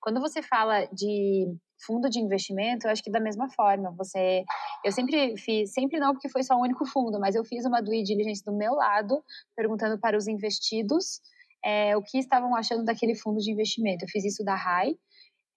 Quando 0.00 0.20
você 0.20 0.40
fala 0.40 0.86
de 0.92 1.52
fundo 1.84 2.08
de 2.08 2.20
investimento, 2.20 2.86
eu 2.86 2.92
acho 2.92 3.02
que 3.02 3.10
da 3.10 3.18
mesma 3.18 3.50
forma, 3.50 3.92
você... 3.98 4.44
Eu 4.84 4.92
sempre 4.92 5.36
fiz, 5.36 5.72
sempre 5.72 5.98
não 5.98 6.12
porque 6.12 6.28
foi 6.28 6.44
só 6.44 6.54
o 6.54 6.62
único 6.62 6.86
fundo, 6.86 7.18
mas 7.18 7.34
eu 7.34 7.44
fiz 7.44 7.64
uma 7.64 7.82
due 7.82 8.04
diligence 8.04 8.44
do 8.44 8.56
meu 8.56 8.74
lado, 8.74 9.24
perguntando 9.56 9.98
para 9.98 10.16
os 10.16 10.28
investidos 10.28 11.20
é, 11.64 11.96
o 11.96 12.02
que 12.02 12.16
estavam 12.16 12.54
achando 12.54 12.84
daquele 12.84 13.16
fundo 13.16 13.40
de 13.40 13.50
investimento. 13.50 14.04
Eu 14.04 14.08
fiz 14.08 14.24
isso 14.24 14.44
da 14.44 14.54
RAI, 14.54 14.94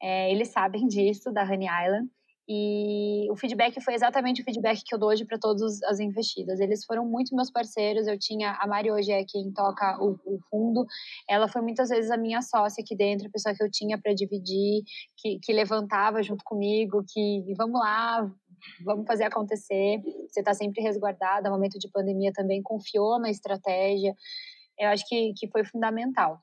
é, 0.02 0.32
eles 0.32 0.48
sabem 0.48 0.88
disso, 0.90 1.32
da 1.32 1.44
Honey 1.44 1.68
Island, 1.68 2.10
e 2.54 3.32
o 3.32 3.36
feedback 3.38 3.80
foi 3.80 3.94
exatamente 3.94 4.42
o 4.42 4.44
feedback 4.44 4.84
que 4.84 4.94
eu 4.94 5.00
dou 5.00 5.08
hoje 5.08 5.24
para 5.24 5.40
todas 5.40 5.82
as 5.84 6.02
investidas. 6.02 6.60
Eles 6.60 6.84
foram 6.84 7.06
muito 7.06 7.34
meus 7.34 7.50
parceiros. 7.50 8.08
Eu 8.08 8.20
tinha 8.20 8.58
a 8.60 8.68
Mari 8.68 8.92
hoje 8.92 9.10
é 9.10 9.24
quem 9.24 9.54
toca 9.54 9.98
o, 10.04 10.20
o 10.26 10.38
fundo. 10.50 10.86
Ela 11.30 11.48
foi 11.48 11.62
muitas 11.62 11.88
vezes 11.88 12.12
a 12.12 12.18
minha 12.18 12.42
sócia 12.42 12.84
aqui 12.84 12.94
dentro, 12.94 13.28
a 13.28 13.32
pessoa 13.32 13.56
que 13.56 13.64
eu 13.64 13.72
tinha 13.72 13.98
para 13.98 14.14
dividir, 14.14 14.84
que, 15.16 15.40
que 15.42 15.54
levantava 15.54 16.22
junto 16.22 16.44
comigo, 16.44 17.06
que 17.08 17.54
vamos 17.56 17.80
lá, 17.80 18.30
vamos 18.84 19.08
fazer 19.08 19.24
acontecer. 19.24 20.02
Você 20.28 20.42
está 20.42 20.54
sempre 20.54 20.82
resguardada. 20.82 21.50
No 21.50 21.56
momento 21.56 21.80
de 21.80 21.90
pandemia 21.90 22.34
também 22.34 22.62
confiou 22.62 23.18
na 23.18 23.30
estratégia. 23.30 24.14
Eu 24.78 24.90
acho 24.90 25.08
que, 25.08 25.32
que 25.38 25.48
foi 25.48 25.64
fundamental. 25.64 26.42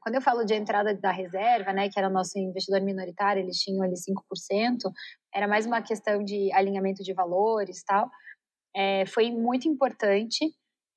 Quando 0.00 0.14
eu 0.16 0.22
falo 0.22 0.44
de 0.44 0.54
entrada 0.54 0.94
da 0.94 1.10
reserva, 1.10 1.72
né, 1.72 1.88
que 1.88 1.98
era 1.98 2.08
nosso 2.08 2.38
investidor 2.38 2.80
minoritário, 2.80 3.42
eles 3.42 3.58
tinham 3.58 3.82
ali 3.82 3.94
5%, 3.94 4.90
era 5.34 5.48
mais 5.48 5.66
uma 5.66 5.82
questão 5.82 6.22
de 6.22 6.52
alinhamento 6.52 7.02
de 7.02 7.12
valores 7.12 7.82
tal. 7.84 8.10
É, 8.74 9.06
foi 9.06 9.30
muito 9.30 9.68
importante. 9.68 10.52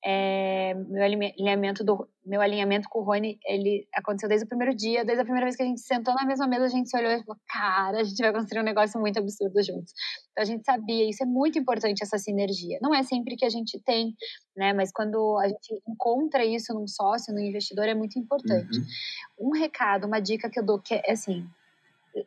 É, 0.06 0.74
meu 0.76 1.04
alinhamento 1.04 1.84
do 1.84 2.08
meu 2.26 2.40
alinhamento 2.40 2.88
com 2.90 3.00
o 3.00 3.04
Rony 3.04 3.38
ele 3.46 3.86
aconteceu 3.94 4.30
desde 4.30 4.46
o 4.46 4.48
primeiro 4.48 4.74
dia 4.74 5.04
desde 5.04 5.22
a 5.22 5.26
primeira 5.26 5.46
vez 5.46 5.58
que 5.58 5.64
a 5.64 5.66
gente 5.66 5.82
sentou 5.82 6.14
na 6.16 6.26
mesma 6.26 6.48
mesa 6.48 6.66
a 6.66 6.70
gente 6.70 6.90
se 6.90 6.98
olhou 6.98 7.12
e 7.12 7.20
falou 7.22 7.36
cara 7.46 8.00
a 8.00 8.04
gente 8.04 8.22
vai 8.22 8.32
construir 8.32 8.62
um 8.62 8.64
negócio 8.64 8.98
muito 8.98 9.20
absurdo 9.20 9.62
juntos 9.62 9.92
então 10.32 10.42
a 10.42 10.46
gente 10.46 10.64
sabia 10.64 11.10
isso 11.10 11.22
é 11.22 11.26
muito 11.26 11.60
importante 11.60 12.02
essa 12.02 12.18
sinergia 12.18 12.80
não 12.82 12.96
é 12.96 13.04
sempre 13.04 13.36
que 13.36 13.44
a 13.44 13.50
gente 13.50 13.78
tem 13.84 14.16
né 14.56 14.72
mas 14.72 14.90
quando 14.90 15.38
a 15.38 15.50
gente 15.50 15.82
encontra 15.86 16.46
isso 16.46 16.74
num 16.74 16.88
sócio 16.88 17.34
num 17.34 17.42
investidor 17.42 17.84
é 17.84 17.94
muito 17.94 18.18
importante 18.18 18.80
uhum. 18.80 19.50
um 19.50 19.52
recado 19.52 20.08
uma 20.08 20.22
dica 20.22 20.50
que 20.50 20.60
eu 20.62 20.66
dou 20.66 20.80
que 20.80 20.94
é 20.94 21.12
assim 21.12 21.46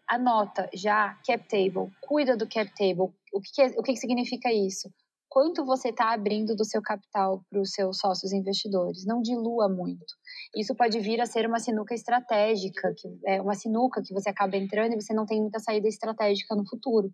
anota 0.08 0.68
já 0.74 1.18
cap 1.26 1.46
table, 1.48 1.90
cuida 2.00 2.36
do 2.36 2.48
cap 2.48 2.70
table. 2.76 3.12
O 3.32 3.40
que, 3.40 3.52
que 3.52 3.62
é, 3.62 3.66
o 3.76 3.82
que, 3.82 3.92
que 3.92 3.98
significa 3.98 4.52
isso? 4.52 4.92
Quanto 5.32 5.64
você 5.64 5.88
está 5.88 6.12
abrindo 6.12 6.54
do 6.54 6.62
seu 6.62 6.82
capital 6.82 7.42
para 7.48 7.58
os 7.58 7.70
seus 7.70 7.96
sócios 7.96 8.34
investidores? 8.34 9.06
Não 9.06 9.22
dilua 9.22 9.66
muito. 9.66 10.14
Isso 10.54 10.74
pode 10.74 11.00
vir 11.00 11.22
a 11.22 11.24
ser 11.24 11.46
uma 11.46 11.58
sinuca 11.58 11.94
estratégica, 11.94 12.92
que 12.94 13.08
é 13.24 13.40
uma 13.40 13.54
sinuca 13.54 14.02
que 14.02 14.12
você 14.12 14.28
acaba 14.28 14.58
entrando 14.58 14.92
e 14.92 15.00
você 15.00 15.14
não 15.14 15.24
tem 15.24 15.40
muita 15.40 15.58
saída 15.58 15.88
estratégica 15.88 16.54
no 16.54 16.68
futuro. 16.68 17.10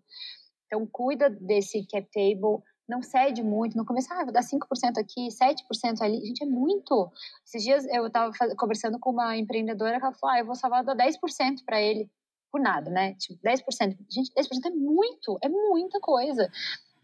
Então, 0.65 0.85
cuida 0.85 1.29
desse 1.29 1.87
cap 1.87 2.05
table, 2.11 2.61
não 2.89 3.01
cede 3.01 3.41
muito, 3.41 3.77
não 3.77 3.85
começa, 3.85 4.13
ah, 4.13 4.25
vou 4.25 4.33
dar 4.33 4.43
5% 4.43 4.97
aqui, 4.97 5.29
7% 5.29 6.01
ali. 6.01 6.19
Gente, 6.25 6.43
é 6.43 6.45
muito. 6.45 7.09
Esses 7.45 7.63
dias 7.63 7.85
eu 7.85 8.07
estava 8.07 8.33
conversando 8.57 8.99
com 8.99 9.11
uma 9.11 9.37
empreendedora 9.37 9.97
que 9.97 10.05
ela 10.05 10.13
falou, 10.13 10.35
ah, 10.35 10.39
eu 10.39 10.45
vou 10.45 10.55
salvar 10.55 10.83
dar 10.83 10.93
10% 10.93 11.63
para 11.65 11.81
ele 11.81 12.11
por 12.51 12.59
nada, 12.59 12.91
né? 12.91 13.13
Tipo, 13.13 13.39
10%. 13.41 13.97
Gente, 14.09 14.33
10% 14.33 14.65
é 14.65 14.71
muito, 14.71 15.39
é 15.41 15.47
muita 15.47 16.01
coisa. 16.01 16.51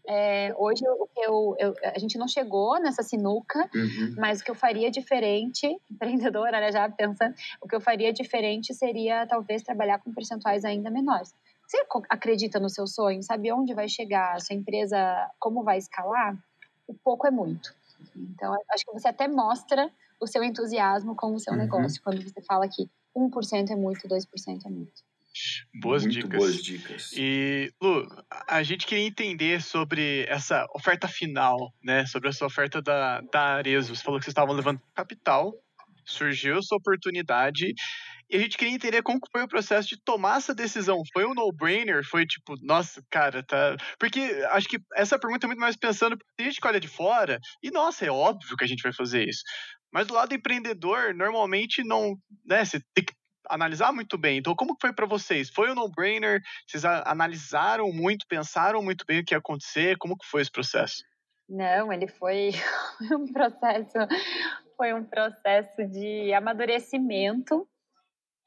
É, 0.08 0.54
hoje 0.56 0.82
o 0.88 1.06
que 1.06 1.20
eu, 1.20 1.56
eu, 1.58 1.74
a 1.94 1.98
gente 1.98 2.16
não 2.18 2.28
chegou 2.28 2.78
nessa 2.80 3.02
sinuca, 3.02 3.68
Uhum. 3.74 4.14
mas 4.16 4.40
o 4.40 4.44
que 4.44 4.50
eu 4.50 4.54
faria 4.54 4.90
diferente, 4.90 5.66
empreendedora, 5.90 6.60
né, 6.60 6.70
já 6.72 6.88
pensando, 6.88 7.34
o 7.60 7.66
que 7.68 7.74
eu 7.74 7.80
faria 7.80 8.12
diferente 8.12 8.72
seria 8.74 9.26
talvez 9.26 9.62
trabalhar 9.62 9.98
com 9.98 10.12
percentuais 10.12 10.64
ainda 10.64 10.90
menores. 10.90 11.34
Você 11.66 11.78
acredita 12.08 12.60
no 12.60 12.68
seu 12.70 12.86
sonho? 12.86 13.20
Sabe 13.24 13.50
onde 13.52 13.74
vai 13.74 13.88
chegar? 13.88 14.36
A 14.36 14.40
sua 14.40 14.54
empresa, 14.54 14.98
como 15.40 15.64
vai 15.64 15.78
escalar? 15.78 16.36
O 16.86 16.94
pouco 16.94 17.26
é 17.26 17.30
muito. 17.30 17.74
Então, 18.14 18.54
acho 18.72 18.84
que 18.86 18.92
você 18.92 19.08
até 19.08 19.26
mostra 19.26 19.90
o 20.20 20.26
seu 20.28 20.44
entusiasmo 20.44 21.16
com 21.16 21.34
o 21.34 21.40
seu 21.40 21.52
Uhum. 21.52 21.58
negócio, 21.58 22.00
quando 22.02 22.22
você 22.22 22.40
fala 22.42 22.68
que 22.68 22.88
1% 23.16 23.72
é 23.72 23.76
muito, 23.76 24.06
2% 24.06 24.64
é 24.66 24.70
muito. 24.70 25.02
Boas 25.80 26.02
Muito 26.02 26.14
dicas. 26.14 26.38
boas 26.38 26.62
dicas. 26.62 27.12
E, 27.16 27.72
Lu, 27.80 28.06
a 28.30 28.56
a 28.56 28.62
gente 28.62 28.86
queria 28.86 29.06
entender 29.06 29.62
sobre 29.62 30.24
essa 30.28 30.66
oferta 30.74 31.06
final, 31.06 31.72
né? 31.82 32.06
Sobre 32.06 32.28
essa 32.28 32.44
oferta 32.46 32.80
da, 32.80 33.20
da 33.20 33.56
Arezo. 33.56 33.94
Você 33.94 34.02
falou 34.02 34.18
que 34.18 34.24
vocês 34.24 34.32
estavam 34.32 34.54
levando 34.54 34.80
capital, 34.94 35.52
surgiu 36.04 36.58
essa 36.58 36.74
oportunidade, 36.74 37.74
e 38.28 38.36
a 38.36 38.40
gente 38.40 38.56
queria 38.56 38.74
entender 38.74 39.02
como 39.02 39.20
foi 39.30 39.42
o 39.42 39.48
processo 39.48 39.88
de 39.88 40.02
tomar 40.02 40.38
essa 40.38 40.54
decisão. 40.54 41.00
Foi 41.12 41.24
um 41.24 41.34
no-brainer? 41.34 42.02
Foi 42.04 42.26
tipo, 42.26 42.56
nossa, 42.62 43.00
cara, 43.10 43.42
tá. 43.42 43.76
Porque 43.98 44.20
acho 44.50 44.68
que 44.68 44.78
essa 44.94 45.18
pergunta 45.18 45.46
é 45.46 45.48
muito 45.48 45.60
mais 45.60 45.76
pensando, 45.76 46.16
porque 46.16 46.32
tem 46.36 46.46
gente 46.46 46.60
que 46.60 46.66
olha 46.66 46.80
de 46.80 46.88
fora, 46.88 47.38
e 47.62 47.70
nossa, 47.70 48.04
é 48.04 48.10
óbvio 48.10 48.56
que 48.56 48.64
a 48.64 48.68
gente 48.68 48.82
vai 48.82 48.92
fazer 48.92 49.28
isso. 49.28 49.42
Mas 49.92 50.08
do 50.08 50.14
lado 50.14 50.34
empreendedor, 50.34 51.14
normalmente 51.14 51.84
não. 51.84 52.16
Né, 52.44 52.64
você 52.64 52.80
tem 52.94 53.04
que 53.04 53.14
analisar 53.48 53.92
muito 53.92 54.16
bem. 54.18 54.38
Então, 54.38 54.54
como 54.54 54.76
foi 54.80 54.92
para 54.92 55.06
vocês? 55.06 55.50
Foi 55.50 55.70
um 55.70 55.74
no-brainer? 55.74 56.42
Vocês 56.66 56.84
analisaram 56.84 57.92
muito, 57.92 58.26
pensaram 58.28 58.82
muito 58.82 59.04
bem 59.06 59.20
o 59.20 59.24
que 59.24 59.34
ia 59.34 59.38
acontecer? 59.38 59.96
Como 59.98 60.16
que 60.16 60.26
foi 60.26 60.42
esse 60.42 60.50
processo? 60.50 61.02
Não, 61.48 61.92
ele 61.92 62.08
foi 62.08 62.50
um 63.12 63.32
processo, 63.32 63.98
foi 64.76 64.92
um 64.92 65.04
processo 65.04 65.86
de 65.86 66.32
amadurecimento. 66.32 67.68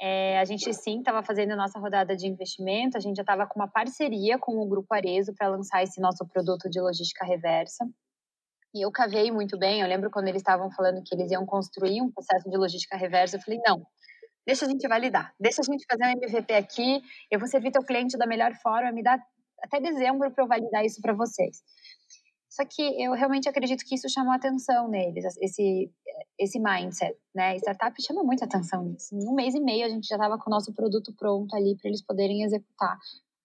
É, 0.01 0.39
a 0.39 0.45
gente 0.45 0.73
sim 0.73 0.99
estava 0.99 1.21
fazendo 1.21 1.51
a 1.51 1.57
nossa 1.57 1.77
rodada 1.77 2.15
de 2.15 2.25
investimento, 2.25 2.97
a 2.97 3.01
gente 3.01 3.17
já 3.17 3.23
estava 3.23 3.45
com 3.45 3.59
uma 3.59 3.67
parceria 3.67 4.37
com 4.39 4.57
o 4.57 4.67
Grupo 4.67 4.93
Arezo 4.93 5.33
para 5.35 5.49
lançar 5.49 5.83
esse 5.83 5.99
nosso 5.99 6.25
produto 6.25 6.69
de 6.69 6.79
logística 6.79 7.25
reversa. 7.25 7.85
E 8.73 8.85
eu 8.85 8.91
cavei 8.91 9.31
muito 9.31 9.57
bem, 9.57 9.81
eu 9.81 9.87
lembro 9.87 10.11
quando 10.11 10.27
eles 10.27 10.41
estavam 10.41 10.71
falando 10.71 11.03
que 11.03 11.13
eles 11.13 11.31
iam 11.31 11.45
construir 11.45 12.01
um 12.01 12.11
processo 12.11 12.49
de 12.49 12.55
logística 12.55 12.95
reversa, 12.95 13.35
eu 13.35 13.41
falei, 13.41 13.59
não, 13.65 13.85
deixa 14.45 14.65
a 14.65 14.69
gente 14.69 14.87
validar, 14.87 15.33
deixa 15.39 15.61
a 15.61 15.63
gente 15.63 15.85
fazer 15.89 16.05
um 16.05 16.11
MVP 16.11 16.53
aqui, 16.53 17.01
eu 17.29 17.39
vou 17.39 17.47
servir 17.47 17.71
teu 17.71 17.83
cliente 17.83 18.17
da 18.17 18.27
melhor 18.27 18.53
forma, 18.55 18.91
me 18.91 19.03
dá 19.03 19.19
até 19.61 19.79
dezembro 19.79 20.31
para 20.31 20.43
eu 20.43 20.47
validar 20.47 20.85
isso 20.85 21.01
para 21.01 21.13
vocês. 21.13 21.61
Só 22.49 22.65
que 22.65 22.81
eu 23.01 23.13
realmente 23.13 23.47
acredito 23.47 23.85
que 23.85 23.95
isso 23.95 24.09
chamou 24.09 24.33
atenção 24.33 24.87
neles, 24.87 25.23
esse, 25.39 25.91
esse 26.37 26.59
mindset, 26.59 27.15
né? 27.33 27.55
Startup 27.57 27.95
chama 28.01 28.23
muita 28.23 28.45
atenção 28.45 28.83
nisso. 28.83 29.15
Em 29.15 29.27
um 29.27 29.35
mês 29.35 29.53
e 29.53 29.59
meio 29.59 29.85
a 29.85 29.89
gente 29.89 30.07
já 30.07 30.15
estava 30.15 30.37
com 30.37 30.49
o 30.49 30.53
nosso 30.53 30.73
produto 30.73 31.13
pronto 31.15 31.55
ali 31.55 31.77
para 31.77 31.89
eles 31.89 32.01
poderem 32.01 32.43
executar. 32.43 32.97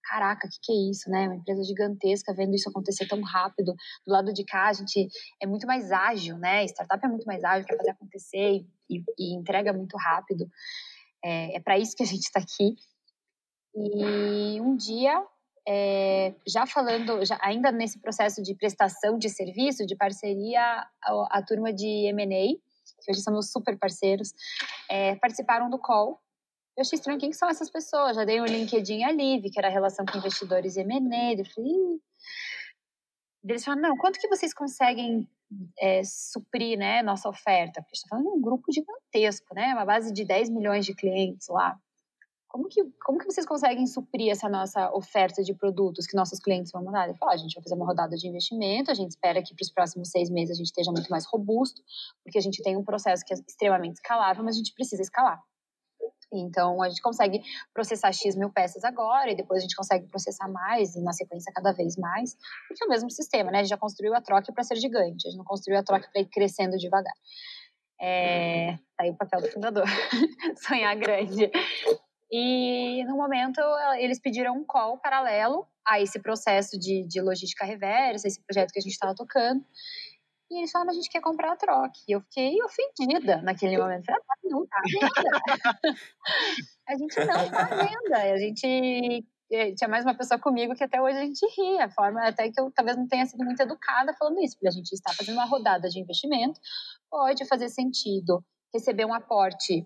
Caraca, 0.07 0.47
o 0.47 0.49
que, 0.49 0.59
que 0.61 0.71
é 0.71 0.91
isso, 0.91 1.09
né? 1.09 1.27
Uma 1.27 1.35
empresa 1.35 1.63
gigantesca 1.63 2.33
vendo 2.33 2.53
isso 2.53 2.69
acontecer 2.69 3.07
tão 3.07 3.21
rápido. 3.21 3.73
Do 4.05 4.13
lado 4.13 4.31
de 4.31 4.43
cá, 4.45 4.67
a 4.67 4.73
gente 4.73 5.07
é 5.41 5.47
muito 5.47 5.65
mais 5.65 5.91
ágil, 5.91 6.37
né? 6.37 6.63
Startup 6.65 7.03
é 7.03 7.09
muito 7.09 7.25
mais 7.25 7.43
ágil 7.43 7.65
para 7.65 7.77
fazer 7.77 7.89
acontecer 7.91 8.65
e, 8.89 9.03
e, 9.17 9.33
entrega 9.33 9.73
muito 9.73 9.97
rápido. 9.97 10.47
É, 11.23 11.57
é 11.57 11.59
para 11.59 11.79
isso 11.79 11.95
que 11.95 12.03
a 12.03 12.05
gente 12.05 12.21
está 12.21 12.39
aqui. 12.39 12.75
E 13.75 14.61
um 14.61 14.75
dia 14.75 15.25
é, 15.67 16.35
já 16.47 16.67
falando, 16.67 17.25
já, 17.25 17.39
ainda 17.41 17.71
nesse 17.71 17.99
processo 17.99 18.41
de 18.41 18.53
prestação 18.53 19.17
de 19.17 19.29
serviço, 19.29 19.85
de 19.85 19.95
parceria, 19.95 20.61
a, 21.03 21.27
a 21.31 21.41
turma 21.41 21.73
de 21.73 21.87
M&A, 22.09 22.55
que 23.03 23.11
hoje 23.11 23.21
são 23.21 23.33
meus 23.33 23.51
super 23.51 23.77
parceiros, 23.77 24.33
é, 24.89 25.15
participaram 25.15 25.69
do 25.69 25.79
call. 25.79 26.21
Eu 26.77 26.81
achei 26.81 26.97
estranho 26.97 27.19
quem 27.19 27.29
que 27.29 27.37
são 27.37 27.49
essas 27.49 27.69
pessoas. 27.69 28.17
Já 28.17 28.25
dei 28.25 28.41
um 28.41 28.45
LinkedIn 28.45 29.03
ali, 29.03 29.39
vi 29.39 29.49
que 29.49 29.57
era 29.57 29.69
relação 29.69 30.05
com 30.05 30.17
investidores 30.17 30.75
M&A. 30.75 31.33
Eu 31.33 31.45
falei, 31.45 31.71
Ih. 31.71 32.01
eles 33.45 33.63
falaram, 33.63 33.89
não, 33.89 33.97
quanto 33.97 34.19
que 34.19 34.27
vocês 34.27 34.53
conseguem 34.53 35.29
é, 35.79 36.03
suprir 36.03 36.77
né, 36.77 37.01
nossa 37.01 37.29
oferta? 37.29 37.81
Porque 37.81 37.93
a 37.93 37.95
gente 37.95 38.03
está 38.03 38.09
falando 38.09 38.25
de 38.25 38.37
um 38.37 38.41
grupo 38.41 38.71
gigantesco, 38.73 39.55
né? 39.55 39.73
Uma 39.73 39.85
base 39.85 40.11
de 40.11 40.25
10 40.25 40.49
milhões 40.49 40.85
de 40.85 40.93
clientes 40.93 41.47
lá. 41.47 41.79
Como 42.49 42.67
que, 42.67 42.83
como 43.05 43.19
que 43.19 43.25
vocês 43.25 43.45
conseguem 43.45 43.85
suprir 43.85 44.31
essa 44.31 44.47
nossa 44.49 44.89
oferta 44.93 45.43
de 45.43 45.53
produtos 45.53 46.05
que 46.05 46.15
nossos 46.15 46.39
clientes 46.39 46.71
vão 46.71 46.83
mandar? 46.83 47.07
Ele 47.07 47.17
falou, 47.17 47.31
ah, 47.31 47.35
a 47.35 47.37
gente 47.37 47.53
vai 47.53 47.63
fazer 47.63 47.75
uma 47.75 47.85
rodada 47.85 48.15
de 48.15 48.27
investimento, 48.27 48.91
a 48.91 48.93
gente 48.93 49.11
espera 49.11 49.41
que 49.43 49.53
para 49.53 49.63
os 49.63 49.71
próximos 49.71 50.09
seis 50.09 50.29
meses 50.29 50.51
a 50.51 50.57
gente 50.57 50.67
esteja 50.67 50.91
muito 50.91 51.09
mais 51.09 51.25
robusto, 51.25 51.81
porque 52.23 52.37
a 52.37 52.41
gente 52.41 52.63
tem 52.63 52.77
um 52.77 52.83
processo 52.83 53.25
que 53.25 53.33
é 53.33 53.37
extremamente 53.45 53.95
escalável, 53.95 54.41
mas 54.43 54.55
a 54.55 54.57
gente 54.57 54.73
precisa 54.73 55.01
escalar. 55.01 55.41
Então, 56.33 56.81
a 56.81 56.89
gente 56.89 57.01
consegue 57.01 57.41
processar 57.73 58.11
X 58.11 58.35
mil 58.35 58.49
peças 58.49 58.83
agora, 58.83 59.31
e 59.31 59.35
depois 59.35 59.59
a 59.59 59.61
gente 59.61 59.75
consegue 59.75 60.07
processar 60.07 60.47
mais, 60.47 60.95
e 60.95 61.01
na 61.01 61.13
sequência 61.13 61.51
cada 61.53 61.71
vez 61.71 61.95
mais, 61.97 62.35
porque 62.67 62.83
é 62.83 62.87
o 62.87 62.89
mesmo 62.89 63.09
sistema, 63.09 63.51
né? 63.51 63.59
A 63.59 63.61
gente 63.63 63.69
já 63.69 63.77
construiu 63.77 64.13
a 64.15 64.21
troca 64.21 64.51
para 64.51 64.63
ser 64.63 64.75
gigante, 64.75 65.27
a 65.27 65.31
gente 65.31 65.37
não 65.37 65.45
construiu 65.45 65.79
a 65.79 65.83
troca 65.83 66.09
para 66.11 66.21
ir 66.21 66.25
crescendo 66.25 66.77
devagar. 66.77 67.13
É, 68.01 68.77
tá 68.97 69.03
aí 69.03 69.11
o 69.11 69.15
papel 69.15 69.41
do 69.41 69.47
fundador, 69.47 69.85
sonhar 70.57 70.95
grande. 70.95 71.49
E 72.31 73.03
no 73.05 73.15
momento 73.15 73.61
eles 73.97 74.19
pediram 74.19 74.57
um 74.57 74.65
call 74.65 74.97
paralelo 74.97 75.65
a 75.87 76.01
esse 76.01 76.19
processo 76.19 76.77
de, 76.77 77.07
de 77.07 77.21
logística 77.21 77.63
reversa, 77.63 78.27
esse 78.27 78.41
projeto 78.41 78.71
que 78.71 78.79
a 78.79 78.81
gente 78.81 78.91
estava 78.91 79.15
tocando. 79.15 79.63
E 80.49 80.59
eles 80.59 80.71
falaram, 80.71 80.91
a 80.91 80.93
gente 80.93 81.09
quer 81.09 81.21
comprar 81.21 81.53
a 81.53 81.55
troca. 81.55 81.93
E 82.07 82.11
eu 82.11 82.21
fiquei 82.21 82.55
ofendida 82.63 83.41
naquele 83.41 83.77
momento. 83.77 84.05
Falei, 84.05 84.21
ah, 84.29 84.35
não 84.43 84.67
tá 84.67 84.77
à 84.77 84.81
venda. 84.83 85.79
a 86.87 86.95
gente 86.95 87.19
não 87.19 87.49
tá 87.49 87.61
à 87.63 87.75
venda. 87.75 88.33
A 88.33 88.37
gente 88.37 89.25
tinha 89.75 89.87
mais 89.87 90.05
uma 90.05 90.15
pessoa 90.15 90.39
comigo 90.39 90.75
que 90.75 90.83
até 90.83 91.01
hoje 91.01 91.17
a 91.17 91.25
gente 91.25 91.45
ri. 91.57 91.79
A 91.79 91.89
forma 91.89 92.27
até 92.27 92.49
que 92.51 92.59
eu 92.59 92.71
talvez 92.71 92.95
não 92.97 93.07
tenha 93.07 93.25
sido 93.25 93.43
muito 93.43 93.59
educada 93.59 94.13
falando 94.13 94.39
isso, 94.41 94.55
porque 94.55 94.67
a 94.67 94.71
gente 94.71 94.91
está 94.91 95.13
fazendo 95.13 95.35
uma 95.35 95.45
rodada 95.45 95.89
de 95.89 95.99
investimento. 95.99 96.59
Pode 97.09 97.45
fazer 97.45 97.69
sentido 97.69 98.43
receber 98.73 99.05
um 99.05 99.13
aporte 99.13 99.85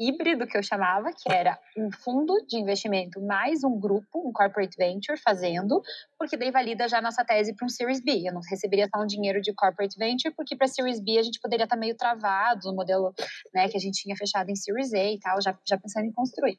híbrido 0.00 0.46
que 0.46 0.56
eu 0.56 0.62
chamava, 0.62 1.12
que 1.12 1.30
era 1.30 1.58
um 1.76 1.92
fundo 1.92 2.34
de 2.46 2.56
investimento 2.56 3.20
mais 3.20 3.62
um 3.62 3.78
grupo, 3.78 4.26
um 4.26 4.32
corporate 4.32 4.74
venture 4.76 5.20
fazendo, 5.20 5.82
porque 6.18 6.38
daí 6.38 6.50
valida 6.50 6.88
já 6.88 6.98
a 6.98 7.02
nossa 7.02 7.22
tese 7.22 7.54
para 7.54 7.66
um 7.66 7.68
Series 7.68 8.00
B. 8.00 8.26
Eu 8.26 8.32
não 8.32 8.40
receberia 8.40 8.88
só 8.88 9.02
um 9.02 9.06
dinheiro 9.06 9.42
de 9.42 9.52
corporate 9.52 9.98
venture, 9.98 10.34
porque 10.34 10.56
para 10.56 10.66
Series 10.66 10.98
B 10.98 11.18
a 11.18 11.22
gente 11.22 11.38
poderia 11.38 11.64
estar 11.64 11.76
meio 11.76 11.94
travado 11.94 12.68
no 12.68 12.74
modelo 12.74 13.12
né, 13.54 13.68
que 13.68 13.76
a 13.76 13.80
gente 13.80 14.02
tinha 14.02 14.16
fechado 14.16 14.48
em 14.48 14.56
Series 14.56 14.94
A 14.94 15.04
e 15.04 15.20
tal, 15.20 15.40
já, 15.42 15.56
já 15.68 15.76
pensando 15.76 16.06
em 16.06 16.12
construir. 16.12 16.58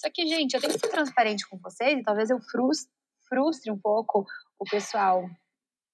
Só 0.00 0.08
que, 0.12 0.26
gente, 0.26 0.54
eu 0.54 0.60
tenho 0.60 0.72
que 0.72 0.80
ser 0.80 0.88
transparente 0.90 1.46
com 1.46 1.58
vocês 1.58 1.98
e 1.98 2.02
talvez 2.02 2.30
eu 2.30 2.38
frustre 3.28 3.70
um 3.70 3.78
pouco 3.78 4.24
o 4.58 4.64
pessoal, 4.64 5.28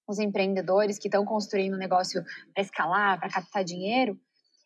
os 0.07 0.17
empreendedores 0.17 0.97
que 0.97 1.09
estão 1.09 1.25
construindo 1.25 1.73
um 1.73 1.77
negócio 1.77 2.23
para 2.53 2.63
escalar, 2.63 3.19
para 3.19 3.29
captar 3.29 3.63
dinheiro, 3.63 4.19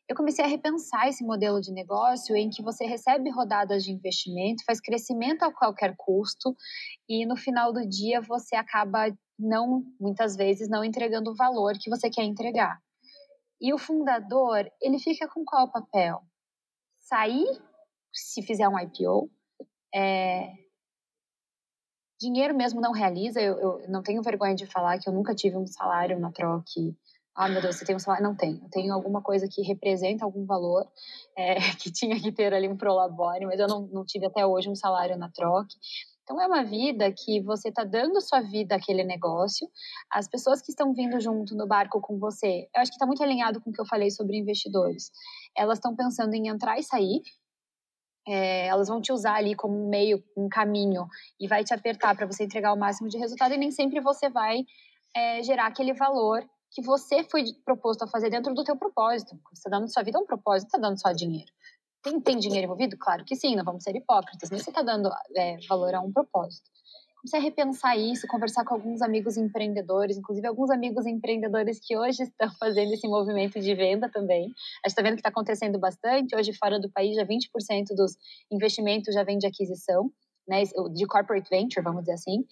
eu 0.08 0.16
comecei 0.16 0.44
a 0.44 0.48
repensar 0.48 1.08
esse 1.08 1.24
modelo 1.24 1.62
de 1.62 1.72
negócio 1.72 2.36
em 2.36 2.50
que 2.50 2.62
você 2.62 2.86
recebe 2.86 3.30
rodadas 3.30 3.84
de 3.84 3.92
investimento, 3.92 4.64
faz 4.66 4.82
crescimento 4.82 5.44
a 5.44 5.54
qualquer 5.54 5.96
custo 5.98 6.56
e 7.08 7.26
no 7.26 7.38
final 7.38 7.72
do 7.72 7.88
dia 7.88 8.22
você 8.22 8.56
acaba 8.56 9.08
não, 9.40 9.84
muitas 10.00 10.36
vezes, 10.36 10.70
não 10.70 10.84
entregando 10.84 11.32
o 11.32 11.36
valor 11.36 11.74
que 11.80 11.90
você 11.90 12.10
quer 12.10 12.24
entregar. 12.24 12.80
E 13.62 13.74
o 13.74 13.78
fundador, 13.78 14.70
ele 14.82 15.00
fica 15.00 15.28
com 15.28 15.44
qual 15.46 15.72
papel? 15.72 16.22
Sair, 17.00 17.48
se 18.12 18.42
fizer 18.42 18.68
um 18.68 18.78
IPO, 18.78 19.32
é... 19.96 20.52
dinheiro 22.20 22.56
mesmo 22.56 22.82
não 22.82 22.92
realiza, 22.92 23.42
eu, 23.42 23.58
eu 23.82 23.90
não 23.90 24.04
tenho 24.04 24.22
vergonha 24.22 24.54
de 24.56 24.66
falar 24.66 25.00
que 25.00 25.08
eu 25.08 25.14
nunca 25.14 25.34
tive 25.34 25.58
um 25.58 25.66
salário 25.66 26.20
na 26.20 26.32
troca 26.32 26.66
ah, 27.36 27.50
meu 27.50 27.62
Deus, 27.62 27.76
você 27.76 27.86
tem 27.86 27.96
um 27.96 28.00
salário? 28.00 28.24
Não 28.24 28.36
tenho. 28.36 28.60
Eu 28.64 28.70
tenho 28.70 28.94
alguma 28.94 29.22
coisa 29.22 29.48
que 29.52 29.64
representa 29.64 30.24
algum 30.24 30.46
valor, 30.46 30.88
é, 31.36 31.56
que 31.82 31.92
tinha 31.92 32.20
que 32.20 32.32
ter 32.32 32.54
ali 32.54 32.68
um 32.68 32.78
prolabore, 32.78 33.46
mas 33.46 33.60
eu 33.60 33.68
não, 33.68 33.88
não 33.88 34.06
tive 34.06 34.28
até 34.28 34.46
hoje 34.46 34.70
um 34.70 34.76
salário 34.76 35.18
na 35.18 35.30
troca. 35.30 35.74
Então, 36.24 36.40
é 36.40 36.48
uma 36.48 36.64
vida 36.64 37.12
que 37.12 37.42
você 37.42 37.68
está 37.68 37.84
dando 37.84 38.22
sua 38.22 38.40
vida 38.40 38.76
àquele 38.76 39.04
negócio. 39.04 39.68
As 40.10 40.28
pessoas 40.28 40.62
que 40.62 40.72
estão 40.72 40.94
vindo 40.94 41.20
junto 41.20 41.54
no 41.56 41.68
barco 41.68 42.00
com 42.00 42.18
você, 42.18 42.70
eu 42.74 42.82
acho 42.82 42.92
que 42.92 42.96
está 42.96 43.06
muito 43.06 43.22
alinhado 43.22 43.60
com 43.60 43.72
o 43.72 43.74
que 43.74 43.82
eu 43.82 43.86
falei 43.86 44.10
sobre 44.10 44.38
investidores. 44.38 45.12
Elas 45.58 45.80
estão 45.80 45.94
pensando 45.96 46.34
em 46.34 46.48
entrar 46.48 46.80
e 46.80 46.84
sair. 46.84 47.22
É, 48.26 48.68
elas 48.68 48.88
vão 48.88 49.02
te 49.02 49.12
usar 49.12 49.36
ali 49.36 49.54
como 49.54 49.76
um 49.76 49.90
meio, 49.90 50.24
um 50.38 50.48
caminho, 50.48 51.08
e 51.38 51.46
vai 51.46 51.62
te 51.62 51.74
apertar 51.74 52.16
para 52.16 52.26
você 52.26 52.46
entregar 52.46 52.72
o 52.72 52.80
máximo 52.80 53.10
de 53.10 53.18
resultado, 53.18 53.54
e 53.54 53.58
nem 53.58 53.70
sempre 53.70 54.00
você 54.00 54.30
vai 54.30 54.64
é, 55.14 55.44
gerar 55.44 55.68
aquele 55.68 55.94
valor 55.94 56.42
que 56.74 56.82
você 56.82 57.24
foi 57.24 57.44
proposto 57.64 58.04
a 58.04 58.08
fazer 58.08 58.30
dentro 58.30 58.54
do 58.54 58.64
teu 58.64 58.76
propósito. 58.76 59.40
Você 59.54 59.68
está 59.68 59.70
dando 59.70 59.92
sua 59.92 60.04
vida 60.04 60.18
a 60.18 60.22
um 60.22 60.26
propósito, 60.26 60.68
está 60.68 60.80
dando 60.80 61.00
só 61.00 61.12
dinheiro. 61.12 61.52
Tem, 62.02 62.20
tem 62.20 62.38
dinheiro 62.38 62.66
envolvido? 62.66 62.98
Claro 62.98 63.24
que 63.24 63.36
sim, 63.36 63.56
não 63.56 63.64
vamos 63.64 63.84
ser 63.84 63.96
hipócritas, 63.96 64.50
mas 64.52 64.64
você 64.64 64.72
está 64.72 64.82
dando 64.82 65.10
é, 65.36 65.58
valor 65.70 65.94
a 65.94 66.02
um 66.02 66.12
propósito. 66.12 66.70
comecei 67.16 67.40
a 67.40 67.44
repensar 67.44 67.96
isso, 67.96 68.28
conversar 68.28 68.66
com 68.66 68.74
alguns 68.74 69.02
amigos 69.02 69.38
empreendedores, 69.38 70.18
inclusive 70.18 70.46
alguns 70.48 70.70
amigos 70.70 71.06
empreendedores 71.06 71.80
que 71.80 71.96
hoje 71.96 72.24
estão 72.24 72.52
fazendo 72.60 72.92
esse 72.92 73.08
movimento 73.08 73.60
de 73.60 73.76
venda 73.76 74.10
também. 74.10 74.46
A 74.84 74.90
gente 74.90 74.98
está 74.98 75.02
vendo 75.02 75.14
que 75.14 75.20
está 75.20 75.30
acontecendo 75.30 75.80
bastante. 75.80 76.36
Hoje, 76.36 76.52
fora 76.54 76.80
do 76.80 76.92
país, 76.92 77.16
já 77.16 77.24
20% 77.24 77.96
dos 77.96 78.18
investimentos 78.52 79.14
já 79.14 79.24
vem 79.24 79.38
de 79.38 79.48
aquisição, 79.48 80.12
né, 80.48 80.64
de 80.94 81.06
corporate 81.06 81.50
venture, 81.50 81.84
vamos 81.84 82.02
dizer 82.02 82.14
assim. 82.14 82.44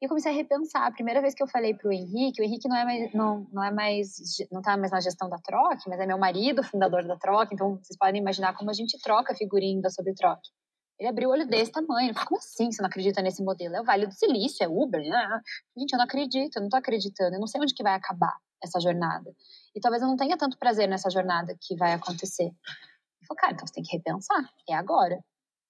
E 0.00 0.04
eu 0.04 0.08
comecei 0.08 0.30
a 0.30 0.34
repensar. 0.34 0.86
A 0.86 0.92
primeira 0.92 1.22
vez 1.22 1.34
que 1.34 1.42
eu 1.42 1.46
falei 1.46 1.74
para 1.74 1.88
o 1.88 1.92
Henrique, 1.92 2.42
o 2.42 2.44
Henrique 2.44 2.68
não 2.68 2.76
é 2.76 2.84
mais, 2.84 3.14
não, 3.14 3.46
não 3.50 3.64
é 3.64 3.70
mais, 3.70 4.16
não 4.52 4.60
está 4.60 4.76
mais 4.76 4.92
na 4.92 5.00
gestão 5.00 5.28
da 5.28 5.38
Troc, 5.38 5.80
mas 5.86 5.98
é 5.98 6.06
meu 6.06 6.18
marido, 6.18 6.62
fundador 6.62 7.06
da 7.06 7.16
Troc. 7.16 7.50
Então 7.52 7.76
vocês 7.82 7.96
podem 7.96 8.20
imaginar 8.20 8.54
como 8.54 8.70
a 8.70 8.74
gente 8.74 8.98
troca 9.00 9.34
figurinha 9.34 9.88
sobre 9.88 10.12
Troc. 10.14 10.40
Ele 10.98 11.08
abriu 11.08 11.28
o 11.28 11.32
olho 11.32 11.46
desse 11.46 11.72
tamanho. 11.72 12.10
Eu 12.10 12.14
falei, 12.14 12.28
como 12.28 12.38
assim 12.38 12.70
você 12.70 12.80
não 12.80 12.88
acredita 12.88 13.22
nesse 13.22 13.42
modelo? 13.42 13.76
É 13.76 13.80
o 13.80 13.84
Vale 13.84 14.06
do 14.06 14.12
Silício, 14.12 14.64
é 14.64 14.68
Uber? 14.68 15.00
Né? 15.00 15.40
Gente, 15.76 15.92
eu 15.92 15.98
não 15.98 16.04
acredito, 16.04 16.56
eu 16.56 16.62
não 16.62 16.68
tô 16.68 16.76
acreditando. 16.76 17.36
Eu 17.36 17.40
não 17.40 17.46
sei 17.46 17.60
onde 17.60 17.74
que 17.74 17.82
vai 17.82 17.94
acabar 17.94 18.34
essa 18.62 18.80
jornada. 18.80 19.34
E 19.74 19.80
talvez 19.80 20.02
eu 20.02 20.08
não 20.08 20.16
tenha 20.16 20.36
tanto 20.36 20.58
prazer 20.58 20.88
nessa 20.88 21.10
jornada 21.10 21.56
que 21.60 21.76
vai 21.76 21.92
acontecer. 21.92 22.44
Ele 22.44 23.26
falou, 23.28 23.38
cara, 23.38 23.52
então 23.52 23.66
você 23.66 23.74
tem 23.74 23.82
que 23.82 23.96
repensar. 23.96 24.42
É 24.68 24.74
agora. 24.74 25.22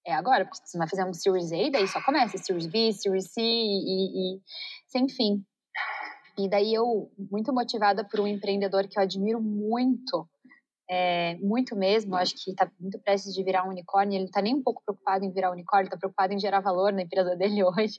É 0.06 0.14
agora, 0.14 0.44
porque 0.44 0.64
você 0.64 0.78
vai 0.78 0.88
fazer 0.88 1.04
um 1.04 1.12
Series 1.12 1.50
A, 1.50 1.70
daí 1.70 1.88
só 1.88 2.00
começa 2.00 2.38
Series 2.38 2.66
B, 2.66 2.92
Series 2.92 3.32
C 3.32 3.40
e, 3.42 4.36
e 4.36 4.40
sem 4.86 5.08
fim. 5.08 5.44
E 6.38 6.48
daí 6.48 6.72
eu, 6.72 7.10
muito 7.30 7.52
motivada 7.52 8.04
por 8.04 8.20
um 8.20 8.26
empreendedor 8.26 8.86
que 8.86 8.96
eu 8.96 9.02
admiro 9.02 9.42
muito, 9.42 10.28
é, 10.88 11.34
muito 11.38 11.74
mesmo, 11.74 12.14
acho 12.14 12.34
que 12.36 12.52
está 12.52 12.70
muito 12.78 13.00
prestes 13.00 13.34
de 13.34 13.42
virar 13.42 13.64
um 13.64 13.70
unicórnio, 13.70 14.16
ele 14.16 14.26
está 14.26 14.40
nem 14.40 14.54
um 14.54 14.62
pouco 14.62 14.80
preocupado 14.84 15.24
em 15.24 15.32
virar 15.32 15.50
um 15.50 15.54
unicórnio, 15.54 15.86
está 15.86 15.96
preocupado 15.96 16.32
em 16.32 16.38
gerar 16.38 16.60
valor 16.60 16.92
na 16.92 17.02
empresa 17.02 17.34
dele 17.36 17.64
hoje. 17.64 17.98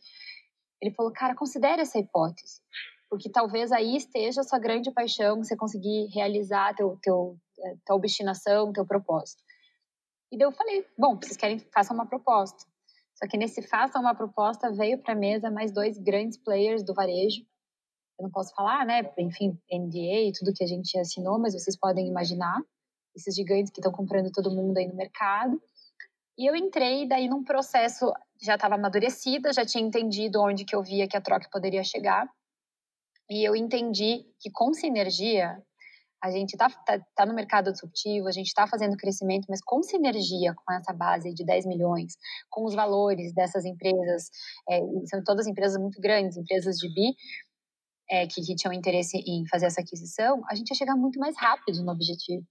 Ele 0.82 0.94
falou, 0.94 1.12
cara, 1.12 1.36
considere 1.36 1.82
essa 1.82 2.00
hipótese, 2.00 2.62
porque 3.10 3.30
talvez 3.30 3.70
aí 3.74 3.98
esteja 3.98 4.42
a 4.42 4.44
sua 4.46 4.60
grande 4.60 4.92
paixão, 4.92 5.44
você 5.44 5.58
conseguir 5.58 6.08
realizar 6.14 6.74
teu, 6.74 6.98
teu, 7.02 7.38
é, 7.60 7.76
tua 7.86 7.98
obstinação, 7.98 8.72
teu 8.72 8.86
propósito. 8.86 9.44
E 10.32 10.38
daí 10.38 10.46
eu 10.46 10.52
falei, 10.52 10.86
bom, 10.98 11.16
vocês 11.16 11.38
querem, 11.38 11.60
façam 11.74 11.96
uma 11.96 12.06
proposta. 12.06 12.66
Só 13.16 13.28
que 13.28 13.38
nesse 13.38 13.62
façam 13.62 14.02
uma 14.02 14.14
proposta 14.14 14.72
veio 14.72 15.02
para 15.02 15.14
a 15.14 15.18
mesa 15.18 15.50
mais 15.50 15.72
dois 15.72 15.98
grandes 15.98 16.38
players 16.38 16.84
do 16.84 16.94
varejo. 16.94 17.42
Eu 18.20 18.24
não 18.24 18.32
posso 18.32 18.54
falar, 18.54 18.86
né? 18.86 19.12
Enfim, 19.18 19.58
NDA 19.72 20.28
e 20.28 20.32
tudo 20.38 20.54
que 20.54 20.64
a 20.64 20.68
gente 20.68 20.98
assinou, 20.98 21.40
mas 21.40 21.54
vocês 21.54 21.78
podem 21.78 22.08
imaginar 22.08 22.60
esses 23.16 23.36
gigantes 23.36 23.72
que 23.72 23.80
estão 23.80 23.92
comprando 23.92 24.32
todo 24.32 24.52
mundo 24.52 24.78
aí 24.78 24.88
no 24.88 24.96
mercado. 24.96 25.62
E 26.38 26.46
eu 26.46 26.56
entrei 26.56 27.08
daí 27.08 27.28
num 27.28 27.44
processo, 27.44 28.14
já 28.40 28.56
estava 28.56 28.76
amadurecida, 28.76 29.52
já 29.52 29.66
tinha 29.66 29.84
entendido 29.84 30.42
onde 30.42 30.66
que 30.66 30.76
eu 30.76 30.84
via 30.84 31.08
que 31.08 31.18
a 31.18 31.22
troca 31.22 31.50
poderia 31.52 31.84
chegar. 31.84 32.30
E 33.30 33.44
eu 33.44 33.56
entendi 33.56 34.26
que 34.40 34.52
com 34.52 34.74
sinergia, 34.74 35.62
a 36.24 36.32
gente 36.32 36.54
está 36.54 36.70
tá, 36.70 37.00
tá 37.16 37.26
no 37.26 37.34
mercado 37.34 37.72
disruptivo, 37.72 38.28
a 38.28 38.32
gente 38.32 38.48
está 38.48 38.68
fazendo 38.68 38.98
crescimento, 38.98 39.46
mas 39.50 39.62
com 39.64 39.84
sinergia 39.84 40.54
com 40.56 40.74
essa 40.74 40.94
base 40.94 41.34
de 41.34 41.46
10 41.46 41.66
milhões, 41.66 42.18
com 42.50 42.66
os 42.66 42.74
valores 42.74 43.34
dessas 43.34 43.66
empresas, 43.66 44.30
é, 44.70 44.80
são 45.06 45.24
todas 45.24 45.48
empresas 45.48 45.80
muito 45.80 46.02
grandes, 46.02 46.38
empresas 46.38 46.78
de 46.78 46.92
bi, 46.94 47.14
é, 48.10 48.26
que, 48.26 48.42
que 48.42 48.56
tinham 48.56 48.74
interesse 48.74 49.18
em 49.18 49.46
fazer 49.50 49.68
essa 49.68 49.82
aquisição, 49.82 50.42
a 50.50 50.56
gente 50.56 50.70
ia 50.70 50.76
chegar 50.76 50.96
muito 50.96 51.20
mais 51.20 51.36
rápido 51.38 51.84
no 51.84 51.92
objetivo. 51.92 52.46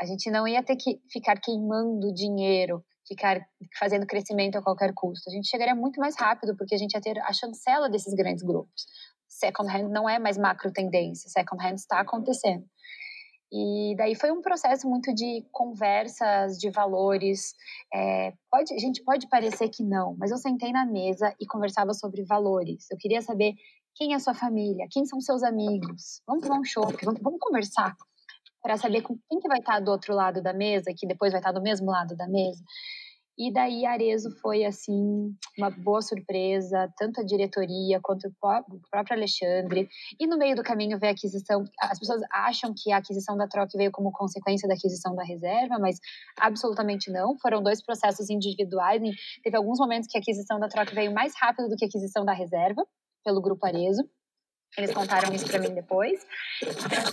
A 0.00 0.04
gente 0.04 0.30
não 0.30 0.46
ia 0.46 0.62
ter 0.62 0.76
que 0.76 1.00
ficar 1.10 1.40
queimando 1.40 2.14
dinheiro, 2.14 2.84
ficar 3.06 3.40
fazendo 3.78 4.06
crescimento 4.06 4.56
a 4.56 4.62
qualquer 4.62 4.92
custo. 4.94 5.28
A 5.28 5.32
gente 5.32 5.48
chegaria 5.48 5.74
muito 5.74 5.98
mais 5.98 6.14
rápido, 6.16 6.56
porque 6.56 6.74
a 6.74 6.78
gente 6.78 6.92
ia 6.92 7.00
ter 7.00 7.18
a 7.18 7.32
chancela 7.32 7.88
desses 7.88 8.14
grandes 8.14 8.44
grupos. 8.44 8.86
Second 9.26 9.68
hand 9.70 9.88
não 9.88 10.08
é 10.08 10.18
mais 10.18 10.38
macro 10.38 10.72
tendência, 10.72 11.28
second 11.30 11.62
hand 11.64 11.74
está 11.74 12.00
acontecendo. 12.00 12.64
E 13.50 13.94
daí 13.96 14.14
foi 14.14 14.30
um 14.30 14.42
processo 14.42 14.88
muito 14.88 15.14
de 15.14 15.44
conversas, 15.50 16.58
de 16.58 16.70
valores. 16.70 17.54
É, 17.92 18.32
pode, 18.50 18.74
a 18.74 18.78
gente 18.78 19.02
pode 19.02 19.28
parecer 19.28 19.68
que 19.70 19.82
não, 19.82 20.14
mas 20.18 20.30
eu 20.30 20.36
sentei 20.36 20.70
na 20.70 20.84
mesa 20.84 21.34
e 21.40 21.46
conversava 21.46 21.94
sobre 21.94 22.24
valores. 22.24 22.90
Eu 22.90 22.98
queria 22.98 23.22
saber 23.22 23.54
quem 23.94 24.14
é 24.14 24.18
sua 24.18 24.34
família, 24.34 24.86
quem 24.90 25.04
são 25.06 25.20
seus 25.20 25.42
amigos. 25.42 26.22
Vamos 26.26 26.44
tomar 26.44 26.60
um 26.60 26.64
shopping, 26.64 27.04
vamos, 27.04 27.20
vamos 27.22 27.40
conversar 27.40 27.96
para 28.62 28.76
saber 28.76 29.02
com 29.02 29.16
quem 29.28 29.40
que 29.40 29.48
vai 29.48 29.58
estar 29.58 29.80
do 29.80 29.90
outro 29.90 30.14
lado 30.14 30.42
da 30.42 30.52
mesa, 30.52 30.92
que 30.96 31.06
depois 31.06 31.32
vai 31.32 31.40
estar 31.40 31.52
do 31.52 31.62
mesmo 31.62 31.90
lado 31.90 32.16
da 32.16 32.28
mesa. 32.28 32.62
E 33.38 33.52
daí 33.52 33.86
Arezo 33.86 34.30
foi 34.42 34.64
assim 34.64 35.32
uma 35.56 35.70
boa 35.70 36.02
surpresa, 36.02 36.92
tanto 36.96 37.20
a 37.20 37.24
diretoria 37.24 38.00
quanto 38.02 38.26
o 38.26 38.32
próprio 38.90 39.16
Alexandre. 39.16 39.88
E 40.18 40.26
no 40.26 40.36
meio 40.36 40.56
do 40.56 40.62
caminho 40.64 40.98
veio 40.98 41.12
a 41.12 41.14
aquisição. 41.14 41.62
As 41.80 42.00
pessoas 42.00 42.20
acham 42.32 42.74
que 42.76 42.90
a 42.90 42.96
aquisição 42.96 43.36
da 43.36 43.46
troca 43.46 43.78
veio 43.78 43.92
como 43.92 44.10
consequência 44.10 44.66
da 44.66 44.74
aquisição 44.74 45.14
da 45.14 45.22
reserva, 45.22 45.78
mas 45.78 46.00
absolutamente 46.36 47.12
não. 47.12 47.38
Foram 47.38 47.62
dois 47.62 47.80
processos 47.80 48.28
individuais. 48.28 49.00
Teve 49.44 49.56
alguns 49.56 49.78
momentos 49.78 50.08
que 50.10 50.18
a 50.18 50.20
aquisição 50.20 50.58
da 50.58 50.68
troca 50.68 50.92
veio 50.92 51.14
mais 51.14 51.32
rápido 51.40 51.68
do 51.68 51.76
que 51.76 51.84
a 51.84 51.88
aquisição 51.88 52.24
da 52.24 52.32
reserva 52.32 52.84
pelo 53.24 53.40
grupo 53.40 53.64
Arezo. 53.64 54.02
Eles 54.76 54.92
contaram 54.92 55.32
isso 55.32 55.46
para 55.46 55.60
mim 55.60 55.74
depois. 55.74 56.26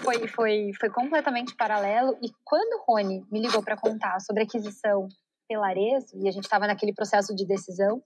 Foi, 0.03 0.27
foi, 0.27 0.71
foi 0.79 0.89
completamente 0.89 1.55
paralelo. 1.55 2.17
E 2.21 2.31
quando 2.43 2.79
o 2.79 2.83
Rony 2.83 3.23
me 3.31 3.39
ligou 3.39 3.63
para 3.63 3.77
contar 3.77 4.19
sobre 4.21 4.41
a 4.41 4.45
aquisição 4.45 5.07
pela 5.47 5.67
Arezo, 5.67 6.15
e 6.15 6.27
a 6.27 6.31
gente 6.31 6.43
estava 6.43 6.67
naquele 6.67 6.93
processo 6.93 7.35
de 7.35 7.45
decisão, 7.45 8.01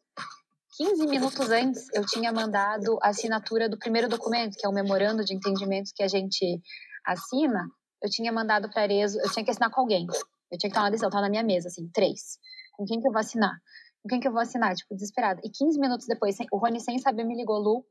15 0.77 1.07
minutos 1.07 1.49
antes 1.49 1.87
eu 1.93 2.05
tinha 2.05 2.31
mandado 2.31 2.97
a 3.01 3.09
assinatura 3.09 3.67
do 3.67 3.77
primeiro 3.77 4.07
documento, 4.07 4.55
que 4.57 4.65
é 4.65 4.69
o 4.69 4.73
memorando 4.73 5.25
de 5.25 5.33
entendimentos 5.33 5.91
que 5.91 6.03
a 6.03 6.07
gente 6.07 6.61
assina. 7.05 7.67
Eu 8.01 8.09
tinha 8.09 8.31
mandado 8.31 8.69
para 8.69 8.83
Arezo, 8.83 9.19
eu 9.19 9.29
tinha 9.31 9.43
que 9.43 9.51
assinar 9.51 9.71
com 9.71 9.81
alguém. 9.81 10.05
Eu 10.51 10.57
tinha 10.57 10.69
que 10.69 10.75
estar 10.75 10.81
na 10.81 10.89
decisão, 10.89 11.09
estava 11.09 11.23
na 11.23 11.29
minha 11.29 11.43
mesa, 11.43 11.67
assim, 11.67 11.89
três. 11.93 12.37
Com 12.73 12.85
quem 12.85 12.99
que 13.01 13.07
eu 13.07 13.11
vou 13.11 13.19
assinar? 13.19 13.53
Com 14.01 14.09
quem 14.09 14.19
que 14.19 14.27
eu 14.27 14.31
vou 14.31 14.41
assinar? 14.41 14.73
Tipo, 14.75 14.95
desesperada. 14.95 15.41
E 15.43 15.49
15 15.49 15.79
minutos 15.79 16.07
depois, 16.07 16.37
o 16.51 16.57
Rony, 16.57 16.79
sem 16.79 16.97
saber, 16.99 17.23
me 17.23 17.35
ligou, 17.35 17.59
Lu, 17.59 17.85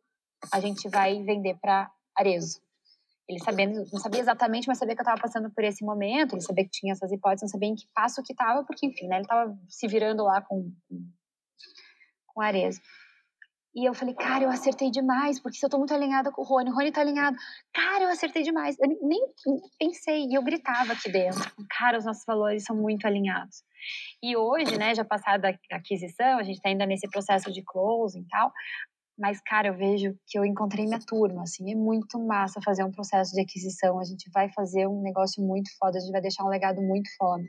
a 0.52 0.60
gente 0.60 0.88
vai 0.88 1.22
vender 1.22 1.58
para 1.60 1.90
Arezo. 2.16 2.60
Ele 3.28 3.38
sabendo, 3.40 3.84
não 3.92 4.00
sabia 4.00 4.20
exatamente, 4.20 4.66
mas 4.66 4.78
sabia 4.78 4.94
que 4.94 5.00
eu 5.00 5.04
estava 5.04 5.20
passando 5.20 5.50
por 5.50 5.62
esse 5.62 5.84
momento, 5.84 6.34
ele 6.34 6.40
sabia 6.40 6.64
que 6.64 6.70
tinha 6.70 6.92
essas 6.92 7.12
hipóteses, 7.12 7.42
não 7.42 7.48
sabia 7.48 7.68
em 7.68 7.74
que 7.74 7.86
passo 7.94 8.22
que 8.22 8.32
estava, 8.32 8.64
porque, 8.64 8.86
enfim, 8.86 9.06
né, 9.06 9.16
ele 9.16 9.24
estava 9.24 9.54
se 9.68 9.86
virando 9.86 10.24
lá 10.24 10.40
com, 10.40 10.72
com 12.26 12.40
Arezo. 12.40 12.80
E 13.78 13.84
eu 13.84 13.94
falei, 13.94 14.12
cara, 14.12 14.42
eu 14.42 14.50
acertei 14.50 14.90
demais, 14.90 15.38
porque 15.38 15.56
se 15.56 15.64
eu 15.64 15.70
tô 15.70 15.78
muito 15.78 15.94
alinhada 15.94 16.32
com 16.32 16.42
o 16.42 16.44
Rony, 16.44 16.70
o 16.70 16.74
Rony 16.74 16.90
tá 16.90 17.00
alinhado. 17.00 17.36
Cara, 17.72 18.04
eu 18.04 18.08
acertei 18.08 18.42
demais. 18.42 18.76
Eu 18.80 18.88
nem 19.02 19.20
pensei, 19.78 20.24
e 20.24 20.34
eu 20.34 20.42
gritava 20.42 20.94
aqui 20.94 21.08
dentro. 21.08 21.40
Cara, 21.70 21.96
os 21.98 22.04
nossos 22.04 22.24
valores 22.26 22.64
são 22.64 22.74
muito 22.74 23.06
alinhados. 23.06 23.62
E 24.20 24.36
hoje, 24.36 24.76
né, 24.76 24.94
já 24.96 25.04
passada 25.04 25.56
a 25.70 25.76
aquisição, 25.76 26.38
a 26.38 26.42
gente 26.42 26.60
tá 26.60 26.70
ainda 26.70 26.86
nesse 26.86 27.08
processo 27.08 27.52
de 27.52 27.62
closing 27.62 28.22
e 28.22 28.28
tal, 28.28 28.52
mas, 29.18 29.40
cara, 29.40 29.68
eu 29.68 29.76
vejo 29.76 30.16
que 30.26 30.38
eu 30.38 30.44
encontrei 30.44 30.86
minha 30.86 31.00
turma, 31.00 31.42
assim, 31.42 31.72
é 31.72 31.74
muito 31.74 32.18
massa 32.24 32.60
fazer 32.62 32.84
um 32.84 32.92
processo 32.92 33.32
de 33.34 33.40
aquisição. 33.40 33.98
A 33.98 34.04
gente 34.04 34.30
vai 34.32 34.48
fazer 34.52 34.86
um 34.86 35.02
negócio 35.02 35.42
muito 35.42 35.70
foda, 35.76 35.98
a 35.98 36.00
gente 36.00 36.12
vai 36.12 36.20
deixar 36.20 36.44
um 36.44 36.48
legado 36.48 36.80
muito 36.80 37.10
foda. 37.18 37.42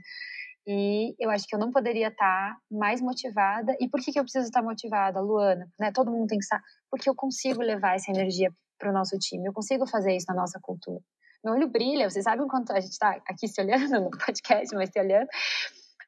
E 0.67 1.15
eu 1.19 1.29
acho 1.29 1.47
que 1.47 1.55
eu 1.55 1.59
não 1.59 1.71
poderia 1.71 2.07
estar 2.07 2.57
mais 2.71 3.01
motivada. 3.01 3.75
E 3.79 3.87
por 3.87 4.01
que, 4.01 4.11
que 4.11 4.19
eu 4.19 4.23
preciso 4.23 4.45
estar 4.45 4.63
motivada, 4.63 5.21
Luana? 5.21 5.67
Né? 5.79 5.91
Todo 5.91 6.11
mundo 6.11 6.27
tem 6.27 6.39
que 6.39 6.43
estar. 6.43 6.61
Porque 6.89 7.09
eu 7.09 7.15
consigo 7.15 7.61
levar 7.61 7.95
essa 7.95 8.11
energia 8.11 8.51
para 8.79 8.89
o 8.89 8.93
nosso 8.93 9.17
time, 9.19 9.45
eu 9.45 9.53
consigo 9.53 9.85
fazer 9.85 10.15
isso 10.15 10.25
na 10.29 10.35
nossa 10.35 10.59
cultura. 10.61 11.01
Meu 11.43 11.53
olho 11.53 11.69
brilha, 11.69 12.09
vocês 12.09 12.23
sabem 12.23 12.47
quanto 12.47 12.71
a 12.71 12.79
gente 12.79 12.91
está 12.91 13.11
aqui 13.27 13.47
se 13.47 13.61
olhando 13.61 13.99
no 14.01 14.09
podcast, 14.09 14.73
mas 14.75 14.89
se 14.89 14.99
olhando. 14.99 15.27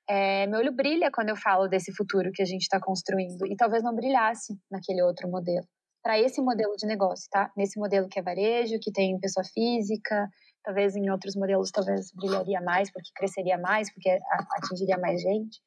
É, 0.10 0.46
meu 0.48 0.60
olho 0.60 0.72
brilha 0.72 1.10
quando 1.12 1.30
eu 1.30 1.36
falo 1.36 1.68
desse 1.68 1.94
futuro 1.96 2.32
que 2.34 2.42
a 2.42 2.46
gente 2.46 2.64
está 2.64 2.80
construindo 2.80 3.46
e 3.46 3.56
talvez 3.56 3.84
não 3.84 3.96
brilhasse 3.96 4.58
naquele 4.70 5.02
outro 5.02 5.30
modelo. 5.30 5.66
Para 6.04 6.20
esse 6.20 6.42
modelo 6.42 6.76
de 6.76 6.88
negócio, 6.88 7.28
tá? 7.30 7.52
Nesse 7.56 7.80
modelo 7.80 8.10
que 8.10 8.20
é 8.20 8.22
varejo, 8.22 8.80
que 8.82 8.92
tem 8.92 9.20
pessoa 9.20 9.44
física, 9.44 10.28
talvez 10.64 10.96
em 10.96 11.10
outros 11.10 11.36
modelos 11.36 11.72
talvez 11.72 12.12
brilharia 12.14 12.60
mais, 12.62 12.92
porque 12.92 13.10
cresceria 13.16 13.58
mais, 13.58 13.94
porque 13.94 14.18
atingiria 14.58 14.98
mais 14.98 15.22
gente. 15.22 15.62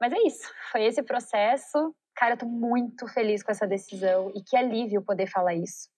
Mas 0.00 0.12
é 0.12 0.18
isso, 0.26 0.48
foi 0.70 0.84
esse 0.84 1.02
processo. 1.02 1.94
Cara, 2.14 2.34
eu 2.34 2.38
tô 2.38 2.46
muito 2.46 3.06
feliz 3.08 3.42
com 3.42 3.50
essa 3.50 3.66
decisão 3.66 4.32
e 4.34 4.42
que 4.42 4.56
alívio 4.56 5.02
poder 5.04 5.26
falar 5.26 5.54
isso. 5.54 5.88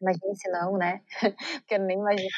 Imagine 0.00 0.36
se 0.36 0.50
não, 0.50 0.76
né? 0.76 1.00
porque 1.60 1.74
eu 1.74 1.80
nem 1.80 1.98
imagino. 1.98 2.28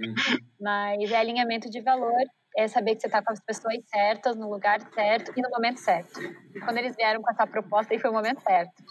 Uhum. 0.00 0.14
Mas 0.60 1.10
é 1.10 1.16
alinhamento 1.16 1.70
de 1.70 1.80
valor 1.80 2.12
é 2.56 2.68
saber 2.68 2.94
que 2.94 3.00
você 3.00 3.06
está 3.06 3.22
com 3.22 3.32
as 3.32 3.40
pessoas 3.40 3.76
certas, 3.88 4.36
no 4.36 4.50
lugar 4.50 4.80
certo 4.92 5.32
e 5.36 5.42
no 5.42 5.50
momento 5.50 5.78
certo. 5.78 6.20
E 6.54 6.60
quando 6.60 6.78
eles 6.78 6.94
vieram 6.96 7.20
com 7.20 7.30
essa 7.30 7.46
proposta, 7.46 7.92
aí 7.92 7.98
foi 7.98 8.10
o 8.10 8.12
momento 8.12 8.40
certo. 8.42 8.82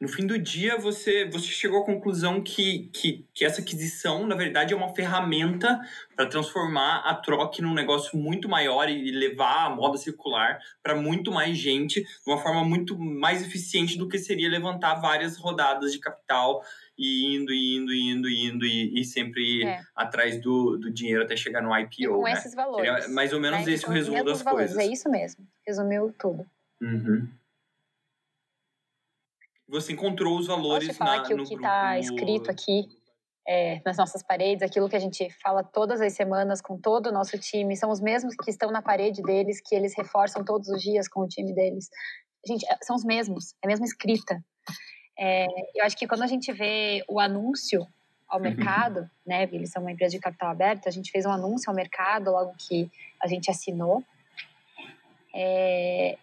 No 0.00 0.08
fim 0.08 0.26
do 0.26 0.38
dia, 0.38 0.76
você, 0.76 1.24
você 1.24 1.46
chegou 1.46 1.82
à 1.82 1.86
conclusão 1.86 2.42
que, 2.42 2.90
que, 2.92 3.26
que 3.32 3.44
essa 3.44 3.60
aquisição, 3.60 4.26
na 4.26 4.34
verdade, 4.34 4.74
é 4.74 4.76
uma 4.76 4.94
ferramenta 4.94 5.80
para 6.16 6.26
transformar 6.26 6.98
a 7.06 7.14
troca 7.14 7.62
num 7.62 7.72
negócio 7.72 8.18
muito 8.18 8.48
maior 8.48 8.88
e 8.88 9.10
levar 9.10 9.66
a 9.66 9.70
moda 9.70 9.96
circular 9.96 10.58
para 10.82 10.94
muito 10.94 11.30
mais 11.30 11.56
gente 11.56 12.02
de 12.02 12.08
uma 12.26 12.38
forma 12.38 12.64
muito 12.64 12.98
mais 12.98 13.42
eficiente 13.42 13.96
do 13.96 14.08
que 14.08 14.18
seria 14.18 14.48
levantar 14.48 14.96
várias 14.96 15.36
rodadas 15.36 15.92
de 15.92 15.98
capital 15.98 16.62
e 16.96 17.36
indo, 17.36 17.52
e 17.52 17.76
indo, 17.76 17.92
e 17.92 18.10
indo, 18.10 18.28
e 18.28 18.46
indo, 18.46 18.66
e, 18.66 19.00
e 19.00 19.04
sempre 19.04 19.64
é. 19.64 19.80
atrás 19.94 20.40
do, 20.40 20.76
do 20.76 20.92
dinheiro 20.92 21.22
até 21.22 21.36
chegar 21.36 21.60
no 21.60 21.76
IPO. 21.76 21.92
E 21.98 22.06
com 22.06 22.22
né? 22.22 22.32
esses 22.32 22.54
valores. 22.54 22.88
Seria 22.88 23.14
mais 23.14 23.32
ou 23.32 23.40
menos 23.40 23.66
né? 23.66 23.72
esse 23.72 23.86
o 23.86 23.90
resumo 23.90 24.24
das 24.24 24.42
valores. 24.42 24.72
coisas. 24.72 24.88
É 24.88 24.92
isso 24.92 25.10
mesmo. 25.10 25.46
Resumiu 25.66 26.14
tudo. 26.18 26.46
Uhum. 26.80 27.28
Você 29.68 29.92
encontrou 29.92 30.38
os 30.38 30.46
valores 30.46 30.86
Posso 30.88 30.98
falar 30.98 31.18
na, 31.18 31.22
que 31.24 31.34
o 31.34 31.44
que 31.44 31.54
está 31.54 31.98
escrito 31.98 32.50
aqui 32.50 32.86
é, 33.46 33.80
nas 33.84 33.96
nossas 33.96 34.22
paredes, 34.22 34.62
aquilo 34.62 34.88
que 34.88 34.96
a 34.96 35.00
gente 35.00 35.28
fala 35.42 35.62
todas 35.62 36.00
as 36.00 36.14
semanas 36.14 36.60
com 36.60 36.78
todo 36.78 37.08
o 37.08 37.12
nosso 37.12 37.38
time, 37.38 37.76
são 37.76 37.90
os 37.90 38.00
mesmos 38.00 38.34
que 38.36 38.50
estão 38.50 38.70
na 38.70 38.80
parede 38.80 39.22
deles, 39.22 39.60
que 39.60 39.74
eles 39.74 39.94
reforçam 39.96 40.44
todos 40.44 40.68
os 40.68 40.80
dias 40.80 41.08
com 41.08 41.20
o 41.20 41.28
time 41.28 41.54
deles. 41.54 41.88
Gente, 42.46 42.64
é, 42.70 42.76
são 42.82 42.96
os 42.96 43.04
mesmos, 43.04 43.54
é 43.62 43.66
a 43.66 43.68
mesma 43.68 43.84
escrita. 43.86 44.42
É, 45.18 45.46
eu 45.74 45.84
acho 45.84 45.96
que 45.96 46.06
quando 46.06 46.22
a 46.22 46.26
gente 46.26 46.52
vê 46.52 47.04
o 47.08 47.20
anúncio 47.20 47.86
ao 48.28 48.38
uhum. 48.38 48.44
mercado, 48.44 49.08
né, 49.26 49.44
eles 49.52 49.70
são 49.70 49.82
uma 49.82 49.92
empresa 49.92 50.12
de 50.12 50.20
capital 50.20 50.50
aberto, 50.50 50.88
a 50.88 50.90
gente 50.90 51.10
fez 51.10 51.24
um 51.24 51.30
anúncio 51.30 51.70
ao 51.70 51.76
mercado 51.76 52.30
logo 52.30 52.54
que 52.58 52.90
a 53.22 53.26
gente 53.26 53.50
assinou. 53.50 54.02
É, 55.34 56.16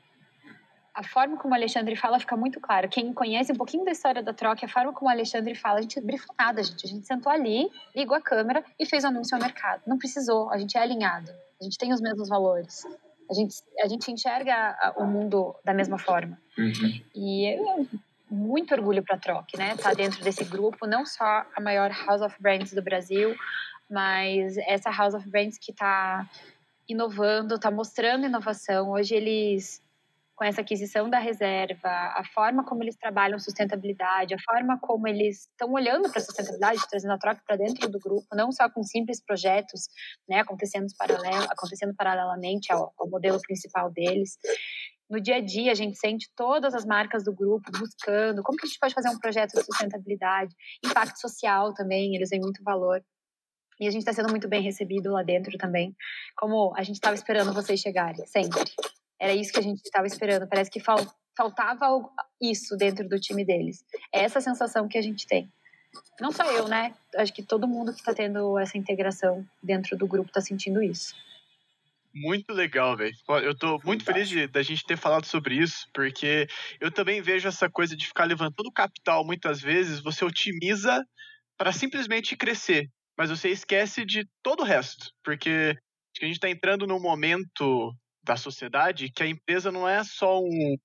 a 0.94 1.04
forma 1.04 1.38
como 1.38 1.54
o 1.54 1.56
Alexandre 1.56 1.96
fala 1.96 2.20
fica 2.20 2.36
muito 2.36 2.60
claro. 2.60 2.90
Quem 2.90 3.14
conhece 3.14 3.52
um 3.52 3.56
pouquinho 3.56 3.86
da 3.86 3.92
história 3.92 4.22
da 4.22 4.34
troca, 4.34 4.66
a 4.66 4.70
forma 4.70 4.92
como 4.94 5.10
o 5.10 5.14
Alexandre 5.14 5.56
fala, 5.56 5.80
a 5.80 5.82
gente 5.82 6.00
brifou 6.02 6.36
nada, 6.38 6.62
gente. 6.62 6.86
A 6.86 6.90
gente 6.90 7.08
sentou 7.08 7.32
ali, 7.32 7.70
ligou 7.96 8.16
a 8.16 8.22
câmera 8.22 8.64
e 8.78 8.86
fez 8.86 9.04
o 9.04 9.08
anúncio 9.08 9.36
ao 9.36 9.42
mercado. 9.42 9.82
Não 9.88 9.98
precisou, 9.98 10.50
a 10.52 10.58
gente 10.58 10.78
é 10.78 10.82
alinhado. 10.82 11.32
A 11.60 11.64
gente 11.64 11.78
tem 11.78 11.94
os 11.94 12.02
mesmos 12.02 12.28
valores. 12.28 12.84
A 13.30 13.34
gente, 13.34 13.56
a 13.82 13.88
gente 13.88 14.12
enxerga 14.12 14.94
o 14.98 15.06
mundo 15.06 15.56
da 15.64 15.74
mesma 15.74 15.98
forma. 15.98 16.38
Uhum. 16.58 17.02
E 17.16 17.56
eu, 17.56 17.88
muito 18.32 18.74
orgulho 18.74 19.04
para 19.04 19.18
a 19.18 19.20
Troc, 19.20 19.54
né? 19.58 19.76
Tá 19.76 19.94
dentro 19.94 20.24
desse 20.24 20.46
grupo, 20.46 20.88
não 20.88 21.06
só 21.06 21.46
a 21.56 21.62
maior 21.62 21.92
House 21.92 22.22
of 22.22 22.36
Brands 22.40 22.74
do 22.74 22.82
Brasil, 22.82 23.36
mas 23.90 24.58
essa 24.58 24.90
House 24.90 25.14
of 25.14 25.28
Brands 25.30 25.58
que 25.58 25.72
está 25.72 26.30
inovando, 26.88 27.56
está 27.56 27.70
mostrando 27.70 28.26
inovação. 28.26 28.92
Hoje 28.92 29.16
eles 29.16 29.84
com 30.42 30.46
essa 30.46 30.62
aquisição 30.62 31.08
da 31.08 31.20
reserva, 31.20 31.88
a 31.88 32.24
forma 32.34 32.66
como 32.66 32.84
eles 32.84 32.98
trabalham 32.98 33.38
sustentabilidade, 33.38 34.34
a 34.34 34.40
forma 34.40 34.76
como 34.82 35.08
eles 35.08 35.42
estão 35.42 35.72
olhando 35.72 36.10
para 36.10 36.20
a 36.20 36.24
sustentabilidade, 36.24 36.80
trazendo 36.90 37.14
a 37.14 37.18
troca 37.20 37.44
para 37.46 37.58
dentro 37.58 37.88
do 37.88 38.00
grupo, 38.00 38.26
não 38.34 38.52
só 38.52 38.68
com 38.68 38.82
simples 38.82 39.24
projetos, 39.24 39.82
né, 40.28 40.40
acontecendo, 40.40 40.88
paralelo, 40.98 41.44
acontecendo 41.44 41.94
paralelamente 41.96 42.74
ao, 42.74 42.92
ao 42.98 43.08
modelo 43.08 43.40
principal 43.40 43.92
deles, 43.92 44.40
no 45.12 45.20
dia 45.20 45.36
a 45.36 45.42
dia 45.42 45.74
a 45.74 45.76
gente 45.76 45.98
sente 45.98 46.32
todas 46.36 46.74
as 46.74 46.86
marcas 46.86 47.24
do 47.24 47.34
grupo 47.34 47.70
buscando 47.78 48.42
como 48.42 48.58
que 48.58 48.66
a 48.66 48.68
gente 48.68 48.80
pode 48.80 48.94
fazer 48.94 49.10
um 49.10 49.20
projeto 49.20 49.52
de 49.52 49.64
sustentabilidade, 49.64 50.56
impacto 50.84 51.20
social 51.20 51.74
também, 51.74 52.16
eles 52.16 52.30
veem 52.30 52.42
muito 52.42 52.64
valor. 52.64 53.04
E 53.80 53.88
a 53.88 53.92
gente 53.92 54.02
está 54.02 54.14
sendo 54.14 54.30
muito 54.30 54.48
bem 54.48 54.62
recebido 54.62 55.12
lá 55.12 55.22
dentro 55.22 55.58
também, 55.58 55.94
como 56.38 56.74
a 56.78 56.84
gente 56.84 56.96
estava 56.96 57.16
esperando 57.16 57.54
vocês 57.54 57.80
chegarem, 57.80 58.26
sempre. 58.26 58.64
Era 59.20 59.34
isso 59.34 59.52
que 59.52 59.60
a 59.60 59.64
gente 59.64 59.82
estava 59.84 60.08
esperando. 60.08 60.48
Parece 60.48 60.72
que 60.72 60.80
fal, 60.80 60.98
faltava 61.36 61.88
isso 62.42 62.78
dentro 62.78 63.08
do 63.08 63.20
time 63.20 63.44
deles. 63.44 63.84
É 64.14 64.24
essa 64.24 64.40
sensação 64.40 64.88
que 64.88 64.98
a 64.98 65.02
gente 65.02 65.28
tem. 65.28 65.52
Não 66.20 66.32
só 66.32 66.50
eu, 66.52 66.68
né? 66.68 66.94
Acho 67.18 67.34
que 67.34 67.44
todo 67.44 67.68
mundo 67.68 67.92
que 67.92 68.00
está 68.00 68.14
tendo 68.14 68.58
essa 68.58 68.78
integração 68.78 69.46
dentro 69.62 69.98
do 69.98 70.08
grupo 70.08 70.30
está 70.30 70.40
sentindo 70.40 70.82
isso. 70.82 71.14
Muito 72.14 72.54
legal, 72.54 72.98
velho. 72.98 73.16
Eu 73.42 73.56
tô 73.56 73.80
muito 73.86 74.04
feliz 74.04 74.28
de, 74.28 74.46
da 74.48 74.62
gente 74.62 74.84
ter 74.84 74.98
falado 74.98 75.26
sobre 75.26 75.56
isso, 75.56 75.88
porque 75.94 76.46
eu 76.80 76.92
também 76.92 77.22
vejo 77.22 77.48
essa 77.48 77.70
coisa 77.70 77.96
de 77.96 78.06
ficar 78.06 78.26
levantando 78.26 78.72
capital 78.72 79.26
muitas 79.26 79.62
vezes, 79.62 80.02
você 80.02 80.26
otimiza 80.26 81.02
para 81.58 81.72
simplesmente 81.72 82.36
crescer, 82.36 82.90
mas 83.18 83.30
você 83.30 83.50
esquece 83.50 84.04
de 84.06 84.28
todo 84.44 84.62
o 84.62 84.66
resto, 84.66 85.10
porque 85.24 85.78
a 86.22 86.26
gente 86.26 86.36
está 86.36 86.50
entrando 86.50 86.86
num 86.86 87.00
momento 87.00 87.94
da 88.24 88.36
sociedade 88.36 89.12
que 89.12 89.24
a 89.24 89.28
empresa 89.28 89.72
não 89.72 89.88
é 89.88 90.04
só 90.04 90.40
um, 90.40 90.76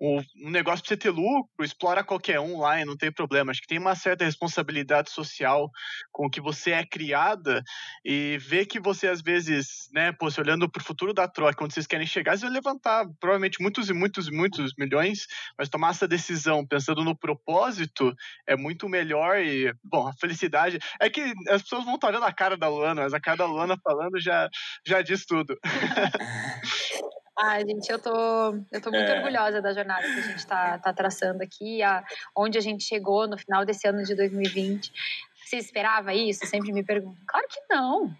um, 0.00 0.22
negócio 0.50 0.84
para 0.84 0.88
você 0.88 0.96
ter 0.96 1.10
lucro, 1.10 1.64
explora 1.64 2.04
qualquer 2.04 2.38
um 2.38 2.60
lá 2.60 2.80
e 2.80 2.84
não 2.84 2.96
tem 2.96 3.12
problema. 3.12 3.50
Acho 3.50 3.60
que 3.60 3.66
tem 3.66 3.78
uma 3.78 3.94
certa 3.94 4.24
responsabilidade 4.24 5.10
social 5.10 5.70
com 6.12 6.30
que 6.30 6.40
você 6.40 6.70
é 6.70 6.84
criada 6.84 7.62
e 8.04 8.38
ver 8.38 8.66
que 8.66 8.78
você, 8.78 9.08
às 9.08 9.20
vezes, 9.20 9.88
né, 9.92 10.12
pô, 10.12 10.30
se 10.30 10.40
olhando 10.40 10.70
para 10.70 10.80
o 10.80 10.84
futuro 10.84 11.12
da 11.12 11.26
troca, 11.26 11.56
quando 11.56 11.72
vocês 11.72 11.86
querem 11.86 12.06
chegar, 12.06 12.32
vocês 12.32 12.42
vão 12.42 12.52
levantar 12.52 13.06
provavelmente 13.18 13.60
muitos 13.60 13.90
e 13.90 13.92
muitos 13.92 14.28
e 14.28 14.30
muitos 14.30 14.72
milhões, 14.78 15.26
mas 15.58 15.68
tomar 15.68 15.90
essa 15.90 16.06
decisão 16.06 16.66
pensando 16.66 17.02
no 17.02 17.16
propósito 17.16 18.14
é 18.46 18.56
muito 18.56 18.88
melhor 18.88 19.38
e, 19.38 19.74
bom, 19.82 20.06
a 20.06 20.12
felicidade. 20.12 20.78
É 21.00 21.10
que 21.10 21.32
as 21.48 21.62
pessoas 21.62 21.84
vão 21.84 21.96
estar 21.96 22.12
vendo 22.12 22.24
a 22.24 22.32
cara 22.32 22.56
da 22.56 22.68
Luana, 22.68 23.02
mas 23.02 23.14
a 23.14 23.20
cara 23.20 23.38
da 23.38 23.46
Luana 23.46 23.76
falando 23.82 24.20
já, 24.20 24.48
já 24.86 25.02
diz 25.02 25.26
tudo. 25.26 25.58
Ai, 27.40 27.64
gente, 27.64 27.88
eu 27.88 28.00
tô, 28.00 28.10
eu 28.72 28.80
tô 28.82 28.90
muito 28.90 29.08
é. 29.08 29.16
orgulhosa 29.18 29.62
da 29.62 29.72
jornada 29.72 30.02
que 30.02 30.18
a 30.18 30.22
gente 30.22 30.44
tá, 30.44 30.76
tá 30.78 30.92
traçando 30.92 31.40
aqui, 31.40 31.80
a, 31.84 32.04
onde 32.36 32.58
a 32.58 32.60
gente 32.60 32.82
chegou 32.82 33.28
no 33.28 33.38
final 33.38 33.64
desse 33.64 33.86
ano 33.86 34.02
de 34.02 34.12
2020. 34.16 34.92
Você 35.44 35.56
esperava 35.56 36.12
isso? 36.12 36.44
Sempre 36.46 36.72
me 36.72 36.82
pergunto. 36.82 37.16
Claro 37.26 37.46
que 37.48 37.60
não. 37.70 38.12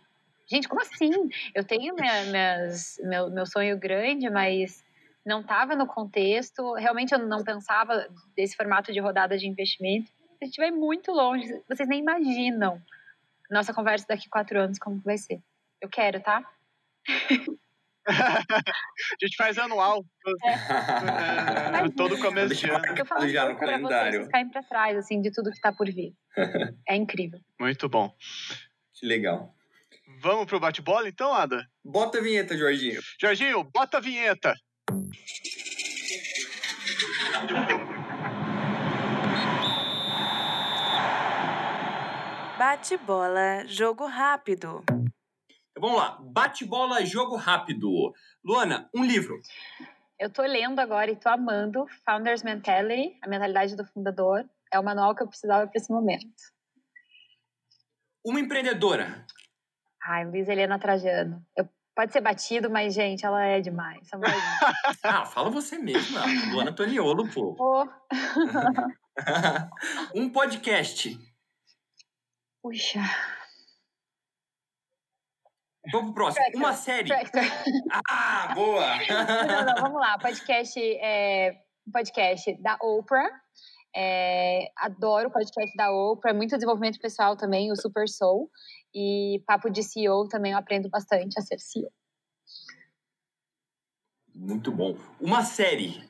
Gente, 0.48 0.68
como 0.68 0.80
assim? 0.80 1.10
Eu 1.52 1.64
tenho 1.64 1.96
minha, 1.96 2.24
minhas, 2.26 2.96
meu, 3.02 3.28
meu 3.28 3.44
sonho 3.44 3.76
grande, 3.76 4.30
mas 4.30 4.84
não 5.26 5.40
estava 5.40 5.74
no 5.74 5.86
contexto. 5.86 6.74
Realmente 6.74 7.12
eu 7.12 7.18
não 7.18 7.42
pensava 7.42 8.08
desse 8.36 8.56
formato 8.56 8.92
de 8.92 9.00
rodada 9.00 9.36
de 9.36 9.48
investimento. 9.48 10.12
A 10.40 10.44
gente 10.44 10.58
vai 10.58 10.70
muito 10.70 11.10
longe. 11.10 11.60
Vocês 11.68 11.88
nem 11.88 11.98
imaginam 11.98 12.80
nossa 13.50 13.74
conversa 13.74 14.06
daqui 14.08 14.28
a 14.28 14.30
quatro 14.30 14.60
anos 14.60 14.78
como 14.78 15.00
vai 15.00 15.18
ser. 15.18 15.42
Eu 15.80 15.88
quero, 15.88 16.20
tá? 16.20 16.48
a 18.08 19.24
gente 19.24 19.36
faz 19.36 19.58
anual. 19.58 20.04
É. 20.44 21.84
É, 21.84 21.88
todo 21.96 22.18
começo 22.18 22.54
de 22.54 22.70
ano. 22.70 22.84
Eu 22.96 23.06
falo 23.06 23.28
já 23.28 23.48
no 23.48 23.56
calendário. 23.58 24.20
Vocês 24.20 24.28
caem 24.28 24.50
pra 24.50 24.62
trás, 24.62 24.96
assim, 24.96 25.20
de 25.20 25.30
tudo 25.30 25.50
que 25.50 25.60
tá 25.60 25.72
por 25.72 25.86
vir. 25.86 26.14
é 26.88 26.96
incrível. 26.96 27.40
Muito 27.60 27.88
bom. 27.88 28.12
Que 28.94 29.06
legal. 29.06 29.54
Vamos 30.20 30.46
pro 30.46 30.58
bate-bola 30.58 31.08
então, 31.08 31.32
Ada? 31.32 31.66
Bota 31.84 32.18
a 32.18 32.22
vinheta, 32.22 32.56
Jorginho. 32.56 33.00
Jorginho, 33.20 33.62
bota 33.64 33.98
a 33.98 34.00
vinheta. 34.00 34.54
Bate-bola, 42.58 43.64
jogo 43.66 44.06
rápido. 44.06 44.82
Vamos 45.80 45.96
lá. 45.96 46.18
Bate-bola, 46.20 47.04
jogo 47.04 47.36
rápido. 47.36 48.12
Luana, 48.44 48.88
um 48.94 49.04
livro. 49.04 49.40
Eu 50.18 50.28
tô 50.30 50.42
lendo 50.42 50.80
agora 50.80 51.10
e 51.10 51.16
tô 51.16 51.28
amando 51.28 51.86
Founder's 52.04 52.42
Mentality, 52.42 53.16
a 53.22 53.28
mentalidade 53.28 53.76
do 53.76 53.84
fundador. 53.84 54.44
É 54.72 54.78
o 54.78 54.84
manual 54.84 55.14
que 55.14 55.22
eu 55.22 55.28
precisava 55.28 55.66
para 55.66 55.78
esse 55.78 55.90
momento. 55.90 56.26
Uma 58.24 58.40
empreendedora. 58.40 59.24
Ai, 60.02 60.24
Luiz 60.24 60.48
Helena 60.48 60.78
Trajano. 60.78 61.44
Eu, 61.56 61.68
pode 61.94 62.12
ser 62.12 62.20
batido, 62.20 62.68
mas, 62.68 62.94
gente, 62.94 63.24
ela 63.24 63.44
é 63.44 63.60
demais. 63.60 64.08
É 64.12 64.16
ah, 65.04 65.24
fala 65.24 65.50
você 65.50 65.78
mesma. 65.78 66.24
Luana 66.52 66.72
Toniolo, 66.72 67.28
pô. 67.30 67.56
Oh. 67.60 67.86
um 70.14 70.30
podcast. 70.30 71.18
Puxa. 72.62 73.00
Vamos 75.90 76.12
pro 76.12 76.24
próximo. 76.24 76.46
Uma 76.54 76.72
série. 76.74 77.10
Ah, 78.08 78.52
boa! 78.54 78.96
não, 79.46 79.64
não, 79.64 79.82
vamos 79.82 80.00
lá. 80.00 80.18
Podcast, 80.18 80.78
é, 80.78 81.60
podcast 81.92 82.52
da 82.60 82.76
Oprah. 82.80 83.30
É, 83.96 84.70
adoro 84.76 85.28
o 85.28 85.32
podcast 85.32 85.76
da 85.76 85.90
Oprah. 85.90 86.34
Muito 86.34 86.54
desenvolvimento 86.54 86.98
pessoal 86.98 87.36
também, 87.36 87.72
o 87.72 87.76
Super 87.76 88.08
Soul. 88.08 88.50
E 88.94 89.42
papo 89.46 89.70
de 89.70 89.82
CEO 89.82 90.28
também 90.28 90.52
eu 90.52 90.58
aprendo 90.58 90.88
bastante 90.88 91.38
a 91.38 91.42
ser 91.42 91.58
CEO. 91.58 91.90
Muito 94.34 94.70
bom. 94.70 94.96
Uma 95.20 95.42
série. 95.42 96.07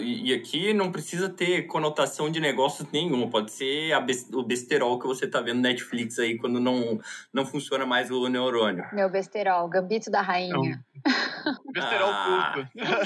E 0.00 0.34
aqui 0.34 0.74
não 0.74 0.90
precisa 0.90 1.28
ter 1.28 1.68
conotação 1.68 2.28
de 2.28 2.40
negócios 2.40 2.90
nenhuma. 2.90 3.30
Pode 3.30 3.52
ser 3.52 3.92
o 4.32 4.42
besterol 4.42 4.98
que 4.98 5.06
você 5.06 5.24
tá 5.24 5.40
vendo 5.40 5.60
Netflix 5.60 6.18
aí 6.18 6.36
quando 6.36 6.58
não, 6.58 6.98
não 7.32 7.46
funciona 7.46 7.86
mais 7.86 8.10
o 8.10 8.28
neurônio. 8.28 8.84
Meu 8.92 9.08
besterol, 9.08 9.68
Gambito 9.68 10.10
da 10.10 10.20
Rainha. 10.20 10.84
É 11.06 11.72
besterol 11.72 12.10
ah, 12.10 12.54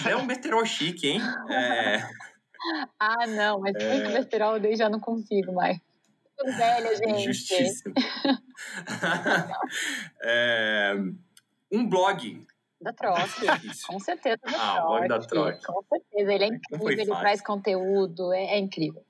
É 0.09 0.17
um 0.17 0.27
besterol 0.27 0.65
chique, 0.65 1.09
hein? 1.09 1.21
É... 1.51 2.03
Ah, 2.99 3.27
não, 3.27 3.59
mas 3.59 3.75
é... 3.75 4.03
colesterol 4.03 4.57
eu 4.57 4.77
já 4.77 4.89
não 4.89 5.01
consigo 5.01 5.53
mais. 5.53 5.79
Tô 6.39 6.47
velha, 6.47 6.97
gente. 6.97 7.25
Justíssimo. 7.25 7.93
é... 10.23 10.95
Um 11.73 11.89
blog. 11.89 12.47
Da 12.83 12.93
Troc, 12.93 13.17
com 13.87 14.01
certeza 14.01 14.39
da 14.43 14.77
ah, 14.77 14.83
blog 14.83 15.09
da 15.09 15.21
Troc. 15.21 15.65
Com 15.65 15.83
certeza, 15.89 16.33
ele 16.33 16.45
é 16.45 16.47
incrível, 16.49 16.91
ele 16.91 17.05
traz 17.05 17.41
conteúdo, 17.41 18.33
é, 18.33 18.45
é 18.55 18.59
incrível. 18.59 19.05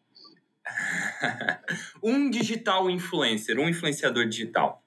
um 2.02 2.30
digital 2.30 2.90
influencer, 2.90 3.58
um 3.58 3.68
influenciador 3.68 4.26
digital. 4.26 4.82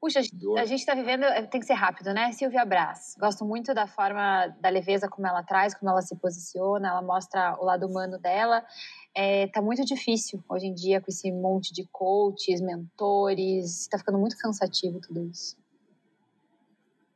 Puxa, 0.00 0.20
a 0.20 0.64
gente 0.66 0.80
está 0.80 0.94
vivendo, 0.94 1.24
eh, 1.24 1.46
tem 1.46 1.58
que 1.58 1.66
ser 1.66 1.72
rápido, 1.72 2.12
né? 2.12 2.30
Silvia 2.32 2.62
Brás. 2.66 3.14
Gosto 3.18 3.42
muito 3.42 3.72
da 3.72 3.86
forma, 3.86 4.48
da 4.60 4.68
leveza 4.68 5.08
como 5.08 5.26
ela 5.26 5.42
traz, 5.42 5.74
como 5.74 5.90
ela 5.90 6.02
se 6.02 6.14
posiciona, 6.16 6.90
ela 6.90 7.00
mostra 7.00 7.56
o 7.58 7.64
lado 7.64 7.86
humano 7.86 8.18
dela. 8.18 8.62
É, 9.14 9.46
tá 9.46 9.62
muito 9.62 9.82
difícil 9.82 10.44
hoje 10.46 10.66
em 10.66 10.74
dia 10.74 11.00
com 11.00 11.06
esse 11.08 11.32
monte 11.32 11.72
de 11.72 11.88
coaches, 11.90 12.60
mentores. 12.60 13.88
Tá 13.88 13.96
ficando 13.96 14.18
muito 14.18 14.36
cansativo 14.36 15.00
tudo 15.00 15.24
isso. 15.24 15.56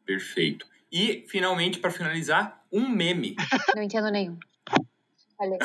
Perfeito. 0.06 0.66
E, 0.90 1.26
finalmente, 1.28 1.78
para 1.78 1.90
finalizar, 1.90 2.64
um 2.72 2.88
meme. 2.88 3.36
Não 3.76 3.82
entendo 3.82 4.10
nenhum. 4.10 4.38
Olha, 5.40 5.56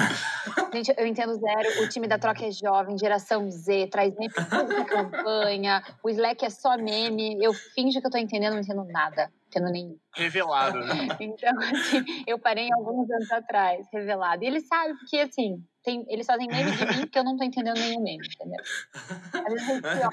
gente, 0.71 0.93
eu 0.95 1.07
entendo 1.07 1.33
zero. 1.33 1.83
O 1.83 1.89
time 1.89 2.07
da 2.07 2.19
troca 2.19 2.45
é 2.45 2.51
jovem, 2.51 2.95
geração 2.95 3.49
Z, 3.49 3.87
traz 3.87 4.13
meme 4.15 4.31
toda 4.31 4.85
campanha. 4.85 5.83
O 6.03 6.09
Slack 6.11 6.45
é 6.45 6.49
só 6.51 6.77
meme. 6.77 7.43
Eu 7.43 7.53
finjo 7.53 7.99
que 7.99 8.05
eu 8.05 8.11
tô 8.11 8.19
entendendo, 8.19 8.53
não 8.53 8.61
entendo 8.61 8.83
nada. 8.83 9.31
Entendo 9.47 9.71
nenhum. 9.71 9.97
Revelado, 10.15 10.79
né? 10.79 11.07
Então, 11.19 11.57
assim, 11.59 12.05
eu 12.27 12.37
parei 12.37 12.69
alguns 12.71 13.09
anos 13.09 13.31
atrás, 13.31 13.87
revelado. 13.91 14.43
E 14.43 14.47
ele 14.47 14.61
sabe, 14.61 14.93
porque, 14.99 15.17
assim, 15.17 15.63
tem, 15.83 16.05
eles 16.07 16.25
fazem 16.25 16.47
meme 16.47 16.71
de 16.71 16.85
mim 16.85 17.07
que 17.07 17.19
eu 17.19 17.23
não 17.23 17.35
tô 17.35 17.43
entendendo 17.43 17.77
nenhum 17.77 18.01
meme, 18.01 18.25
entendeu? 18.25 18.57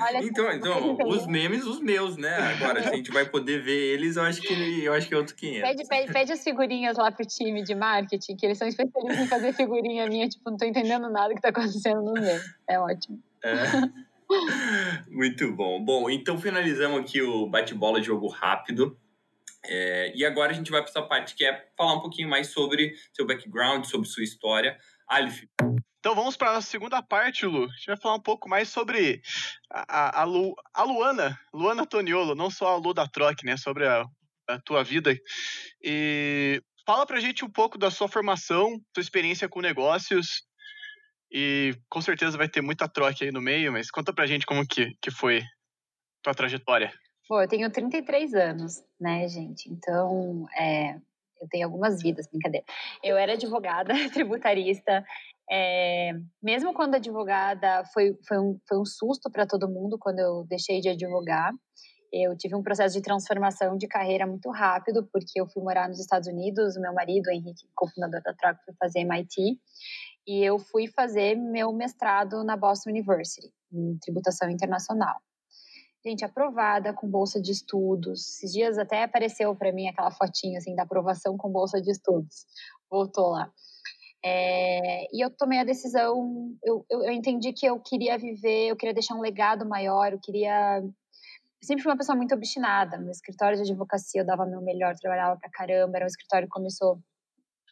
Olha. 0.01 0.19
Então, 0.25 0.53
então 0.53 0.99
os 1.07 1.27
memes, 1.27 1.65
os 1.65 1.81
meus, 1.81 2.17
né? 2.17 2.35
Agora, 2.37 2.83
se 2.83 2.89
a 2.89 2.97
gente 2.97 3.11
vai 3.13 3.25
poder 3.25 3.63
ver 3.63 3.95
eles, 3.95 4.17
eu 4.17 4.25
acho 4.25 4.41
que, 4.41 4.85
eu 4.85 4.93
acho 4.93 5.07
que 5.07 5.15
é 5.15 5.17
outro 5.17 5.35
500. 5.37 5.69
Pede, 5.69 5.89
pede, 5.89 6.13
pede 6.13 6.33
as 6.33 6.43
figurinhas 6.43 6.97
lá 6.97 7.13
pro 7.13 7.25
time 7.25 7.63
de 7.63 7.75
marketing, 7.75 8.37
que 8.37 8.47
eles 8.47 8.59
são 8.59 8.67
especialistas 8.67 9.25
em 9.25 9.29
fazer 9.29 9.53
figurinha 9.53 10.09
minha, 10.09 10.29
tipo, 10.29 10.51
não 10.51 10.57
tô 10.57 10.65
entendendo 10.65 11.09
nada 11.09 11.35
que 11.35 11.41
tá 11.41 11.51
acontecendo 11.51 12.03
no 12.03 12.15
meme. 12.15 12.41
É 12.69 12.79
ótimo. 12.79 13.23
É. 13.45 13.51
Muito 15.09 15.53
bom. 15.53 15.83
Bom, 15.85 16.11
então 16.11 16.39
finalizamos 16.39 17.01
aqui 17.01 17.23
o 17.23 17.47
bate-bola 17.47 18.01
de 18.01 18.07
jogo 18.07 18.27
rápido. 18.29 18.99
É, 19.65 20.13
e 20.17 20.25
agora 20.25 20.53
a 20.53 20.55
gente 20.55 20.71
vai 20.71 20.81
para 20.81 20.91
essa 20.91 21.03
parte 21.03 21.35
que 21.35 21.45
é 21.45 21.69
falar 21.77 21.95
um 21.95 22.01
pouquinho 22.01 22.29
mais 22.29 22.49
sobre 22.49 22.95
seu 23.13 23.27
background, 23.27 23.85
sobre 23.85 24.09
sua 24.09 24.25
história. 24.25 24.79
Alif. 25.11 25.45
Então 25.99 26.15
vamos 26.15 26.37
para 26.37 26.57
a 26.57 26.63
segunda 26.63 27.03
parte, 27.03 27.45
Lu. 27.45 27.65
A 27.65 27.77
gente 27.77 27.87
vai 27.89 27.97
falar 27.97 28.15
um 28.15 28.23
pouco 28.23 28.49
mais 28.49 28.69
sobre 28.69 29.21
a, 29.69 30.21
a, 30.21 30.25
Lu, 30.25 30.55
a 30.73 30.85
Luana, 30.85 31.39
Luana 31.53 31.85
Toniolo, 31.85 32.35
não 32.35 32.49
só 32.49 32.69
a 32.69 32.77
Lu 32.77 32.95
da 32.95 33.07
Troc, 33.09 33.43
né? 33.43 33.57
Sobre 33.57 33.87
a, 33.87 34.07
a 34.49 34.61
tua 34.61 34.85
vida. 34.85 35.15
E 35.83 36.63
fala 36.87 37.05
pra 37.05 37.21
gente 37.21 37.45
um 37.45 37.51
pouco 37.51 37.77
da 37.77 37.91
sua 37.91 38.09
formação, 38.09 38.81
sua 38.95 39.03
experiência 39.03 39.49
com 39.49 39.61
negócios. 39.61 40.45
E 41.31 41.77
com 41.89 42.01
certeza 42.01 42.39
vai 42.39 42.49
ter 42.49 42.63
muita 42.63 42.89
troca 42.89 43.25
aí 43.25 43.33
no 43.33 43.41
meio, 43.41 43.73
mas 43.73 43.91
conta 43.91 44.13
pra 44.13 44.27
gente 44.27 44.47
como 44.47 44.67
que, 44.67 44.97
que 45.03 45.11
foi 45.11 45.43
tua 46.23 46.35
trajetória. 46.35 46.93
Pô, 47.29 47.41
eu 47.43 47.49
tenho 47.49 47.71
33 47.71 48.35
anos, 48.35 48.83
né, 48.99 49.29
gente? 49.29 49.69
Então, 49.71 50.47
é, 50.59 50.99
eu 51.41 51.49
tenho 51.49 51.67
algumas 51.67 52.03
vidas, 52.03 52.27
brincadeira. 52.29 52.65
Eu 53.03 53.17
era 53.17 53.33
advogada, 53.33 53.93
tributarista. 54.13 55.05
É, 55.51 56.13
mesmo 56.43 56.73
quando 56.73 56.95
advogada, 56.95 57.85
foi, 57.93 58.17
foi, 58.27 58.39
um, 58.39 58.59
foi 58.69 58.79
um 58.79 58.85
susto 58.85 59.31
para 59.31 59.47
todo 59.47 59.69
mundo 59.69 59.99
quando 59.99 60.19
eu 60.19 60.45
deixei 60.49 60.81
de 60.81 60.89
advogar. 60.89 61.53
Eu 62.13 62.37
tive 62.37 62.57
um 62.57 62.63
processo 62.63 62.95
de 62.97 63.03
transformação 63.03 63.77
de 63.77 63.87
carreira 63.87 64.27
muito 64.27 64.51
rápido, 64.51 65.09
porque 65.13 65.41
eu 65.41 65.49
fui 65.49 65.63
morar 65.63 65.89
nos 65.89 66.01
Estados 66.01 66.29
Unidos. 66.29 66.77
O 66.77 66.81
meu 66.81 66.93
marido, 66.93 67.29
o 67.29 67.31
Henrique, 67.31 67.69
cofundador 67.75 68.21
da 68.23 68.35
Troca, 68.35 68.61
foi 68.65 68.75
fazer 68.79 69.01
MIT. 69.01 69.59
E 70.27 70.45
eu 70.45 70.59
fui 70.59 70.89
fazer 70.89 71.37
meu 71.37 71.73
mestrado 71.73 72.45
na 72.45 72.57
Boston 72.57 72.91
University, 72.91 73.49
em 73.73 73.97
tributação 73.99 74.51
internacional 74.51 75.17
gente, 76.05 76.25
aprovada 76.25 76.93
com 76.93 77.09
bolsa 77.09 77.41
de 77.41 77.53
estudos. 77.53 78.21
Esses 78.21 78.53
dias 78.53 78.79
até 78.79 79.03
apareceu 79.03 79.55
para 79.55 79.73
mim 79.73 79.89
aquela 79.89 80.11
fotinha 80.11 80.59
assim 80.59 80.75
da 80.75 80.83
aprovação 80.83 81.37
com 81.37 81.51
bolsa 81.51 81.81
de 81.81 81.91
estudos. 81.91 82.47
Voltou 82.91 83.31
lá. 83.31 83.51
É, 84.25 85.07
e 85.15 85.25
eu 85.25 85.31
tomei 85.31 85.59
a 85.59 85.65
decisão, 85.65 86.55
eu, 86.63 86.85
eu, 86.91 87.05
eu, 87.05 87.13
entendi 87.13 87.55
que 87.55 87.65
eu 87.65 87.81
queria 87.81 88.19
viver, 88.19 88.69
eu 88.69 88.77
queria 88.77 88.93
deixar 88.93 89.15
um 89.15 89.21
legado 89.21 89.67
maior, 89.67 90.13
eu 90.13 90.21
queria. 90.21 90.79
Eu 90.83 91.67
sempre 91.67 91.83
fui 91.83 91.91
uma 91.93 91.99
pessoa 91.99 92.17
muito 92.17 92.35
obstinada. 92.35 92.99
No 92.99 93.11
escritório 93.11 93.57
de 93.57 93.63
advocacia 93.63 94.21
eu 94.21 94.27
dava 94.27 94.47
meu 94.47 94.61
melhor, 94.61 94.95
trabalhava 94.97 95.39
pra 95.39 95.51
caramba. 95.51 95.97
Era 95.97 96.05
um 96.05 96.09
escritório 96.09 96.49
que 96.49 96.53
começou 96.53 97.01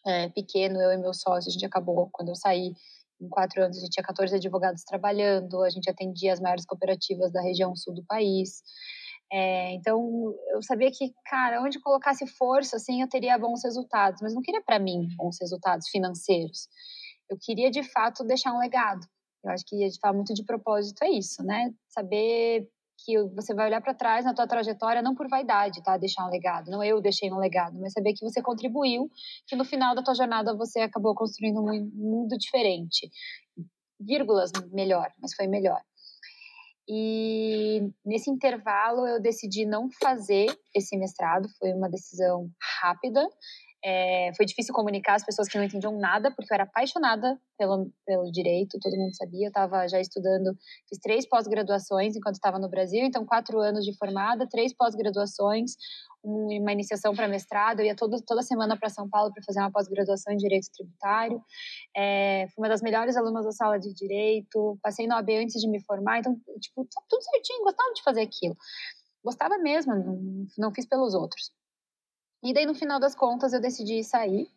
é, 0.06 0.28
pequeno, 0.30 0.80
eu 0.80 0.92
e 0.92 0.96
meu 0.96 1.12
sócio, 1.12 1.48
a 1.48 1.52
gente 1.52 1.66
acabou, 1.66 2.09
quando 2.12 2.28
eu 2.30 2.34
saí, 2.34 2.72
em 3.20 3.28
quatro 3.28 3.62
anos, 3.62 3.77
a 3.77 3.81
gente 3.81 3.90
tinha 3.90 4.05
14 4.05 4.35
advogados 4.36 4.85
trabalhando, 4.85 5.62
a 5.62 5.70
gente 5.70 5.90
atendia 5.90 6.32
as 6.32 6.40
maiores 6.40 6.65
cooperativas 6.65 7.32
da 7.32 7.43
região 7.43 7.74
sul 7.74 7.95
do 7.95 8.05
país. 8.05 8.62
É, 9.31 9.74
então, 9.74 10.35
eu 10.53 10.62
sabia 10.62 10.90
que, 10.90 11.12
cara, 11.27 11.62
onde 11.62 11.81
colocasse 11.81 12.27
força, 12.27 12.77
assim, 12.77 13.03
eu 13.03 13.09
teria 13.09 13.39
bons 13.39 13.62
resultados. 13.62 14.20
Mas 14.23 14.35
não 14.35 14.43
queria 14.43 14.62
para 14.62 14.78
mim 14.78 15.09
bons 15.16 15.36
resultados 15.40 15.89
financeiros. 15.89 16.69
Eu 17.31 17.36
queria, 17.40 17.70
de 17.70 17.82
fato, 17.82 18.24
deixar 18.24 18.53
um 18.55 18.59
legado. 18.59 19.07
Eu 19.45 19.51
acho 19.51 19.65
que 19.66 19.77
a 19.77 19.86
gente 19.86 19.99
fala 20.01 20.15
muito 20.15 20.35
de 20.35 20.45
propósito, 20.45 21.03
é 21.05 21.11
isso, 21.11 21.43
né? 21.45 21.73
Saber 21.89 22.69
que 23.05 23.16
você 23.35 23.55
vai 23.55 23.66
olhar 23.66 23.81
para 23.81 23.95
trás 23.95 24.25
na 24.25 24.35
tua 24.35 24.47
trajetória 24.47 25.03
não 25.03 25.15
por 25.15 25.29
vaidade, 25.29 25.83
tá? 25.83 25.97
Deixar 25.97 26.27
um 26.27 26.31
legado, 26.31 26.70
não 26.70 26.83
eu 26.83 27.01
deixei 27.01 27.33
um 27.33 27.39
legado, 27.39 27.79
mas 27.79 27.93
saber 27.93 28.12
que 28.12 28.25
você 28.25 28.43
contribuiu, 28.43 29.11
que 29.47 29.57
no 29.57 29.65
final 29.65 29.95
da 29.95 30.03
tua 30.03 30.15
jornada 30.15 30.57
você 30.57 30.81
acabou 30.81 31.15
construindo 31.15 31.61
um 31.61 31.91
mundo 31.95 32.37
diferente. 32.37 33.11
Vírgulas 34.01 34.51
melhor, 34.73 35.11
mas 35.20 35.35
foi 35.35 35.47
melhor. 35.47 35.81
E 36.89 37.83
nesse 38.05 38.31
intervalo 38.31 39.07
eu 39.07 39.20
decidi 39.20 39.66
não 39.66 39.91
fazer 40.01 40.47
esse 40.75 40.97
mestrado, 40.97 41.47
foi 41.59 41.73
uma 41.75 41.89
decisão 41.89 42.51
rápida. 42.81 43.29
É, 43.84 44.32
foi 44.36 44.44
difícil 44.44 44.74
comunicar 44.74 45.14
as 45.14 45.24
pessoas 45.24 45.48
que 45.48 45.56
não 45.56 45.64
entendiam 45.64 45.96
nada, 45.98 46.32
porque 46.32 46.52
eu 46.52 46.55
era 46.55 46.64
apaixonada 46.64 47.38
pelo, 47.56 47.90
pelo 48.05 48.30
direito, 48.32 48.78
todo 48.80 48.96
mundo 48.96 49.14
sabia. 49.14 49.46
Eu 49.46 49.48
estava 49.48 49.86
já 49.86 50.00
estudando, 50.00 50.56
fiz 50.88 50.98
três 51.00 51.28
pós-graduações 51.28 52.16
enquanto 52.16 52.34
estava 52.34 52.59
no 52.59 52.68
Brasil, 52.68 53.05
então 53.05 53.24
quatro 53.24 53.60
anos 53.60 53.84
de 53.84 53.96
formada, 53.96 54.48
três 54.48 54.74
pós-graduações, 54.74 55.76
uma 56.22 56.72
iniciação 56.72 57.14
para 57.14 57.28
mestrado. 57.28 57.80
Eu 57.80 57.86
ia 57.86 57.94
todo, 57.94 58.20
toda 58.22 58.42
semana 58.42 58.76
para 58.76 58.88
São 58.88 59.09
Paulo 59.09 59.32
para 59.32 59.42
fazer 59.44 59.60
uma 59.60 59.70
pós-graduação 59.70 60.32
em 60.32 60.36
direito 60.36 60.66
tributário. 60.72 61.40
É, 61.96 62.46
fui 62.48 62.64
uma 62.64 62.68
das 62.68 62.82
melhores 62.82 63.16
alunas 63.16 63.44
da 63.44 63.52
sala 63.52 63.78
de 63.78 63.94
direito, 63.94 64.78
passei 64.82 65.06
no 65.06 65.14
AB 65.14 65.36
antes 65.36 65.60
de 65.60 65.68
me 65.68 65.80
formar, 65.84 66.18
então, 66.18 66.34
tipo, 66.60 66.86
tudo 67.09 67.22
certinho, 67.22 67.62
gostava 67.62 67.92
de 67.94 68.02
fazer 68.02 68.22
aquilo. 68.22 68.56
Gostava 69.24 69.59
mesmo, 69.59 69.94
não, 69.94 70.46
não 70.59 70.74
fiz 70.74 70.86
pelos 70.86 71.14
outros. 71.14 71.52
E 72.43 72.52
daí, 72.55 72.66
no 72.66 72.74
final 72.74 73.01
das 73.01 73.15
contas, 73.15 73.52
eu 73.52 73.60
decidi 73.60 74.02
sair. 74.05 74.48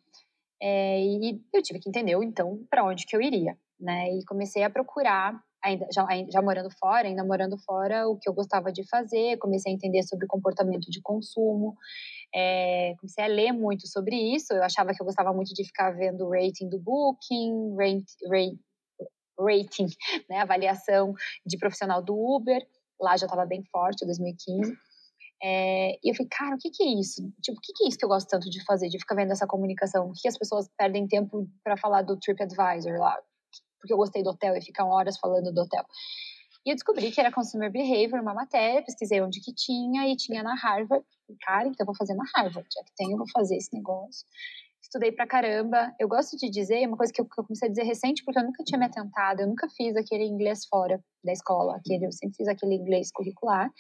É, 0.62 1.02
e 1.04 1.42
eu 1.52 1.62
tive 1.64 1.80
que 1.80 1.90
entender, 1.90 2.14
então, 2.24 2.64
para 2.70 2.86
onde 2.86 3.06
que 3.06 3.16
eu 3.16 3.22
iria, 3.22 3.58
né? 3.80 4.14
E 4.14 4.24
comecei 4.26 4.64
a 4.64 4.70
procurar, 4.70 5.42
ainda 5.64 5.88
já, 5.92 6.06
já 6.30 6.42
morando 6.42 6.70
fora, 6.70 7.08
ainda 7.08 7.24
morando 7.24 7.58
fora, 7.58 8.08
o 8.08 8.18
que 8.18 8.30
eu 8.30 8.34
gostava 8.34 8.72
de 8.72 8.88
fazer. 8.88 9.38
Comecei 9.38 9.72
a 9.72 9.76
entender 9.76 10.04
sobre 10.04 10.28
comportamento 10.28 10.90
de 10.92 11.02
consumo. 11.02 11.76
É, 12.34 12.94
comecei 13.00 13.24
a 13.24 13.28
ler 13.28 13.52
muito 13.52 13.88
sobre 13.88 14.16
isso. 14.16 14.54
Eu 14.54 14.64
achava 14.64 14.94
que 14.94 15.02
eu 15.02 15.06
gostava 15.06 15.34
muito 15.34 15.54
de 15.54 15.64
ficar 15.66 15.92
vendo 15.92 16.26
o 16.26 16.32
rating 16.32 16.70
do 16.70 16.80
Booking, 16.80 17.76
rate, 17.76 18.16
rate, 18.30 18.60
rating, 19.40 19.88
né? 20.30 20.40
Avaliação 20.42 21.16
de 21.44 21.58
profissional 21.58 22.04
do 22.04 22.16
Uber. 22.16 22.64
Lá 23.00 23.18
já 23.18 23.26
estava 23.26 23.48
bem 23.48 23.64
forte, 23.64 24.06
2015. 24.06 24.78
É, 25.44 25.98
e 26.04 26.12
eu 26.12 26.16
falei, 26.16 26.30
cara, 26.30 26.56
o 26.56 26.58
que, 26.60 26.70
que 26.70 26.84
é 26.84 27.00
isso? 27.00 27.22
Tipo, 27.42 27.58
o 27.58 27.62
que, 27.62 27.74
que 27.74 27.84
é 27.84 27.88
isso 27.88 27.98
que 27.98 28.06
eu 28.06 28.10
gosto 28.10 28.28
tanto 28.28 28.50
de 28.50 28.64
fazer, 28.64 28.90
de 28.90 29.00
ficar 29.00 29.16
vendo 29.16 29.32
essa 29.32 29.48
comunicação? 29.48 30.10
O 30.10 30.14
que, 30.14 30.22
que 30.22 30.28
as 30.28 30.38
pessoas 30.38 30.70
perdem 30.78 31.08
tempo 31.08 31.48
para 31.64 31.76
falar 31.78 32.04
do 32.04 32.18
TripAdvisor 32.18 33.00
lá? 33.00 33.18
Porque 33.80 33.92
eu 33.92 33.98
gostei 33.98 34.22
do 34.22 34.30
hotel 34.30 34.56
e 34.56 34.62
ficam 34.62 34.90
horas 34.90 35.18
falando 35.18 35.52
do 35.52 35.62
hotel. 35.62 35.84
E 36.64 36.70
eu 36.70 36.76
descobri 36.76 37.12
que 37.12 37.20
era 37.20 37.32
Consumer 37.32 37.72
Behavior, 37.72 38.22
uma 38.22 38.36
matéria, 38.36 38.84
pesquisei 38.84 39.20
onde 39.20 39.42
que 39.42 39.52
tinha 39.52 40.08
e 40.08 40.16
tinha 40.16 40.44
na 40.44 40.54
Harvard. 40.54 41.04
Cara, 41.42 41.68
então 41.68 41.78
eu 41.80 41.86
vou 41.86 41.96
fazer 41.96 42.14
na 42.14 42.24
Harvard, 42.36 42.68
já 42.72 42.84
que 42.84 42.94
tem, 42.96 43.12
eu 43.12 43.18
vou 43.18 43.28
fazer 43.34 43.56
esse 43.56 43.74
negócio. 43.74 44.28
Estudei 44.92 45.14
pra 45.14 45.26
caramba. 45.26 45.96
Eu 45.98 46.06
gosto 46.06 46.36
de 46.36 46.50
dizer, 46.50 46.86
uma 46.86 46.98
coisa 46.98 47.14
que 47.14 47.22
eu, 47.22 47.26
que 47.26 47.40
eu 47.40 47.46
comecei 47.46 47.70
a 47.70 47.72
dizer 47.72 47.84
recente, 47.84 48.26
porque 48.26 48.38
eu 48.38 48.44
nunca 48.44 48.62
tinha 48.62 48.78
me 48.78 48.86
atentado, 48.86 49.40
eu 49.40 49.48
nunca 49.48 49.70
fiz 49.70 49.96
aquele 49.96 50.26
inglês 50.26 50.66
fora 50.66 51.02
da 51.24 51.32
escola, 51.32 51.78
aquele, 51.78 52.08
eu 52.08 52.12
sempre 52.12 52.36
fiz 52.36 52.46
aquele 52.50 52.76
inglês 52.76 53.10
curricular. 53.10 53.72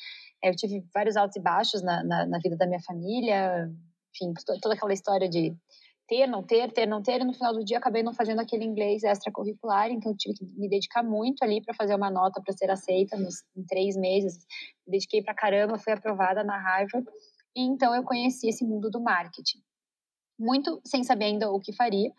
É, 0.41 0.49
eu 0.49 0.55
tive 0.55 0.85
vários 0.93 1.17
altos 1.17 1.35
e 1.35 1.41
baixos 1.41 1.83
na, 1.83 2.01
na, 2.01 2.25
na 2.25 2.39
vida 2.39 2.55
da 2.55 2.65
minha 2.65 2.79
família, 2.79 3.69
enfim, 4.15 4.33
toda 4.61 4.73
aquela 4.73 4.93
história 4.93 5.27
de 5.27 5.53
ter, 6.07 6.27
não 6.27 6.43
ter, 6.43 6.71
ter, 6.71 6.85
não 6.85 7.03
ter, 7.03 7.19
e 7.19 7.25
no 7.25 7.33
final 7.33 7.53
do 7.53 7.65
dia 7.65 7.77
acabei 7.77 8.03
não 8.03 8.13
fazendo 8.13 8.39
aquele 8.39 8.63
inglês 8.63 9.03
extracurricular, 9.03 9.91
então 9.91 10.15
tive 10.15 10.35
que 10.35 10.45
me 10.45 10.69
dedicar 10.69 11.03
muito 11.03 11.43
ali 11.43 11.61
para 11.61 11.73
fazer 11.73 11.93
uma 11.93 12.09
nota 12.09 12.41
para 12.41 12.55
ser 12.55 12.71
aceita 12.71 13.17
nos, 13.17 13.43
em 13.53 13.65
três 13.65 13.97
meses. 13.97 14.37
Me 14.87 14.93
dediquei 14.93 15.21
para 15.21 15.35
caramba, 15.35 15.77
fui 15.77 15.91
aprovada 15.91 16.41
na 16.41 16.57
Harvard, 16.57 17.05
e 17.53 17.63
então 17.63 17.93
eu 17.93 18.01
conheci 18.01 18.47
esse 18.47 18.63
mundo 18.63 18.89
do 18.89 19.01
marketing. 19.01 19.59
Muito 20.41 20.81
sem 20.83 21.03
saber 21.03 21.25
ainda 21.25 21.51
o 21.51 21.59
que 21.59 21.71
faria. 21.71 22.11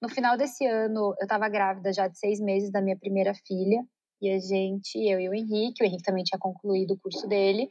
No 0.00 0.08
final 0.08 0.36
desse 0.36 0.64
ano, 0.64 1.14
eu 1.18 1.24
estava 1.24 1.48
grávida 1.48 1.92
já 1.92 2.06
de 2.06 2.16
seis 2.16 2.40
meses 2.40 2.70
da 2.70 2.80
minha 2.80 2.96
primeira 2.96 3.34
filha, 3.34 3.84
e 4.22 4.30
a 4.30 4.38
gente, 4.38 4.96
eu 4.96 5.20
e 5.20 5.28
o 5.28 5.34
Henrique, 5.34 5.82
o 5.82 5.86
Henrique 5.86 6.04
também 6.04 6.22
tinha 6.22 6.38
concluído 6.38 6.94
o 6.94 6.98
curso 6.98 7.26
dele, 7.26 7.68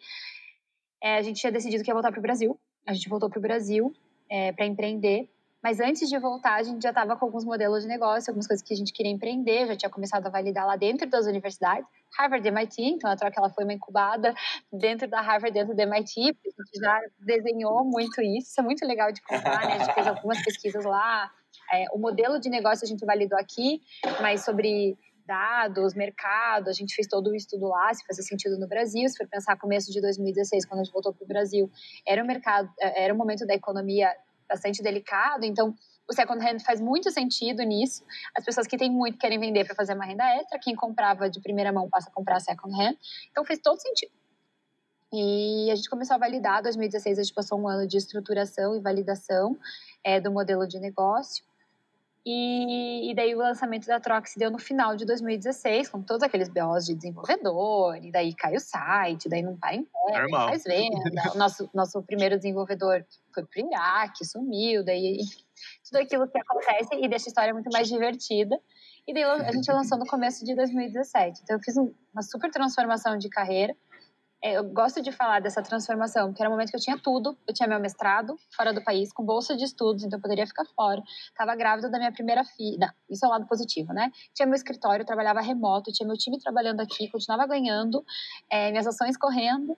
é, 1.01 1.15
a 1.15 1.21
gente 1.21 1.39
tinha 1.39 1.51
decidido 1.51 1.83
que 1.83 1.89
ia 1.89 1.93
voltar 1.93 2.11
para 2.11 2.19
o 2.19 2.21
Brasil. 2.21 2.59
A 2.85 2.93
gente 2.93 3.07
voltou 3.07 3.29
para 3.29 3.39
o 3.39 3.41
Brasil 3.41 3.93
é, 4.29 4.51
para 4.51 4.65
empreender. 4.65 5.29
Mas 5.63 5.79
antes 5.79 6.07
de 6.07 6.17
voltar, 6.19 6.55
a 6.55 6.63
gente 6.63 6.81
já 6.81 6.89
estava 6.89 7.15
com 7.15 7.25
alguns 7.25 7.43
modelos 7.43 7.83
de 7.83 7.89
negócio, 7.89 8.29
algumas 8.29 8.47
coisas 8.47 8.65
que 8.65 8.73
a 8.73 8.77
gente 8.77 8.93
queria 8.93 9.11
empreender, 9.11 9.67
já 9.67 9.75
tinha 9.75 9.89
começado 9.89 10.25
a 10.27 10.29
validar 10.29 10.65
lá 10.65 10.75
dentro 10.75 11.09
das 11.09 11.25
universidades, 11.25 11.87
Harvard 12.17 12.47
e 12.47 12.51
MIT, 12.51 12.81
então 12.81 13.09
a 13.09 13.15
troca 13.15 13.39
ela 13.39 13.49
foi 13.49 13.63
uma 13.63 13.73
incubada 13.73 14.33
dentro 14.71 15.07
da 15.07 15.19
Harvard, 15.19 15.51
dentro 15.51 15.75
do 15.75 15.81
MIT, 15.81 16.19
a 16.19 16.23
gente 16.23 16.79
já 16.79 16.99
desenhou 17.19 17.83
muito 17.83 18.21
isso, 18.21 18.49
isso 18.49 18.59
é 18.61 18.63
muito 18.63 18.85
legal 18.85 19.11
de 19.11 19.21
contar, 19.21 19.67
né? 19.67 19.73
A 19.73 19.79
gente 19.79 19.93
fez 19.93 20.07
algumas 20.07 20.41
pesquisas 20.43 20.85
lá, 20.85 21.31
é, 21.73 21.85
o 21.91 21.97
modelo 21.97 22.39
de 22.39 22.49
negócio 22.49 22.85
a 22.85 22.87
gente 22.87 23.05
validou 23.05 23.37
aqui, 23.37 23.81
mas 24.21 24.45
sobre 24.45 24.97
dados, 25.25 25.93
mercado, 25.93 26.69
a 26.69 26.73
gente 26.73 26.95
fez 26.95 27.07
todo 27.07 27.27
o 27.31 27.35
estudo 27.35 27.67
lá, 27.67 27.93
se 27.93 28.05
fazia 28.05 28.23
sentido 28.23 28.57
no 28.57 28.67
Brasil, 28.67 29.07
se 29.09 29.17
for 29.17 29.27
pensar 29.27 29.57
começo 29.57 29.91
de 29.91 29.99
2016, 29.99 30.65
quando 30.65 30.79
a 30.79 30.83
gente 30.83 30.93
voltou 30.93 31.13
para 31.13 31.25
o 31.25 31.27
Brasil, 31.27 31.69
era 32.07 32.23
um 32.23 32.25
mercado, 32.25 32.71
é, 32.79 33.03
era 33.03 33.13
um 33.13 33.17
momento 33.17 33.45
da 33.45 33.53
economia 33.53 34.09
bastante 34.47 34.81
delicado, 34.81 35.45
então 35.45 35.75
o 36.09 36.13
second 36.13 36.43
hand 36.43 36.59
faz 36.59 36.79
muito 36.79 37.11
sentido 37.11 37.63
nisso. 37.63 38.03
As 38.35 38.43
pessoas 38.43 38.65
que 38.65 38.77
têm 38.77 38.89
muito 38.89 39.17
querem 39.17 39.39
vender 39.39 39.65
para 39.65 39.75
fazer 39.75 39.93
uma 39.93 40.05
renda 40.05 40.23
extra, 40.35 40.57
quem 40.57 40.75
comprava 40.75 41.29
de 41.29 41.41
primeira 41.41 41.71
mão 41.71 41.89
passa 41.89 42.09
a 42.09 42.13
comprar 42.13 42.39
second 42.39 42.73
hand, 42.73 42.95
então 43.29 43.43
fez 43.43 43.59
todo 43.59 43.79
sentido. 43.79 44.11
E 45.11 45.69
a 45.71 45.75
gente 45.75 45.89
começou 45.89 46.15
a 46.15 46.19
validar, 46.19 46.61
2016 46.61 47.19
a 47.19 47.23
gente 47.23 47.33
passou 47.33 47.59
um 47.59 47.67
ano 47.67 47.87
de 47.87 47.97
estruturação 47.97 48.75
e 48.75 48.79
validação 48.79 49.57
é, 50.03 50.19
do 50.19 50.31
modelo 50.31 50.67
de 50.67 50.79
negócio. 50.79 51.43
E, 52.29 53.09
e, 53.09 53.15
daí 53.15 53.33
o 53.33 53.37
lançamento 53.37 53.87
da 53.87 54.01
se 54.25 54.37
deu 54.37 54.51
no 54.51 54.59
final 54.59 54.97
de 54.97 55.05
2016, 55.05 55.87
com 55.87 56.01
todos 56.01 56.21
aqueles 56.21 56.49
BOs 56.49 56.85
de 56.85 56.93
desenvolvedor, 56.93 57.95
e 58.03 58.11
daí 58.11 58.35
cai 58.35 58.53
o 58.53 58.59
site, 58.59 59.29
daí 59.29 59.41
não 59.41 59.55
para 59.55 59.75
em 59.75 59.83
pé, 59.83 60.27
não 60.29 60.29
faz 60.41 60.65
venda. 60.65 61.31
o 61.33 61.37
nosso, 61.37 61.69
nosso 61.73 62.03
primeiro 62.03 62.35
desenvolvedor 62.35 63.05
foi 63.33 63.45
pro 63.45 63.65
Iraque, 63.65 64.25
sumiu, 64.25 64.83
daí 64.83 65.19
tudo 65.89 66.01
aquilo 66.01 66.27
que 66.27 66.37
acontece 66.37 66.95
e 66.95 67.07
deixa 67.07 67.27
a 67.27 67.29
história 67.29 67.53
muito 67.53 67.69
mais 67.71 67.87
divertida. 67.87 68.59
E 69.07 69.13
daí 69.13 69.23
a 69.23 69.53
gente 69.53 69.71
lançou 69.71 69.97
no 69.97 70.05
começo 70.05 70.43
de 70.43 70.53
2017. 70.53 71.43
Então 71.43 71.55
eu 71.55 71.61
fiz 71.63 71.77
uma 71.77 72.21
super 72.21 72.51
transformação 72.51 73.17
de 73.17 73.29
carreira 73.29 73.73
eu 74.41 74.63
gosto 74.63 75.01
de 75.01 75.11
falar 75.11 75.41
dessa 75.41 75.63
transformação, 75.63 76.27
porque 76.27 76.41
era 76.41 76.49
um 76.49 76.53
momento 76.53 76.69
que 76.69 76.75
eu 76.75 76.81
tinha 76.81 76.97
tudo. 76.97 77.35
Eu 77.47 77.53
tinha 77.53 77.67
meu 77.67 77.79
mestrado 77.79 78.37
fora 78.55 78.71
do 78.71 78.83
país, 78.83 79.11
com 79.11 79.23
bolsa 79.23 79.55
de 79.57 79.63
estudos, 79.63 80.03
então 80.03 80.17
eu 80.17 80.21
poderia 80.21 80.45
ficar 80.45 80.65
fora. 80.75 81.01
Estava 81.29 81.55
grávida 81.55 81.89
da 81.89 81.97
minha 81.97 82.11
primeira 82.11 82.43
filha. 82.43 82.93
Isso 83.09 83.25
é 83.25 83.27
o 83.27 83.31
lado 83.31 83.47
positivo, 83.47 83.93
né? 83.93 84.11
Tinha 84.33 84.45
meu 84.45 84.55
escritório, 84.55 85.05
trabalhava 85.05 85.41
remoto, 85.41 85.91
tinha 85.91 86.07
meu 86.07 86.17
time 86.17 86.39
trabalhando 86.39 86.81
aqui, 86.81 87.09
continuava 87.09 87.47
ganhando, 87.47 88.05
é, 88.49 88.69
minhas 88.69 88.85
ações 88.85 89.17
correndo. 89.17 89.75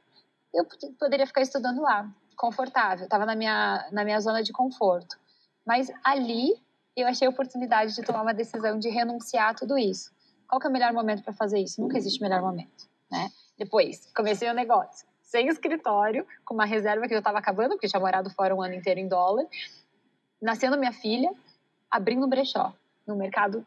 Eu 0.53 0.65
poderia 0.99 1.25
ficar 1.25 1.41
estudando 1.41 1.81
lá, 1.81 2.09
confortável. 2.35 3.05
Estava 3.05 3.25
na 3.25 3.35
minha, 3.35 3.87
na 3.91 4.03
minha 4.03 4.19
zona 4.19 4.43
de 4.43 4.51
conforto. 4.51 5.17
Mas 5.65 5.89
ali 6.03 6.53
eu 6.97 7.07
achei 7.07 7.27
a 7.27 7.31
oportunidade 7.31 7.95
de 7.95 8.03
tomar 8.03 8.23
uma 8.23 8.33
decisão 8.33 8.77
de 8.77 8.89
renunciar 8.89 9.51
a 9.51 9.53
tudo 9.53 9.77
isso. 9.77 10.11
Qual 10.47 10.59
que 10.59 10.67
é 10.67 10.69
o 10.69 10.73
melhor 10.73 10.91
momento 10.91 11.23
para 11.23 11.31
fazer 11.31 11.59
isso? 11.59 11.79
Nunca 11.79 11.97
existe 11.97 12.21
melhor 12.21 12.41
momento, 12.41 12.89
né? 13.09 13.29
Depois, 13.59 14.09
comecei 14.15 14.47
o 14.47 14.51
um 14.51 14.55
negócio. 14.55 15.05
Sem 15.21 15.49
escritório, 15.49 16.25
com 16.45 16.53
uma 16.53 16.65
reserva 16.65 17.05
que 17.07 17.13
já 17.13 17.19
estava 17.19 17.37
acabando, 17.37 17.71
porque 17.71 17.89
tinha 17.89 17.99
morado 17.99 18.29
fora 18.29 18.55
um 18.55 18.61
ano 18.61 18.73
inteiro 18.73 19.01
em 19.01 19.07
dólar. 19.07 19.45
Nascendo 20.41 20.77
minha 20.77 20.93
filha, 20.93 21.29
abrindo 21.91 22.25
um 22.25 22.29
brechó 22.29 22.73
no 23.05 23.17
mercado 23.17 23.65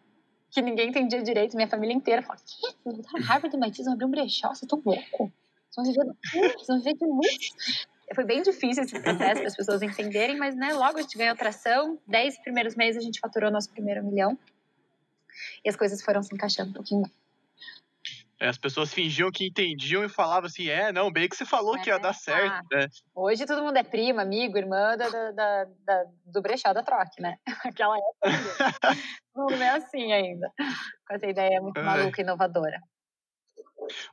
que 0.51 0.63
ninguém 0.63 0.89
entendia 0.89 1.23
direito. 1.23 1.55
Minha 1.55 1.69
família 1.69 1.95
inteira 1.95 2.23
falou: 2.23 2.41
Quê? 2.45 2.75
Vocês 2.83 3.27
Harvard 3.27 3.55
e 3.55 3.59
MIT, 3.59 3.85
vão 3.85 3.93
abrir 3.93 4.07
um 4.07 4.11
brechó? 4.11 4.49
Vocês 4.49 4.63
estão 4.63 4.83
loucos? 4.85 5.31
Vocês 5.71 5.95
vão 5.95 6.15
viver, 6.15 6.53
vocês 6.55 6.67
vão 6.67 6.79
viver 6.79 6.95
de? 6.95 8.15
Foi 8.15 8.25
bem 8.25 8.43
difícil 8.43 8.83
esse 8.83 9.01
processo 9.01 9.41
para 9.41 9.47
as 9.47 9.57
pessoas 9.57 9.83
entenderem, 9.83 10.37
mas 10.37 10.55
né, 10.55 10.75
logo 10.75 10.99
a 10.99 11.03
gente 11.03 11.17
ganhou 11.17 11.37
tração. 11.37 11.99
Dez 12.07 12.39
primeiros 12.39 12.75
meses 12.75 13.01
a 13.01 13.05
gente 13.05 13.21
faturou 13.21 13.51
nosso 13.51 13.71
primeiro 13.71 14.05
milhão. 14.05 14.37
E 15.65 15.69
as 15.69 15.77
coisas 15.77 16.03
foram 16.03 16.23
se 16.23 16.35
encaixando 16.35 16.71
um 16.71 16.75
pouquinho 16.75 17.03
mais. 17.03 17.22
É, 18.43 18.49
as 18.49 18.59
pessoas 18.59 18.93
fingiam 18.93 19.31
que 19.31 19.47
entendiam 19.47 20.03
e 20.03 20.09
falavam 20.09 20.49
assim, 20.49 20.69
é, 20.69 20.91
não, 20.91 21.13
bem 21.13 21.29
que 21.29 21.37
você 21.37 21.47
falou 21.47 21.77
é, 21.77 21.81
que 21.81 21.91
ia 21.91 21.99
dar 22.01 22.13
certo, 22.13 22.67
ah, 22.73 22.77
né? 22.77 22.89
Hoje 23.15 23.47
todo 23.47 23.63
mundo 23.63 23.77
é 23.77 23.85
prima, 23.85 24.23
amigo, 24.23 24.59
irmã 24.59 24.97
da, 24.97 25.09
da, 25.31 25.65
da 25.65 26.05
do 26.27 26.43
brechó 26.43 26.73
da 26.73 26.83
troque, 26.83 27.23
né? 27.23 27.37
Aquela 27.65 27.97
época, 27.97 28.99
todo 29.33 29.49
mundo 29.49 29.55
é 29.63 29.69
assim 29.69 30.13
ainda, 30.13 30.53
com 31.07 31.15
essa 31.15 31.27
ideia 31.29 31.61
muito 31.61 31.81
maluca 31.81 32.21
e 32.21 32.25
inovadora. 32.25 32.81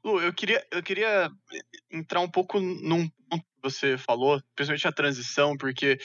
Lu, 0.03 0.21
eu 0.21 0.31
queria, 0.31 0.63
eu 0.69 0.83
queria 0.83 1.31
entrar 1.89 2.19
um 2.19 2.29
pouco 2.29 2.59
num 2.59 3.09
ponto 3.09 3.43
que 3.43 3.63
você 3.63 3.97
falou, 3.97 4.39
principalmente 4.55 4.87
a 4.87 4.91
transição, 4.91 5.57
porque 5.57 5.97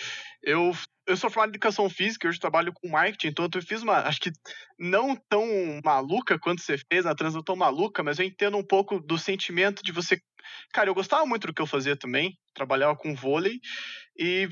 eu 0.42 0.72
eu 1.06 1.16
sou 1.16 1.30
formado 1.30 1.50
em 1.50 1.52
educação 1.52 1.88
física, 1.90 2.28
hoje 2.28 2.40
trabalho 2.40 2.72
com 2.72 2.88
marketing, 2.88 3.28
então 3.28 3.48
eu 3.52 3.62
fiz 3.62 3.82
uma, 3.82 3.98
acho 4.06 4.20
que 4.20 4.32
não 4.78 5.14
tão 5.28 5.44
maluca 5.84 6.38
quanto 6.38 6.62
você 6.62 6.76
fez, 6.78 7.04
na 7.04 7.14
transição 7.14 7.42
tão 7.42 7.56
maluca, 7.56 8.02
mas 8.02 8.18
eu 8.18 8.24
entendo 8.24 8.56
um 8.56 8.66
pouco 8.66 8.98
do 9.00 9.18
sentimento 9.18 9.82
de 9.82 9.92
você. 9.92 10.18
Cara, 10.72 10.88
eu 10.88 10.94
gostava 10.94 11.26
muito 11.26 11.46
do 11.46 11.54
que 11.54 11.60
eu 11.60 11.66
fazia 11.66 11.96
também, 11.96 12.38
trabalhava 12.54 12.96
com 12.96 13.14
vôlei, 13.14 13.60
e 14.18 14.48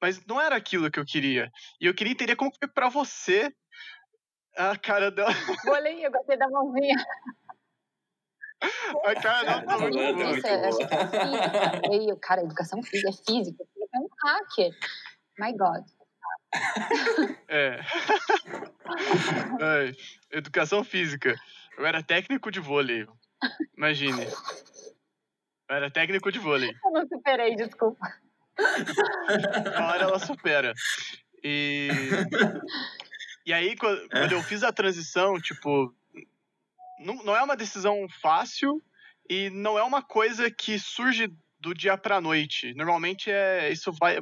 mas 0.00 0.24
não 0.26 0.40
era 0.40 0.54
aquilo 0.56 0.90
que 0.90 1.00
eu 1.00 1.04
queria. 1.04 1.50
E 1.80 1.86
eu 1.86 1.94
queria 1.94 2.12
entender 2.12 2.36
como 2.36 2.52
foi 2.56 2.68
para 2.68 2.88
você 2.88 3.50
a 4.56 4.76
cara 4.76 5.10
dela. 5.10 5.30
Vôlei, 5.64 6.06
eu 6.06 6.12
gostei 6.12 6.36
da 6.36 6.48
mãozinha. 6.48 6.96
A 9.04 9.14
cara 9.20 9.62
não, 9.62 9.78
não, 9.78 9.90
não, 9.90 10.12
não, 10.12 10.36
isso, 10.36 10.46
é, 10.46 10.68
acho 10.68 10.78
que 10.78 10.84
é 10.84 11.90
física. 11.90 12.16
Cara, 12.20 12.42
educação 12.42 12.82
física 12.82 13.10
é 13.10 13.12
física. 13.12 13.64
É 13.94 13.98
um 13.98 14.08
hacker. 14.22 14.72
My 15.38 15.52
God. 15.52 15.84
É. 17.48 17.80
é. 19.60 20.38
Educação 20.38 20.82
física. 20.82 21.34
Eu 21.78 21.86
era 21.86 22.02
técnico 22.02 22.50
de 22.50 22.60
vôlei. 22.60 23.06
Imagine. 23.76 24.24
Eu 25.68 25.76
era 25.76 25.90
técnico 25.90 26.30
de 26.32 26.38
vôlei. 26.38 26.70
Eu 26.84 26.90
não 26.92 27.06
superei, 27.06 27.54
desculpa. 27.56 28.06
Uma 29.76 29.86
hora 29.88 30.02
ela 30.04 30.18
supera. 30.18 30.72
E. 31.42 31.88
E 33.44 33.52
aí, 33.52 33.76
quando 33.76 34.32
eu 34.32 34.42
fiz 34.42 34.62
a 34.64 34.72
transição, 34.72 35.40
tipo. 35.40 35.94
Não, 36.98 37.14
não 37.22 37.36
é 37.36 37.42
uma 37.42 37.56
decisão 37.56 38.08
fácil 38.20 38.82
e 39.28 39.50
não 39.50 39.78
é 39.78 39.82
uma 39.82 40.02
coisa 40.02 40.50
que 40.50 40.78
surge 40.78 41.30
do 41.60 41.74
dia 41.74 41.96
pra 41.96 42.20
noite. 42.20 42.74
Normalmente 42.74 43.30
é. 43.30 43.70
Isso 43.70 43.92
vai 43.92 44.18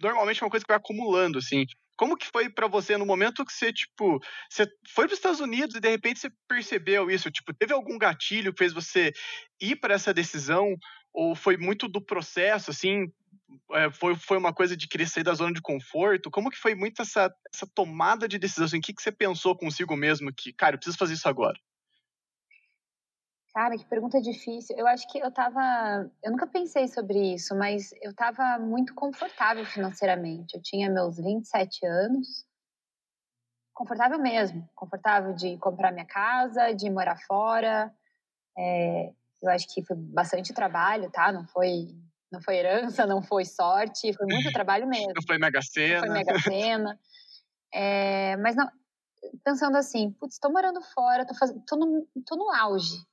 normalmente 0.00 0.42
é 0.42 0.44
uma 0.44 0.50
coisa 0.50 0.64
que 0.64 0.72
vai 0.72 0.78
acumulando, 0.78 1.38
assim. 1.38 1.64
Como 1.96 2.16
que 2.16 2.26
foi 2.26 2.48
para 2.48 2.66
você 2.66 2.96
no 2.96 3.04
momento 3.04 3.44
que 3.44 3.52
você, 3.52 3.72
tipo, 3.72 4.18
você 4.48 4.66
foi 4.88 5.06
para 5.06 5.12
os 5.12 5.18
Estados 5.18 5.40
Unidos 5.40 5.76
e 5.76 5.80
de 5.80 5.90
repente 5.90 6.20
você 6.20 6.30
percebeu 6.48 7.10
isso? 7.10 7.30
Tipo, 7.30 7.52
teve 7.52 7.74
algum 7.74 7.98
gatilho 7.98 8.52
que 8.52 8.58
fez 8.58 8.72
você 8.72 9.12
ir 9.60 9.76
para 9.76 9.94
essa 9.94 10.14
decisão? 10.14 10.74
Ou 11.12 11.34
foi 11.34 11.56
muito 11.56 11.88
do 11.88 12.00
processo, 12.00 12.70
assim? 12.70 13.12
É, 13.72 13.90
foi, 13.90 14.14
foi 14.14 14.38
uma 14.38 14.52
coisa 14.52 14.76
de 14.76 14.88
querer 14.88 15.08
sair 15.08 15.24
da 15.24 15.34
zona 15.34 15.52
de 15.52 15.60
conforto? 15.60 16.30
Como 16.30 16.50
que 16.50 16.56
foi 16.56 16.74
muito 16.74 17.02
essa, 17.02 17.30
essa 17.54 17.66
tomada 17.74 18.26
de 18.26 18.38
decisão? 18.38 18.64
Assim, 18.64 18.78
o 18.78 18.80
que, 18.80 18.94
que 18.94 19.02
você 19.02 19.12
pensou 19.12 19.56
consigo 19.56 19.96
mesmo 19.96 20.32
que, 20.32 20.52
cara, 20.52 20.76
eu 20.76 20.78
preciso 20.78 20.96
fazer 20.96 21.14
isso 21.14 21.28
agora? 21.28 21.58
Cara, 23.52 23.76
que 23.76 23.84
pergunta 23.84 24.20
difícil. 24.20 24.76
Eu 24.78 24.86
acho 24.86 25.08
que 25.08 25.18
eu 25.18 25.30
tava. 25.30 26.08
Eu 26.22 26.30
nunca 26.30 26.46
pensei 26.46 26.86
sobre 26.86 27.34
isso, 27.34 27.54
mas 27.56 27.92
eu 28.00 28.14
tava 28.14 28.58
muito 28.58 28.94
confortável 28.94 29.64
financeiramente. 29.66 30.54
Eu 30.54 30.62
tinha 30.62 30.88
meus 30.88 31.16
27 31.16 31.84
anos. 31.84 32.46
Confortável 33.74 34.20
mesmo. 34.20 34.68
Confortável 34.74 35.34
de 35.34 35.56
comprar 35.58 35.90
minha 35.90 36.04
casa, 36.04 36.72
de 36.72 36.88
morar 36.88 37.16
fora. 37.26 37.92
É, 38.56 39.12
eu 39.42 39.50
acho 39.50 39.66
que 39.74 39.84
foi 39.84 39.96
bastante 39.96 40.52
trabalho, 40.54 41.10
tá? 41.10 41.32
Não 41.32 41.44
foi, 41.48 41.88
não 42.30 42.40
foi 42.40 42.56
herança, 42.56 43.04
não 43.06 43.20
foi 43.20 43.44
sorte, 43.44 44.12
foi 44.12 44.26
muito 44.26 44.52
trabalho 44.54 44.86
mesmo. 44.86 45.12
Não 45.12 45.26
foi 45.26 45.38
mega 45.38 45.60
cena. 45.60 46.00
Não 46.02 46.06
foi 46.06 46.10
mega 46.10 46.38
cena. 46.38 47.00
É, 47.74 48.36
mas 48.36 48.54
não, 48.54 48.70
pensando 49.44 49.76
assim, 49.76 50.12
putz, 50.12 50.38
tô 50.38 50.50
morando 50.50 50.80
fora, 50.82 51.26
tô, 51.26 51.34
faz... 51.34 51.52
tô, 51.66 51.76
no, 51.76 52.06
tô 52.24 52.36
no 52.36 52.48
auge 52.52 53.10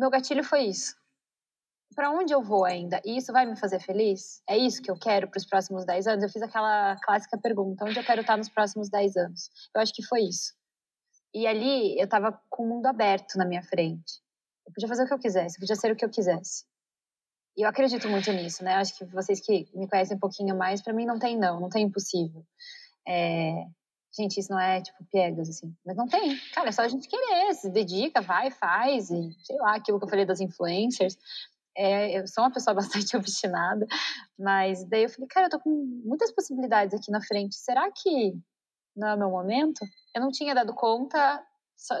meu 0.00 0.10
gatilho 0.10 0.42
foi 0.42 0.62
isso. 0.62 0.96
para 1.94 2.10
onde 2.10 2.32
eu 2.32 2.42
vou 2.42 2.64
ainda? 2.64 3.00
E 3.04 3.16
isso 3.18 3.32
vai 3.32 3.44
me 3.44 3.56
fazer 3.56 3.80
feliz? 3.80 4.42
É 4.48 4.56
isso 4.56 4.80
que 4.80 4.90
eu 4.90 4.96
quero 4.98 5.28
para 5.28 5.38
os 5.38 5.46
próximos 5.46 5.84
10 5.84 6.06
anos? 6.06 6.22
Eu 6.24 6.30
fiz 6.30 6.42
aquela 6.42 6.96
clássica 7.02 7.36
pergunta: 7.38 7.84
onde 7.84 7.98
eu 7.98 8.04
quero 8.04 8.22
estar 8.22 8.36
nos 8.36 8.48
próximos 8.48 8.88
10 8.88 9.16
anos? 9.16 9.50
Eu 9.74 9.80
acho 9.82 9.92
que 9.92 10.02
foi 10.02 10.22
isso. 10.22 10.54
E 11.34 11.46
ali 11.46 11.98
eu 11.98 12.04
estava 12.04 12.40
com 12.48 12.64
o 12.64 12.68
mundo 12.68 12.86
aberto 12.86 13.36
na 13.36 13.44
minha 13.44 13.62
frente. 13.62 14.20
Eu 14.66 14.72
podia 14.72 14.88
fazer 14.88 15.04
o 15.04 15.06
que 15.06 15.14
eu 15.14 15.18
quisesse, 15.18 15.56
eu 15.56 15.60
podia 15.60 15.76
ser 15.76 15.92
o 15.92 15.96
que 15.96 16.04
eu 16.04 16.10
quisesse. 16.10 16.64
E 17.56 17.62
eu 17.62 17.68
acredito 17.68 18.08
muito 18.08 18.32
nisso, 18.32 18.64
né? 18.64 18.76
Acho 18.76 18.96
que 18.96 19.04
vocês 19.06 19.40
que 19.40 19.68
me 19.74 19.88
conhecem 19.88 20.16
um 20.16 20.20
pouquinho 20.20 20.56
mais, 20.56 20.82
para 20.82 20.94
mim 20.94 21.04
não 21.04 21.18
tem 21.18 21.36
não, 21.36 21.60
não 21.60 21.68
tem 21.68 21.84
impossível. 21.84 22.44
É... 23.06 23.66
Gente, 24.16 24.40
isso 24.40 24.50
não 24.50 24.58
é 24.58 24.80
tipo 24.80 25.04
piegas, 25.10 25.48
assim. 25.48 25.74
Mas 25.84 25.96
não 25.96 26.06
tem. 26.06 26.36
Cara, 26.52 26.68
é 26.68 26.72
só 26.72 26.82
a 26.82 26.88
gente 26.88 27.08
querer, 27.08 27.54
se 27.54 27.70
dedica, 27.70 28.20
vai, 28.20 28.50
faz. 28.50 29.10
E 29.10 29.30
sei 29.44 29.56
lá, 29.56 29.76
aquilo 29.76 29.98
que 29.98 30.04
eu 30.04 30.08
falei 30.08 30.24
das 30.24 30.40
influencers. 30.40 31.16
É, 31.76 32.18
eu 32.18 32.26
sou 32.26 32.42
uma 32.42 32.52
pessoa 32.52 32.74
bastante 32.74 33.16
obstinada, 33.16 33.86
mas 34.38 34.84
daí 34.88 35.04
eu 35.04 35.08
falei, 35.08 35.28
cara, 35.28 35.46
eu 35.46 35.50
tô 35.50 35.60
com 35.60 35.70
muitas 36.04 36.32
possibilidades 36.32 36.94
aqui 36.94 37.10
na 37.10 37.22
frente. 37.22 37.54
Será 37.54 37.88
que 37.90 38.34
não 38.96 39.08
é 39.08 39.14
o 39.14 39.18
meu 39.18 39.30
momento? 39.30 39.80
Eu 40.14 40.20
não 40.20 40.30
tinha 40.30 40.54
dado 40.54 40.74
conta, 40.74 41.42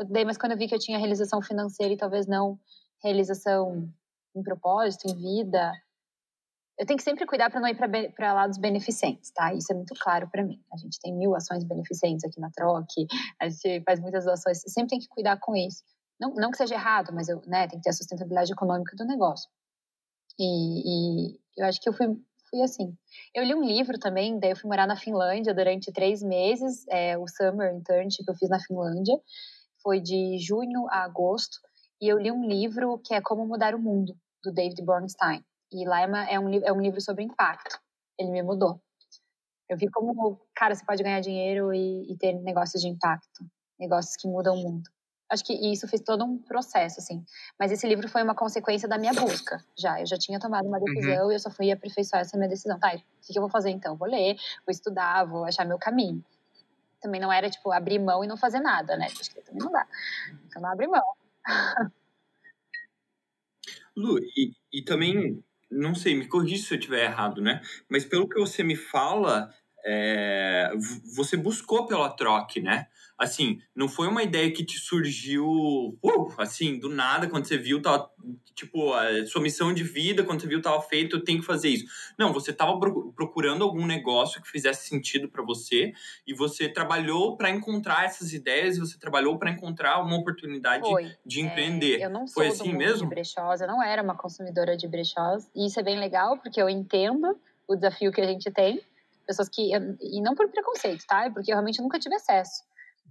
daí, 0.08 0.24
mas 0.24 0.36
quando 0.36 0.52
eu 0.52 0.58
vi 0.58 0.66
que 0.66 0.74
eu 0.74 0.78
tinha 0.78 0.98
realização 0.98 1.40
financeira 1.40 1.94
e 1.94 1.96
talvez 1.96 2.26
não 2.26 2.58
realização 3.02 3.88
em 4.34 4.42
propósito, 4.42 5.08
em 5.08 5.16
vida, 5.16 5.72
eu 6.80 6.86
tenho 6.86 6.96
que 6.96 7.04
sempre 7.04 7.26
cuidar 7.26 7.50
para 7.50 7.60
não 7.60 7.68
ir 7.68 7.76
para 8.14 8.32
lados 8.32 8.56
beneficentes, 8.56 9.30
tá? 9.32 9.52
Isso 9.52 9.70
é 9.70 9.76
muito 9.76 9.94
claro 10.00 10.26
para 10.30 10.42
mim. 10.42 10.58
A 10.72 10.78
gente 10.78 10.98
tem 10.98 11.14
mil 11.14 11.36
ações 11.36 11.62
beneficentes 11.62 12.24
aqui 12.24 12.40
na 12.40 12.50
Troc, 12.50 12.88
a 13.38 13.50
gente 13.50 13.82
faz 13.84 14.00
muitas 14.00 14.26
ações, 14.26 14.62
sempre 14.66 14.88
tem 14.88 14.98
que 14.98 15.08
cuidar 15.08 15.38
com 15.38 15.54
isso. 15.54 15.84
Não, 16.18 16.32
não 16.32 16.50
que 16.50 16.56
seja 16.56 16.74
errado, 16.74 17.12
mas 17.12 17.28
eu, 17.28 17.42
né, 17.46 17.68
tem 17.68 17.78
que 17.78 17.84
ter 17.84 17.90
a 17.90 17.92
sustentabilidade 17.92 18.50
econômica 18.50 18.96
do 18.96 19.04
negócio. 19.04 19.46
E, 20.38 21.34
e 21.34 21.38
eu 21.58 21.66
acho 21.66 21.78
que 21.82 21.88
eu 21.88 21.92
fui, 21.92 22.06
fui 22.48 22.62
assim. 22.62 22.96
Eu 23.34 23.44
li 23.44 23.54
um 23.54 23.62
livro 23.62 23.98
também, 23.98 24.40
daí 24.40 24.52
eu 24.52 24.56
fui 24.56 24.68
morar 24.70 24.86
na 24.86 24.96
Finlândia 24.96 25.52
durante 25.52 25.92
três 25.92 26.22
meses, 26.22 26.86
é, 26.88 27.18
o 27.18 27.28
Summer 27.28 27.74
Internship 27.74 28.24
eu 28.26 28.34
fiz 28.34 28.48
na 28.48 28.58
Finlândia, 28.58 29.20
foi 29.82 30.00
de 30.00 30.38
junho 30.38 30.86
a 30.88 31.04
agosto, 31.04 31.58
e 32.00 32.08
eu 32.08 32.18
li 32.18 32.32
um 32.32 32.48
livro 32.48 32.98
que 33.04 33.12
é 33.12 33.20
Como 33.20 33.46
Mudar 33.46 33.74
o 33.74 33.78
Mundo, 33.78 34.16
do 34.42 34.50
David 34.50 34.82
Bornstein. 34.82 35.44
E 35.72 35.86
lá 35.86 36.02
é, 36.02 36.34
é, 36.34 36.40
um, 36.40 36.52
é 36.64 36.72
um 36.72 36.80
livro 36.80 37.00
sobre 37.00 37.24
impacto. 37.24 37.78
Ele 38.18 38.30
me 38.30 38.42
mudou. 38.42 38.80
Eu 39.68 39.76
vi 39.76 39.88
como, 39.88 40.40
cara, 40.54 40.74
você 40.74 40.84
pode 40.84 41.02
ganhar 41.02 41.20
dinheiro 41.20 41.72
e, 41.72 42.12
e 42.12 42.16
ter 42.16 42.32
negócios 42.32 42.82
de 42.82 42.88
impacto, 42.88 43.44
negócios 43.78 44.16
que 44.16 44.26
mudam 44.26 44.56
o 44.56 44.62
mundo 44.62 44.90
acho 45.30 45.44
que 45.44 45.54
isso 45.54 45.86
fez 45.86 46.02
todo 46.02 46.24
um 46.24 46.36
processo, 46.36 46.98
assim. 46.98 47.24
Mas 47.58 47.70
esse 47.70 47.86
livro 47.86 48.08
foi 48.08 48.22
uma 48.22 48.34
consequência 48.34 48.88
da 48.88 48.98
minha 48.98 49.12
busca, 49.12 49.64
já. 49.78 50.00
Eu 50.00 50.06
já 50.06 50.18
tinha 50.18 50.40
tomado 50.40 50.66
uma 50.66 50.78
uhum. 50.78 50.84
decisão 50.84 51.24
uhum. 51.26 51.30
e 51.30 51.34
eu 51.34 51.38
só 51.38 51.50
fui 51.50 51.70
aperfeiçoar 51.70 52.22
essa 52.22 52.36
minha 52.36 52.48
decisão. 52.48 52.78
Tá, 52.78 52.92
o 52.94 52.98
que 52.98 53.38
eu 53.38 53.42
vou 53.42 53.48
fazer 53.50 53.70
então? 53.70 53.96
Vou 53.96 54.08
ler, 54.08 54.34
vou 54.66 54.72
estudar, 54.72 55.24
vou 55.24 55.44
achar 55.44 55.64
meu 55.64 55.78
caminho. 55.78 56.22
Também 57.00 57.20
não 57.20 57.32
era, 57.32 57.48
tipo, 57.48 57.70
abrir 57.70 57.98
mão 57.98 58.24
e 58.24 58.26
não 58.26 58.36
fazer 58.36 58.60
nada, 58.60 58.96
né? 58.96 59.06
Acho 59.06 59.30
que 59.30 59.40
também 59.40 59.62
não 59.62 59.70
dá. 59.70 59.86
Então 60.46 60.60
não 60.60 60.70
abre 60.70 60.88
mão. 60.88 61.04
Lu, 63.96 64.18
e, 64.18 64.52
e 64.72 64.82
também, 64.82 65.42
não 65.70 65.94
sei, 65.94 66.14
me 66.14 66.26
corrija 66.26 66.66
se 66.66 66.74
eu 66.74 66.78
estiver 66.78 67.04
errado, 67.04 67.40
né? 67.40 67.62
Mas 67.88 68.04
pelo 68.04 68.28
que 68.28 68.38
você 68.38 68.62
me 68.62 68.76
fala, 68.76 69.54
é, 69.84 70.70
você 71.14 71.36
buscou 71.36 71.86
pela 71.86 72.10
troca, 72.10 72.60
né? 72.60 72.86
assim, 73.20 73.60
não 73.76 73.86
foi 73.86 74.08
uma 74.08 74.22
ideia 74.22 74.50
que 74.50 74.64
te 74.64 74.78
surgiu, 74.78 75.46
uh, 76.02 76.34
assim, 76.38 76.78
do 76.78 76.88
nada, 76.88 77.28
quando 77.28 77.44
você 77.44 77.58
viu, 77.58 77.82
tava, 77.82 78.10
tipo, 78.54 78.94
a 78.94 79.26
sua 79.26 79.42
missão 79.42 79.74
de 79.74 79.84
vida, 79.84 80.24
quando 80.24 80.40
você 80.40 80.46
viu, 80.46 80.62
tava 80.62 80.80
feito, 80.80 81.16
eu 81.16 81.22
tenho 81.22 81.40
que 81.40 81.44
fazer 81.44 81.68
isso. 81.68 81.84
Não, 82.18 82.32
você 82.32 82.50
tava 82.50 82.80
procurando 83.14 83.62
algum 83.62 83.86
negócio 83.86 84.40
que 84.40 84.48
fizesse 84.48 84.88
sentido 84.88 85.28
para 85.28 85.44
você 85.44 85.92
e 86.26 86.32
você 86.32 86.66
trabalhou 86.66 87.36
para 87.36 87.50
encontrar 87.50 88.06
essas 88.06 88.32
ideias 88.32 88.78
e 88.78 88.80
você 88.80 88.98
trabalhou 88.98 89.38
para 89.38 89.50
encontrar 89.50 90.02
uma 90.02 90.16
oportunidade 90.16 90.88
foi. 90.88 91.14
de 91.24 91.42
empreender. 91.42 92.00
É, 92.00 92.06
eu 92.06 92.10
não 92.10 92.26
sou 92.26 92.42
foi 92.42 92.46
assim 92.46 92.72
mesmo? 92.72 93.02
de 93.02 93.14
brechós, 93.14 93.60
eu 93.60 93.68
não 93.68 93.82
era 93.82 94.02
uma 94.02 94.16
consumidora 94.16 94.78
de 94.78 94.88
brechós 94.88 95.46
e 95.54 95.66
isso 95.66 95.78
é 95.78 95.82
bem 95.82 95.98
legal 96.00 96.38
porque 96.38 96.60
eu 96.60 96.70
entendo 96.70 97.38
o 97.68 97.76
desafio 97.76 98.10
que 98.10 98.20
a 98.20 98.26
gente 98.26 98.50
tem, 98.50 98.80
pessoas 99.30 99.48
que 99.48 99.70
e 100.00 100.20
não 100.20 100.34
por 100.34 100.48
preconceito, 100.50 101.04
tá? 101.06 101.26
É 101.26 101.30
porque 101.30 101.52
eu 101.52 101.56
realmente 101.56 101.80
nunca 101.80 101.98
tive 101.98 102.16
acesso 102.16 102.62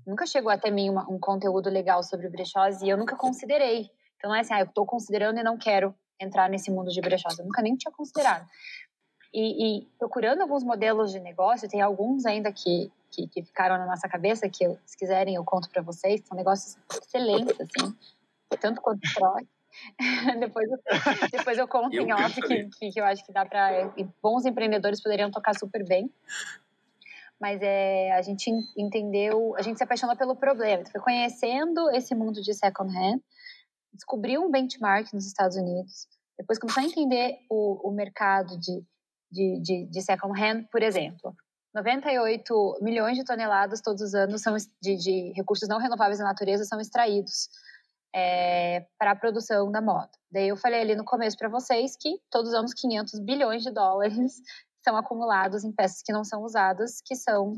nunca 0.06 0.26
chegou 0.26 0.52
até 0.52 0.72
mim 0.72 0.90
uma, 0.90 1.10
um 1.10 1.20
conteúdo 1.20 1.70
legal 1.70 2.04
sobre 2.04 2.28
brechós 2.30 2.82
e 2.82 2.90
eu 2.90 2.98
nunca 2.98 3.16
considerei. 3.16 3.90
Então 4.18 4.30
não 4.30 4.36
é 4.36 4.41
assim, 4.41 4.54
ah, 4.54 4.62
eu 4.62 4.66
estou 4.66 4.86
considerando 4.86 5.40
e 5.40 5.44
não 5.44 5.58
quero 5.58 5.96
entrar 6.20 6.50
nesse 6.50 6.72
mundo 6.72 6.91
de 6.91 7.00
brechós. 7.00 7.38
Eu 7.38 7.46
nunca 7.46 7.62
nem 7.62 7.76
tinha 7.76 7.91
considerado. 7.91 8.46
E, 9.34 9.82
e, 9.82 9.88
procurando 9.98 10.41
alguns 10.41 10.64
modelos 10.64 11.12
de 11.12 11.20
negócio, 11.20 11.70
tem 11.70 11.82
alguns 11.82 12.26
ainda 12.26 12.52
que, 12.52 12.91
que, 13.12 13.28
que 13.28 13.44
ficaram 13.44 13.78
na 13.78 13.86
nossa 13.86 14.10
cabeça, 14.10 14.50
que 14.50 14.66
eu, 14.66 14.78
se 14.86 14.98
quiserem 14.98 15.36
eu 15.36 15.46
conto 15.46 15.70
para 15.70 15.84
vocês, 15.84 16.22
são 16.26 16.36
negócios 16.36 16.76
excelentes, 16.91 17.56
assim, 17.62 17.96
tanto 18.60 18.82
quanto 18.82 19.02
troca. 19.14 19.46
depois, 20.39 20.69
eu, 20.69 20.77
depois 21.31 21.57
eu 21.57 21.68
conto 21.68 21.95
eu 21.95 22.03
em 22.03 22.14
off 22.14 22.41
que, 22.41 22.65
que, 22.65 22.91
que, 22.91 22.99
eu 22.99 23.06
acho 23.06 23.26
que 23.26 23.31
dá 23.31 23.45
para 23.45 23.93
bons 24.22 24.45
empreendedores 24.45 25.01
poderiam 25.01 25.31
tocar 25.31 25.57
super 25.57 25.85
bem. 25.85 26.11
Mas 27.39 27.61
é, 27.61 28.11
a 28.14 28.22
gente 28.22 28.51
entendeu, 28.77 29.56
a 29.56 29.61
gente 29.61 29.77
se 29.77 29.84
apaixonou 29.84 30.15
pelo 30.15 30.35
problema, 30.35 30.84
foi 30.91 30.99
conhecendo 30.99 31.89
esse 31.91 32.14
mundo 32.14 32.41
de 32.41 32.53
second 32.53 32.93
hand, 32.95 33.19
descobriu 33.93 34.41
um 34.41 34.51
benchmark 34.51 35.14
nos 35.14 35.26
Estados 35.26 35.56
Unidos, 35.56 36.07
depois 36.38 36.60
começou 36.60 36.84
a 36.84 36.85
entender 36.85 37.38
o, 37.49 37.89
o 37.89 37.91
mercado 37.91 38.60
de, 38.60 38.84
de, 39.31 39.60
de, 39.61 39.85
de 39.85 40.01
second 40.01 40.38
hand, 40.38 40.65
por 40.69 40.84
exemplo, 40.84 41.34
98 41.73 42.80
milhões 42.81 43.18
de 43.18 43.23
toneladas 43.23 43.81
todos 43.81 44.01
os 44.01 44.14
anos 44.14 44.41
são 44.41 44.56
de, 44.81 44.97
de 44.97 45.34
recursos 45.35 45.69
não 45.69 45.77
renováveis 45.77 46.18
da 46.18 46.26
natureza 46.26 46.65
são 46.65 46.80
extraídos 46.80 47.49
é, 48.14 48.86
para 48.98 49.11
a 49.11 49.15
produção 49.15 49.72
da 49.72 49.81
moda. 49.81 50.11
Daí 50.31 50.48
eu 50.48 50.57
falei 50.57 50.81
ali 50.81 50.95
no 50.95 51.06
começo 51.06 51.38
para 51.38 51.49
vocês 51.49 51.95
que 51.99 52.19
todos 52.30 52.49
os 52.49 52.56
anos 52.56 52.73
500 52.73 53.19
bilhões 53.19 53.64
de 53.64 53.72
dólares 53.72 54.41
são 54.84 54.95
acumulados 54.95 55.64
em 55.64 55.72
peças 55.72 56.02
que 56.02 56.14
não 56.14 56.23
são 56.23 56.44
usadas, 56.44 57.02
que 57.06 57.15
são 57.15 57.53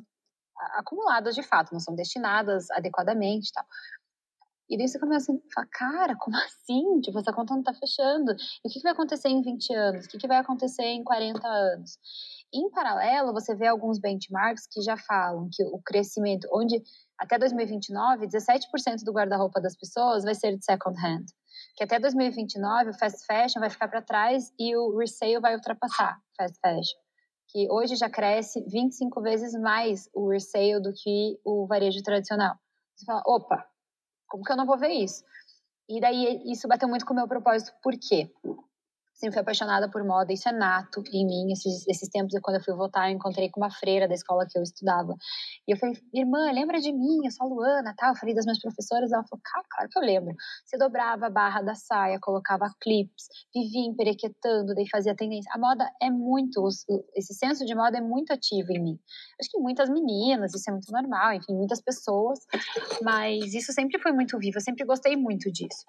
acumuladas 0.74 1.34
de 1.36 1.44
fato, 1.44 1.72
não 1.72 1.80
são 1.80 1.96
destinadas 1.96 2.70
adequadamente 2.72 3.50
e 3.50 3.54
tal. 3.54 3.66
E 4.72 4.78
daí 4.78 4.88
você 4.88 4.98
começa 4.98 5.34
a 5.34 5.36
falar, 5.54 5.68
cara, 5.70 6.16
como 6.16 6.36
assim? 6.40 7.02
Tipo, 7.02 7.20
essa 7.20 7.34
conta 7.34 7.54
não 7.54 7.62
tá 7.62 7.74
fechando. 7.74 8.32
E 8.32 8.70
o 8.70 8.72
que, 8.72 8.80
vai 8.82 8.94
acontecer 8.94 9.28
em 9.28 9.42
20 9.42 9.74
anos? 9.74 10.06
O 10.06 10.18
que 10.18 10.28
vai 10.28 10.38
acontecer 10.38 10.84
em 10.84 11.04
40 11.04 11.46
anos? 11.46 11.98
Em 12.54 12.70
paralelo, 12.70 13.34
você 13.34 13.54
vê 13.54 13.68
alguns 13.68 14.00
benchmarks 14.00 14.68
que 14.68 14.82
já 14.82 14.96
falam 14.96 15.50
que 15.52 15.64
o 15.64 15.82
crescimento, 15.84 16.48
onde 16.54 16.82
até 17.22 17.38
2029, 17.38 18.28
17% 18.28 19.04
do 19.06 19.14
guarda-roupa 19.14 19.62
das 19.62 19.78
pessoas 19.78 20.24
vai 20.24 20.36
ser 20.36 20.58
de 20.58 20.66
second 20.66 21.00
hand. 21.00 21.26
Que 21.78 21.84
até 21.84 22.00
2029 22.00 22.90
o 22.90 22.94
fast 22.98 23.26
fashion 23.26 23.60
vai 23.60 23.70
ficar 23.70 23.88
para 23.88 24.02
trás 24.02 24.52
e 24.60 24.76
o 24.76 24.98
resale 24.98 25.40
vai 25.40 25.56
ultrapassar 25.56 26.20
fast 26.36 26.60
fashion 26.60 27.00
que 27.52 27.68
hoje 27.70 27.96
já 27.96 28.10
cresce 28.10 28.64
25 28.68 29.22
vezes 29.22 29.54
mais 29.54 30.10
o 30.14 30.30
resale 30.30 30.80
do 30.80 30.94
que 30.94 31.38
o 31.44 31.68
varejo 31.68 32.02
tradicional. 32.02 32.56
Você 32.96 33.06
fala, 33.06 33.22
opa, 33.26 33.66
como 34.28 34.44
que 34.44 34.52
eu 34.52 34.56
não 34.56 34.66
vou 34.66 34.78
ver 34.78 34.92
isso? 34.92 35.24
E 35.90 36.00
daí 36.00 36.42
isso 36.46 36.68
bateu 36.68 36.88
muito 36.88 37.06
com 37.06 37.14
o 37.14 37.16
meu 37.16 37.28
propósito, 37.28 37.74
por 37.84 37.94
quê? 38.00 38.32
Sempre 39.14 39.34
fui 39.34 39.42
apaixonada 39.42 39.90
por 39.90 40.04
moda, 40.04 40.34
isso 40.34 40.50
é 40.50 40.52
nato 40.52 41.04
em 41.12 41.26
mim. 41.26 41.52
Esses, 41.52 41.88
esses 41.88 42.10
tempos, 42.10 42.34
quando 42.42 42.58
eu 42.58 42.64
fui 42.64 42.74
votar, 42.74 43.10
eu 43.10 43.16
encontrei 43.16 43.50
com 43.50 43.60
uma 43.60 43.72
freira 43.72 44.08
da 44.08 44.16
escola 44.16 44.46
que 44.50 44.58
eu 44.58 44.64
estudava. 44.64 45.16
E 45.68 45.74
eu 45.74 45.78
falei, 45.78 45.96
irmã, 46.14 46.52
lembra 46.52 46.80
de 46.80 46.92
mim? 46.92 47.20
Eu 47.24 47.32
sou 47.32 47.46
a 47.46 47.50
Luana, 47.50 47.94
tá? 47.96 48.10
Eu 48.10 48.16
falei 48.16 48.34
das 48.34 48.46
minhas 48.46 48.60
professoras. 48.60 49.12
Ela 49.12 49.24
falou, 49.30 49.42
cara, 49.44 49.66
claro 49.70 49.90
que 49.90 50.00
eu 50.00 50.04
lembro. 50.04 50.36
Você 50.66 50.78
dobrava 50.78 51.28
a 51.28 51.30
barra 51.30 51.62
da 51.62 51.76
saia, 51.76 52.20
colocava 52.20 52.70
clips, 52.82 53.28
vivia 53.54 53.88
emperequetando, 53.88 54.74
daí 54.74 54.88
fazia 54.90 55.16
tendência. 55.16 55.52
A 55.54 55.60
moda 55.60 55.90
é 56.02 56.10
muito, 56.10 56.68
esse 57.16 57.34
senso 57.34 57.66
de 57.66 57.76
moda 57.76 57.98
é 57.98 58.02
muito 58.02 58.34
ativo 58.34 58.72
em 58.72 58.82
mim. 58.82 59.00
Acho 59.40 59.50
que 59.52 59.60
muitas 59.60 59.90
meninas, 59.90 60.54
isso 60.54 60.70
é 60.70 60.74
muito 60.74 60.92
normal, 60.92 61.34
enfim, 61.34 61.54
muitas 61.54 61.82
pessoas, 61.82 62.40
mas 63.02 63.54
isso 63.54 63.72
sempre 63.74 64.00
foi 64.00 64.12
muito 64.12 64.38
vivo, 64.38 64.58
eu 64.58 64.62
sempre 64.62 64.86
gostei 64.86 65.16
muito 65.16 65.52
disso. 65.52 65.86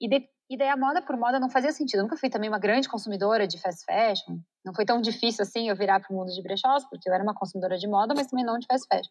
E, 0.00 0.08
de, 0.08 0.28
e 0.48 0.56
daí 0.56 0.68
a 0.68 0.76
moda 0.76 1.02
por 1.02 1.16
moda 1.16 1.40
não 1.40 1.50
fazia 1.50 1.72
sentido. 1.72 2.00
Eu 2.00 2.02
nunca 2.04 2.16
fui 2.16 2.30
também 2.30 2.48
uma 2.48 2.58
grande 2.58 2.88
consumidora 2.88 3.46
de 3.46 3.60
fast 3.60 3.84
fashion. 3.84 4.38
Não 4.64 4.72
foi 4.74 4.84
tão 4.84 5.00
difícil 5.00 5.42
assim 5.42 5.68
eu 5.68 5.76
virar 5.76 6.00
para 6.00 6.12
o 6.12 6.16
mundo 6.16 6.32
de 6.32 6.42
brechós, 6.42 6.84
porque 6.88 7.08
eu 7.08 7.14
era 7.14 7.22
uma 7.22 7.34
consumidora 7.34 7.76
de 7.76 7.88
moda, 7.88 8.14
mas 8.14 8.26
também 8.28 8.44
não 8.44 8.58
de 8.58 8.66
fast 8.66 8.86
fashion. 8.86 9.10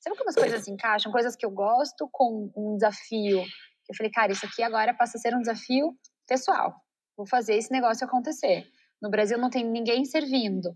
Sabe 0.00 0.16
como 0.16 0.28
as 0.30 0.36
coisas 0.36 0.64
se 0.64 0.70
encaixam? 0.70 1.10
Coisas 1.10 1.34
que 1.34 1.44
eu 1.44 1.50
gosto 1.50 2.08
com 2.12 2.50
um 2.56 2.76
desafio. 2.76 3.42
Eu 3.88 3.94
falei, 3.96 4.12
cara, 4.12 4.32
isso 4.32 4.44
aqui 4.44 4.62
agora 4.62 4.92
passa 4.94 5.16
a 5.16 5.20
ser 5.20 5.34
um 5.34 5.40
desafio 5.40 5.96
pessoal. 6.28 6.74
Vou 7.16 7.26
fazer 7.26 7.54
esse 7.54 7.72
negócio 7.72 8.06
acontecer. 8.06 8.66
No 9.00 9.10
Brasil 9.10 9.38
não 9.38 9.50
tem 9.50 9.64
ninguém 9.64 10.04
servindo. 10.04 10.74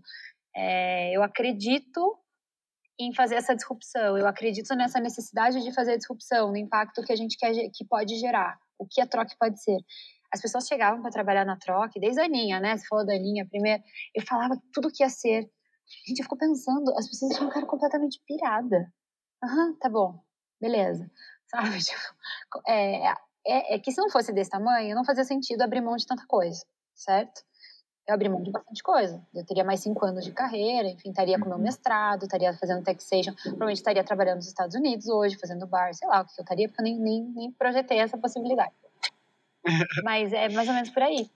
É, 0.55 1.15
eu 1.15 1.23
acredito 1.23 2.17
em 3.05 3.13
fazer 3.13 3.35
essa 3.35 3.55
disrupção. 3.55 4.17
Eu 4.17 4.27
acredito 4.27 4.75
nessa 4.75 4.99
necessidade 4.99 5.61
de 5.61 5.73
fazer 5.73 5.93
a 5.93 5.97
disrupção, 5.97 6.49
no 6.49 6.57
impacto 6.57 7.03
que 7.03 7.11
a 7.11 7.15
gente 7.15 7.37
quer 7.37 7.51
que 7.73 7.85
pode 7.85 8.17
gerar 8.17 8.57
o 8.77 8.85
que 8.87 9.01
a 9.01 9.07
troca 9.07 9.35
pode 9.39 9.61
ser. 9.61 9.77
as 10.33 10.41
pessoas 10.41 10.67
chegavam 10.67 11.01
para 11.01 11.11
trabalhar 11.11 11.45
na 11.45 11.57
troca, 11.57 11.99
desde 11.99 12.21
a 12.21 12.25
Aninha, 12.25 12.59
né? 12.59 12.77
Você 12.77 12.87
falou 12.87 13.05
da 13.05 13.13
Aninha 13.13 13.45
primeiro, 13.47 13.83
eu 14.15 14.23
falava 14.25 14.55
tudo 14.73 14.91
que 14.91 15.03
ia 15.03 15.09
ser. 15.09 15.49
Gente, 16.07 16.19
eu 16.19 16.23
fico 16.23 16.37
pensando, 16.37 16.91
as 16.97 17.07
pessoas 17.07 17.33
tinham 17.33 17.47
um 17.49 17.51
cara 17.51 17.65
completamente 17.65 18.21
pirada. 18.25 18.91
Aham, 19.43 19.75
tá 19.79 19.89
bom, 19.89 20.23
beleza. 20.59 21.09
Sabe? 21.51 21.79
Tipo, 21.79 22.61
é, 22.67 23.09
é, 23.45 23.75
é 23.75 23.79
que 23.79 23.91
se 23.91 23.99
não 23.99 24.09
fosse 24.09 24.31
desse 24.31 24.49
tamanho, 24.49 24.95
não 24.95 25.03
fazia 25.05 25.25
sentido 25.25 25.61
abrir 25.61 25.81
mão 25.81 25.95
de 25.95 26.05
tanta 26.05 26.25
coisa, 26.27 26.63
certo? 26.95 27.41
Eu 28.07 28.13
abri 28.13 28.29
mão 28.29 28.41
de 28.41 28.51
bastante 28.51 28.81
coisa. 28.81 29.21
Eu 29.33 29.45
teria 29.45 29.63
mais 29.63 29.79
cinco 29.79 30.05
anos 30.05 30.23
de 30.25 30.31
carreira, 30.31 30.87
enfim, 30.87 31.09
estaria 31.09 31.39
com 31.39 31.47
meu 31.47 31.57
uhum. 31.57 31.63
mestrado, 31.63 32.23
estaria 32.23 32.53
fazendo 32.53 32.83
taxation, 32.83 33.33
provavelmente 33.33 33.77
estaria 33.77 34.03
trabalhando 34.03 34.37
nos 34.37 34.47
Estados 34.47 34.75
Unidos 34.75 35.07
hoje, 35.07 35.37
fazendo 35.37 35.65
bar, 35.67 35.93
sei 35.93 36.07
lá 36.07 36.21
o 36.21 36.25
que 36.25 36.31
eu 36.39 36.43
estaria, 36.43 36.67
porque 36.67 36.81
eu 36.81 36.85
nem, 36.85 36.99
nem, 36.99 37.23
nem 37.23 37.51
projetei 37.51 37.99
essa 37.99 38.17
possibilidade. 38.17 38.73
Mas 40.03 40.33
é 40.33 40.49
mais 40.49 40.67
ou 40.67 40.73
menos 40.73 40.89
por 40.89 41.03
aí. 41.03 41.29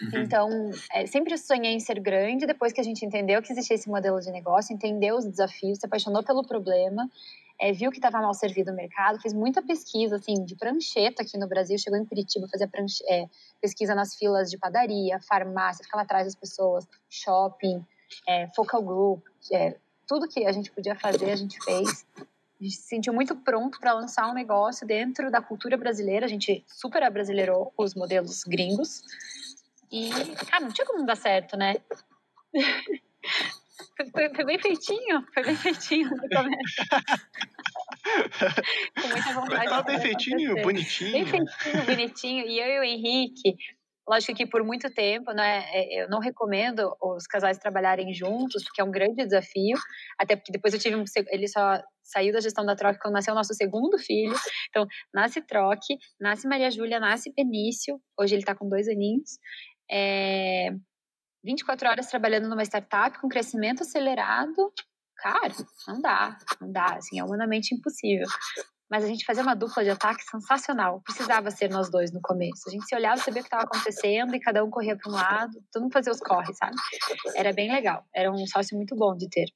Uhum. 0.00 0.22
Então, 0.22 0.70
é, 0.92 1.06
sempre 1.06 1.36
sonhei 1.36 1.72
em 1.72 1.80
ser 1.80 1.98
grande, 1.98 2.46
depois 2.46 2.72
que 2.72 2.80
a 2.80 2.84
gente 2.84 3.04
entendeu 3.04 3.42
que 3.42 3.52
existia 3.52 3.74
esse 3.74 3.88
modelo 3.88 4.20
de 4.20 4.30
negócio, 4.30 4.72
entendeu 4.72 5.16
os 5.16 5.26
desafios, 5.26 5.78
se 5.78 5.86
apaixonou 5.86 6.22
pelo 6.22 6.46
problema, 6.46 7.10
é, 7.58 7.72
viu 7.72 7.90
que 7.90 7.98
estava 7.98 8.20
mal 8.20 8.34
servido 8.34 8.70
o 8.70 8.74
mercado, 8.74 9.20
fez 9.20 9.32
muita 9.32 9.62
pesquisa, 9.62 10.16
assim, 10.16 10.44
de 10.44 10.54
prancheta 10.54 11.22
aqui 11.22 11.38
no 11.38 11.48
Brasil, 11.48 11.78
chegou 11.78 11.98
em 11.98 12.04
Curitiba, 12.04 12.46
fazia 12.48 12.68
é, 13.08 13.26
pesquisa 13.60 13.94
nas 13.94 14.14
filas 14.14 14.50
de 14.50 14.58
padaria, 14.58 15.20
farmácia, 15.20 15.84
ficava 15.84 16.02
atrás 16.02 16.24
das 16.24 16.34
pessoas, 16.34 16.86
shopping, 17.08 17.84
é, 18.28 18.48
focal 18.54 18.82
group, 18.82 19.24
é, 19.52 19.76
tudo 20.06 20.28
que 20.28 20.44
a 20.46 20.52
gente 20.52 20.70
podia 20.70 20.94
fazer, 20.94 21.30
a 21.30 21.36
gente 21.36 21.62
fez. 21.64 22.06
A 22.16 22.64
gente 22.64 22.76
se 22.76 22.88
sentiu 22.88 23.12
muito 23.12 23.36
pronto 23.36 23.78
para 23.78 23.92
lançar 23.92 24.30
um 24.30 24.34
negócio 24.34 24.86
dentro 24.86 25.30
da 25.30 25.42
cultura 25.42 25.76
brasileira, 25.76 26.24
a 26.24 26.28
gente 26.28 26.64
super 26.66 27.02
abrasileirou 27.02 27.72
os 27.76 27.94
modelos 27.94 28.44
gringos. 28.44 29.02
E, 29.90 30.10
cara, 30.50 30.64
não 30.64 30.72
tinha 30.72 30.86
como 30.86 31.04
dar 31.04 31.16
certo, 31.16 31.56
né? 31.56 31.76
Foi, 34.12 34.34
foi, 34.34 34.44
bem 34.44 34.58
feitinho, 34.58 35.24
foi 35.34 35.42
bem 35.42 35.56
feitinho 35.56 36.10
no 36.10 36.28
começo. 36.28 36.76
Com 39.02 39.08
muita 39.08 39.34
vontade. 39.34 39.84
Bem 39.84 40.00
feitinho, 40.00 40.58
acontecer. 40.58 40.62
bonitinho. 40.62 41.12
Bem 41.12 41.26
feitinho, 41.26 41.84
bonitinho. 41.84 42.46
E 42.46 42.58
eu 42.58 42.66
e 42.66 42.80
o 42.80 42.84
Henrique, 42.84 43.56
lógico 44.08 44.34
que 44.34 44.46
por 44.46 44.62
muito 44.64 44.88
tempo, 44.90 45.32
né, 45.32 45.64
é, 45.72 46.02
eu 46.02 46.08
não 46.08 46.20
recomendo 46.20 46.96
os 47.02 47.26
casais 47.26 47.58
trabalharem 47.58 48.14
juntos, 48.14 48.62
porque 48.64 48.80
é 48.80 48.84
um 48.84 48.90
grande 48.90 49.24
desafio, 49.24 49.76
até 50.18 50.36
porque 50.36 50.52
depois 50.52 50.72
eu 50.72 50.80
tive 50.80 50.96
um, 50.96 51.04
ele 51.28 51.48
só 51.48 51.82
saiu 52.02 52.32
da 52.32 52.40
gestão 52.40 52.64
da 52.64 52.76
troca 52.76 52.98
quando 53.00 53.14
nasceu 53.14 53.32
o 53.32 53.36
nosso 53.36 53.52
segundo 53.54 53.98
filho, 53.98 54.34
então 54.70 54.86
nasce 55.12 55.42
Troque, 55.42 55.98
nasce 56.20 56.46
Maria 56.46 56.70
Júlia, 56.70 57.00
nasce 57.00 57.32
Benício, 57.34 58.00
hoje 58.18 58.36
ele 58.36 58.44
tá 58.44 58.54
com 58.54 58.68
dois 58.68 58.88
aninhos, 58.88 59.38
é, 59.90 60.70
24 61.46 61.88
horas 61.88 62.06
trabalhando 62.08 62.48
numa 62.48 62.64
startup 62.64 63.18
com 63.20 63.28
crescimento 63.28 63.82
acelerado, 63.82 64.72
cara, 65.16 65.52
não 65.86 66.00
dá, 66.00 66.36
não 66.60 66.72
dá, 66.72 66.96
assim, 66.96 67.20
é 67.20 67.24
humanamente 67.24 67.72
impossível. 67.72 68.26
Mas 68.90 69.04
a 69.04 69.06
gente 69.06 69.24
fazia 69.24 69.42
uma 69.42 69.54
dupla 69.54 69.82
de 69.82 69.90
ataque 69.90 70.22
sensacional. 70.24 71.00
Precisava 71.02 71.50
ser 71.50 71.70
nós 71.70 71.90
dois 71.90 72.12
no 72.12 72.20
começo. 72.20 72.68
A 72.68 72.70
gente 72.70 72.84
se 72.84 72.94
olhava, 72.94 73.16
sabia 73.16 73.40
o 73.40 73.44
que 73.44 73.48
estava 73.48 73.64
acontecendo 73.64 74.34
e 74.34 74.40
cada 74.40 74.64
um 74.64 74.70
corria 74.70 74.96
para 74.96 75.10
um 75.10 75.14
lado, 75.14 75.52
todo 75.72 75.82
mundo 75.82 75.92
fazia 75.92 76.12
os 76.12 76.20
corre, 76.20 76.52
sabe? 76.54 76.76
Era 77.34 77.52
bem 77.52 77.70
legal. 77.70 78.04
Era 78.14 78.30
um 78.30 78.46
sócio 78.46 78.76
muito 78.76 78.94
bom 78.94 79.16
de 79.16 79.28
ter. 79.28 79.46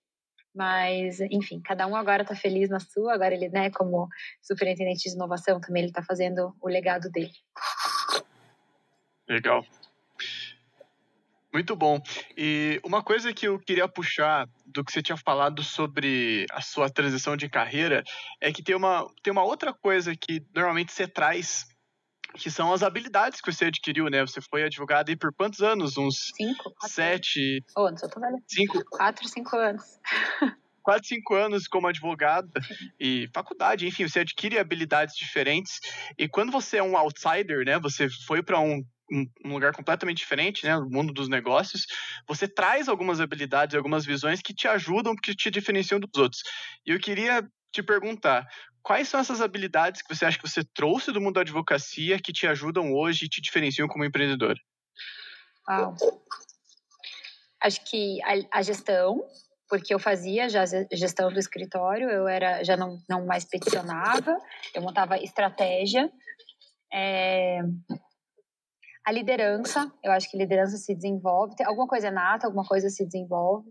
Mas, 0.52 1.20
enfim, 1.20 1.60
cada 1.62 1.86
um 1.86 1.94
agora 1.94 2.22
está 2.22 2.34
feliz 2.34 2.68
na 2.68 2.80
sua. 2.80 3.14
Agora 3.14 3.34
ele, 3.34 3.48
né, 3.48 3.70
como 3.70 4.08
superintendente 4.42 5.08
de 5.08 5.14
inovação, 5.14 5.60
também 5.60 5.82
ele 5.82 5.90
está 5.90 6.02
fazendo 6.02 6.52
o 6.60 6.68
legado 6.68 7.08
dele. 7.10 7.32
Legal. 9.28 9.64
Muito 11.52 11.74
bom. 11.74 12.00
E 12.36 12.80
uma 12.84 13.02
coisa 13.02 13.32
que 13.32 13.46
eu 13.48 13.58
queria 13.58 13.88
puxar 13.88 14.48
do 14.66 14.84
que 14.84 14.92
você 14.92 15.02
tinha 15.02 15.16
falado 15.16 15.62
sobre 15.64 16.46
a 16.52 16.60
sua 16.60 16.88
transição 16.88 17.36
de 17.36 17.48
carreira 17.48 18.04
é 18.40 18.52
que 18.52 18.62
tem 18.62 18.74
uma, 18.74 19.06
tem 19.22 19.32
uma 19.32 19.42
outra 19.42 19.72
coisa 19.72 20.14
que 20.14 20.44
normalmente 20.54 20.92
você 20.92 21.08
traz, 21.08 21.66
que 22.34 22.50
são 22.50 22.72
as 22.72 22.84
habilidades 22.84 23.40
que 23.40 23.52
você 23.52 23.64
adquiriu, 23.64 24.08
né? 24.08 24.20
Você 24.20 24.40
foi 24.40 24.62
advogada 24.62 25.10
aí 25.10 25.16
por 25.16 25.34
quantos 25.34 25.60
anos? 25.60 25.96
Uns 25.98 26.30
cinco, 26.36 26.72
sete. 26.86 27.64
Oh, 27.76 27.92
tô 27.92 28.20
velha. 28.20 28.38
Cinco. 28.46 28.84
Quatro, 28.84 29.28
cinco 29.28 29.56
anos. 29.56 29.82
quatro, 30.82 31.06
cinco 31.06 31.34
anos 31.34 31.66
como 31.66 31.88
advogada 31.88 32.48
e 32.98 33.28
faculdade, 33.34 33.86
enfim, 33.86 34.08
você 34.08 34.20
adquire 34.20 34.58
habilidades 34.58 35.16
diferentes. 35.16 35.80
E 36.16 36.28
quando 36.28 36.52
você 36.52 36.78
é 36.78 36.82
um 36.82 36.96
outsider, 36.96 37.64
né? 37.64 37.78
Você 37.80 38.08
foi 38.26 38.42
para 38.42 38.60
um 38.60 38.84
um 39.10 39.52
lugar 39.52 39.74
completamente 39.74 40.18
diferente, 40.18 40.64
né, 40.64 40.76
no 40.76 40.88
mundo 40.88 41.12
dos 41.12 41.28
negócios, 41.28 41.86
você 42.28 42.46
traz 42.46 42.88
algumas 42.88 43.20
habilidades, 43.20 43.74
algumas 43.74 44.04
visões 44.04 44.40
que 44.40 44.54
te 44.54 44.68
ajudam, 44.68 45.16
que 45.16 45.34
te 45.34 45.50
diferenciam 45.50 45.98
dos 45.98 46.10
outros. 46.16 46.42
E 46.86 46.90
eu 46.90 47.00
queria 47.00 47.46
te 47.72 47.82
perguntar, 47.82 48.46
quais 48.82 49.08
são 49.08 49.20
essas 49.20 49.40
habilidades 49.40 50.02
que 50.02 50.14
você 50.14 50.24
acha 50.24 50.38
que 50.38 50.48
você 50.48 50.62
trouxe 50.74 51.12
do 51.12 51.20
mundo 51.20 51.34
da 51.34 51.40
advocacia 51.42 52.18
que 52.18 52.32
te 52.32 52.46
ajudam 52.46 52.92
hoje 52.92 53.26
e 53.26 53.28
te 53.28 53.40
diferenciam 53.40 53.88
como 53.88 54.04
empreendedora? 54.04 54.58
Uau. 55.68 55.94
Acho 57.62 57.84
que 57.84 58.20
a, 58.22 58.58
a 58.58 58.62
gestão, 58.62 59.22
porque 59.68 59.92
eu 59.92 59.98
fazia 59.98 60.48
já 60.48 60.64
gestão 60.92 61.30
do 61.32 61.38
escritório, 61.38 62.08
eu 62.08 62.26
era 62.26 62.64
já 62.64 62.76
não, 62.76 62.98
não 63.08 63.26
mais 63.26 63.44
peticionava, 63.44 64.36
eu 64.74 64.82
montava 64.82 65.18
estratégia. 65.18 66.10
É, 66.92 67.60
a 69.06 69.12
liderança, 69.12 69.90
eu 70.04 70.12
acho 70.12 70.30
que 70.30 70.36
liderança 70.36 70.76
se 70.76 70.94
desenvolve, 70.94 71.54
alguma 71.64 71.86
coisa 71.86 72.08
é 72.08 72.10
nata, 72.10 72.46
alguma 72.46 72.64
coisa 72.64 72.88
se 72.88 73.04
desenvolve. 73.04 73.68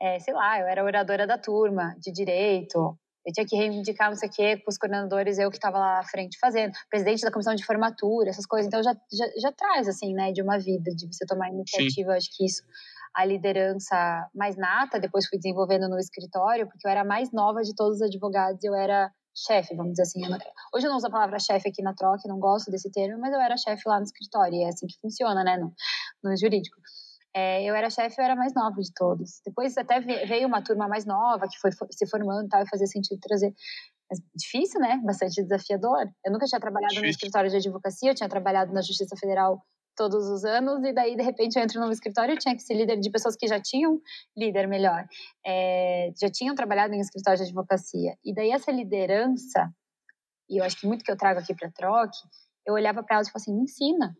É, 0.00 0.18
sei 0.18 0.34
lá, 0.34 0.58
eu 0.58 0.66
era 0.66 0.84
oradora 0.84 1.26
da 1.26 1.38
turma 1.38 1.94
de 2.00 2.10
direito, 2.10 2.98
eu 3.24 3.32
tinha 3.32 3.46
que 3.46 3.56
reivindicar 3.56 4.08
não 4.08 4.16
sei 4.16 4.28
o 4.28 4.32
quê 4.32 4.56
com 4.56 4.70
os 4.70 4.76
coordenadores, 4.76 5.38
eu 5.38 5.48
que 5.48 5.56
estava 5.56 5.78
lá 5.78 6.00
à 6.00 6.04
frente 6.04 6.36
fazendo, 6.40 6.72
presidente 6.90 7.22
da 7.22 7.30
comissão 7.30 7.54
de 7.54 7.64
formatura, 7.64 8.30
essas 8.30 8.46
coisas. 8.46 8.66
Então 8.66 8.82
já, 8.82 8.92
já, 8.92 9.26
já 9.40 9.52
traz, 9.52 9.86
assim, 9.86 10.12
né, 10.12 10.32
de 10.32 10.42
uma 10.42 10.58
vida, 10.58 10.90
de 10.94 11.06
você 11.06 11.24
tomar 11.24 11.48
iniciativa. 11.48 12.14
Acho 12.14 12.28
que 12.36 12.44
isso, 12.44 12.62
a 13.14 13.24
liderança 13.24 14.28
mais 14.34 14.56
nata, 14.56 14.98
depois 14.98 15.28
fui 15.28 15.38
desenvolvendo 15.38 15.88
no 15.88 15.98
escritório, 15.98 16.66
porque 16.66 16.86
eu 16.86 16.90
era 16.90 17.02
a 17.02 17.04
mais 17.04 17.32
nova 17.32 17.62
de 17.62 17.74
todos 17.76 17.96
os 17.96 18.02
advogados, 18.02 18.62
eu 18.64 18.74
era 18.74 19.10
chefe, 19.34 19.74
vamos 19.74 19.92
dizer 19.92 20.02
assim. 20.02 20.24
Eu 20.24 20.30
não, 20.30 20.38
hoje 20.74 20.86
eu 20.86 20.90
não 20.90 20.96
uso 20.96 21.06
a 21.06 21.10
palavra 21.10 21.38
chefe 21.38 21.68
aqui 21.68 21.82
na 21.82 21.94
troca, 21.94 22.28
não 22.28 22.38
gosto 22.38 22.70
desse 22.70 22.90
termo, 22.90 23.20
mas 23.20 23.32
eu 23.32 23.40
era 23.40 23.56
chefe 23.56 23.82
lá 23.86 23.98
no 23.98 24.04
escritório, 24.04 24.54
e 24.54 24.64
é 24.64 24.68
assim 24.68 24.86
que 24.86 24.98
funciona, 25.00 25.42
né, 25.42 25.56
no, 25.56 25.72
no 26.22 26.36
jurídico. 26.36 26.76
É, 27.34 27.64
eu 27.64 27.74
era 27.74 27.88
chefe, 27.88 28.20
eu 28.20 28.24
era 28.24 28.36
mais 28.36 28.52
nova 28.54 28.76
de 28.76 28.92
todos. 28.94 29.40
Depois 29.44 29.76
até 29.78 30.00
veio 30.00 30.46
uma 30.46 30.62
turma 30.62 30.86
mais 30.86 31.06
nova 31.06 31.48
que 31.48 31.58
foi 31.58 31.70
se 31.90 32.06
formando 32.06 32.46
e 32.46 32.48
tal, 32.48 32.62
e 32.62 32.68
fazia 32.68 32.86
sentido 32.86 33.18
trazer. 33.20 33.54
Mas 34.10 34.20
difícil, 34.34 34.78
né? 34.78 35.00
Bastante 35.02 35.42
desafiador. 35.42 36.06
Eu 36.24 36.32
nunca 36.32 36.44
tinha 36.44 36.60
trabalhado 36.60 36.90
difícil. 36.90 37.06
no 37.06 37.10
escritório 37.10 37.50
de 37.50 37.56
advocacia, 37.56 38.10
eu 38.10 38.14
tinha 38.14 38.28
trabalhado 38.28 38.72
na 38.74 38.82
Justiça 38.82 39.16
Federal 39.16 39.62
todos 39.96 40.28
os 40.28 40.44
anos, 40.44 40.82
e 40.84 40.92
daí, 40.92 41.16
de 41.16 41.22
repente, 41.22 41.56
eu 41.56 41.62
entro 41.62 41.80
no 41.80 41.92
escritório, 41.92 42.34
eu 42.34 42.38
tinha 42.38 42.54
que 42.54 42.62
ser 42.62 42.74
líder 42.74 42.98
de 42.98 43.10
pessoas 43.10 43.36
que 43.36 43.46
já 43.46 43.60
tinham 43.60 44.00
líder 44.36 44.66
melhor, 44.66 45.06
é, 45.44 46.10
já 46.20 46.30
tinham 46.30 46.54
trabalhado 46.54 46.94
em 46.94 47.00
escritório 47.00 47.38
de 47.38 47.44
advocacia. 47.44 48.16
E 48.24 48.34
daí, 48.34 48.50
essa 48.50 48.70
liderança, 48.70 49.72
e 50.48 50.58
eu 50.58 50.64
acho 50.64 50.78
que 50.78 50.86
muito 50.86 51.04
que 51.04 51.10
eu 51.10 51.16
trago 51.16 51.40
aqui 51.40 51.54
para 51.54 51.70
Troque, 51.70 52.18
eu 52.66 52.74
olhava 52.74 53.02
para 53.02 53.16
elas 53.16 53.28
e 53.28 53.30
falava 53.30 53.42
assim: 53.42 53.54
me 53.54 53.62
ensina. 53.62 54.16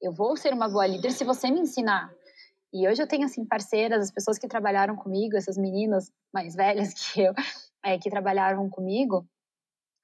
Eu 0.00 0.12
vou 0.12 0.36
ser 0.36 0.52
uma 0.52 0.68
boa 0.68 0.86
líder 0.86 1.12
se 1.12 1.24
você 1.24 1.50
me 1.50 1.60
ensinar. 1.60 2.12
E 2.72 2.88
hoje 2.88 3.00
eu 3.00 3.06
tenho, 3.06 3.24
assim, 3.24 3.44
parceiras, 3.44 4.02
as 4.02 4.10
pessoas 4.10 4.36
que 4.36 4.48
trabalharam 4.48 4.96
comigo, 4.96 5.36
essas 5.36 5.56
meninas 5.56 6.10
mais 6.32 6.54
velhas 6.54 6.92
que 7.12 7.22
eu, 7.22 7.32
é, 7.84 7.96
que 7.98 8.10
trabalharam 8.10 8.68
comigo, 8.68 9.26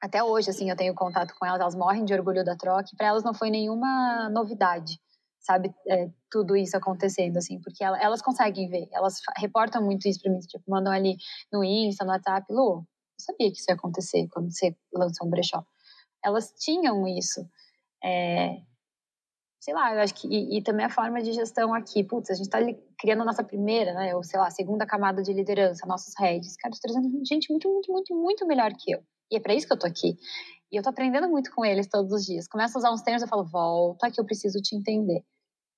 até 0.01 0.23
hoje, 0.25 0.51
assim, 0.51 0.71
eu 0.71 0.77
tenho 0.77 0.95
contato 0.95 1.35
com 1.39 1.45
elas, 1.45 1.61
elas 1.61 1.75
morrem 1.75 2.05
de 2.05 2.15
orgulho 2.15 2.45
da 2.45 2.57
troca, 2.57 2.89
e 2.93 2.97
para 2.97 3.09
elas 3.09 3.23
não 3.23 3.35
foi 3.35 3.51
nenhuma 3.51 4.31
novidade, 4.31 4.99
sabe, 5.41 5.75
é, 5.87 6.09
tudo 6.31 6.57
isso 6.57 6.77
acontecendo, 6.77 7.37
assim, 7.37 7.61
porque 7.61 7.85
elas, 7.85 8.01
elas 8.03 8.23
conseguem 8.23 8.69
ver, 8.69 8.89
elas 8.93 9.21
reportam 9.37 9.83
muito 9.83 10.09
isso 10.09 10.21
para 10.23 10.33
mim, 10.33 10.39
tipo, 10.41 10.65
mandam 10.69 10.93
ali 10.93 11.17
no 11.53 11.63
Insta, 11.63 12.05
no 12.05 12.13
WhatsApp, 12.13 12.47
Lu, 12.51 12.79
eu 12.79 12.87
sabia 13.19 13.51
que 13.51 13.59
isso 13.59 13.71
ia 13.71 13.75
acontecer 13.75 14.27
quando 14.29 14.51
você 14.51 14.75
lançou 14.95 15.27
um 15.27 15.31
brechó. 15.31 15.63
Elas 16.25 16.53
tinham 16.59 17.07
isso, 17.07 17.47
é, 18.03 18.57
sei 19.61 19.75
lá, 19.75 19.95
eu 19.95 20.01
acho 20.01 20.15
que, 20.15 20.27
e, 20.29 20.59
e, 20.59 20.63
também 20.63 20.87
a 20.87 20.91
forma 20.91 21.23
de 21.23 21.33
gestão 21.33 21.75
aqui, 21.75 22.03
putz, 22.03 22.31
a 22.31 22.35
gente 22.35 22.47
está 22.47 22.59
criando 22.99 23.23
a 23.23 23.25
nossa 23.27 23.45
primeira, 23.45 23.93
né, 23.93 24.15
ou 24.17 24.23
sei 24.23 24.41
lá, 24.41 24.51
segunda 24.51 24.87
camada 24.87 25.23
de 25.23 25.33
liderança, 25.33 25.87
nossos 25.87 26.15
heads, 26.19 26.57
cara, 26.57 26.75
trazendo 26.81 27.09
gente 27.27 27.51
muito, 27.51 27.71
muito, 27.71 27.93
muito, 27.93 28.15
muito 28.15 28.47
melhor 28.47 28.73
que 28.73 28.93
eu. 28.93 29.03
E 29.31 29.37
é 29.37 29.41
para 29.41 29.55
isso 29.55 29.67
que 29.67 29.73
eu 29.73 29.79
tô 29.79 29.87
aqui. 29.87 30.19
E 30.73 30.77
eu 30.77 30.83
tô 30.83 30.91
aprendendo 30.91 31.29
muito 31.29 31.51
com 31.55 31.65
eles 31.65 31.89
todos 31.89 32.13
os 32.13 32.25
dias. 32.25 32.47
Começo 32.47 32.77
a 32.77 32.79
usar 32.79 32.93
uns 32.93 33.03
termos, 33.03 33.23
eu 33.23 33.29
falo, 33.29 33.45
volta 33.45 34.11
que 34.11 34.21
eu 34.21 34.25
preciso 34.25 34.61
te 34.61 34.77
entender. 34.77 35.25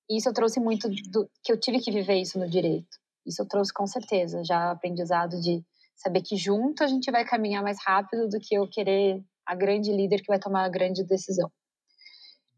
E 0.09 0.17
isso 0.17 0.29
eu 0.29 0.33
trouxe 0.33 0.59
muito 0.59 0.89
do 1.09 1.29
que 1.43 1.51
eu 1.51 1.59
tive 1.59 1.79
que 1.79 1.91
viver 1.91 2.15
isso 2.15 2.37
no 2.37 2.49
direito. 2.49 2.97
Isso 3.25 3.41
eu 3.41 3.47
trouxe 3.47 3.73
com 3.73 3.87
certeza, 3.87 4.43
já 4.43 4.71
aprendizado 4.71 5.39
de 5.39 5.63
saber 5.95 6.21
que 6.21 6.35
junto 6.35 6.83
a 6.83 6.87
gente 6.87 7.09
vai 7.11 7.25
caminhar 7.25 7.63
mais 7.63 7.77
rápido 7.83 8.27
do 8.27 8.39
que 8.39 8.55
eu 8.55 8.67
querer 8.69 9.23
a 9.45 9.55
grande 9.55 9.91
líder 9.91 10.21
que 10.21 10.27
vai 10.27 10.39
tomar 10.39 10.65
a 10.65 10.69
grande 10.69 11.03
decisão. 11.03 11.49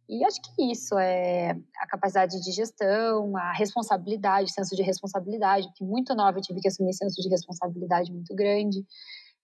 E 0.08 0.24
acho 0.24 0.40
que 0.42 0.72
isso 0.72 0.98
é 1.00 1.52
a 1.80 1.88
capacidade 1.88 2.40
de 2.40 2.52
gestão, 2.52 3.36
a 3.36 3.54
responsabilidade, 3.54 4.52
senso 4.52 4.76
de 4.76 4.84
responsabilidade, 4.84 5.68
porque 5.68 5.84
muito 5.84 6.14
nova 6.14 6.38
eu 6.38 6.42
tive 6.44 6.60
que 6.60 6.68
assumir 6.68 6.94
senso 6.94 7.20
de 7.22 7.28
responsabilidade 7.28 8.12
muito 8.12 8.36
grande. 8.36 8.86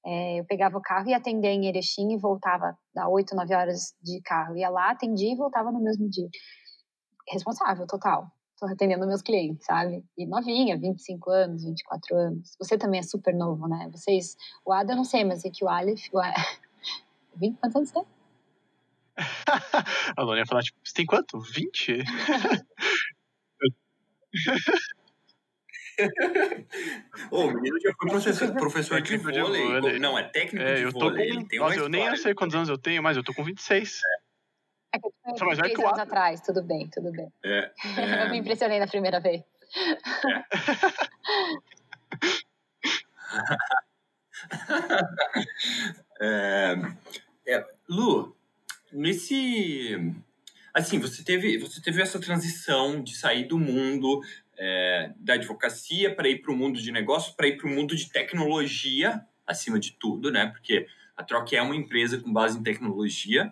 É, 0.06 0.40
eu 0.40 0.46
pegava 0.46 0.78
o 0.78 0.82
carro 0.82 1.08
e 1.10 1.14
atendia 1.14 1.52
em 1.52 1.68
Erechim 1.68 2.12
e 2.12 2.18
voltava 2.18 2.78
da 2.94 3.08
8, 3.08 3.36
9 3.36 3.54
horas 3.54 3.96
de 4.02 4.20
carro. 4.22 4.58
Ia 4.58 4.70
lá, 4.70 4.92
atendia 4.92 5.32
e 5.32 5.36
voltava 5.36 5.72
no 5.72 5.80
mesmo 5.80 6.10
dia. 6.10 6.28
Responsável, 7.30 7.86
total. 7.86 8.28
Estou 8.54 8.70
atendendo 8.70 9.08
meus 9.08 9.22
clientes, 9.22 9.66
sabe? 9.66 10.04
E 10.18 10.26
novinha, 10.26 10.78
25 10.78 11.30
anos, 11.32 11.64
24 11.64 12.16
anos. 12.16 12.56
Você 12.60 12.78
também 12.78 13.00
é 13.00 13.04
super 13.04 13.34
novo, 13.34 13.68
né? 13.68 13.90
Vocês, 13.92 14.36
o 14.66 14.72
Ada 14.72 14.94
eu 14.94 14.98
não 14.98 15.04
sei, 15.04 15.24
mas 15.24 15.46
é 15.46 15.50
que 15.50 15.64
o 15.64 15.70
Aleph, 15.70 16.10
o 16.14 16.20
20, 17.38 17.58
quantos 17.62 17.76
anos 17.76 17.92
tem? 17.92 18.06
a 20.18 20.22
Lona 20.22 20.40
ia 20.40 20.46
falar, 20.46 20.62
tipo, 20.64 20.80
você 20.84 20.94
tem 20.94 21.06
quanto? 21.06 21.40
20? 21.40 22.04
Ô, 27.30 27.46
o 27.46 27.54
menino 27.54 27.80
já 27.82 27.94
foi 27.98 28.10
professor, 28.10 28.54
professor 28.54 29.02
de, 29.02 29.18
vôlei. 29.18 29.42
de 29.42 29.80
vôlei. 29.80 30.00
Não, 30.00 30.18
é 30.18 30.24
técnico 30.24 30.66
é, 30.66 30.76
de 30.76 30.82
eu 30.84 30.92
vôlei. 30.92 31.30
Com, 31.30 31.40
ele 31.40 31.60
nossa, 31.60 31.76
eu 31.76 31.90
nem 31.90 32.16
sei 32.16 32.34
quantos 32.34 32.56
anos 32.56 32.70
eu 32.70 32.78
tenho, 32.78 33.04
mas 33.04 33.18
eu 33.18 33.24
tô 33.24 33.34
com 33.34 33.44
26. 33.44 34.00
É. 34.04 34.32
É 34.94 35.00
que 35.00 35.08
eu 35.08 35.14
tinha 35.36 35.46
mais 35.46 35.58
três 35.58 35.80
anos 35.80 36.00
atrás, 36.00 36.42
tudo 36.42 36.62
bem, 36.62 36.90
tudo 36.90 37.12
bem. 37.12 37.32
É, 37.44 37.72
é... 37.98 38.26
eu 38.26 38.30
me 38.30 38.38
impressionei 38.38 38.80
na 38.80 38.88
primeira 38.88 39.20
vez. 39.20 39.42
É. 39.80 40.44
é, 47.48 47.66
Lu, 47.88 48.36
nesse 48.92 49.98
assim 50.74 51.00
você 51.00 51.24
teve 51.24 51.58
você 51.58 51.82
teve 51.82 52.02
essa 52.02 52.20
transição 52.20 53.02
de 53.02 53.16
sair 53.16 53.46
do 53.46 53.58
mundo 53.58 54.22
é, 54.64 55.12
da 55.18 55.34
advocacia 55.34 56.14
para 56.14 56.30
ir 56.30 56.40
para 56.44 56.52
o 56.52 56.56
mundo 56.56 56.80
de 56.80 56.92
negócios 56.92 57.36
para 57.36 57.48
ir 57.48 57.58
para 57.58 57.68
o 57.68 57.70
mundo 57.72 57.96
de 57.96 58.08
tecnologia 58.12 59.26
acima 59.46 59.80
de 59.80 59.94
tudo 59.94 60.32
né? 60.32 60.46
Porque 60.46 60.86
a 61.18 61.24
Troca 61.24 61.56
é 61.56 61.62
uma 61.62 61.76
empresa 61.76 62.20
com 62.20 62.32
base 62.32 62.58
em 62.58 62.64
tecnologia. 62.64 63.52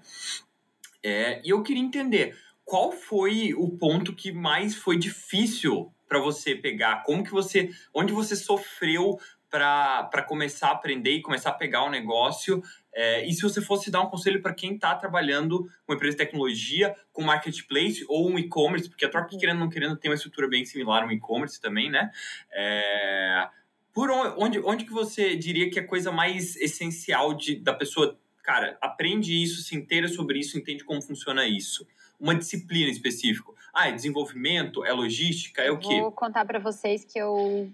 É, 1.03 1.41
e 1.44 1.49
eu 1.49 1.64
queria 1.64 1.84
entender 1.84 2.38
qual 2.64 2.91
foi 2.91 3.53
o 3.56 3.69
ponto 3.69 4.14
que 4.14 4.31
mais 4.31 4.76
foi 4.76 4.98
difícil 4.98 5.91
para 6.07 6.19
você 6.19 6.56
pegar? 6.56 7.03
Como 7.03 7.23
que 7.23 7.31
você 7.31 7.69
onde 7.94 8.14
você 8.14 8.36
sofreu 8.36 9.19
para 9.49 10.23
começar 10.27 10.68
a 10.68 10.73
aprender 10.73 11.11
e 11.11 11.22
começar 11.22 11.49
a 11.49 11.53
pegar 11.53 11.84
o 11.84 11.90
negócio 11.90 12.61
é, 13.01 13.26
e 13.26 13.31
se 13.31 13.41
você 13.41 13.61
fosse 13.61 13.89
dar 13.89 14.01
um 14.01 14.09
conselho 14.09 14.41
para 14.41 14.53
quem 14.53 14.76
está 14.76 14.93
trabalhando 14.93 15.59
com 15.85 15.93
uma 15.93 15.95
empresa 15.95 16.17
de 16.17 16.23
tecnologia, 16.26 16.93
com 17.13 17.21
marketplace 17.21 18.03
ou 18.09 18.30
um 18.30 18.38
e-commerce, 18.38 18.89
porque 18.89 19.05
a 19.05 19.09
Troca, 19.09 19.38
querendo 19.38 19.59
ou 19.59 19.63
não 19.63 19.69
querendo, 19.69 19.95
tem 19.95 20.11
uma 20.11 20.15
estrutura 20.15 20.49
bem 20.49 20.65
similar 20.65 21.03
a 21.03 21.05
um 21.05 21.11
e-commerce 21.11 21.61
também, 21.61 21.89
né? 21.89 22.11
É, 22.51 23.47
por 23.93 24.11
onde, 24.11 24.59
onde 24.59 24.84
que 24.84 24.91
você 24.91 25.34
diria 25.38 25.69
que 25.69 25.80
é 25.80 25.81
a 25.81 25.88
coisa 25.88 26.11
mais 26.11 26.57
essencial 26.57 27.34
de, 27.34 27.55
da 27.55 27.73
pessoa, 27.73 28.19
cara, 28.43 28.77
aprende 28.81 29.34
isso, 29.41 29.61
se 29.61 29.77
inteira 29.77 30.09
sobre 30.09 30.38
isso, 30.38 30.57
entende 30.57 30.84
como 30.84 31.01
funciona 31.01 31.47
isso? 31.47 31.88
Uma 32.19 32.35
disciplina 32.35 32.91
específica. 32.91 33.53
Ah, 33.73 33.88
é 33.88 33.93
desenvolvimento, 33.93 34.84
é 34.84 34.91
logística, 34.91 35.61
é 35.61 35.71
o 35.71 35.77
quê? 35.77 36.01
Vou 36.01 36.11
contar 36.11 36.43
para 36.43 36.59
vocês 36.59 37.05
que 37.05 37.17
eu 37.17 37.71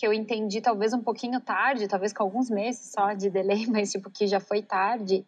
que 0.00 0.06
eu 0.06 0.14
entendi 0.14 0.62
talvez 0.62 0.94
um 0.94 1.02
pouquinho 1.02 1.38
tarde, 1.42 1.86
talvez 1.86 2.10
com 2.10 2.22
alguns 2.22 2.48
meses 2.48 2.90
só 2.90 3.12
de 3.12 3.28
delay, 3.28 3.66
mas 3.68 3.92
tipo 3.92 4.10
que 4.10 4.26
já 4.26 4.40
foi 4.40 4.62
tarde, 4.62 5.26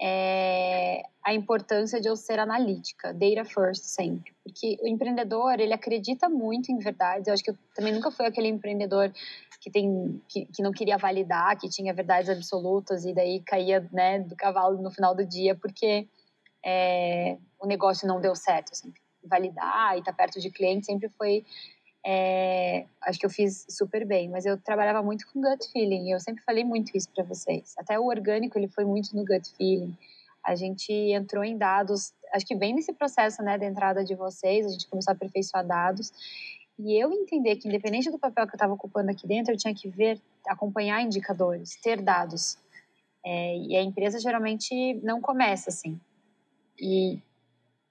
é 0.00 1.02
a 1.22 1.34
importância 1.34 2.00
de 2.00 2.08
eu 2.08 2.16
ser 2.16 2.38
analítica, 2.38 3.12
data 3.12 3.44
first 3.44 3.84
sempre, 3.84 4.32
porque 4.42 4.78
o 4.82 4.88
empreendedor 4.88 5.60
ele 5.60 5.74
acredita 5.74 6.26
muito 6.26 6.72
em 6.72 6.78
verdades. 6.78 7.28
Eu 7.28 7.34
acho 7.34 7.44
que 7.44 7.50
eu 7.50 7.58
também 7.74 7.92
nunca 7.92 8.10
fui 8.10 8.24
aquele 8.24 8.48
empreendedor 8.48 9.12
que 9.60 9.70
tem 9.70 10.20
que, 10.26 10.46
que 10.46 10.62
não 10.62 10.72
queria 10.72 10.96
validar, 10.96 11.58
que 11.58 11.68
tinha 11.68 11.92
verdades 11.92 12.30
absolutas 12.30 13.04
e 13.04 13.12
daí 13.12 13.40
caía 13.40 13.86
né, 13.92 14.20
do 14.20 14.34
cavalo 14.34 14.80
no 14.80 14.90
final 14.90 15.14
do 15.14 15.24
dia 15.24 15.54
porque 15.54 16.08
é, 16.64 17.36
o 17.60 17.66
negócio 17.66 18.08
não 18.08 18.22
deu 18.22 18.34
certo. 18.34 18.72
Assim, 18.72 18.90
validar 19.22 19.96
e 19.96 20.00
estar 20.00 20.12
perto 20.12 20.40
de 20.40 20.50
cliente 20.50 20.86
sempre 20.86 21.08
foi 21.10 21.44
é, 22.06 22.84
acho 23.02 23.18
que 23.18 23.24
eu 23.24 23.30
fiz 23.30 23.64
super 23.70 24.04
bem, 24.04 24.28
mas 24.28 24.44
eu 24.44 24.58
trabalhava 24.58 25.02
muito 25.02 25.26
com 25.32 25.40
gut 25.40 25.70
feeling. 25.72 26.10
Eu 26.10 26.20
sempre 26.20 26.44
falei 26.44 26.62
muito 26.62 26.94
isso 26.94 27.08
para 27.08 27.24
vocês. 27.24 27.74
Até 27.78 27.98
o 27.98 28.04
orgânico 28.04 28.58
ele 28.58 28.68
foi 28.68 28.84
muito 28.84 29.16
no 29.16 29.24
gut 29.24 29.50
feeling. 29.56 29.96
A 30.44 30.54
gente 30.54 30.92
entrou 30.92 31.42
em 31.42 31.56
dados, 31.56 32.12
acho 32.34 32.44
que 32.44 32.54
bem 32.54 32.74
nesse 32.74 32.92
processo, 32.92 33.42
né, 33.42 33.56
da 33.56 33.64
entrada 33.64 34.04
de 34.04 34.14
vocês, 34.14 34.66
a 34.66 34.68
gente 34.68 34.86
começou 34.86 35.12
a 35.12 35.14
aperfeiçoar 35.14 35.66
dados. 35.66 36.12
E 36.78 36.92
eu 37.00 37.10
entender 37.10 37.56
que 37.56 37.68
independente 37.68 38.10
do 38.10 38.18
papel 38.18 38.46
que 38.46 38.52
eu 38.52 38.56
estava 38.56 38.74
ocupando 38.74 39.10
aqui 39.10 39.26
dentro, 39.26 39.54
eu 39.54 39.56
tinha 39.56 39.74
que 39.74 39.88
ver, 39.88 40.20
acompanhar 40.46 41.00
indicadores, 41.00 41.76
ter 41.76 42.02
dados. 42.02 42.58
É, 43.24 43.56
e 43.56 43.74
a 43.74 43.82
empresa 43.82 44.18
geralmente 44.18 44.92
não 45.02 45.22
começa 45.22 45.70
assim. 45.70 45.98
E, 46.78 47.14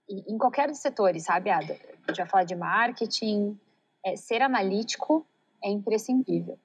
e 0.08 0.32
em 0.32 0.38
qualquer 0.38 0.68
dos 0.68 0.78
setores, 0.78 1.24
sabe, 1.24 1.50
Ada? 1.50 1.74
A 1.74 2.12
gente 2.12 2.18
vai 2.18 2.28
falar 2.28 2.44
de 2.44 2.56
marketing, 2.56 3.58
é, 4.06 4.16
ser 4.16 4.42
analítico 4.42 5.26
é 5.64 5.70
imprescindível. 5.70 6.58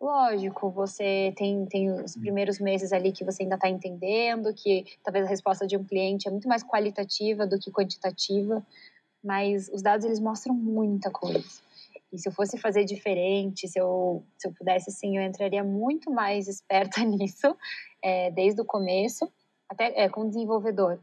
Lógico, 0.00 0.70
você 0.70 1.32
tem, 1.36 1.64
tem 1.66 1.90
os 1.90 2.16
primeiros 2.16 2.58
meses 2.60 2.92
ali 2.92 3.12
que 3.12 3.24
você 3.24 3.42
ainda 3.42 3.54
está 3.54 3.68
entendendo, 3.68 4.52
que 4.52 4.84
talvez 5.02 5.24
a 5.24 5.28
resposta 5.28 5.66
de 5.66 5.76
um 5.76 5.84
cliente 5.84 6.28
é 6.28 6.30
muito 6.30 6.46
mais 6.46 6.62
qualitativa 6.62 7.46
do 7.46 7.58
que 7.58 7.70
quantitativa, 7.70 8.64
mas 9.24 9.68
os 9.72 9.80
dados 9.80 10.04
eles 10.04 10.20
mostram 10.20 10.54
muita 10.54 11.10
coisa. 11.10 11.66
E 12.12 12.18
se 12.18 12.28
eu 12.28 12.32
fosse 12.32 12.58
fazer 12.58 12.84
diferente, 12.84 13.66
se 13.66 13.78
eu, 13.78 14.22
se 14.38 14.46
eu 14.48 14.52
pudesse, 14.52 14.90
assim, 14.90 15.16
eu 15.16 15.22
entraria 15.22 15.64
muito 15.64 16.10
mais 16.10 16.46
esperta 16.48 17.02
nisso, 17.02 17.56
é, 18.02 18.30
desde 18.30 18.60
o 18.60 18.64
começo, 18.64 19.30
até 19.68 20.04
é, 20.04 20.08
como 20.08 20.28
desenvolvedor. 20.28 21.00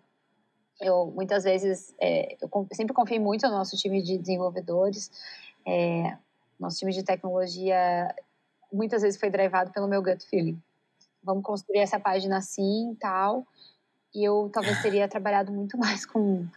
Eu, 0.80 1.08
muitas 1.08 1.44
vezes, 1.44 1.94
é, 2.00 2.36
eu 2.42 2.50
sempre 2.72 2.94
confiei 2.94 3.20
muito 3.20 3.48
no 3.48 3.54
nosso 3.54 3.76
time 3.78 4.02
de 4.02 4.18
desenvolvedores, 4.18 5.12
é, 5.66 6.18
nosso 6.60 6.78
time 6.78 6.92
de 6.92 7.04
tecnologia 7.04 8.14
muitas 8.72 9.02
vezes 9.02 9.20
foi 9.20 9.30
drivado 9.30 9.72
pelo 9.72 9.88
meu 9.88 10.02
gut 10.02 10.26
feeling. 10.28 10.62
Vamos 11.24 11.44
construir 11.44 11.80
essa 11.80 12.00
página 12.00 12.38
assim 12.38 12.92
e 12.92 12.96
tal. 12.96 13.46
E 14.14 14.24
eu 14.24 14.50
talvez 14.52 14.80
teria 14.82 15.08
trabalhado 15.08 15.52
muito 15.52 15.78
mais 15.78 16.06
com 16.06 16.48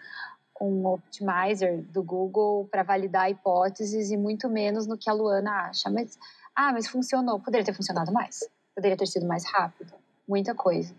com 0.58 0.72
um 0.72 0.86
optimizer 0.86 1.82
do 1.92 2.02
Google 2.02 2.66
para 2.70 2.82
validar 2.82 3.30
hipóteses 3.30 4.10
e 4.10 4.16
muito 4.16 4.48
menos 4.48 4.86
no 4.86 4.96
que 4.96 5.10
a 5.10 5.12
Luana 5.12 5.68
acha. 5.68 5.90
Mas, 5.90 6.18
ah, 6.54 6.72
mas 6.72 6.88
funcionou. 6.88 7.38
Poderia 7.38 7.64
ter 7.64 7.74
funcionado 7.74 8.10
mais. 8.10 8.40
Poderia 8.74 8.96
ter 8.96 9.06
sido 9.06 9.26
mais 9.26 9.44
rápido. 9.44 9.92
Muita 10.26 10.54
coisa. 10.54 10.94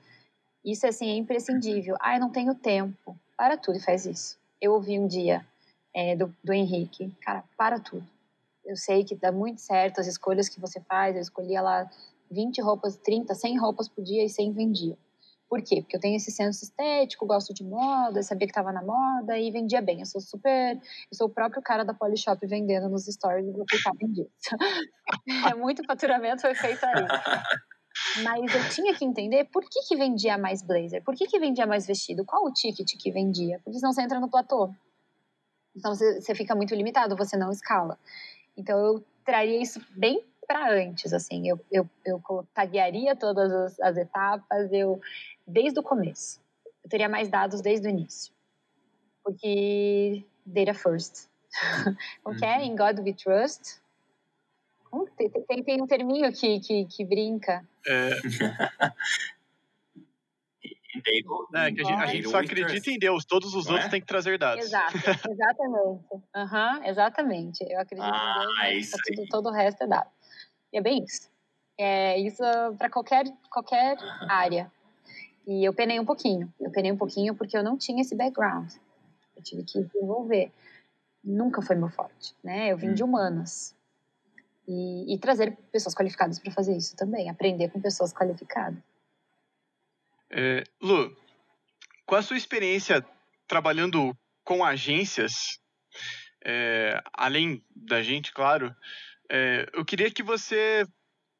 Isso, 0.63 0.85
assim, 0.85 1.09
é 1.09 1.15
imprescindível. 1.15 1.95
Ah, 1.99 2.15
eu 2.15 2.19
não 2.19 2.29
tenho 2.29 2.53
tempo. 2.53 3.17
Para 3.35 3.57
tudo 3.57 3.77
e 3.77 3.81
faz 3.81 4.05
isso. 4.05 4.37
Eu 4.61 4.73
ouvi 4.73 4.99
um 4.99 5.07
dia 5.07 5.43
é, 5.97 6.15
do, 6.15 6.31
do 6.43 6.53
Henrique. 6.53 7.11
Cara, 7.21 7.43
para 7.57 7.79
tudo. 7.79 8.07
Eu 8.63 8.75
sei 8.75 9.03
que 9.03 9.15
dá 9.15 9.31
muito 9.31 9.59
certo 9.61 9.99
as 9.99 10.05
escolhas 10.05 10.47
que 10.47 10.61
você 10.61 10.79
faz. 10.81 11.15
Eu 11.15 11.21
escolhia 11.21 11.59
lá 11.59 11.89
20 12.29 12.61
roupas, 12.61 12.97
30, 12.97 13.33
100 13.33 13.57
roupas 13.57 13.89
por 13.89 14.03
dia 14.03 14.23
e 14.23 14.29
100 14.29 14.53
vendia. 14.53 14.97
Por 15.49 15.63
quê? 15.63 15.81
Porque 15.81 15.95
eu 15.95 15.99
tenho 15.99 16.17
esse 16.17 16.29
senso 16.29 16.63
estético, 16.63 17.25
gosto 17.25 17.51
de 17.51 17.63
moda, 17.63 18.21
sabia 18.21 18.45
que 18.45 18.51
estava 18.51 18.71
na 18.71 18.83
moda 18.83 19.39
e 19.39 19.49
vendia 19.49 19.81
bem. 19.81 20.01
Eu 20.01 20.05
sou 20.05 20.21
super. 20.21 20.75
Eu 20.75 21.17
sou 21.17 21.27
o 21.27 21.33
próprio 21.33 21.63
cara 21.63 21.83
da 21.83 21.95
Polishop 21.95 22.45
vendendo 22.45 22.89
nos 22.89 23.05
stories 23.05 23.47
e 23.47 23.51
vou 23.51 23.65
ficar 23.67 23.93
vendido. 23.99 24.29
é 25.49 25.55
muito 25.55 25.83
faturamento 25.87 26.41
foi 26.41 26.53
feito 26.53 26.83
aí. 26.85 27.07
Mas 28.23 28.53
eu 28.53 28.69
tinha 28.69 28.93
que 28.93 29.03
entender 29.03 29.45
por 29.45 29.63
que, 29.63 29.79
que 29.87 29.95
vendia 29.95 30.37
mais 30.37 30.61
blazer, 30.61 31.03
por 31.03 31.15
que, 31.15 31.25
que 31.25 31.39
vendia 31.39 31.65
mais 31.65 31.87
vestido, 31.87 32.23
qual 32.23 32.45
o 32.45 32.53
ticket 32.53 32.91
que 32.99 33.11
vendia, 33.11 33.59
porque 33.63 33.79
senão 33.79 33.91
você 33.91 34.03
entra 34.03 34.19
no 34.19 34.29
platô. 34.29 34.71
Então 35.77 35.93
você, 35.93 36.19
você 36.19 36.33
fica 36.33 36.55
muito 36.55 36.73
limitado, 36.73 37.15
você 37.15 37.37
não 37.37 37.51
escala. 37.51 37.97
Então 38.57 38.77
eu 38.79 39.03
traria 39.23 39.61
isso 39.61 39.79
bem 39.91 40.25
para 40.47 40.73
antes, 40.73 41.13
assim, 41.13 41.47
eu, 41.47 41.59
eu, 41.71 41.87
eu 42.05 42.21
taguearia 42.53 43.15
todas 43.15 43.51
as, 43.51 43.79
as, 43.81 43.97
etapas, 43.97 44.71
eu 44.71 44.99
desde 45.45 45.79
o 45.79 45.83
começo. 45.83 46.41
Eu 46.83 46.89
teria 46.89 47.09
mais 47.09 47.29
dados 47.29 47.61
desde 47.61 47.87
o 47.87 47.89
início. 47.89 48.33
Porque 49.23 50.25
data 50.45 50.73
first. 50.73 51.27
o 52.25 52.33
que 52.33 52.45
é? 52.45 52.63
In 52.63 52.75
God 52.75 52.99
we 52.99 53.13
trust. 53.13 53.81
Tem, 55.17 55.29
tem, 55.29 55.63
tem, 55.63 55.81
um 55.81 55.87
terminho 55.87 56.31
que, 56.31 56.59
que, 56.61 56.85
que 56.85 57.05
brinca. 57.05 57.63
É. 57.85 58.09
É, 61.05 61.71
que 61.71 61.81
a 61.81 61.83
gente, 61.83 62.01
a 62.01 62.05
gente 62.07 62.29
só 62.29 62.39
acredita 62.39 62.89
em 62.89 62.99
Deus, 62.99 63.25
todos 63.25 63.53
os 63.53 63.65
Não 63.65 63.73
outros 63.73 63.87
é? 63.87 63.91
têm 63.91 64.01
que 64.01 64.07
trazer 64.07 64.37
dados. 64.37 64.65
Exato, 64.65 64.97
exatamente. 65.29 66.03
Uhum, 66.37 66.85
exatamente. 66.85 67.65
Eu 67.67 67.79
acredito 67.79 68.05
ah, 68.13 68.35
em 68.37 68.73
Deus, 68.73 68.91
mas 68.91 68.91
tudo, 69.07 69.27
todo 69.29 69.49
o 69.49 69.51
resto 69.51 69.83
é 69.83 69.87
dado. 69.87 70.09
E 70.71 70.77
é 70.77 70.81
bem 70.81 71.03
isso. 71.03 71.29
É 71.77 72.19
isso 72.19 72.43
para 72.77 72.89
qualquer, 72.89 73.25
qualquer 73.49 73.97
área. 74.29 74.71
E 75.47 75.63
eu 75.63 75.73
penei 75.73 75.99
um 75.99 76.05
pouquinho. 76.05 76.51
Eu 76.59 76.69
penei 76.71 76.91
um 76.91 76.97
pouquinho 76.97 77.33
porque 77.33 77.57
eu 77.57 77.63
não 77.63 77.77
tinha 77.77 78.01
esse 78.01 78.15
background. 78.15 78.71
Eu 79.35 79.43
tive 79.43 79.63
que 79.63 79.81
desenvolver. 79.83 80.51
Nunca 81.23 81.61
foi 81.61 81.75
meu 81.75 81.89
forte, 81.89 82.35
né? 82.43 82.71
Eu 82.71 82.77
vim 82.77 82.93
de 82.93 83.03
humanas. 83.03 83.75
E, 84.67 85.13
e 85.13 85.17
trazer 85.17 85.55
pessoas 85.71 85.95
qualificadas 85.95 86.39
para 86.39 86.51
fazer 86.51 86.75
isso 86.75 86.95
também. 86.95 87.29
Aprender 87.29 87.69
com 87.69 87.79
pessoas 87.79 88.13
qualificadas. 88.13 88.77
É, 90.31 90.63
Lu, 90.81 91.15
com 92.05 92.15
a 92.15 92.21
sua 92.21 92.37
experiência 92.37 93.05
trabalhando 93.47 94.15
com 94.43 94.63
agências, 94.63 95.59
é, 96.45 97.01
além 97.13 97.63
da 97.75 98.01
gente, 98.01 98.31
claro, 98.31 98.75
é, 99.29 99.65
eu 99.73 99.83
queria 99.83 100.11
que 100.11 100.23
você 100.23 100.85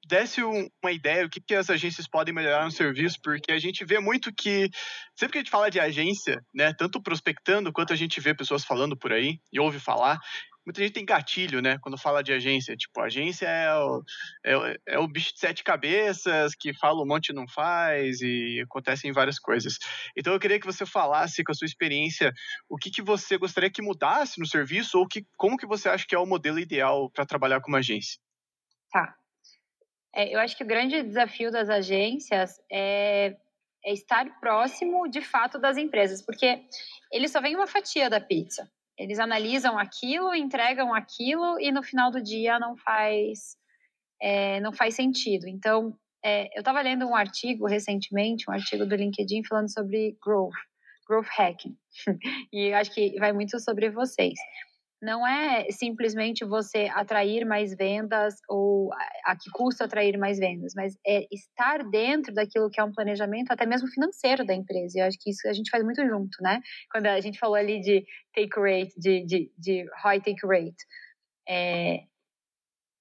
desse 0.08 0.42
um, 0.42 0.70
uma 0.82 0.92
ideia 0.92 1.24
do 1.24 1.30
que, 1.30 1.42
que 1.42 1.54
as 1.54 1.70
agências 1.70 2.08
podem 2.08 2.34
melhorar 2.34 2.64
no 2.64 2.72
serviço, 2.72 3.20
porque 3.22 3.52
a 3.52 3.60
gente 3.60 3.84
vê 3.84 4.00
muito 4.00 4.34
que, 4.34 4.70
sempre 5.16 5.34
que 5.34 5.38
a 5.40 5.42
gente 5.42 5.52
fala 5.52 5.70
de 5.70 5.80
agência, 5.80 6.42
né, 6.54 6.74
tanto 6.74 7.02
prospectando 7.02 7.74
quanto 7.74 7.92
a 7.92 7.96
gente 7.96 8.20
vê 8.22 8.34
pessoas 8.34 8.64
falando 8.64 8.96
por 8.96 9.12
aí 9.12 9.40
e 9.52 9.60
ouve 9.60 9.80
falar, 9.80 10.18
muita 10.68 10.82
gente 10.82 10.92
tem 10.92 11.06
gatilho, 11.06 11.62
né, 11.62 11.78
quando 11.82 11.98
fala 11.98 12.22
de 12.22 12.34
agência. 12.34 12.76
Tipo, 12.76 13.00
agência 13.00 13.48
é 13.48 13.74
o, 13.74 14.04
é, 14.46 14.78
é, 14.86 15.00
o 15.00 15.08
bicho 15.08 15.34
de 15.34 15.40
sete 15.40 15.64
cabeças 15.64 16.54
que 16.54 16.74
fala 16.74 17.02
um 17.02 17.08
monte 17.08 17.30
e 17.30 17.34
não 17.34 17.48
faz 17.48 18.20
e 18.20 18.60
acontecem 18.60 19.14
várias 19.14 19.40
coisas. 19.40 19.78
Então 20.16 20.34
eu 20.34 20.40
queria 20.40 20.60
que 20.60 20.66
você 20.66 20.86
falasse 20.86 21.42
com 21.42 21.54
a 21.54 21.56
sua 21.56 21.66
experiência 21.66 22.34
o 22.68 22.76
que, 22.76 22.92
que 22.92 23.02
você 23.02 23.38
gostaria 23.38 23.72
que 23.72 23.82
mudasse 23.82 24.42
no 24.42 24.46
serviço 24.46 25.00
ou 25.00 25.08
que, 25.08 25.26
como 25.38 25.56
que 25.56 25.66
você 25.66 25.88
acha 25.88 26.06
que 26.06 26.14
é 26.14 26.20
o 26.20 26.26
modelo 26.26 26.60
ideal 26.60 27.10
para 27.12 27.26
trabalhar 27.26 27.62
com 27.62 27.70
uma 27.70 27.78
agência. 27.78 28.20
Tá. 28.92 29.16
É, 30.14 30.36
eu 30.36 30.40
acho 30.42 30.58
que 30.58 30.66
o 30.66 30.68
grande 30.68 31.02
desafio 31.02 31.50
das 31.50 31.70
agências 31.70 32.60
é, 32.70 33.38
é 33.86 33.94
estar 33.94 34.38
próximo, 34.42 35.08
de 35.08 35.22
fato, 35.22 35.58
das 35.58 35.78
empresas, 35.78 36.22
porque 36.22 36.62
eles 37.10 37.32
só 37.32 37.40
veem 37.40 37.56
uma 37.56 37.68
fatia 37.68 38.10
da 38.10 38.20
pizza. 38.20 38.70
Eles 38.98 39.20
analisam 39.20 39.78
aquilo, 39.78 40.34
entregam 40.34 40.94
aquilo 40.94 41.60
e 41.60 41.72
no 41.72 41.84
final 41.84 42.12
do 42.12 42.22
dia 42.22 42.60
não 42.60 42.76
faz, 42.76 43.56
é, 44.22 44.60
não 44.60 44.74
faz 44.74 44.96
sentido. 44.96 45.48
Então, 45.48 45.98
é, 46.24 46.48
eu 46.58 46.60
estava 46.60 46.82
lendo 46.82 47.06
um 47.08 47.16
artigo 47.16 47.68
recentemente, 47.68 48.50
um 48.50 48.54
artigo 48.54 48.86
do 48.86 48.96
LinkedIn 48.96 49.44
falando 49.46 49.72
sobre 49.72 50.18
growth, 50.24 50.54
growth 51.08 51.28
hacking. 51.38 51.78
e 52.52 52.74
acho 52.74 52.92
que 52.94 53.18
vai 53.20 53.32
muito 53.32 53.60
sobre 53.60 53.90
vocês 53.90 54.38
não 55.02 55.26
é 55.28 55.70
simplesmente 55.72 56.44
você 56.44 56.90
atrair 56.94 57.46
mais 57.46 57.76
vendas 57.76 58.36
ou 58.50 58.92
a, 59.26 59.36
que 59.36 59.50
custa 59.52 59.86
atrair 59.86 60.18
mais 60.18 60.40
vendas, 60.40 60.74
mas 60.76 60.96
é 61.06 61.28
estar 61.32 61.84
dentro 61.90 62.34
daquilo 62.34 62.70
que 62.70 62.80
é 62.80 62.84
um 62.84 62.92
planejamento 62.92 63.52
até 63.52 63.66
mesmo 63.66 63.88
financeiro 63.90 64.46
da 64.46 64.56
empresa. 64.56 64.98
E 64.98 65.02
eu 65.02 65.06
acho 65.06 65.18
que 65.20 65.30
isso 65.30 65.48
a 65.48 65.54
gente 65.54 65.70
faz 65.70 65.84
muito 65.84 66.04
junto, 66.06 66.42
né? 66.42 66.60
Quando 66.92 67.08
a 67.08 67.20
gente 67.20 67.38
falou 67.38 67.56
ali 67.56 67.80
de 67.80 68.04
take 68.34 68.60
rate, 68.60 68.94
de, 68.98 69.26
de, 69.26 69.52
de 69.58 69.86
high 70.04 70.20
take 70.20 70.46
rate, 70.48 70.84
é, 71.48 72.04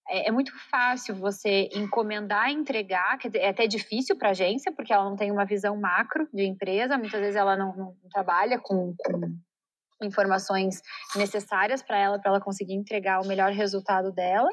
é, 0.08 0.28
é 0.28 0.30
muito 0.30 0.52
fácil 0.70 1.14
você 1.14 1.68
encomendar 1.74 2.50
entregar, 2.50 3.18
é 3.34 3.48
até 3.48 3.66
difícil 3.66 4.16
para 4.16 4.28
a 4.28 4.30
agência, 4.32 4.72
porque 4.72 4.92
ela 4.92 5.04
não 5.04 5.16
tem 5.16 5.32
uma 5.32 5.44
visão 5.44 5.76
macro 5.76 6.28
de 6.32 6.44
empresa, 6.44 6.98
muitas 6.98 7.20
vezes 7.20 7.36
ela 7.36 7.56
não, 7.56 7.74
não 7.74 7.96
trabalha 8.10 8.58
com, 8.58 8.94
com 8.98 9.36
informações 10.02 10.80
necessárias 11.14 11.82
para 11.82 11.98
ela, 11.98 12.18
para 12.18 12.32
ela 12.32 12.40
conseguir 12.40 12.74
entregar 12.74 13.20
o 13.20 13.26
melhor 13.26 13.52
resultado 13.52 14.12
dela. 14.12 14.48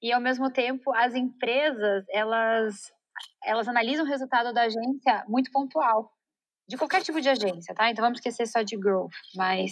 E 0.00 0.12
ao 0.12 0.20
mesmo 0.20 0.50
tempo, 0.50 0.94
as 0.94 1.14
empresas, 1.14 2.04
elas 2.10 2.92
elas 3.44 3.66
analisam 3.68 4.04
o 4.04 4.08
resultado 4.08 4.52
da 4.52 4.62
agência 4.62 5.24
muito 5.28 5.50
pontual, 5.50 6.12
de 6.68 6.76
qualquer 6.76 7.02
tipo 7.02 7.20
de 7.20 7.28
agência, 7.28 7.74
tá? 7.74 7.90
Então 7.90 8.02
vamos 8.02 8.18
esquecer 8.18 8.46
só 8.46 8.62
de 8.62 8.76
growth, 8.76 9.10
mas 9.34 9.70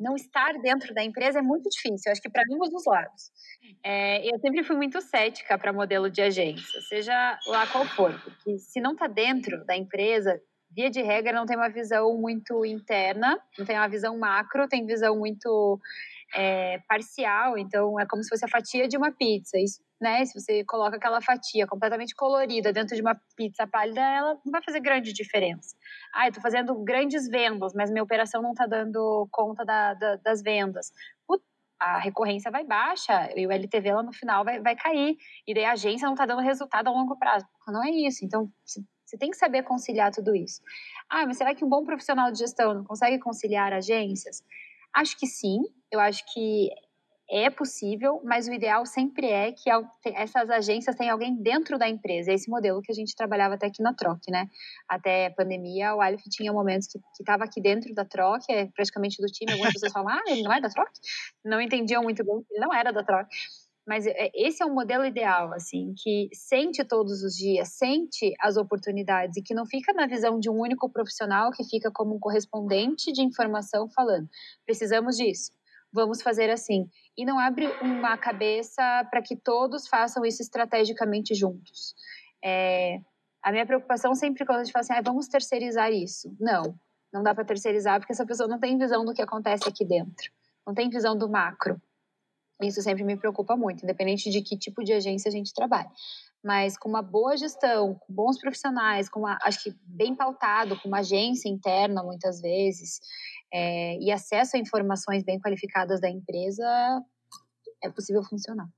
não 0.00 0.14
estar 0.14 0.52
dentro 0.60 0.92
da 0.94 1.02
empresa 1.02 1.38
é 1.38 1.42
muito 1.42 1.68
difícil, 1.70 2.12
acho 2.12 2.20
que 2.20 2.28
para 2.28 2.42
ambos 2.52 2.68
os 2.72 2.84
lados. 2.86 3.30
É, 3.82 4.26
eu 4.26 4.38
sempre 4.38 4.62
fui 4.62 4.76
muito 4.76 5.00
cética 5.00 5.56
para 5.58 5.72
modelo 5.72 6.10
de 6.10 6.20
agência, 6.20 6.80
seja 6.82 7.38
lá 7.46 7.66
qual 7.66 7.86
for, 7.86 8.12
porque 8.22 8.58
se 8.58 8.80
não 8.80 8.92
está 8.92 9.06
dentro 9.06 9.64
da 9.64 9.76
empresa, 9.76 10.38
via 10.76 10.90
de 10.90 11.00
regra, 11.00 11.32
não 11.32 11.46
tem 11.46 11.56
uma 11.56 11.70
visão 11.70 12.14
muito 12.18 12.62
interna, 12.66 13.40
não 13.58 13.64
tem 13.64 13.78
uma 13.78 13.88
visão 13.88 14.16
macro, 14.18 14.68
tem 14.68 14.84
visão 14.84 15.16
muito 15.16 15.80
é, 16.34 16.78
parcial. 16.86 17.56
Então, 17.56 17.98
é 17.98 18.04
como 18.04 18.22
se 18.22 18.28
fosse 18.28 18.44
a 18.44 18.48
fatia 18.48 18.86
de 18.86 18.94
uma 18.94 19.10
pizza. 19.10 19.58
Isso, 19.58 19.82
né? 19.98 20.22
Se 20.26 20.38
você 20.38 20.62
coloca 20.64 20.96
aquela 20.96 21.22
fatia 21.22 21.66
completamente 21.66 22.14
colorida 22.14 22.74
dentro 22.74 22.94
de 22.94 23.00
uma 23.00 23.18
pizza 23.34 23.66
pálida, 23.66 24.02
ela 24.02 24.34
não 24.44 24.52
vai 24.52 24.62
fazer 24.62 24.80
grande 24.80 25.14
diferença. 25.14 25.74
Ah, 26.14 26.28
eu 26.28 26.32
tô 26.32 26.42
fazendo 26.42 26.74
grandes 26.84 27.26
vendas, 27.26 27.72
mas 27.74 27.90
minha 27.90 28.04
operação 28.04 28.42
não 28.42 28.50
está 28.50 28.66
dando 28.66 29.26
conta 29.32 29.64
da, 29.64 29.94
da, 29.94 30.16
das 30.16 30.42
vendas. 30.42 30.92
a 31.78 31.98
recorrência 31.98 32.50
vai 32.50 32.64
baixa 32.64 33.30
e 33.34 33.46
o 33.46 33.52
LTV 33.52 33.92
lá 33.94 34.02
no 34.02 34.12
final 34.12 34.44
vai, 34.44 34.60
vai 34.60 34.76
cair. 34.76 35.16
E 35.46 35.54
daí 35.54 35.64
a 35.64 35.72
agência 35.72 36.06
não 36.06 36.14
está 36.14 36.26
dando 36.26 36.42
resultado 36.42 36.88
a 36.88 36.90
longo 36.90 37.16
prazo. 37.18 37.46
Não 37.68 37.82
é 37.82 37.90
isso. 37.90 38.24
Então, 38.24 38.50
você 39.06 39.16
tem 39.16 39.30
que 39.30 39.36
saber 39.36 39.62
conciliar 39.62 40.12
tudo 40.12 40.34
isso. 40.34 40.60
Ah, 41.08 41.24
mas 41.24 41.38
será 41.38 41.54
que 41.54 41.64
um 41.64 41.68
bom 41.68 41.84
profissional 41.84 42.30
de 42.32 42.38
gestão 42.38 42.74
não 42.74 42.84
consegue 42.84 43.18
conciliar 43.18 43.72
agências? 43.72 44.42
Acho 44.92 45.16
que 45.16 45.26
sim, 45.26 45.60
eu 45.90 46.00
acho 46.00 46.24
que 46.32 46.70
é 47.28 47.50
possível, 47.50 48.20
mas 48.24 48.46
o 48.46 48.52
ideal 48.52 48.86
sempre 48.86 49.26
é 49.26 49.50
que 49.50 49.68
essas 50.14 50.48
agências 50.48 50.94
tenham 50.94 51.12
alguém 51.12 51.34
dentro 51.34 51.76
da 51.76 51.88
empresa. 51.88 52.30
É 52.30 52.34
esse 52.34 52.48
modelo 52.48 52.80
que 52.80 52.92
a 52.92 52.94
gente 52.94 53.16
trabalhava 53.16 53.54
até 53.54 53.66
aqui 53.66 53.82
na 53.82 53.92
Troc, 53.92 54.20
né? 54.28 54.48
Até 54.88 55.26
a 55.26 55.30
pandemia, 55.32 55.94
o 55.94 56.00
Alif 56.00 56.22
tinha 56.30 56.52
momentos 56.52 56.86
que 56.86 57.00
estava 57.20 57.44
aqui 57.44 57.60
dentro 57.60 57.92
da 57.94 58.04
Troc, 58.04 58.42
é 58.48 58.66
praticamente 58.66 59.20
do 59.20 59.26
time. 59.26 59.52
Algumas 59.52 59.72
pessoas 59.72 59.92
falam, 59.92 60.08
ah, 60.08 60.22
ele 60.28 60.42
não 60.42 60.52
é 60.52 60.60
da 60.60 60.68
Troc? 60.68 60.88
Não 61.44 61.60
entendiam 61.60 62.02
muito 62.02 62.24
bem 62.24 62.42
que 62.42 62.54
ele 62.54 62.64
não 62.64 62.72
era 62.72 62.92
da 62.92 63.02
Troc. 63.02 63.26
Mas 63.86 64.04
é, 64.06 64.30
esse 64.34 64.62
é 64.62 64.66
um 64.66 64.74
modelo 64.74 65.04
ideal, 65.04 65.52
assim, 65.52 65.94
que 65.96 66.28
sente 66.32 66.84
todos 66.84 67.22
os 67.22 67.36
dias, 67.36 67.68
sente 67.68 68.34
as 68.40 68.56
oportunidades 68.56 69.36
e 69.36 69.42
que 69.42 69.54
não 69.54 69.64
fica 69.64 69.92
na 69.92 70.06
visão 70.06 70.40
de 70.40 70.50
um 70.50 70.58
único 70.58 70.90
profissional 70.90 71.52
que 71.52 71.62
fica 71.62 71.90
como 71.92 72.16
um 72.16 72.18
correspondente 72.18 73.12
de 73.12 73.22
informação 73.22 73.88
falando: 73.88 74.28
precisamos 74.64 75.16
disso, 75.16 75.52
vamos 75.92 76.20
fazer 76.20 76.50
assim. 76.50 76.88
E 77.16 77.24
não 77.24 77.38
abre 77.38 77.68
uma 77.80 78.18
cabeça 78.18 78.82
para 79.08 79.22
que 79.22 79.36
todos 79.36 79.86
façam 79.86 80.24
isso 80.24 80.42
estrategicamente 80.42 81.32
juntos. 81.34 81.94
É, 82.44 82.98
a 83.40 83.52
minha 83.52 83.64
preocupação 83.64 84.12
sempre 84.16 84.44
quando 84.44 84.58
a 84.58 84.64
gente 84.64 84.72
fala 84.72 84.80
assim, 84.80 84.94
ah, 84.94 85.02
vamos 85.02 85.28
terceirizar 85.28 85.92
isso. 85.92 86.34
Não, 86.40 86.74
não 87.12 87.22
dá 87.22 87.32
para 87.32 87.44
terceirizar 87.44 88.00
porque 88.00 88.12
essa 88.12 88.26
pessoa 88.26 88.48
não 88.48 88.58
tem 88.58 88.76
visão 88.76 89.04
do 89.04 89.14
que 89.14 89.22
acontece 89.22 89.68
aqui 89.68 89.84
dentro, 89.84 90.32
não 90.66 90.74
tem 90.74 90.90
visão 90.90 91.16
do 91.16 91.28
macro. 91.28 91.80
Isso 92.62 92.80
sempre 92.80 93.04
me 93.04 93.16
preocupa 93.16 93.54
muito, 93.56 93.84
independente 93.84 94.30
de 94.30 94.40
que 94.40 94.56
tipo 94.56 94.82
de 94.82 94.92
agência 94.92 95.28
a 95.28 95.32
gente 95.32 95.52
trabalha. 95.52 95.90
Mas 96.42 96.78
com 96.78 96.88
uma 96.88 97.02
boa 97.02 97.36
gestão, 97.36 97.94
com 97.94 98.12
bons 98.12 98.38
profissionais, 98.38 99.08
com 99.08 99.20
uma, 99.20 99.36
acho 99.42 99.62
que 99.62 99.74
bem 99.82 100.14
pautado, 100.14 100.80
com 100.80 100.88
uma 100.88 101.00
agência 101.00 101.48
interna 101.48 102.02
muitas 102.02 102.40
vezes, 102.40 103.00
é, 103.52 103.98
e 103.98 104.10
acesso 104.10 104.56
a 104.56 104.60
informações 104.60 105.22
bem 105.22 105.38
qualificadas 105.38 106.00
da 106.00 106.08
empresa, 106.08 106.64
é 107.82 107.90
possível 107.90 108.22
funcionar. 108.22 108.68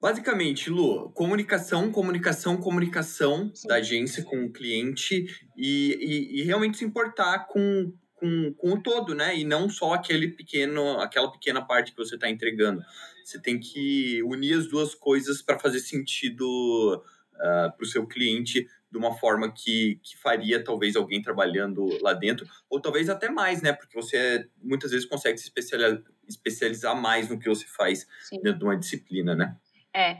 Basicamente, 0.00 0.70
Lu, 0.70 1.10
comunicação, 1.10 1.92
comunicação, 1.92 2.56
comunicação 2.56 3.54
Sim. 3.54 3.68
da 3.68 3.76
agência 3.76 4.24
com 4.24 4.46
o 4.46 4.52
cliente 4.52 5.26
e, 5.54 5.98
e, 6.00 6.40
e 6.40 6.42
realmente 6.42 6.78
se 6.78 6.84
importar 6.86 7.46
com 7.48 7.92
com, 8.20 8.52
com 8.52 8.72
o 8.74 8.82
todo, 8.82 9.14
né? 9.14 9.36
E 9.36 9.44
não 9.44 9.68
só 9.70 9.94
aquele 9.94 10.28
pequeno, 10.28 11.00
aquela 11.00 11.32
pequena 11.32 11.62
parte 11.62 11.92
que 11.92 11.96
você 11.96 12.14
está 12.14 12.28
entregando. 12.28 12.84
Você 13.24 13.40
tem 13.40 13.58
que 13.58 14.22
unir 14.22 14.58
as 14.58 14.68
duas 14.68 14.94
coisas 14.94 15.40
para 15.40 15.58
fazer 15.58 15.80
sentido 15.80 16.44
uh, 16.44 17.40
ah, 17.40 17.74
para 17.74 17.82
o 17.82 17.88
seu 17.88 18.06
cliente 18.06 18.68
de 18.90 18.98
uma 18.98 19.16
forma 19.16 19.50
que, 19.50 20.00
que 20.02 20.16
faria 20.18 20.62
talvez 20.62 20.96
alguém 20.96 21.22
trabalhando 21.22 21.86
lá 22.02 22.12
dentro, 22.12 22.46
ou 22.68 22.80
talvez 22.80 23.08
até 23.08 23.30
mais, 23.30 23.62
né? 23.62 23.72
Porque 23.72 23.94
você 23.94 24.48
muitas 24.60 24.90
vezes 24.90 25.06
consegue 25.06 25.38
se 25.38 25.44
especializar, 25.44 26.02
especializar 26.28 27.00
mais 27.00 27.28
no 27.28 27.38
que 27.38 27.48
você 27.48 27.66
faz 27.66 28.06
Sim. 28.22 28.40
dentro 28.42 28.58
de 28.58 28.64
uma 28.64 28.76
disciplina, 28.76 29.34
né? 29.34 29.56
É, 29.94 30.18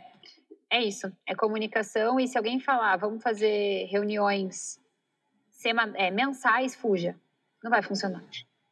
é 0.71 0.83
isso. 0.83 1.13
É 1.27 1.35
comunicação 1.35 2.19
e 2.19 2.29
se 2.29 2.39
alguém 2.39 2.61
falar, 2.61 2.97
vamos 2.97 3.23
fazer 3.23 3.87
reuniões 3.91 4.81
seman 5.51 5.93
é, 5.97 6.11
mensais, 6.11 6.75
fuja 6.75 7.17
não 7.63 7.71
vai 7.71 7.83
funcionar. 7.83 8.25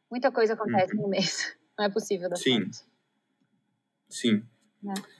Muita 0.09 0.31
coisa 0.31 0.53
acontece 0.53 0.95
uhum. 0.95 1.03
no 1.03 1.09
mês. 1.09 1.55
Não 1.77 1.85
é 1.85 1.89
possível 1.89 2.29
dar 2.29 2.35
Sim. 2.35 2.69
Sim. 4.09 4.43
É. 4.85 5.19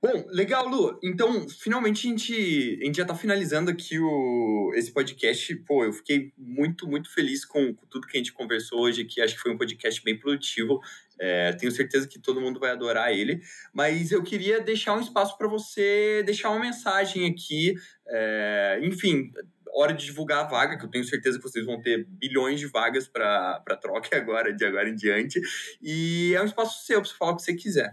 Bom, 0.00 0.24
legal, 0.28 0.68
Lu. 0.68 0.98
Então, 1.02 1.48
finalmente 1.48 2.06
a 2.06 2.10
gente, 2.10 2.78
a 2.80 2.84
gente 2.84 2.96
já 2.96 3.02
está 3.02 3.14
finalizando 3.14 3.70
aqui 3.70 3.98
o, 3.98 4.72
esse 4.74 4.92
podcast. 4.92 5.54
Pô, 5.66 5.84
eu 5.84 5.92
fiquei 5.92 6.32
muito, 6.38 6.86
muito 6.86 7.12
feliz 7.12 7.44
com, 7.44 7.74
com 7.74 7.86
tudo 7.86 8.06
que 8.06 8.16
a 8.16 8.20
gente 8.20 8.32
conversou 8.32 8.80
hoje 8.80 9.02
aqui. 9.02 9.20
Acho 9.20 9.34
que 9.34 9.40
foi 9.40 9.52
um 9.52 9.58
podcast 9.58 10.02
bem 10.04 10.16
produtivo. 10.16 10.80
É, 11.18 11.52
tenho 11.54 11.72
certeza 11.72 12.06
que 12.06 12.20
todo 12.20 12.40
mundo 12.40 12.60
vai 12.60 12.70
adorar 12.70 13.12
ele. 13.12 13.40
Mas 13.72 14.12
eu 14.12 14.22
queria 14.22 14.60
deixar 14.60 14.94
um 14.94 15.00
espaço 15.00 15.36
para 15.36 15.48
você 15.48 16.22
deixar 16.24 16.50
uma 16.50 16.60
mensagem 16.60 17.26
aqui. 17.28 17.74
É, 18.06 18.80
enfim, 18.82 19.32
hora 19.76 19.92
de 19.92 20.06
divulgar 20.06 20.44
a 20.44 20.48
vaga, 20.48 20.78
que 20.78 20.84
eu 20.84 20.90
tenho 20.90 21.04
certeza 21.04 21.38
que 21.38 21.42
vocês 21.42 21.66
vão 21.66 21.80
ter 21.80 22.06
bilhões 22.08 22.58
de 22.58 22.66
vagas 22.66 23.06
para 23.06 23.60
troca 23.80 24.16
agora, 24.16 24.52
de 24.52 24.64
agora 24.64 24.88
em 24.88 24.94
diante. 24.94 25.40
E 25.82 26.34
é 26.34 26.40
um 26.40 26.46
espaço 26.46 26.84
seu 26.84 27.00
para 27.00 27.10
você 27.10 27.16
falar 27.16 27.32
o 27.32 27.36
que 27.36 27.42
você 27.42 27.54
quiser. 27.54 27.92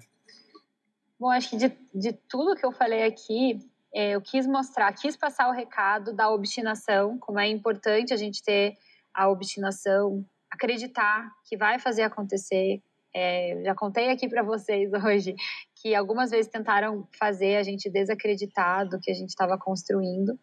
Bom, 1.19 1.30
acho 1.30 1.49
que 1.49 1.57
de, 1.57 1.72
de 1.93 2.14
tudo 2.30 2.55
que 2.55 2.65
eu 2.65 2.72
falei 2.72 3.03
aqui, 3.03 3.60
é, 3.93 4.11
eu 4.11 4.22
quis 4.22 4.47
mostrar, 4.47 4.91
quis 4.93 5.15
passar 5.15 5.47
o 5.49 5.53
recado 5.53 6.14
da 6.14 6.30
obstinação, 6.30 7.18
como 7.19 7.39
é 7.39 7.47
importante 7.47 8.14
a 8.14 8.18
gente 8.18 8.41
ter 8.41 8.76
a 9.14 9.30
obstinação, 9.30 10.26
acreditar 10.49 11.31
que 11.45 11.55
vai 11.55 11.80
fazer 11.80 12.03
acontecer. 12.03 12.81
É, 13.15 13.61
já 13.64 13.76
contei 13.76 14.10
aqui 14.10 14.27
para 14.27 14.41
vocês 14.41 14.91
hoje 15.05 15.35
que 15.76 15.93
algumas 15.93 16.31
vezes 16.31 16.49
tentaram 16.49 17.07
fazer 17.19 17.57
a 17.57 17.64
gente 17.64 17.89
desacreditar 17.89 18.88
do 18.88 18.99
que 18.99 19.11
a 19.11 19.14
gente 19.14 19.30
estava 19.30 19.57
construindo. 19.57 20.39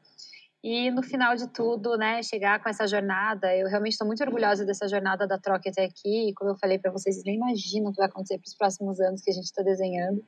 E 0.63 0.91
no 0.91 1.03
final 1.03 1.35
de 1.35 1.49
tudo, 1.49 1.97
né, 1.97 2.23
chegar 2.23 2.63
com 2.63 2.69
essa 2.69 2.87
jornada, 2.87 3.55
eu 3.57 3.67
realmente 3.67 3.93
estou 3.93 4.07
muito 4.07 4.23
orgulhosa 4.23 4.65
dessa 4.65 4.87
jornada 4.87 5.27
da 5.27 5.39
troca 5.39 5.71
até 5.71 5.85
aqui. 5.85 6.35
Como 6.37 6.51
eu 6.51 6.57
falei 6.59 6.79
para 6.79 6.91
vocês, 6.91 7.23
nem 7.25 7.37
imaginam 7.37 7.91
o 7.91 7.93
que 7.93 7.99
vai 7.99 8.09
acontecer 8.09 8.39
para 8.39 8.47
os 8.47 8.55
próximos 8.55 9.01
anos 9.01 9.23
que 9.23 9.31
a 9.31 9.35
gente 9.35 9.45
está 9.45 9.63
desenhando. 9.63 10.23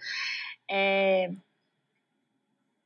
É, 0.70 1.30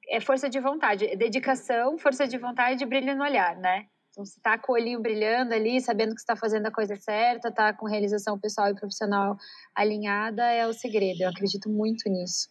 é 0.09 0.21
força 0.21 0.49
de 0.49 0.59
vontade, 0.59 1.15
dedicação, 1.17 1.97
força 1.99 2.27
de 2.27 2.37
vontade 2.37 2.83
e 2.83 2.87
brilho 2.87 3.15
no 3.17 3.23
olhar, 3.23 3.57
né? 3.57 3.87
Então, 4.11 4.25
você 4.25 4.39
está 4.39 4.57
com 4.57 4.73
o 4.73 4.75
olhinho 4.75 5.01
brilhando 5.01 5.53
ali, 5.53 5.81
sabendo 5.81 6.15
que 6.15 6.21
está 6.21 6.35
fazendo 6.35 6.67
a 6.67 6.71
coisa 6.71 6.97
certa, 6.97 7.49
está 7.49 7.73
com 7.73 7.87
realização 7.87 8.41
pessoal 8.41 8.71
e 8.71 8.75
profissional 8.75 9.37
alinhada, 9.75 10.43
é 10.43 10.67
o 10.67 10.73
segredo. 10.73 11.23
Eu 11.23 11.29
acredito 11.29 11.69
muito 11.69 12.09
nisso. 12.09 12.49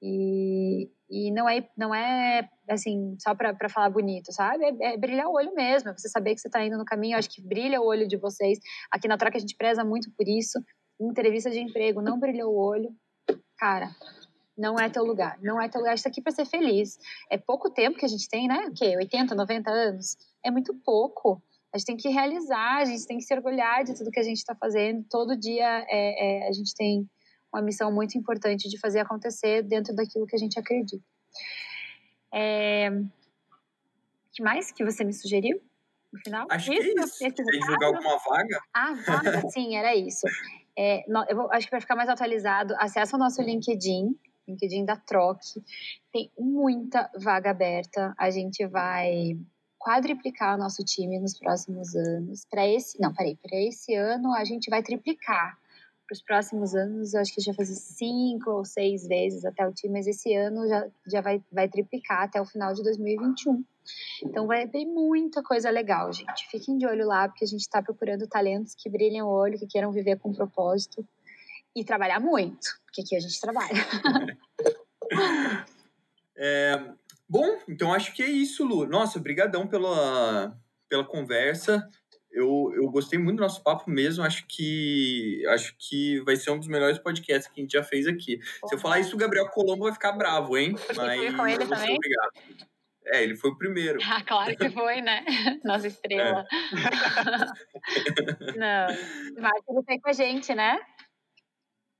E, 0.00 0.88
e 1.10 1.32
não 1.32 1.48
é, 1.48 1.68
não 1.76 1.94
é 1.94 2.48
assim, 2.70 3.16
só 3.18 3.34
para 3.34 3.68
falar 3.68 3.90
bonito, 3.90 4.32
sabe? 4.32 4.64
É, 4.64 4.92
é, 4.92 4.96
brilhar 4.96 5.26
o 5.26 5.34
olho 5.34 5.54
mesmo, 5.54 5.90
é 5.90 5.92
você 5.92 6.08
saber 6.08 6.34
que 6.34 6.40
você 6.40 6.48
está 6.48 6.64
indo 6.64 6.78
no 6.78 6.84
caminho. 6.84 7.14
Eu 7.14 7.18
acho 7.18 7.30
que 7.30 7.42
brilha 7.42 7.80
o 7.80 7.86
olho 7.86 8.06
de 8.06 8.16
vocês. 8.16 8.58
Aqui 8.90 9.08
na 9.08 9.18
troca 9.18 9.36
a 9.36 9.40
gente 9.40 9.56
preza 9.56 9.84
muito 9.84 10.10
por 10.16 10.26
isso. 10.28 10.58
Em 11.00 11.08
entrevista 11.08 11.50
de 11.50 11.58
emprego, 11.58 12.00
não 12.00 12.18
brilhou 12.18 12.52
o 12.52 12.58
olho. 12.58 12.90
Cara, 13.58 13.90
não 14.56 14.78
é 14.78 14.88
teu 14.88 15.04
lugar. 15.04 15.38
Não 15.42 15.60
é 15.60 15.68
teu 15.68 15.80
lugar. 15.80 15.94
Isso 15.94 16.06
aqui 16.06 16.20
para 16.20 16.32
ser 16.32 16.44
feliz. 16.44 16.98
É 17.30 17.38
pouco 17.38 17.70
tempo 17.70 17.98
que 17.98 18.04
a 18.04 18.08
gente 18.08 18.28
tem, 18.28 18.46
né? 18.46 18.66
O 18.68 18.74
quê? 18.74 18.96
80, 18.96 19.34
90 19.34 19.70
anos? 19.70 20.16
É 20.44 20.50
muito 20.50 20.74
pouco. 20.84 21.42
A 21.72 21.78
gente 21.78 21.86
tem 21.86 21.96
que 21.96 22.08
realizar, 22.08 22.78
a 22.78 22.84
gente 22.84 23.06
tem 23.06 23.18
que 23.18 23.24
se 23.24 23.34
orgulhar 23.34 23.84
de 23.84 23.94
tudo 23.94 24.10
que 24.10 24.18
a 24.18 24.24
gente 24.24 24.38
está 24.38 24.54
fazendo. 24.54 25.04
Todo 25.08 25.38
dia 25.38 25.86
é, 25.88 26.44
é, 26.44 26.48
a 26.48 26.52
gente 26.52 26.74
tem 26.74 27.08
uma 27.52 27.62
missão 27.62 27.92
muito 27.92 28.18
importante 28.18 28.68
de 28.68 28.78
fazer 28.78 29.00
acontecer 29.00 29.62
dentro 29.62 29.94
daquilo 29.94 30.26
que 30.26 30.36
a 30.36 30.38
gente 30.38 30.58
acredita. 30.58 31.02
É... 32.32 32.90
que 34.32 34.42
mais 34.42 34.70
que 34.70 34.84
você 34.84 35.04
me 35.04 35.12
sugeriu 35.12 35.60
no 36.12 36.20
final? 36.20 36.46
Acho 36.50 36.72
isso, 36.72 36.82
que 36.82 37.00
é 37.00 37.04
isso. 37.04 37.18
Quer 37.18 37.32
divulgar 37.32 37.94
alguma 37.94 38.18
vaga? 38.18 38.60
Ah, 38.74 38.94
vaga, 39.06 39.42
sim, 39.50 39.76
era 39.76 39.94
isso. 39.94 40.26
É, 40.78 41.04
eu 41.28 41.36
vou, 41.36 41.52
acho 41.52 41.66
que 41.66 41.70
para 41.70 41.80
ficar 41.80 41.96
mais 41.96 42.08
atualizado, 42.08 42.74
acessa 42.78 43.16
o 43.16 43.18
nosso 43.18 43.42
LinkedIn, 43.42 44.16
LinkedIn 44.48 44.84
da 44.84 44.96
Troc. 44.96 45.40
Tem 46.12 46.30
muita 46.38 47.10
vaga 47.16 47.50
aberta. 47.50 48.14
A 48.18 48.30
gente 48.30 48.66
vai 48.66 49.38
quadriplicar 49.78 50.56
o 50.56 50.58
nosso 50.58 50.84
time 50.84 51.18
nos 51.18 51.38
próximos 51.38 51.94
anos. 51.94 52.44
Para 52.50 52.66
esse, 52.68 53.00
não, 53.00 53.14
peraí, 53.14 53.36
para 53.36 53.56
esse 53.56 53.94
ano 53.94 54.34
a 54.34 54.44
gente 54.44 54.68
vai 54.68 54.82
triplicar 54.82 55.59
para 56.10 56.14
os 56.14 56.22
próximos 56.22 56.74
anos, 56.74 57.14
eu 57.14 57.20
acho 57.20 57.32
que 57.32 57.40
já 57.40 57.54
fazer 57.54 57.76
cinco 57.76 58.50
ou 58.50 58.64
seis 58.64 59.06
vezes 59.06 59.44
até 59.44 59.64
o 59.66 59.72
time, 59.72 59.92
mas 59.92 60.08
esse 60.08 60.34
ano 60.34 60.66
já, 60.68 60.88
já 61.06 61.20
vai, 61.20 61.40
vai 61.52 61.68
triplicar 61.68 62.24
até 62.24 62.40
o 62.40 62.44
final 62.44 62.74
de 62.74 62.82
2021. 62.82 63.64
Então 64.24 64.48
vai 64.48 64.66
ter 64.66 64.84
muita 64.86 65.40
coisa 65.40 65.70
legal, 65.70 66.12
gente. 66.12 66.48
Fiquem 66.50 66.76
de 66.76 66.84
olho 66.84 67.06
lá, 67.06 67.28
porque 67.28 67.44
a 67.44 67.46
gente 67.46 67.60
está 67.60 67.80
procurando 67.80 68.26
talentos 68.26 68.74
que 68.74 68.90
brilhem 68.90 69.22
o 69.22 69.28
olho, 69.28 69.56
que 69.56 69.68
queiram 69.68 69.92
viver 69.92 70.18
com 70.18 70.32
propósito 70.32 71.06
e 71.76 71.84
trabalhar 71.84 72.18
muito, 72.18 72.66
porque 72.84 73.02
aqui 73.02 73.14
a 73.14 73.20
gente 73.20 73.40
trabalha. 73.40 73.70
é, 76.36 76.92
bom, 77.28 77.56
então 77.68 77.94
acho 77.94 78.12
que 78.14 78.22
é 78.24 78.28
isso, 78.28 78.64
Lu. 78.64 78.84
Nossa, 78.84 79.16
obrigadão 79.16 79.68
pela, 79.68 80.58
pela 80.88 81.04
conversa 81.04 81.88
eu, 82.32 82.72
eu 82.74 82.88
gostei 82.90 83.18
muito 83.18 83.38
do 83.38 83.42
nosso 83.42 83.62
papo 83.62 83.90
mesmo. 83.90 84.24
Acho 84.24 84.46
que 84.46 85.44
acho 85.48 85.74
que 85.78 86.20
vai 86.20 86.36
ser 86.36 86.50
um 86.50 86.58
dos 86.58 86.68
melhores 86.68 86.98
podcasts 86.98 87.52
que 87.52 87.60
a 87.60 87.62
gente 87.62 87.72
já 87.72 87.82
fez 87.82 88.06
aqui. 88.06 88.40
Se 88.66 88.74
eu 88.74 88.78
falar 88.78 89.00
isso, 89.00 89.16
o 89.16 89.18
Gabriel 89.18 89.48
Colombo 89.48 89.84
vai 89.84 89.92
ficar 89.92 90.12
bravo, 90.12 90.56
hein? 90.56 90.74
Mas 90.96 91.36
com 91.36 91.46
ele 91.46 91.66
também? 91.66 91.96
obrigado. 91.96 92.70
É, 93.06 93.22
ele 93.22 93.36
foi 93.36 93.50
o 93.50 93.58
primeiro. 93.58 93.98
Ah, 94.10 94.22
claro 94.22 94.56
que 94.56 94.70
foi, 94.70 95.00
né? 95.00 95.24
Nossa 95.64 95.86
estrela. 95.86 96.44
É. 98.44 98.58
Não. 98.58 98.86
Márcio, 99.40 99.64
ele 99.68 99.82
tá 99.84 99.92
aí 99.92 100.00
com 100.00 100.08
a 100.08 100.12
gente, 100.12 100.54
né? 100.54 100.80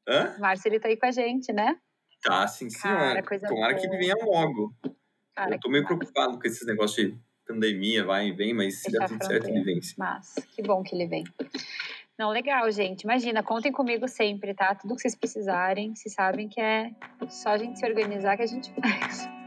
Hã? 0.08 0.36
Márcio, 0.38 0.68
ele 0.68 0.80
tá 0.80 0.88
aí 0.88 0.96
com 0.96 1.06
a 1.06 1.10
gente, 1.10 1.52
né? 1.52 1.76
Tá, 2.22 2.46
sim, 2.46 2.68
senhora. 2.68 3.22
Cara, 3.22 3.40
Tomara 3.48 3.72
boa. 3.72 3.80
que 3.80 3.86
ele 3.86 3.96
venha 3.96 4.14
logo. 4.22 4.74
Cara, 5.34 5.54
eu 5.54 5.60
tô 5.60 5.70
meio 5.70 5.84
preocupado 5.84 6.38
com 6.38 6.46
esses 6.46 6.66
negócios 6.66 7.06
de 7.06 7.18
pandemia, 7.52 8.04
vai 8.04 8.28
e 8.28 8.32
vem, 8.32 8.54
mas 8.54 8.82
se 8.82 8.90
der 8.90 9.06
tudo 9.08 9.24
certo, 9.24 9.48
ele 9.48 9.62
vem. 9.62 9.80
Mas, 9.96 10.34
que 10.54 10.62
bom 10.62 10.82
que 10.82 10.94
ele 10.94 11.06
vem. 11.06 11.24
Não, 12.18 12.30
legal, 12.30 12.70
gente. 12.70 13.02
Imagina, 13.02 13.42
contem 13.42 13.72
comigo 13.72 14.06
sempre, 14.06 14.52
tá? 14.52 14.74
Tudo 14.74 14.94
que 14.94 15.00
vocês 15.00 15.14
precisarem, 15.14 15.94
vocês 15.94 16.12
sabem 16.12 16.48
que 16.48 16.60
é 16.60 16.90
só 17.28 17.50
a 17.50 17.58
gente 17.58 17.78
se 17.78 17.86
organizar 17.86 18.36
que 18.36 18.42
a 18.42 18.46
gente 18.46 18.70
faz. 18.78 19.39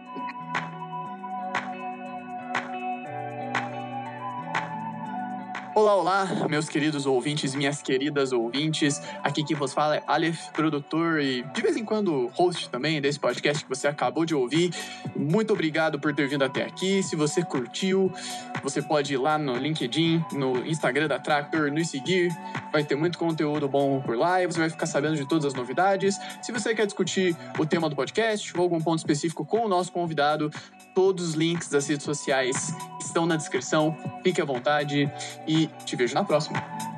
Olá, 5.75 5.95
olá, 5.95 6.27
meus 6.47 6.69
queridos 6.69 7.07
ouvintes, 7.07 7.55
minhas 7.55 7.81
queridas 7.81 8.31
ouvintes. 8.31 9.01
Aqui 9.23 9.43
quem 9.43 9.57
vos 9.57 9.73
fala 9.73 9.95
é 9.95 10.03
Aleph, 10.05 10.51
produtor 10.51 11.19
e 11.19 11.41
de 11.41 11.61
vez 11.63 11.75
em 11.75 11.83
quando 11.83 12.27
host 12.35 12.69
também 12.69 13.01
desse 13.01 13.19
podcast 13.19 13.63
que 13.63 13.69
você 13.69 13.87
acabou 13.87 14.23
de 14.23 14.35
ouvir. 14.35 14.71
Muito 15.15 15.51
obrigado 15.51 15.99
por 15.99 16.13
ter 16.13 16.27
vindo 16.27 16.43
até 16.43 16.63
aqui. 16.63 17.01
Se 17.01 17.15
você 17.15 17.43
curtiu, 17.43 18.13
você 18.61 18.83
pode 18.83 19.15
ir 19.15 19.17
lá 19.17 19.35
no 19.39 19.57
LinkedIn, 19.57 20.23
no 20.33 20.63
Instagram 20.63 21.07
da 21.07 21.17
Tractor, 21.17 21.71
nos 21.71 21.89
seguir. 21.89 22.29
Vai 22.71 22.83
ter 22.83 22.95
muito 22.95 23.17
conteúdo 23.17 23.67
bom 23.67 23.99
por 23.99 24.15
lá 24.15 24.43
e 24.43 24.45
você 24.45 24.59
vai 24.59 24.69
ficar 24.69 24.85
sabendo 24.85 25.15
de 25.15 25.27
todas 25.27 25.45
as 25.45 25.55
novidades. 25.55 26.19
Se 26.43 26.51
você 26.51 26.75
quer 26.75 26.85
discutir 26.85 27.35
o 27.57 27.65
tema 27.65 27.89
do 27.89 27.95
podcast 27.95 28.55
ou 28.55 28.61
algum 28.61 28.79
ponto 28.79 28.99
específico 28.99 29.43
com 29.43 29.65
o 29.65 29.67
nosso 29.67 29.91
convidado, 29.91 30.51
todos 30.93 31.29
os 31.29 31.33
links 31.35 31.69
das 31.69 31.87
redes 31.87 32.03
sociais 32.03 32.73
estão 32.99 33.25
na 33.25 33.35
descrição. 33.35 33.95
Fique 34.23 34.41
à 34.41 34.45
vontade 34.45 35.11
e 35.47 35.67
te 35.85 35.95
vejo 35.95 36.13
na 36.13 36.23
próxima. 36.23 36.92